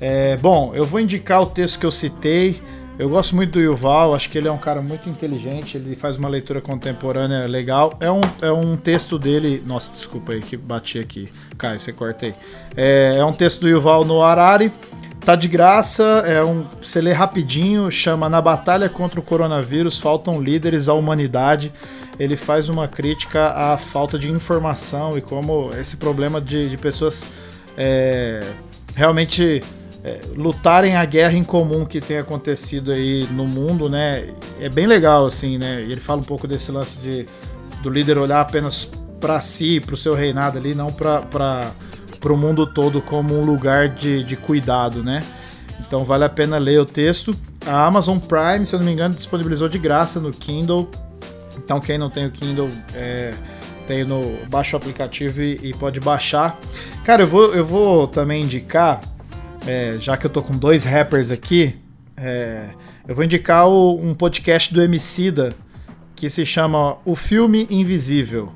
é. 0.00 0.36
Bom, 0.36 0.72
eu 0.74 0.84
vou 0.84 1.00
indicar 1.00 1.42
o 1.42 1.46
texto 1.46 1.78
que 1.78 1.86
eu 1.86 1.90
citei. 1.90 2.60
Eu 2.98 3.08
gosto 3.08 3.34
muito 3.34 3.52
do 3.52 3.60
Yuval, 3.60 4.14
acho 4.14 4.28
que 4.28 4.36
ele 4.36 4.46
é 4.46 4.52
um 4.52 4.58
cara 4.58 4.82
muito 4.82 5.08
inteligente, 5.08 5.78
ele 5.78 5.96
faz 5.96 6.18
uma 6.18 6.28
leitura 6.28 6.60
contemporânea 6.60 7.46
legal. 7.46 7.96
É 7.98 8.10
um, 8.10 8.20
é 8.42 8.52
um 8.52 8.76
texto 8.76 9.18
dele. 9.18 9.62
Nossa, 9.66 9.90
desculpa 9.90 10.32
aí 10.32 10.42
que 10.42 10.56
bati 10.56 10.98
aqui. 10.98 11.32
Caio, 11.56 11.80
você 11.80 11.92
corta 11.92 12.26
aí. 12.26 12.34
É, 12.76 13.16
é 13.18 13.24
um 13.24 13.32
texto 13.32 13.62
do 13.62 13.68
Yuval 13.68 14.04
no 14.04 14.22
Harari. 14.22 14.70
Tá 15.24 15.36
de 15.36 15.46
graça, 15.46 16.02
é 16.26 16.42
um, 16.42 16.66
você 16.82 17.00
lê 17.00 17.12
rapidinho, 17.12 17.88
chama 17.92 18.28
Na 18.28 18.42
Batalha 18.42 18.88
contra 18.88 19.20
o 19.20 19.22
Coronavírus 19.22 20.00
Faltam 20.00 20.42
Líderes 20.42 20.88
à 20.88 20.94
Humanidade. 20.94 21.72
Ele 22.18 22.36
faz 22.36 22.68
uma 22.68 22.88
crítica 22.88 23.50
à 23.50 23.78
falta 23.78 24.18
de 24.18 24.28
informação 24.28 25.16
e 25.16 25.20
como 25.20 25.70
esse 25.80 25.96
problema 25.96 26.40
de, 26.40 26.68
de 26.68 26.76
pessoas 26.76 27.30
é, 27.78 28.42
realmente 28.96 29.62
é, 30.04 30.20
lutarem 30.36 30.96
a 30.96 31.04
guerra 31.04 31.34
em 31.34 31.44
comum 31.44 31.84
que 31.84 32.00
tem 32.00 32.18
acontecido 32.18 32.90
aí 32.90 33.26
no 33.30 33.46
mundo, 33.46 33.88
né? 33.88 34.28
É 34.60 34.68
bem 34.68 34.86
legal, 34.86 35.26
assim, 35.26 35.58
né? 35.58 35.82
Ele 35.82 36.00
fala 36.00 36.20
um 36.20 36.24
pouco 36.24 36.48
desse 36.48 36.72
lance 36.72 36.98
de 36.98 37.26
do 37.82 37.90
líder 37.90 38.16
olhar 38.16 38.40
apenas 38.40 38.88
para 39.20 39.40
si, 39.40 39.80
para 39.80 39.94
o 39.94 39.96
seu 39.96 40.14
reinado 40.14 40.56
ali, 40.56 40.74
não 40.74 40.92
para 40.92 41.72
o 42.24 42.36
mundo 42.36 42.66
todo 42.66 43.02
como 43.02 43.38
um 43.38 43.44
lugar 43.44 43.88
de, 43.88 44.22
de 44.22 44.36
cuidado, 44.36 45.02
né? 45.02 45.22
Então 45.80 46.04
vale 46.04 46.24
a 46.24 46.28
pena 46.28 46.58
ler 46.58 46.80
o 46.80 46.86
texto. 46.86 47.34
A 47.66 47.86
Amazon 47.86 48.18
Prime, 48.18 48.64
se 48.64 48.74
eu 48.74 48.78
não 48.78 48.86
me 48.86 48.92
engano, 48.92 49.14
disponibilizou 49.14 49.68
de 49.68 49.78
graça 49.78 50.20
no 50.20 50.32
Kindle. 50.32 50.88
Então 51.56 51.80
quem 51.80 51.98
não 51.98 52.08
tem 52.08 52.26
o 52.26 52.30
Kindle 52.30 52.70
é, 52.94 53.34
tem 53.86 54.04
no 54.04 54.38
baixa 54.48 54.76
o 54.76 54.78
aplicativo 54.78 55.42
e, 55.42 55.60
e, 55.62 55.74
pode 55.74 56.00
baixar. 56.00 56.58
Cara, 57.04 57.22
eu 57.22 57.26
vou, 57.26 57.54
eu 57.54 57.64
vou 57.64 58.06
também 58.06 58.42
indicar, 58.42 59.00
é, 59.66 59.96
já 60.00 60.16
que 60.16 60.26
eu 60.26 60.30
tô 60.30 60.42
com 60.42 60.56
dois 60.56 60.84
rappers 60.84 61.30
aqui, 61.30 61.76
é, 62.16 62.70
eu 63.06 63.14
vou 63.14 63.24
indicar 63.24 63.68
o, 63.68 63.98
um 64.00 64.14
podcast 64.14 64.72
do 64.72 64.82
Emicida 64.82 65.54
que 66.14 66.28
se 66.28 66.44
chama 66.44 66.98
O 67.04 67.14
Filme 67.14 67.66
Invisível. 67.70 68.52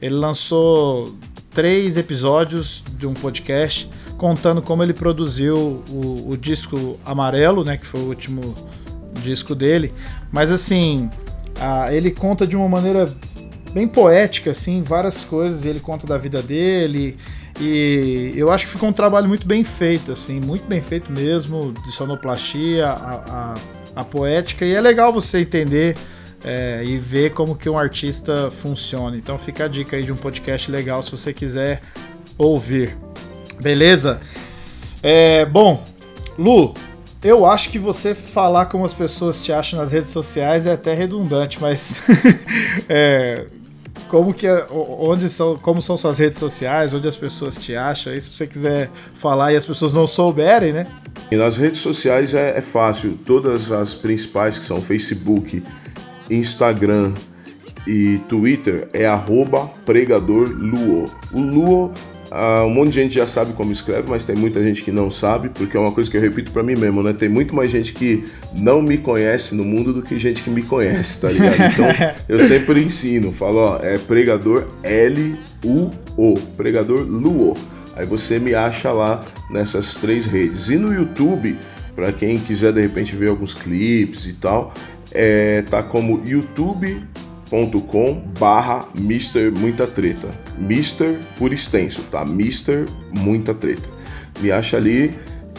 Ele 0.00 0.14
lançou 0.14 1.14
três 1.50 1.96
episódios 1.96 2.82
de 2.96 3.06
um 3.06 3.14
podcast 3.14 3.88
contando 4.16 4.62
como 4.62 4.82
ele 4.82 4.94
produziu 4.94 5.82
o, 5.88 6.30
o, 6.30 6.36
disco 6.36 6.98
Amarelo, 7.04 7.64
né, 7.64 7.76
que 7.76 7.86
foi 7.86 8.00
o 8.00 8.08
último 8.08 8.54
disco 9.22 9.54
dele. 9.54 9.92
Mas 10.30 10.50
assim, 10.50 11.10
a, 11.58 11.92
ele 11.92 12.10
conta 12.10 12.46
de 12.46 12.56
uma 12.56 12.68
maneira 12.68 13.12
bem 13.72 13.88
poética, 13.88 14.50
assim, 14.50 14.82
várias 14.82 15.24
coisas. 15.24 15.64
Ele 15.64 15.80
conta 15.80 16.06
da 16.06 16.18
vida 16.18 16.42
dele 16.42 17.16
e 17.60 18.32
eu 18.34 18.50
acho 18.50 18.66
que 18.66 18.72
ficou 18.72 18.88
um 18.88 18.92
trabalho 18.92 19.28
muito 19.28 19.46
bem 19.46 19.62
feito, 19.62 20.12
assim, 20.12 20.40
muito 20.40 20.66
bem 20.66 20.80
feito 20.80 21.12
mesmo, 21.12 21.72
de 21.84 21.92
sonoplastia, 21.92 22.88
a, 22.88 22.94
a, 22.94 23.54
a 23.96 24.04
poética. 24.04 24.64
E 24.64 24.74
é 24.74 24.80
legal 24.80 25.12
você 25.12 25.40
entender 25.40 25.96
é, 26.42 26.82
e 26.84 26.98
ver 26.98 27.30
como 27.32 27.54
que 27.54 27.68
um 27.68 27.78
artista 27.78 28.50
funciona. 28.50 29.16
Então 29.16 29.38
fica 29.38 29.64
a 29.64 29.68
dica 29.68 29.96
aí 29.96 30.02
de 30.02 30.12
um 30.12 30.16
podcast 30.16 30.70
legal 30.70 31.02
se 31.02 31.10
você 31.10 31.32
quiser 31.32 31.82
ouvir. 32.38 32.96
Beleza? 33.60 34.20
É, 35.02 35.44
bom, 35.44 35.84
Lu, 36.38 36.74
eu 37.22 37.44
acho 37.44 37.68
que 37.68 37.78
você 37.78 38.14
falar 38.14 38.66
como 38.66 38.84
as 38.84 38.94
pessoas 38.94 39.42
te 39.42 39.52
acham 39.52 39.78
nas 39.78 39.92
redes 39.92 40.10
sociais 40.10 40.64
é 40.64 40.72
até 40.72 40.94
redundante, 40.94 41.60
mas 41.60 42.00
é, 42.88 43.46
como 44.10 44.34
que 44.34 44.46
é, 44.46 44.66
onde 44.70 45.28
são, 45.28 45.56
como 45.56 45.80
são 45.80 45.96
suas 45.96 46.18
redes 46.18 46.38
sociais, 46.38 46.92
onde 46.92 47.06
as 47.06 47.16
pessoas 47.16 47.56
te 47.56 47.76
acham, 47.76 48.12
aí 48.12 48.20
se 48.20 48.30
você 48.30 48.44
quiser 48.44 48.90
falar 49.14 49.52
e 49.52 49.56
as 49.56 49.64
pessoas 49.64 49.94
não 49.94 50.04
souberem, 50.04 50.72
né? 50.72 50.86
E 51.30 51.36
nas 51.36 51.56
redes 51.56 51.80
sociais 51.80 52.34
é, 52.34 52.58
é 52.58 52.60
fácil, 52.60 53.16
todas 53.24 53.70
as 53.70 53.94
principais 53.94 54.58
que 54.58 54.64
são 54.64 54.82
Facebook, 54.82 55.62
Instagram 56.28 57.14
e 57.86 58.18
Twitter 58.28 58.88
é 58.92 59.06
pregadorluo. 59.84 61.08
O 61.32 61.40
Luo, 61.40 61.92
ah, 62.30 62.64
um 62.64 62.70
monte 62.70 62.90
de 62.90 63.02
gente 63.02 63.14
já 63.14 63.26
sabe 63.26 63.52
como 63.54 63.72
escreve, 63.72 64.08
mas 64.08 64.24
tem 64.24 64.36
muita 64.36 64.62
gente 64.64 64.82
que 64.82 64.92
não 64.92 65.10
sabe, 65.10 65.48
porque 65.48 65.76
é 65.76 65.80
uma 65.80 65.90
coisa 65.90 66.08
que 66.08 66.16
eu 66.16 66.20
repito 66.20 66.52
para 66.52 66.62
mim 66.62 66.76
mesmo, 66.76 67.02
né? 67.02 67.12
Tem 67.12 67.28
muito 67.28 67.54
mais 67.54 67.70
gente 67.70 67.92
que 67.92 68.24
não 68.54 68.80
me 68.80 68.96
conhece 68.98 69.54
no 69.54 69.64
mundo 69.64 69.92
do 69.92 70.00
que 70.00 70.16
gente 70.16 70.42
que 70.42 70.50
me 70.50 70.62
conhece, 70.62 71.20
tá 71.20 71.28
ligado? 71.30 71.50
Então 71.70 71.86
eu 72.28 72.38
sempre 72.40 72.82
ensino, 72.82 73.32
falo, 73.32 73.58
ó, 73.58 73.78
é 73.82 73.98
pregador 73.98 74.68
L-U-O, 74.82 76.34
pregador 76.56 77.00
Luo. 77.00 77.56
Aí 77.96 78.06
você 78.06 78.38
me 78.38 78.54
acha 78.54 78.92
lá 78.92 79.20
nessas 79.50 79.96
três 79.96 80.24
redes. 80.24 80.68
E 80.68 80.76
no 80.76 80.92
YouTube, 80.92 81.56
para 81.94 82.12
quem 82.12 82.38
quiser 82.38 82.72
de 82.72 82.80
repente 82.80 83.14
ver 83.16 83.28
alguns 83.28 83.54
clipes 83.54 84.26
e 84.26 84.34
tal, 84.34 84.72
é, 85.12 85.62
tá 85.62 85.82
como 85.82 86.22
youtube.com 86.24 88.22
barra 88.38 88.88
Mister 88.94 89.52
Muita 89.52 89.86
Treta. 89.86 90.49
Mister 90.60 91.18
por 91.38 91.52
extenso, 91.52 92.02
tá? 92.10 92.24
Mister 92.24 92.86
Muita 93.12 93.54
Treta. 93.54 93.88
Me 94.40 94.52
acha 94.52 94.76
ali 94.76 95.12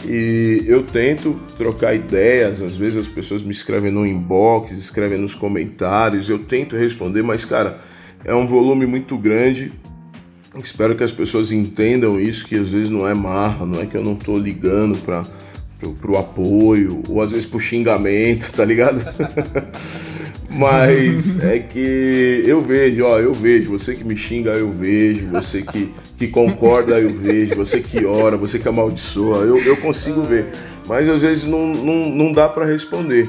e 0.06 0.64
eu 0.66 0.82
tento 0.82 1.40
trocar 1.58 1.94
ideias. 1.94 2.62
Às 2.62 2.76
vezes 2.76 2.96
as 2.96 3.08
pessoas 3.08 3.42
me 3.42 3.50
escrevem 3.50 3.90
no 3.90 4.06
inbox, 4.06 4.72
escrevem 4.72 5.18
nos 5.18 5.34
comentários. 5.34 6.28
Eu 6.30 6.38
tento 6.38 6.76
responder, 6.76 7.22
mas 7.22 7.44
cara, 7.44 7.80
é 8.24 8.34
um 8.34 8.46
volume 8.46 8.86
muito 8.86 9.18
grande. 9.18 9.72
Espero 10.62 10.94
que 10.94 11.02
as 11.02 11.12
pessoas 11.12 11.50
entendam 11.50 12.20
isso, 12.20 12.46
que 12.46 12.56
às 12.56 12.68
vezes 12.68 12.90
não 12.90 13.08
é 13.08 13.14
marra, 13.14 13.64
não 13.64 13.80
é 13.80 13.86
que 13.86 13.96
eu 13.96 14.04
não 14.04 14.14
tô 14.14 14.38
ligando 14.38 14.98
para 14.98 15.24
pro, 15.78 15.92
pro 15.94 16.18
apoio, 16.18 17.02
ou 17.08 17.20
às 17.20 17.30
vezes 17.30 17.46
pro 17.46 17.58
xingamento, 17.58 18.50
tá 18.54 18.64
ligado? 18.64 19.02
Mas 20.52 21.42
é 21.42 21.58
que 21.58 22.42
eu 22.46 22.60
vejo, 22.60 23.04
ó, 23.04 23.18
eu 23.18 23.32
vejo, 23.32 23.70
você 23.70 23.94
que 23.94 24.04
me 24.04 24.16
xinga, 24.16 24.50
eu 24.50 24.70
vejo, 24.70 25.26
você 25.28 25.62
que, 25.62 25.92
que 26.18 26.28
concorda, 26.28 26.98
eu 27.00 27.08
vejo, 27.08 27.56
você 27.56 27.80
que 27.80 28.04
ora, 28.04 28.36
você 28.36 28.58
que 28.58 28.68
amaldiçoa, 28.68 29.38
eu, 29.38 29.58
eu 29.58 29.76
consigo 29.78 30.22
ver. 30.22 30.46
Mas 30.86 31.08
às 31.08 31.20
vezes 31.20 31.44
não, 31.44 31.68
não, 31.68 32.10
não 32.10 32.32
dá 32.32 32.48
para 32.48 32.66
responder. 32.66 33.28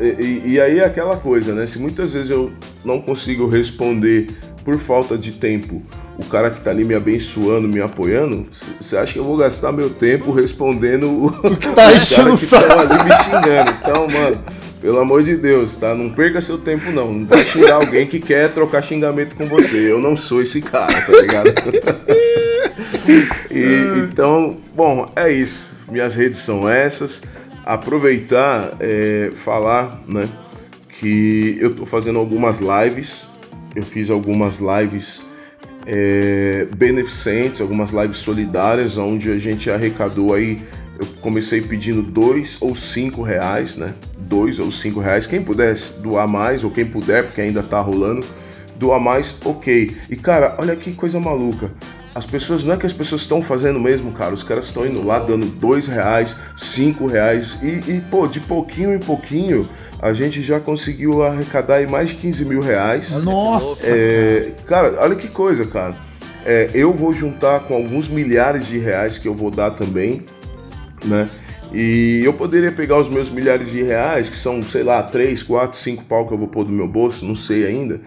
E, 0.00 0.52
e, 0.52 0.60
aí 0.60 0.80
é 0.80 0.84
aquela 0.84 1.16
coisa, 1.16 1.54
né? 1.54 1.64
Se 1.64 1.78
muitas 1.78 2.12
vezes 2.12 2.30
eu 2.30 2.52
não 2.84 3.00
consigo 3.00 3.48
responder 3.48 4.28
por 4.62 4.76
falta 4.78 5.16
de 5.16 5.32
tempo 5.32 5.82
o 6.18 6.24
cara 6.26 6.50
que 6.50 6.60
tá 6.60 6.70
ali 6.70 6.84
me 6.84 6.94
abençoando, 6.94 7.66
me 7.66 7.80
apoiando, 7.80 8.46
você 8.78 8.98
acha 8.98 9.14
que 9.14 9.18
eu 9.18 9.24
vou 9.24 9.38
gastar 9.38 9.72
meu 9.72 9.88
tempo 9.88 10.32
respondendo 10.32 11.06
o, 11.06 11.26
o 11.28 11.56
que 11.56 11.70
tá 11.70 11.90
enchendo 11.96 12.32
o 12.32 12.36
saco? 12.36 12.68
Tá 12.68 13.04
me 13.04 13.10
xingando. 13.24 13.70
Então, 13.80 14.06
mano, 14.06 14.44
pelo 14.80 14.98
amor 14.98 15.22
de 15.22 15.36
Deus, 15.36 15.76
tá? 15.76 15.94
Não 15.94 16.08
perca 16.10 16.40
seu 16.40 16.56
tempo, 16.56 16.90
não. 16.90 17.12
Não 17.12 17.26
vai 17.26 17.44
xingar 17.44 17.74
alguém 17.74 18.06
que 18.06 18.18
quer 18.18 18.52
trocar 18.52 18.82
xingamento 18.82 19.36
com 19.36 19.46
você. 19.46 19.92
Eu 19.92 20.00
não 20.00 20.16
sou 20.16 20.42
esse 20.42 20.62
cara, 20.62 20.92
tá 20.92 21.20
ligado? 21.20 21.54
e, 23.50 24.04
então, 24.04 24.56
bom, 24.74 25.10
é 25.14 25.30
isso. 25.30 25.76
Minhas 25.90 26.14
redes 26.14 26.40
são 26.40 26.68
essas. 26.68 27.22
Aproveitar, 27.64 28.76
é, 28.80 29.30
falar, 29.34 30.02
né? 30.08 30.28
Que 30.98 31.58
eu 31.60 31.74
tô 31.74 31.84
fazendo 31.84 32.18
algumas 32.18 32.60
lives. 32.60 33.26
Eu 33.76 33.84
fiz 33.84 34.08
algumas 34.10 34.58
lives 34.58 35.26
é, 35.86 36.66
beneficentes, 36.74 37.60
algumas 37.60 37.90
lives 37.90 38.16
solidárias, 38.16 38.96
onde 38.96 39.30
a 39.30 39.38
gente 39.38 39.70
arrecadou 39.70 40.32
aí. 40.32 40.62
Eu 41.00 41.06
comecei 41.22 41.62
pedindo 41.62 42.02
dois 42.02 42.58
ou 42.60 42.74
cinco 42.74 43.22
reais, 43.22 43.74
né? 43.74 43.94
Dois 44.18 44.58
ou 44.58 44.70
cinco 44.70 45.00
reais. 45.00 45.26
Quem 45.26 45.42
pudesse 45.42 45.94
doar 45.94 46.28
mais, 46.28 46.62
ou 46.62 46.70
quem 46.70 46.84
puder, 46.84 47.24
porque 47.24 47.40
ainda 47.40 47.62
tá 47.62 47.80
rolando, 47.80 48.26
doar 48.76 49.00
mais, 49.00 49.34
ok. 49.42 49.96
E 50.10 50.16
cara, 50.16 50.56
olha 50.58 50.76
que 50.76 50.92
coisa 50.92 51.18
maluca. 51.18 51.72
As 52.14 52.26
pessoas, 52.26 52.64
não 52.64 52.74
é 52.74 52.76
que 52.76 52.84
as 52.84 52.92
pessoas 52.92 53.22
estão 53.22 53.40
fazendo 53.40 53.80
mesmo, 53.80 54.12
cara. 54.12 54.34
Os 54.34 54.42
caras 54.42 54.66
estão 54.66 54.84
indo 54.84 55.02
lá 55.02 55.20
dando 55.20 55.46
dois 55.46 55.86
reais, 55.86 56.36
cinco 56.54 57.06
reais 57.06 57.58
e, 57.62 57.90
e, 57.90 58.04
pô, 58.10 58.26
de 58.26 58.40
pouquinho 58.40 58.92
em 58.92 58.98
pouquinho 58.98 59.66
a 60.02 60.12
gente 60.12 60.42
já 60.42 60.60
conseguiu 60.60 61.22
arrecadar 61.22 61.86
mais 61.88 62.10
de 62.10 62.16
15 62.16 62.44
mil 62.44 62.60
reais. 62.60 63.16
Nossa! 63.16 63.86
É, 63.90 64.52
cara. 64.66 64.90
cara, 64.90 65.02
olha 65.02 65.16
que 65.16 65.28
coisa, 65.28 65.64
cara. 65.64 65.94
É, 66.44 66.70
eu 66.74 66.92
vou 66.92 67.12
juntar 67.14 67.60
com 67.60 67.74
alguns 67.74 68.08
milhares 68.08 68.66
de 68.66 68.78
reais 68.78 69.16
que 69.16 69.28
eu 69.28 69.34
vou 69.34 69.50
dar 69.50 69.70
também, 69.70 70.24
né? 71.04 71.28
E 71.72 72.20
eu 72.24 72.32
poderia 72.32 72.72
pegar 72.72 72.98
os 72.98 73.08
meus 73.08 73.30
milhares 73.30 73.70
de 73.70 73.82
reais, 73.82 74.28
que 74.28 74.36
são, 74.36 74.62
sei 74.62 74.82
lá, 74.82 75.02
3, 75.02 75.42
4, 75.42 75.78
5 75.78 76.04
pau 76.04 76.26
que 76.26 76.34
eu 76.34 76.38
vou 76.38 76.48
pôr 76.48 76.64
do 76.64 76.72
meu 76.72 76.88
bolso, 76.88 77.24
não 77.24 77.36
sei 77.36 77.64
ainda, 77.64 78.00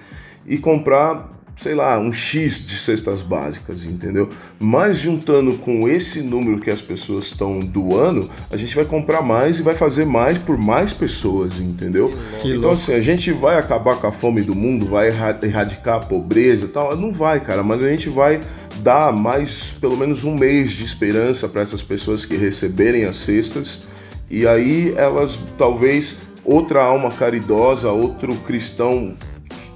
e 0.46 0.58
comprar 0.58 1.33
sei 1.56 1.76
lá, 1.76 2.00
um 2.00 2.12
X 2.12 2.66
de 2.66 2.76
cestas 2.76 3.22
básicas, 3.22 3.86
entendeu? 3.86 4.30
Mas 4.60 4.98
juntando 4.98 5.54
com 5.60 5.88
esse 5.88 6.22
número 6.22 6.60
que 6.60 6.70
as 6.70 6.82
pessoas 6.82 7.26
estão 7.26 7.60
doando, 7.60 8.30
a 8.52 8.58
gente 8.58 8.76
vai 8.76 8.86
comprar 8.86 9.22
mais 9.22 9.60
e 9.60 9.62
vai 9.62 9.76
fazer 9.76 10.06
mais 10.06 10.38
por 10.38 10.58
mais 10.58 10.94
pessoas, 10.94 11.60
entendeu? 11.60 12.10
Que 12.42 12.50
então, 12.50 12.70
louco. 12.70 12.74
assim, 12.74 12.94
a 12.94 13.02
gente 13.02 13.32
vai 13.32 13.58
acabar 13.58 13.98
com 13.98 14.08
a 14.08 14.12
fome 14.12 14.42
do 14.42 14.56
mundo, 14.56 14.88
vai 14.88 15.10
erradicar 15.10 15.98
a 15.98 16.00
pobreza 16.00 16.66
e 16.66 16.70
tal? 16.70 16.96
Não 16.98 17.14
vai, 17.14 17.40
cara, 17.40 17.64
mas 17.64 17.82
a 17.82 17.88
gente 17.88 18.10
vai 18.10 18.42
dar 18.82 19.14
mais, 19.14 19.76
pelo 19.80 19.96
menos 19.96 20.24
um 20.24 20.36
mês 20.36 20.72
de 20.72 20.84
esperança 20.84 21.48
para 21.48 21.62
essas 21.62 21.84
pessoas 21.84 22.26
que 22.26 22.36
receberem 22.36 23.06
as 23.06 23.18
cestas. 23.18 23.84
E 24.30 24.48
aí 24.48 24.94
elas 24.98 25.38
talvez 25.58 26.18
outra 26.44 26.84
alma 26.84 27.12
caridosa, 27.12 27.92
outro 27.92 28.36
cristão 28.38 29.16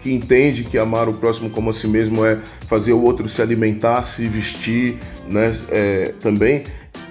que 0.07 0.13
entende 0.13 0.63
que 0.63 0.77
amar 0.77 1.09
o 1.09 1.13
próximo 1.13 1.49
como 1.49 1.69
a 1.69 1.73
si 1.73 1.85
mesmo 1.85 2.25
é 2.25 2.39
fazer 2.65 2.93
o 2.93 3.03
outro 3.03 3.27
se 3.27 3.41
alimentar, 3.41 4.01
se 4.03 4.25
vestir, 4.25 4.97
né, 5.27 5.53
é, 5.69 6.13
também, 6.21 6.63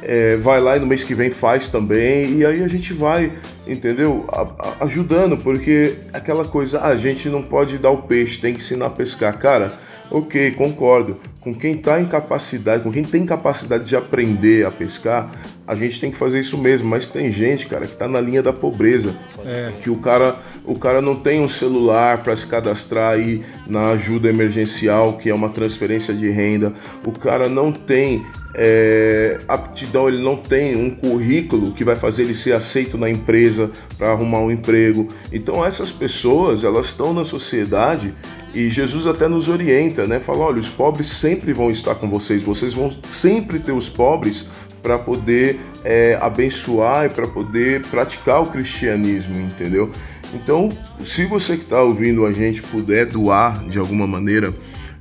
é, 0.03 0.37
vai 0.37 0.61
lá 0.63 0.79
e 0.79 0.81
no 0.81 0.87
mês 0.87 1.05
que 1.05 1.15
vem 1.15 1.29
faz 1.29 1.69
também, 1.69 2.39
e 2.39 2.47
aí 2.47 2.63
a 2.63 2.69
gente 2.69 2.95
vai, 2.95 3.33
entendeu? 3.67 4.25
A, 4.29 4.43
a, 4.81 4.85
ajudando, 4.85 5.37
porque 5.37 5.97
aquela 6.11 6.47
coisa, 6.47 6.79
ah, 6.79 6.89
a 6.89 6.97
gente 6.97 7.29
não 7.29 7.43
pode 7.43 7.77
dar 7.77 7.91
o 7.91 7.99
peixe, 7.99 8.41
tem 8.41 8.55
que 8.55 8.61
ensinar 8.61 8.87
a 8.87 8.91
pescar. 8.91 9.37
Cara, 9.39 9.75
ok, 10.11 10.53
concordo. 10.53 11.19
Com 11.41 11.55
quem 11.55 11.75
está 11.75 12.01
em 12.01 12.07
capacidade, 12.07 12.83
com 12.83 12.91
quem 12.91 13.05
tem 13.05 13.25
capacidade 13.25 13.85
de 13.85 13.95
aprender 13.95 14.67
a 14.67 14.71
pescar, 14.71 15.31
a 15.65 15.77
gente 15.77 16.01
tem 16.01 16.11
que 16.11 16.17
fazer 16.17 16.41
isso 16.41 16.59
mesmo, 16.59 16.89
mas 16.89 17.07
tem 17.07 17.31
gente, 17.31 17.67
cara, 17.67 17.87
que 17.87 17.93
está 17.93 18.09
na 18.09 18.21
linha 18.21 18.43
da 18.43 18.53
pobreza. 18.53 19.15
É. 19.45 19.73
Que 19.81 19.89
o 19.89 19.97
cara, 19.97 20.41
o 20.65 20.77
cara 20.77 21.01
não 21.01 21.15
tem 21.15 21.41
um 21.41 21.49
celular 21.49 22.23
para 22.23 22.35
se 22.35 22.47
cadastrar 22.47 23.13
aí 23.13 23.45
na 23.67 23.91
ajuda 23.91 24.29
emergencial, 24.29 25.19
que 25.19 25.31
é 25.31 25.35
uma 25.35 25.49
transferência 25.49 26.13
de 26.13 26.29
renda. 26.29 26.73
O 27.05 27.13
cara 27.13 27.49
não 27.49 27.71
tem 27.71 28.27
é, 28.57 29.39
aptidão, 29.47 30.09
ele 30.09 30.23
não 30.23 30.35
tem 30.35 30.75
um 30.75 30.91
currículo 30.91 31.73
que 31.73 31.85
vai 31.85 31.95
fazer 31.95 32.23
ele 32.23 32.35
ser 32.35 32.55
aceito 32.55 32.97
na 32.97 33.11
empresa 33.11 33.71
para 33.99 34.11
arrumar 34.11 34.41
um 34.41 34.51
emprego. 34.51 35.09
Então 35.31 35.65
essas 35.65 35.93
pessoas, 35.93 36.65
elas 36.65 36.87
estão 36.87 37.13
na 37.13 37.25
sociedade 37.25 38.15
e 38.57 38.71
Jesus 38.71 39.07
até 39.07 39.29
nos 39.29 39.51
orienta, 39.51 40.07
né? 40.07 40.19
Fala, 40.19 40.39
olha, 40.39 40.59
os 40.59 40.71
pobres 40.71 41.09
sempre 41.09 41.53
vão 41.53 41.71
estar 41.71 41.95
com 41.95 42.09
vocês, 42.09 42.43
vocês 42.43 42.73
vão 42.73 42.91
sempre 43.07 43.59
ter 43.59 43.73
os 43.73 43.87
pobres 43.87 44.49
para 44.83 44.99
poder 44.99 45.61
é, 45.85 46.19
abençoar 46.23 47.05
e 47.05 47.09
para 47.11 47.27
poder 47.27 47.85
praticar 47.89 48.43
o 48.43 48.47
cristianismo, 48.47 49.39
entendeu? 49.39 49.93
Então, 50.33 50.71
se 51.05 51.27
você 51.27 51.59
que 51.59 51.65
está 51.65 51.83
ouvindo 51.83 52.25
a 52.25 52.33
gente 52.33 52.63
puder 52.63 53.05
doar 53.05 53.63
de 53.69 53.79
alguma 53.79 54.07
maneira 54.07 54.55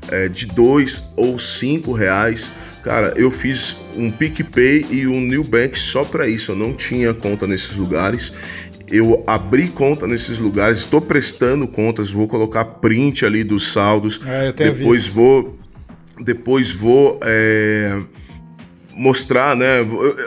é, 0.10 0.28
de 0.28 0.48
dois 0.48 1.02
ou 1.16 1.40
cinco 1.40 1.94
reais, 1.94 2.52
cara, 2.84 3.14
eu 3.16 3.32
fiz 3.32 3.78
um 3.96 4.12
PicPay 4.12 4.86
e 4.92 5.08
um 5.08 5.22
Nubank 5.22 5.80
só 5.80 6.04
para 6.04 6.28
isso. 6.28 6.52
Eu 6.52 6.56
não 6.56 6.74
tinha 6.74 7.14
conta 7.14 7.48
nesses 7.48 7.76
lugares. 7.76 8.34
Eu 8.90 9.24
abri 9.26 9.68
conta 9.68 10.06
nesses 10.06 10.38
lugares, 10.38 10.80
estou 10.80 11.02
prestando 11.02 11.68
contas, 11.68 12.12
vou 12.12 12.28
colocar 12.28 12.66
print 12.66 13.26
ali 13.26 13.44
dos 13.44 13.72
saldos. 13.72 14.22
É, 14.26 14.52
depois 14.52 15.06
visto. 15.06 15.16
vou, 15.16 15.60
depois 16.20 16.72
vou 16.72 17.20
é, 17.24 18.00
mostrar, 18.96 19.56
né? 19.56 19.80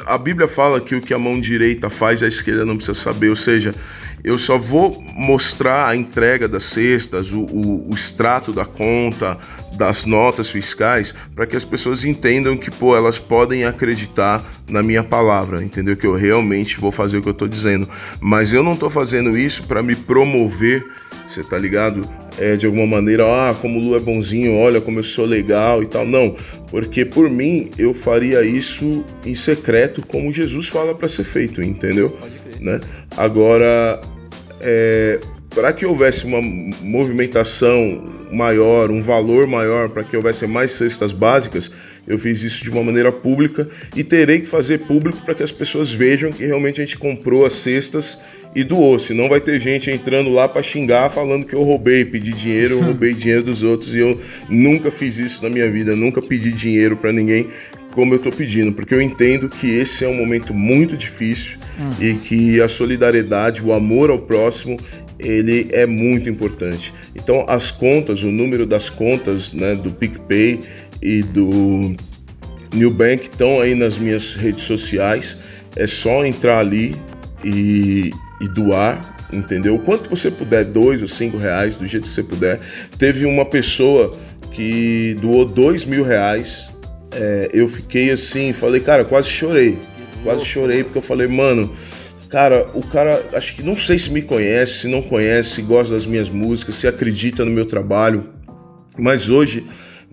A 0.06 0.18
Bíblia 0.18 0.48
fala 0.48 0.80
que 0.80 0.94
o 0.94 1.00
que 1.00 1.14
a 1.14 1.18
mão 1.18 1.40
direita 1.40 1.88
faz, 1.88 2.22
a 2.22 2.26
esquerda 2.26 2.64
não 2.64 2.76
precisa 2.76 2.98
saber, 2.98 3.28
ou 3.28 3.36
seja, 3.36 3.74
eu 4.22 4.38
só 4.38 4.58
vou 4.58 5.02
mostrar 5.14 5.88
a 5.88 5.96
entrega 5.96 6.48
das 6.48 6.64
cestas, 6.64 7.32
o, 7.32 7.40
o, 7.40 7.90
o 7.90 7.94
extrato 7.94 8.52
da 8.52 8.64
conta, 8.64 9.38
das 9.76 10.04
notas 10.04 10.50
fiscais, 10.50 11.14
para 11.34 11.46
que 11.46 11.56
as 11.56 11.64
pessoas 11.64 12.04
entendam 12.04 12.56
que, 12.56 12.70
pô, 12.70 12.96
elas 12.96 13.18
podem 13.18 13.64
acreditar 13.64 14.44
na 14.68 14.82
minha 14.82 15.04
palavra, 15.04 15.62
entendeu? 15.62 15.96
Que 15.96 16.06
eu 16.06 16.14
realmente 16.14 16.80
vou 16.80 16.90
fazer 16.90 17.18
o 17.18 17.22
que 17.22 17.28
eu 17.28 17.32
estou 17.32 17.48
dizendo. 17.48 17.88
Mas 18.20 18.52
eu 18.52 18.62
não 18.62 18.74
estou 18.74 18.90
fazendo 18.90 19.36
isso 19.38 19.64
para 19.64 19.82
me 19.82 19.94
promover, 19.94 20.84
você 21.28 21.42
tá 21.42 21.56
ligado? 21.56 22.08
é, 22.38 22.56
de 22.56 22.66
alguma 22.66 22.86
maneira, 22.86 23.24
ah, 23.24 23.54
como 23.54 23.78
o 23.78 23.82
Lu 23.82 23.96
é 23.96 24.00
bonzinho, 24.00 24.56
olha 24.56 24.80
como 24.80 25.00
eu 25.00 25.02
sou 25.02 25.26
legal 25.26 25.82
e 25.82 25.86
tal. 25.86 26.06
Não, 26.06 26.34
porque 26.70 27.04
por 27.04 27.28
mim 27.28 27.70
eu 27.76 27.92
faria 27.92 28.42
isso 28.42 29.04
em 29.26 29.34
secreto, 29.34 30.06
como 30.06 30.32
Jesus 30.32 30.68
fala 30.68 30.94
para 30.94 31.08
ser 31.08 31.24
feito, 31.24 31.60
entendeu? 31.60 32.16
Né? 32.60 32.80
Agora, 33.16 34.00
é, 34.60 35.20
para 35.50 35.72
que 35.72 35.86
houvesse 35.86 36.24
uma 36.24 36.40
movimentação 36.40 38.16
maior, 38.30 38.90
um 38.90 39.00
valor 39.00 39.46
maior, 39.46 39.88
para 39.88 40.04
que 40.04 40.16
houvesse 40.16 40.46
mais 40.46 40.72
cestas 40.72 41.12
básicas, 41.12 41.70
eu 42.06 42.18
fiz 42.18 42.42
isso 42.42 42.62
de 42.62 42.70
uma 42.70 42.82
maneira 42.82 43.12
pública 43.12 43.68
e 43.94 44.02
terei 44.02 44.40
que 44.40 44.46
fazer 44.46 44.78
público 44.80 45.18
para 45.24 45.34
que 45.34 45.42
as 45.42 45.52
pessoas 45.52 45.92
vejam 45.92 46.32
que 46.32 46.44
realmente 46.44 46.80
a 46.80 46.84
gente 46.84 46.98
comprou 46.98 47.44
as 47.44 47.52
cestas 47.54 48.18
e 48.54 48.64
doou. 48.64 48.98
Senão 48.98 49.28
vai 49.28 49.40
ter 49.40 49.60
gente 49.60 49.90
entrando 49.90 50.30
lá 50.30 50.48
para 50.48 50.62
xingar, 50.62 51.10
falando 51.10 51.44
que 51.44 51.54
eu 51.54 51.62
roubei, 51.62 52.04
pedi 52.04 52.32
dinheiro, 52.32 52.76
eu 52.76 52.80
roubei 52.84 53.12
dinheiro 53.12 53.42
dos 53.42 53.62
outros 53.62 53.94
e 53.94 53.98
eu 53.98 54.18
nunca 54.48 54.90
fiz 54.90 55.18
isso 55.18 55.42
na 55.42 55.50
minha 55.50 55.70
vida, 55.70 55.94
nunca 55.94 56.22
pedi 56.22 56.50
dinheiro 56.50 56.96
para 56.96 57.12
ninguém 57.12 57.48
como 57.98 58.14
eu 58.14 58.18
estou 58.18 58.30
pedindo, 58.30 58.70
porque 58.70 58.94
eu 58.94 59.02
entendo 59.02 59.48
que 59.48 59.66
esse 59.66 60.04
é 60.04 60.08
um 60.08 60.14
momento 60.14 60.54
muito 60.54 60.96
difícil 60.96 61.58
hum. 61.80 61.90
e 62.00 62.14
que 62.14 62.60
a 62.60 62.68
solidariedade, 62.68 63.60
o 63.60 63.72
amor 63.72 64.08
ao 64.08 64.20
próximo, 64.20 64.78
ele 65.18 65.66
é 65.72 65.84
muito 65.84 66.30
importante. 66.30 66.94
Então, 67.12 67.44
as 67.48 67.72
contas, 67.72 68.22
o 68.22 68.30
número 68.30 68.66
das 68.66 68.88
contas 68.88 69.52
né, 69.52 69.74
do 69.74 69.90
PicPay 69.90 70.60
e 71.02 71.24
do 71.24 71.96
Nubank 72.72 73.24
estão 73.24 73.60
aí 73.60 73.74
nas 73.74 73.98
minhas 73.98 74.36
redes 74.36 74.62
sociais. 74.62 75.36
É 75.74 75.88
só 75.88 76.24
entrar 76.24 76.60
ali 76.60 76.94
e, 77.44 78.12
e 78.40 78.48
doar, 78.48 79.16
entendeu? 79.32 79.74
O 79.74 79.80
quanto 79.80 80.08
você 80.08 80.30
puder, 80.30 80.64
dois 80.66 81.02
ou 81.02 81.08
cinco 81.08 81.36
reais, 81.36 81.74
do 81.74 81.84
jeito 81.84 82.06
que 82.06 82.14
você 82.14 82.22
puder. 82.22 82.60
Teve 82.96 83.26
uma 83.26 83.44
pessoa 83.44 84.16
que 84.52 85.16
doou 85.20 85.44
dois 85.44 85.84
mil 85.84 86.04
reais. 86.04 86.70
É, 87.12 87.50
eu 87.52 87.68
fiquei 87.68 88.10
assim, 88.10 88.52
falei, 88.52 88.80
cara, 88.80 89.04
quase 89.04 89.28
chorei. 89.28 89.78
Quase 90.22 90.44
chorei 90.44 90.84
porque 90.84 90.98
eu 90.98 91.02
falei, 91.02 91.26
mano, 91.26 91.74
cara, 92.28 92.68
o 92.74 92.82
cara, 92.86 93.24
acho 93.32 93.54
que 93.54 93.62
não 93.62 93.76
sei 93.76 93.98
se 93.98 94.10
me 94.10 94.22
conhece, 94.22 94.80
se 94.80 94.88
não 94.88 95.00
conhece, 95.00 95.50
se 95.50 95.62
gosta 95.62 95.94
das 95.94 96.06
minhas 96.06 96.28
músicas, 96.28 96.74
se 96.74 96.86
acredita 96.86 97.44
no 97.44 97.50
meu 97.50 97.64
trabalho, 97.64 98.28
mas 98.98 99.28
hoje 99.28 99.64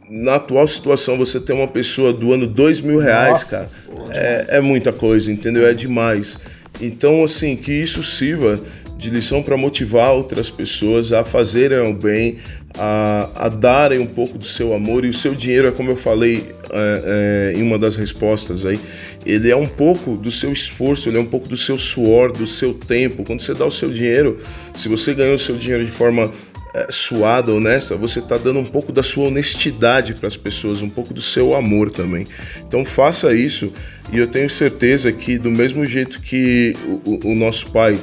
na 0.10 0.36
atual 0.36 0.68
situação, 0.68 1.18
você 1.18 1.40
ter 1.40 1.54
uma 1.54 1.68
pessoa 1.68 2.14
doando 2.14 2.48
dois 2.48 2.80
mil 2.82 3.00
reais, 3.00 3.52
Nossa, 3.52 3.70
cara, 3.88 4.12
é, 4.12 4.58
é, 4.58 4.62
muita 4.62 4.94
coisa, 4.94 5.32
entendeu? 5.32 5.66
É 5.66 5.74
demais. 5.74 6.40
Então, 6.80 7.24
assim, 7.24 7.56
que 7.56 7.72
isso 7.72 8.04
sirva 8.04 8.60
de 8.98 9.10
lição 9.10 9.42
para 9.42 9.58
motivar 9.58 10.12
outras 10.14 10.50
pessoas 10.50 11.12
a 11.12 11.24
fazerem 11.24 11.80
o 11.80 11.94
bem, 11.94 12.38
a, 12.78 13.30
a, 13.36 13.50
darem 13.50 14.00
um 14.00 14.06
pouco 14.06 14.38
do 14.38 14.46
seu 14.46 14.74
amor. 14.74 15.06
E 15.06 15.10
o 15.10 15.14
seu 15.14 15.34
dinheiro, 15.34 15.68
é 15.68 15.72
como 15.72 15.92
eu 15.92 15.96
falei 15.96 16.52
é, 16.70 17.54
é, 17.54 17.60
em 17.60 17.62
uma 17.62 17.78
das 17.78 17.96
respostas 17.96 18.66
aí, 18.66 18.80
ele 19.26 19.50
é 19.50 19.56
um 19.56 19.68
pouco 19.68 20.16
do 20.16 20.32
seu 20.32 20.52
esforço, 20.52 21.10
ele 21.10 21.18
é 21.18 21.22
um 21.22 21.26
pouco 21.26 21.48
do 21.48 21.58
seu 21.58 21.78
suor, 21.78 22.32
do 22.32 22.48
seu 22.48 22.74
tempo. 22.74 23.24
Quando 23.24 23.42
você 23.42 23.54
dá 23.54 23.66
o 23.66 23.72
seu 23.72 23.90
dinheiro, 23.90 24.40
se 24.76 24.88
você 24.88 25.14
ganhou 25.14 25.36
o 25.36 25.40
seu 25.40 25.56
dinheiro 25.58 25.86
de 25.86 25.92
forma 25.92 26.32
é, 26.76 26.88
suada, 26.90 27.54
honesta, 27.54 27.96
você 27.96 28.20
está 28.20 28.38
dando 28.38 28.60
um 28.60 28.66
pouco 28.66 28.92
da 28.92 29.02
sua 29.02 29.28
honestidade 29.28 30.14
para 30.14 30.28
as 30.28 30.36
pessoas, 30.36 30.82
um 30.82 30.90
pouco 30.90 31.14
do 31.14 31.22
seu 31.22 31.56
amor 31.56 31.90
também. 31.90 32.28
Então 32.68 32.84
faça 32.84 33.34
isso 33.34 33.72
e 34.12 34.18
eu 34.18 34.28
tenho 34.28 34.50
certeza 34.50 35.12
que 35.12 35.38
do 35.38 35.50
mesmo 35.50 35.86
jeito 35.86 36.22
que 36.22 36.76
o, 37.06 37.32
o 37.32 37.36
nosso 37.36 37.72
Pai 37.72 37.98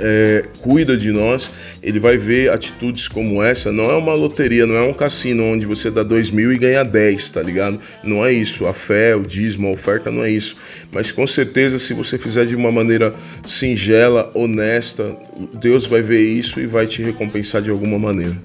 é, 0.00 0.44
cuida 0.60 0.96
de 0.96 1.10
nós, 1.12 1.50
ele 1.82 1.98
vai 1.98 2.16
ver 2.16 2.50
atitudes 2.50 3.08
como 3.08 3.42
essa. 3.42 3.72
Não 3.72 3.84
é 3.84 3.96
uma 3.96 4.14
loteria, 4.14 4.66
não 4.66 4.74
é 4.74 4.82
um 4.82 4.92
cassino 4.92 5.44
onde 5.44 5.66
você 5.66 5.90
dá 5.90 6.02
dois 6.02 6.30
mil 6.30 6.52
e 6.52 6.58
ganha 6.58 6.84
10, 6.84 7.30
tá 7.30 7.42
ligado? 7.42 7.78
Não 8.02 8.24
é 8.24 8.32
isso. 8.32 8.66
A 8.66 8.72
fé, 8.72 9.14
o 9.14 9.22
dízimo, 9.22 9.68
a 9.68 9.70
oferta 9.70 10.10
não 10.10 10.24
é 10.24 10.30
isso. 10.30 10.56
Mas 10.90 11.12
com 11.12 11.26
certeza, 11.26 11.78
se 11.78 11.94
você 11.94 12.18
fizer 12.18 12.46
de 12.46 12.56
uma 12.56 12.72
maneira 12.72 13.14
singela, 13.44 14.30
honesta, 14.34 15.16
Deus 15.54 15.86
vai 15.86 16.02
ver 16.02 16.22
isso 16.22 16.60
e 16.60 16.66
vai 16.66 16.86
te 16.86 17.02
recompensar 17.02 17.62
de 17.62 17.70
alguma 17.70 17.98
maneira. 17.98 18.36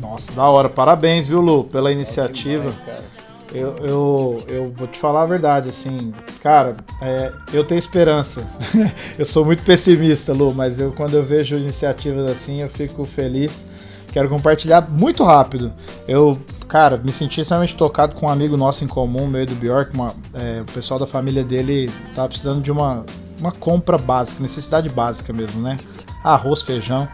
Nossa, 0.00 0.30
da 0.32 0.44
hora. 0.44 0.68
Parabéns, 0.68 1.28
viu, 1.28 1.40
Lu, 1.40 1.64
pela 1.64 1.90
iniciativa. 1.90 2.70
Demais, 2.70 3.07
eu, 3.52 3.76
eu, 3.78 4.44
eu 4.48 4.72
vou 4.76 4.86
te 4.86 4.98
falar 4.98 5.22
a 5.22 5.26
verdade, 5.26 5.68
assim, 5.68 6.12
cara, 6.42 6.74
é, 7.00 7.32
eu 7.52 7.64
tenho 7.64 7.78
esperança. 7.78 8.42
eu 9.18 9.24
sou 9.24 9.44
muito 9.44 9.62
pessimista, 9.62 10.32
Lu, 10.32 10.54
mas 10.54 10.78
eu 10.78 10.92
quando 10.92 11.14
eu 11.14 11.22
vejo 11.24 11.56
iniciativas 11.56 12.30
assim, 12.30 12.62
eu 12.62 12.68
fico 12.68 13.04
feliz. 13.04 13.64
Quero 14.12 14.28
compartilhar 14.28 14.88
muito 14.90 15.22
rápido. 15.22 15.72
Eu, 16.06 16.38
cara, 16.66 16.96
me 16.96 17.12
senti 17.12 17.42
extremamente 17.42 17.76
tocado 17.76 18.14
com 18.14 18.26
um 18.26 18.28
amigo 18.30 18.56
nosso 18.56 18.82
em 18.82 18.88
comum, 18.88 19.26
meio 19.26 19.46
do 19.46 19.54
Bjork. 19.54 19.94
Uma, 19.94 20.14
é, 20.34 20.62
o 20.62 20.72
pessoal 20.72 20.98
da 20.98 21.06
família 21.06 21.44
dele 21.44 21.90
tava 22.14 22.28
precisando 22.28 22.62
de 22.62 22.72
uma, 22.72 23.04
uma 23.38 23.52
compra 23.52 23.98
básica, 23.98 24.42
necessidade 24.42 24.88
básica 24.88 25.32
mesmo, 25.32 25.60
né? 25.60 25.76
arroz, 26.22 26.62
feijão. 26.62 27.08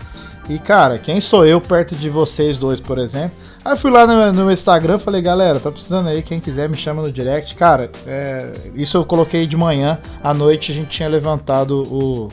E, 0.49 0.59
cara, 0.59 0.99
quem 0.99 1.21
sou 1.23 1.47
eu 1.47 1.59
perto 1.59 1.95
de 1.97 2.11
vocês 2.11 2.59
dois, 2.59 2.79
por 2.79 2.99
exemplo? 2.99 3.37
Aí 3.65 3.77
fui 3.79 3.91
lá 3.91 4.07
no, 4.07 4.45
no 4.45 4.53
Instagram 4.53 4.99
falei, 4.99 5.23
galera, 5.23 5.59
tá 5.59 5.71
precisando 5.71 6.09
aí, 6.09 6.23
quem 6.23 6.39
quiser 6.39 6.69
me 6.69 6.77
chama 6.77 7.01
no 7.01 7.11
direct. 7.11 7.55
Cara, 7.55 7.91
é, 8.07 8.53
isso 8.75 8.99
eu 8.99 9.05
coloquei 9.07 9.47
de 9.47 9.57
manhã, 9.57 9.99
à 10.23 10.35
noite 10.35 10.71
a 10.71 10.75
gente 10.75 10.89
tinha 10.89 11.09
levantado 11.09 11.83
o, 11.83 12.31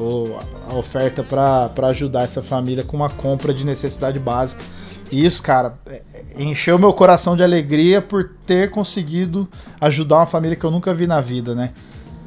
o 0.00 0.38
a 0.70 0.74
oferta 0.74 1.24
para 1.24 1.88
ajudar 1.88 2.22
essa 2.22 2.40
família 2.40 2.84
com 2.84 2.96
uma 2.96 3.10
compra 3.10 3.52
de 3.52 3.64
necessidade 3.64 4.20
básica. 4.20 4.62
E 5.10 5.26
isso, 5.26 5.42
cara, 5.42 5.74
é, 5.86 6.02
é, 6.14 6.42
encheu 6.42 6.78
meu 6.78 6.92
coração 6.92 7.36
de 7.36 7.42
alegria 7.42 8.00
por 8.00 8.30
ter 8.46 8.70
conseguido 8.70 9.48
ajudar 9.80 10.18
uma 10.18 10.26
família 10.26 10.54
que 10.54 10.64
eu 10.64 10.70
nunca 10.70 10.94
vi 10.94 11.08
na 11.08 11.20
vida, 11.20 11.52
né? 11.52 11.70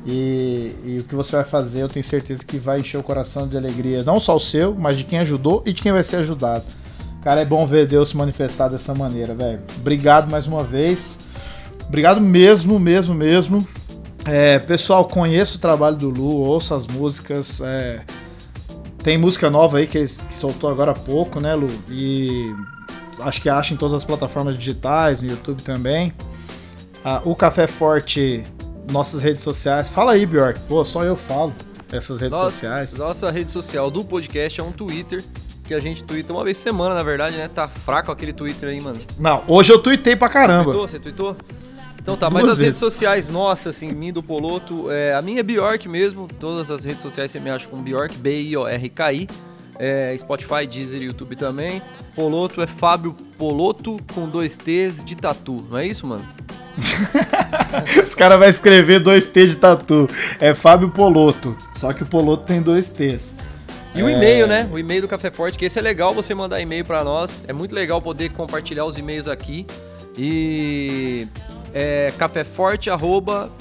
E, 0.05 0.75
e, 0.83 0.99
o 0.99 1.03
que 1.05 1.15
você 1.15 1.35
vai 1.37 1.45
fazer, 1.45 1.81
eu 1.81 1.87
tenho 1.87 2.03
certeza 2.03 2.43
que 2.43 2.57
vai 2.57 2.81
encher 2.81 2.97
o 2.97 3.03
coração 3.03 3.47
de 3.47 3.55
alegria, 3.55 4.03
não 4.03 4.19
só 4.19 4.35
o 4.35 4.39
seu, 4.39 4.75
mas 4.75 4.97
de 4.97 5.05
quem 5.05 5.19
ajudou 5.19 5.63
e 5.65 5.71
de 5.71 5.81
quem 5.81 5.91
vai 5.91 6.03
ser 6.03 6.17
ajudado. 6.17 6.65
Cara, 7.21 7.39
é 7.39 7.45
bom 7.45 7.65
ver 7.65 7.87
Deus 7.87 8.09
se 8.09 8.17
manifestar 8.17 8.67
dessa 8.67 8.93
maneira, 8.93 9.33
velho. 9.33 9.61
Obrigado 9.77 10.29
mais 10.29 10.45
uma 10.45 10.61
vez. 10.61 11.17
Obrigado 11.87 12.19
mesmo, 12.19 12.77
mesmo, 12.77 13.13
mesmo. 13.13 13.65
É, 14.25 14.59
pessoal, 14.59 15.05
conheço 15.05 15.57
o 15.57 15.61
trabalho 15.61 15.95
do 15.95 16.09
Lu, 16.09 16.35
ouço 16.35 16.73
as 16.73 16.85
músicas. 16.85 17.61
É, 17.61 18.01
tem 19.01 19.17
música 19.17 19.49
nova 19.49 19.77
aí 19.77 19.87
que 19.87 19.97
ele 19.97 20.07
soltou 20.31 20.69
agora 20.69 20.91
há 20.91 20.95
pouco, 20.95 21.39
né, 21.39 21.55
Lu? 21.55 21.69
E 21.89 22.53
acho 23.19 23.41
que 23.41 23.49
acha 23.49 23.73
em 23.73 23.77
todas 23.77 23.95
as 23.95 24.03
plataformas 24.03 24.57
digitais, 24.57 25.21
no 25.21 25.29
YouTube 25.29 25.61
também. 25.61 26.13
Ah, 27.05 27.21
o 27.23 27.35
Café 27.35 27.67
Forte 27.67 28.43
nossas 28.91 29.21
redes 29.21 29.43
sociais. 29.43 29.89
Fala 29.89 30.13
aí, 30.13 30.25
Bjork. 30.25 30.59
Pô, 30.67 30.83
só 30.83 31.03
eu 31.03 31.15
falo 31.15 31.53
essas 31.91 32.19
redes 32.19 32.37
nossa, 32.37 32.51
sociais. 32.51 32.97
Nossa 32.97 33.31
rede 33.31 33.51
social 33.51 33.89
do 33.91 34.03
podcast 34.03 34.59
é 34.59 34.63
um 34.63 34.71
Twitter. 34.71 35.23
Que 35.63 35.73
a 35.73 35.79
gente 35.79 36.03
twitta 36.03 36.33
uma 36.33 36.43
vez 36.43 36.57
por 36.57 36.63
semana, 36.63 36.93
na 36.93 37.03
verdade, 37.03 37.37
né? 37.37 37.47
Tá 37.47 37.69
fraco 37.69 38.11
aquele 38.11 38.33
Twitter 38.33 38.67
aí, 38.67 38.81
mano. 38.81 38.99
Não, 39.17 39.43
hoje 39.47 39.71
eu 39.71 39.79
tuitei 39.79 40.13
pra 40.13 40.27
caramba. 40.27 40.73
Você 40.73 40.99
tweetou? 40.99 41.33
Você 41.33 41.41
tweetou? 41.41 41.63
Então 42.03 42.17
tá, 42.17 42.29
mas 42.29 42.43
as 42.43 42.49
vezes. 42.49 42.63
redes 42.63 42.79
sociais 42.79 43.29
nossas, 43.29 43.77
assim, 43.77 43.89
mim 43.93 44.11
do 44.11 44.21
Poloto, 44.21 44.91
é, 44.91 45.13
a 45.13 45.21
minha 45.21 45.39
é 45.39 45.43
Bjork 45.43 45.87
mesmo. 45.87 46.27
Todas 46.37 46.69
as 46.69 46.83
redes 46.83 47.01
sociais 47.01 47.31
você 47.31 47.39
me 47.39 47.49
acha 47.49 47.65
com 47.65 47.81
Bjork, 47.81 48.17
B-I-O-R-K-I. 48.17 49.29
É, 49.79 50.15
Spotify, 50.19 50.67
Deezer 50.69 51.01
e 51.01 51.05
YouTube 51.05 51.37
também. 51.37 51.81
Poloto 52.13 52.61
é 52.61 52.67
Fábio 52.67 53.15
Poloto 53.37 53.97
com 54.13 54.27
dois 54.27 54.57
T's 54.57 55.03
de 55.03 55.15
tatu, 55.15 55.65
não 55.69 55.77
é 55.77 55.87
isso, 55.87 56.05
mano? 56.05 56.25
Os 58.01 58.15
caras 58.15 58.39
vão 58.39 58.47
escrever 58.47 58.99
dois 58.99 59.29
T 59.29 59.47
de 59.47 59.55
tatu. 59.57 60.09
É 60.39 60.53
Fábio 60.53 60.89
Poloto. 60.89 61.55
Só 61.75 61.93
que 61.93 62.03
o 62.03 62.05
Poloto 62.05 62.45
tem 62.45 62.61
dois 62.61 62.91
T's. 62.91 63.33
E 63.95 64.01
é... 64.01 64.03
o 64.03 64.09
e-mail, 64.09 64.47
né? 64.47 64.67
O 64.71 64.79
e-mail 64.79 65.01
do 65.01 65.07
Café 65.07 65.29
Forte, 65.29 65.57
que 65.57 65.65
esse 65.65 65.77
é 65.77 65.81
legal 65.81 66.13
você 66.13 66.33
mandar 66.33 66.59
e-mail 66.61 66.83
para 66.83 67.03
nós. 67.03 67.43
É 67.47 67.53
muito 67.53 67.73
legal 67.73 68.01
poder 68.01 68.29
compartilhar 68.31 68.85
os 68.85 68.97
e-mails 68.97 69.27
aqui. 69.27 69.65
E 70.17 71.27
é 71.73 72.13
caféforte 72.17 72.89
arroba 72.89 73.51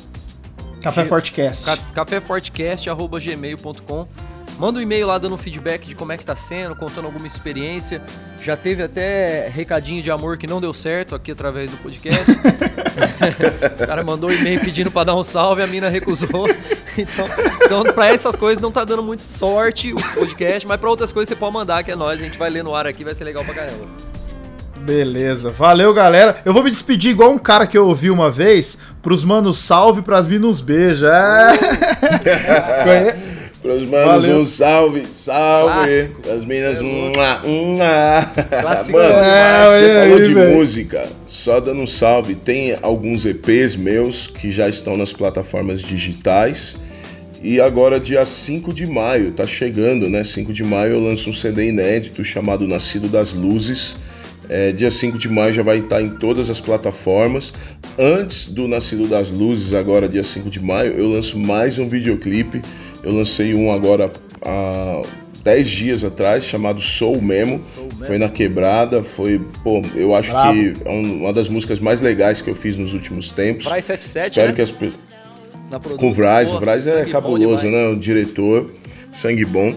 Caféfortecast. 0.83 1.65
Caféfortecast 1.95 2.91
arroba 2.91 3.21
gmail.com 3.21 4.09
Manda 4.59 4.79
um 4.79 4.83
e-mail 4.83 5.07
lá 5.07 5.19
dando 5.19 5.35
um 5.35 5.39
feedback 5.39 5.87
de 5.87 5.95
como 5.95 6.13
é 6.13 6.19
que 6.19 6.25
tá 6.25 6.37
sendo, 6.37 6.77
contando 6.77 7.07
alguma 7.07 7.27
experiência. 7.27 8.03
Já 8.43 8.57
teve 8.57 8.83
até 8.83 9.49
recadinho 9.49 10.03
de 10.03 10.11
amor 10.11 10.37
que 10.37 10.47
não 10.47 10.61
deu 10.61 10.73
certo 10.75 11.15
aqui 11.15 11.33
através 11.33 11.71
do 11.71 11.77
podcast. 11.79 12.31
o 13.83 13.87
cara 13.87 14.03
mandou 14.05 14.31
um 14.31 14.33
e-mail 14.33 14.61
pedindo 14.61 14.91
para 14.91 15.05
dar 15.05 15.15
um 15.15 15.25
salve, 15.25 15.63
a 15.63 15.67
mina 15.67 15.89
recusou. 15.89 16.29
Então, 16.95 17.25
então 17.65 17.85
para 17.95 18.09
essas 18.09 18.37
coisas 18.37 18.61
não 18.61 18.71
tá 18.71 18.85
dando 18.85 19.03
muito 19.03 19.25
sorte 19.25 19.95
o 19.95 19.97
podcast, 20.15 20.69
mas 20.69 20.79
para 20.79 20.91
outras 20.91 21.11
coisas 21.11 21.27
você 21.27 21.35
pode 21.35 21.55
mandar 21.55 21.83
que 21.83 21.91
é 21.91 21.97
nós, 21.97 22.21
a 22.21 22.23
gente 22.23 22.37
vai 22.37 22.51
ler 22.51 22.63
no 22.63 22.75
ar 22.75 22.87
aqui, 22.87 23.03
vai 23.03 23.15
ser 23.15 23.25
legal 23.25 23.43
pra 23.43 23.55
caramba. 23.55 23.87
Beleza, 24.83 25.49
valeu 25.51 25.95
galera. 25.95 26.43
Eu 26.45 26.53
vou 26.53 26.63
me 26.63 26.71
despedir 26.71 27.13
igual 27.13 27.31
um 27.31 27.39
cara 27.39 27.67
que 27.67 27.79
eu 27.79 27.87
ouvi 27.87 28.11
uma 28.11 28.31
vez, 28.31 28.77
pros 29.01 29.25
manos 29.25 29.59
salve, 29.59 30.03
pras 30.03 30.27
minas 30.27 30.61
beijo. 30.61 31.07
É. 31.07 31.53
Para 33.63 33.77
os 33.77 33.85
manos, 33.85 34.25
Valeu. 34.25 34.41
um 34.41 34.45
salve, 34.45 35.07
salve. 35.13 36.11
As 36.35 36.45
minas, 36.45 36.81
um 36.81 37.13
Clássico. 38.61 38.99
Mano, 38.99 39.09
é, 39.09 39.79
você 39.79 40.01
falou 40.01 40.19
aí, 40.19 40.25
de 40.25 40.35
véio. 40.35 40.57
música, 40.57 41.09
só 41.29 41.61
dando 41.61 41.81
um 41.81 41.87
salve. 41.87 42.35
Tem 42.35 42.77
alguns 42.83 43.25
EPs 43.25 43.77
meus 43.77 44.27
que 44.27 44.51
já 44.51 44.69
estão 44.69 44.97
nas 44.97 45.13
plataformas 45.13 45.81
digitais. 45.81 46.77
E 47.41 47.61
agora, 47.61 48.01
dia 48.01 48.25
5 48.25 48.73
de 48.73 48.85
maio, 48.85 49.31
tá 49.31 49.47
chegando, 49.47 50.11
né? 50.11 50.25
5 50.25 50.53
de 50.53 50.65
maio 50.65 50.95
eu 50.95 51.05
lanço 51.05 51.31
um 51.31 51.33
CD 51.33 51.69
inédito 51.69 52.25
chamado 52.25 52.67
Nascido 52.67 53.09
das 53.09 53.33
Luzes. 53.33 53.95
É, 54.49 54.73
dia 54.73 54.91
5 54.91 55.17
de 55.17 55.29
maio 55.29 55.55
já 55.55 55.63
vai 55.63 55.79
estar 55.79 56.03
em 56.03 56.11
todas 56.11 56.51
as 56.51 56.61
plataformas. 56.61 57.53
Antes 57.97 58.47
do 58.47 58.67
Nascido 58.67 59.07
das 59.07 59.31
Luzes, 59.31 59.73
agora 59.73 60.09
dia 60.09 60.25
5 60.25 60.51
de 60.51 60.61
maio, 60.61 60.95
eu 60.95 61.09
lanço 61.09 61.39
mais 61.39 61.79
um 61.79 61.89
videoclipe 61.89 62.61
eu 63.03 63.13
lancei 63.13 63.55
um 63.55 63.73
agora 63.73 64.13
há 64.43 65.03
10 65.43 65.69
dias 65.69 66.05
atrás, 66.05 66.45
chamado 66.45 66.81
Soul 66.81 67.21
Memo. 67.21 67.61
Soul 67.75 67.89
foi 68.07 68.19
na 68.19 68.29
quebrada, 68.29 69.03
foi, 69.03 69.41
pô, 69.63 69.83
eu 69.95 70.15
acho 70.15 70.31
Bravo. 70.31 70.53
que 70.53 70.75
é 70.85 70.91
uma 70.91 71.33
das 71.33 71.49
músicas 71.49 71.81
mais 71.81 72.01
legais 72.01 72.41
que 72.41 72.51
eu 72.51 72.55
fiz 72.55 72.77
nos 72.77 72.93
últimos 72.95 73.31
tempos. 73.31 73.67
Braz 73.67 73.85
77, 73.85 74.31
Espero 74.31 74.49
né? 74.49 74.55
que 74.55 74.63
as 74.63 74.73
Com 75.97 76.11
o 76.11 76.15
Braz, 76.15 76.53
o 76.53 76.59
Braz 76.59 76.87
é 76.87 77.05
cabuloso, 77.05 77.67
né? 77.69 77.89
O 77.89 77.97
diretor, 77.97 78.71
sangue 79.13 79.45
bom. 79.45 79.77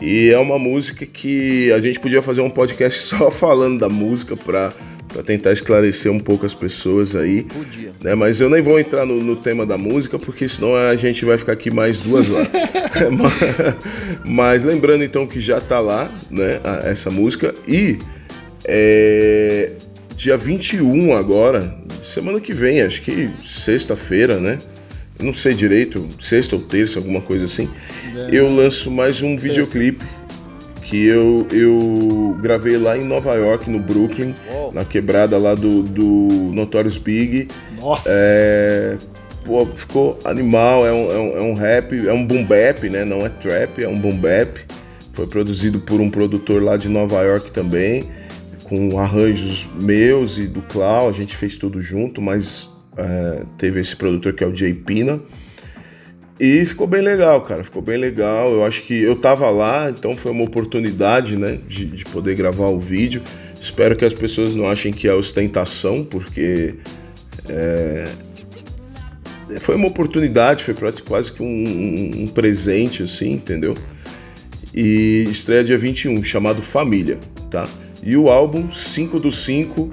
E 0.00 0.30
é 0.30 0.38
uma 0.38 0.58
música 0.58 1.04
que 1.04 1.72
a 1.72 1.80
gente 1.80 1.98
podia 1.98 2.22
fazer 2.22 2.40
um 2.40 2.50
podcast 2.50 3.00
só 3.16 3.30
falando 3.30 3.80
da 3.80 3.88
música 3.88 4.36
pra 4.36 4.72
para 5.08 5.22
tentar 5.22 5.52
esclarecer 5.52 6.12
um 6.12 6.20
pouco 6.20 6.44
as 6.44 6.54
pessoas 6.54 7.16
aí. 7.16 7.44
Podia. 7.44 7.92
Né? 8.00 8.14
Mas 8.14 8.40
eu 8.40 8.50
nem 8.50 8.62
vou 8.62 8.78
entrar 8.78 9.06
no, 9.06 9.22
no, 9.22 9.36
tema 9.36 9.64
da 9.64 9.78
música, 9.78 10.18
porque 10.18 10.48
senão 10.48 10.76
a 10.76 10.94
gente 10.96 11.24
vai 11.24 11.38
ficar 11.38 11.52
aqui 11.52 11.70
mais 11.70 11.98
duas 11.98 12.30
horas. 12.30 12.48
mas, 14.24 14.64
lembrando 14.64 15.02
então 15.02 15.26
que 15.26 15.40
já 15.40 15.60
tá 15.60 15.80
lá, 15.80 16.10
né, 16.30 16.60
essa 16.84 17.10
música. 17.10 17.54
E 17.66 17.98
é, 18.64 19.72
dia 20.14 20.36
21 20.36 21.16
agora, 21.16 21.74
semana 22.04 22.40
que 22.40 22.52
vem, 22.52 22.82
acho 22.82 23.02
que 23.02 23.30
sexta-feira, 23.42 24.38
né? 24.38 24.58
Não 25.20 25.32
sei 25.32 25.52
direito, 25.52 26.08
sexta 26.20 26.54
ou 26.54 26.62
terça, 26.62 27.00
alguma 27.00 27.20
coisa 27.20 27.46
assim. 27.46 27.68
É, 28.14 28.28
eu 28.30 28.48
lanço 28.48 28.88
mais 28.88 29.20
um 29.20 29.30
terça. 29.30 29.48
videoclipe 29.48 30.04
que 30.88 31.06
eu, 31.06 31.46
eu 31.52 32.36
gravei 32.40 32.78
lá 32.78 32.96
em 32.96 33.04
Nova 33.04 33.34
York, 33.34 33.68
no 33.68 33.78
Brooklyn, 33.78 34.34
oh. 34.50 34.72
na 34.72 34.86
quebrada 34.86 35.36
lá 35.36 35.54
do, 35.54 35.82
do 35.82 36.02
Notorious 36.54 36.96
Big. 36.96 37.48
Nossa! 37.78 38.08
É, 38.10 38.96
pô, 39.44 39.66
ficou 39.66 40.18
animal, 40.24 40.86
é 40.86 40.92
um, 40.92 41.12
é 41.12 41.18
um, 41.18 41.36
é 41.36 41.42
um 41.42 41.54
rap, 41.54 42.08
é 42.08 42.12
um 42.12 42.26
boom 42.26 42.42
bap, 42.42 42.88
né? 42.88 43.04
Não 43.04 43.24
é 43.24 43.28
trap, 43.28 43.82
é 43.82 43.88
um 43.88 43.98
boom 43.98 44.16
bap. 44.16 44.58
Foi 45.12 45.26
produzido 45.26 45.78
por 45.80 46.00
um 46.00 46.08
produtor 46.08 46.62
lá 46.62 46.78
de 46.78 46.88
Nova 46.88 47.20
York 47.22 47.52
também, 47.52 48.08
com 48.64 48.98
arranjos 48.98 49.68
meus 49.78 50.38
e 50.38 50.46
do 50.46 50.62
Clau, 50.62 51.08
a 51.08 51.12
gente 51.12 51.36
fez 51.36 51.58
tudo 51.58 51.80
junto, 51.82 52.22
mas 52.22 52.70
é, 52.96 53.42
teve 53.58 53.80
esse 53.80 53.94
produtor 53.94 54.32
que 54.32 54.42
é 54.42 54.46
o 54.46 54.54
Jay 54.54 54.72
Pina. 54.72 55.20
E 56.40 56.64
ficou 56.64 56.86
bem 56.86 57.00
legal, 57.00 57.40
cara. 57.42 57.64
Ficou 57.64 57.82
bem 57.82 57.98
legal. 57.98 58.52
Eu 58.52 58.64
acho 58.64 58.82
que 58.82 58.94
eu 58.94 59.16
tava 59.16 59.50
lá, 59.50 59.90
então 59.90 60.16
foi 60.16 60.30
uma 60.30 60.44
oportunidade, 60.44 61.36
né, 61.36 61.58
de, 61.66 61.84
de 61.86 62.04
poder 62.04 62.34
gravar 62.36 62.68
o 62.68 62.78
vídeo. 62.78 63.22
Espero 63.60 63.96
que 63.96 64.04
as 64.04 64.14
pessoas 64.14 64.54
não 64.54 64.68
achem 64.68 64.92
que 64.92 65.08
é 65.08 65.14
ostentação, 65.14 66.04
porque 66.04 66.76
é, 67.48 68.08
foi 69.60 69.74
uma 69.74 69.88
oportunidade, 69.88 70.62
foi 70.62 70.74
quase 71.06 71.32
que 71.32 71.42
um, 71.42 71.46
um, 71.46 72.22
um, 72.22 72.28
presente, 72.28 73.02
assim, 73.02 73.32
entendeu? 73.32 73.74
E 74.72 75.26
estreia 75.30 75.64
dia 75.64 75.78
21, 75.78 76.22
chamado 76.22 76.62
Família, 76.62 77.18
tá? 77.50 77.68
E 78.02 78.16
o 78.16 78.28
álbum 78.28 78.70
5 78.70 79.18
do 79.18 79.32
5 79.32 79.92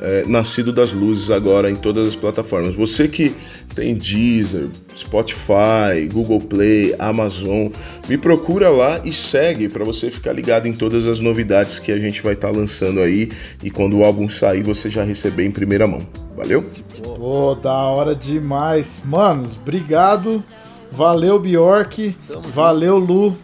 é, 0.00 0.24
Nascido 0.26 0.72
das 0.72 0.92
Luzes 0.92 1.30
agora 1.30 1.70
em 1.70 1.76
todas 1.76 2.08
as 2.08 2.16
plataformas. 2.16 2.74
Você 2.74 3.08
que 3.08 3.34
tem 3.76 3.94
Deezer, 3.94 4.68
Spotify, 4.96 6.08
Google 6.10 6.40
Play, 6.40 6.94
Amazon, 6.98 7.68
me 8.08 8.16
procura 8.16 8.70
lá 8.70 9.00
e 9.04 9.12
segue 9.12 9.68
para 9.68 9.84
você 9.84 10.10
ficar 10.10 10.32
ligado 10.32 10.66
em 10.66 10.72
todas 10.72 11.06
as 11.06 11.20
novidades 11.20 11.78
que 11.78 11.92
a 11.92 11.98
gente 11.98 12.22
vai 12.22 12.32
estar 12.32 12.48
tá 12.48 12.56
lançando 12.56 13.00
aí 13.00 13.30
e 13.62 13.70
quando 13.70 13.98
o 13.98 14.04
álbum 14.04 14.30
sair 14.30 14.62
você 14.62 14.88
já 14.88 15.04
receber 15.04 15.44
em 15.44 15.50
primeira 15.50 15.86
mão. 15.86 16.06
Valeu? 16.34 16.64
Pô, 17.02 17.54
da 17.54 17.74
hora 17.74 18.14
demais. 18.14 19.02
Manos, 19.04 19.56
obrigado. 19.56 20.42
Valeu, 20.90 21.38
Bjork. 21.38 22.16
Tamo 22.26 22.48
valeu, 22.48 23.00
junto. 23.00 23.12
Lu. 23.12 23.36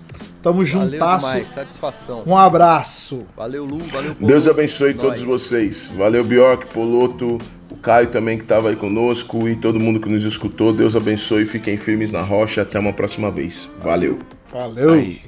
Tamo 0.43 0.65
juntasso. 0.65 0.99
Valeu 0.99 1.19
demais, 1.19 1.49
satisfação. 1.49 2.23
Um 2.27 2.37
abraço. 2.37 3.25
Valeu, 3.37 3.65
Lu, 3.65 3.79
valeu, 3.79 4.15
Poloto. 4.15 4.27
Deus 4.27 4.49
abençoe 4.49 4.95
todos 4.95 5.23
vocês. 5.23 5.91
Valeu, 5.97 6.25
Bjork, 6.25 6.67
Poloto, 6.69 7.39
Caio 7.83 8.11
também 8.13 8.39
que 8.39 8.45
estava 8.45 8.69
aí 8.69 8.77
conosco 8.77 9.49
e 9.49 9.57
todo 9.57 9.81
mundo 9.81 9.99
que 9.99 10.09
nos 10.09 10.25
escutou. 10.25 10.73
Deus 10.73 10.95
abençoe, 10.95 11.45
fiquem 11.45 11.77
firmes 11.77 12.13
na 12.13 12.23
rocha. 12.23 12.63
Até 12.63 12.79
uma 12.79 12.93
próxima 12.93 13.29
vez. 13.29 13.69
Valeu. 13.79 14.21
Valeu. 14.53 14.93
Aí. 14.93 15.21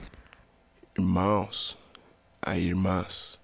Irmãos, 0.97 1.77
aí 2.41 2.69
irmãs, 2.69 3.41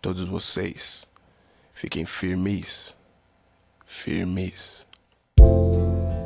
todos 0.00 0.22
vocês, 0.22 1.04
fiquem 1.74 2.06
firmes, 2.06 2.94
firmes. 3.84 4.86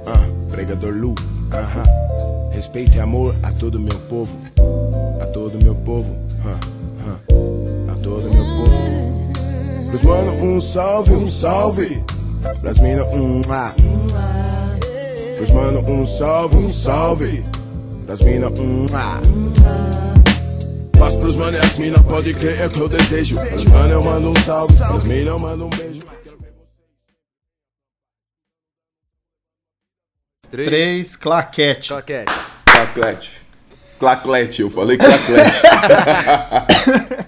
Ah, 0.06 0.48
pregador 0.48 0.94
Lu, 0.94 1.16
aham. 1.52 1.84
Respeito 2.52 2.96
e 2.96 3.00
amor 3.00 3.34
a 3.42 3.52
todo 3.52 3.80
meu 3.80 3.98
povo, 4.08 4.40
a 5.20 5.26
todo 5.26 5.58
meu 5.60 5.74
povo, 5.74 6.16
ah, 6.44 6.60
ah, 7.08 7.75
Pros 9.96 10.02
mano, 10.02 10.32
um 10.44 10.60
salve, 10.60 11.10
um 11.14 11.26
salve. 11.26 12.04
Pras 12.60 12.78
mina, 12.80 13.02
um 13.06 13.40
ah. 13.48 13.74
Pros 15.38 15.50
mano, 15.50 15.80
um 15.90 16.04
salve, 16.04 16.56
um 16.56 16.68
salve. 16.68 17.42
Pras 18.04 18.20
mina, 18.20 18.50
um 18.50 18.84
ah. 18.92 19.18
Mas 20.98 21.14
pros 21.14 21.34
mano 21.34 21.56
e 21.56 21.60
as 21.60 21.76
mina, 21.76 22.02
pode 22.02 22.34
crer, 22.34 22.60
é 22.60 22.66
o 22.66 22.70
que 22.70 22.78
eu 22.78 22.90
desejo. 22.90 23.40
Pros 23.40 23.64
mano 23.64 23.90
eu 23.90 24.02
mando 24.02 24.30
um 24.32 24.36
salve, 24.36 24.76
pras 24.76 25.04
mina 25.04 25.30
eu 25.30 25.38
mando 25.38 25.64
um 25.64 25.70
beijo. 25.70 26.02
Três. 30.50 30.68
Três, 30.68 31.16
claquete. 31.16 31.88
Claquete. 31.88 32.32
Claclete. 32.66 33.30
Claclete, 33.98 34.60
eu 34.60 34.68
falei 34.68 34.98
claclete. 34.98 35.62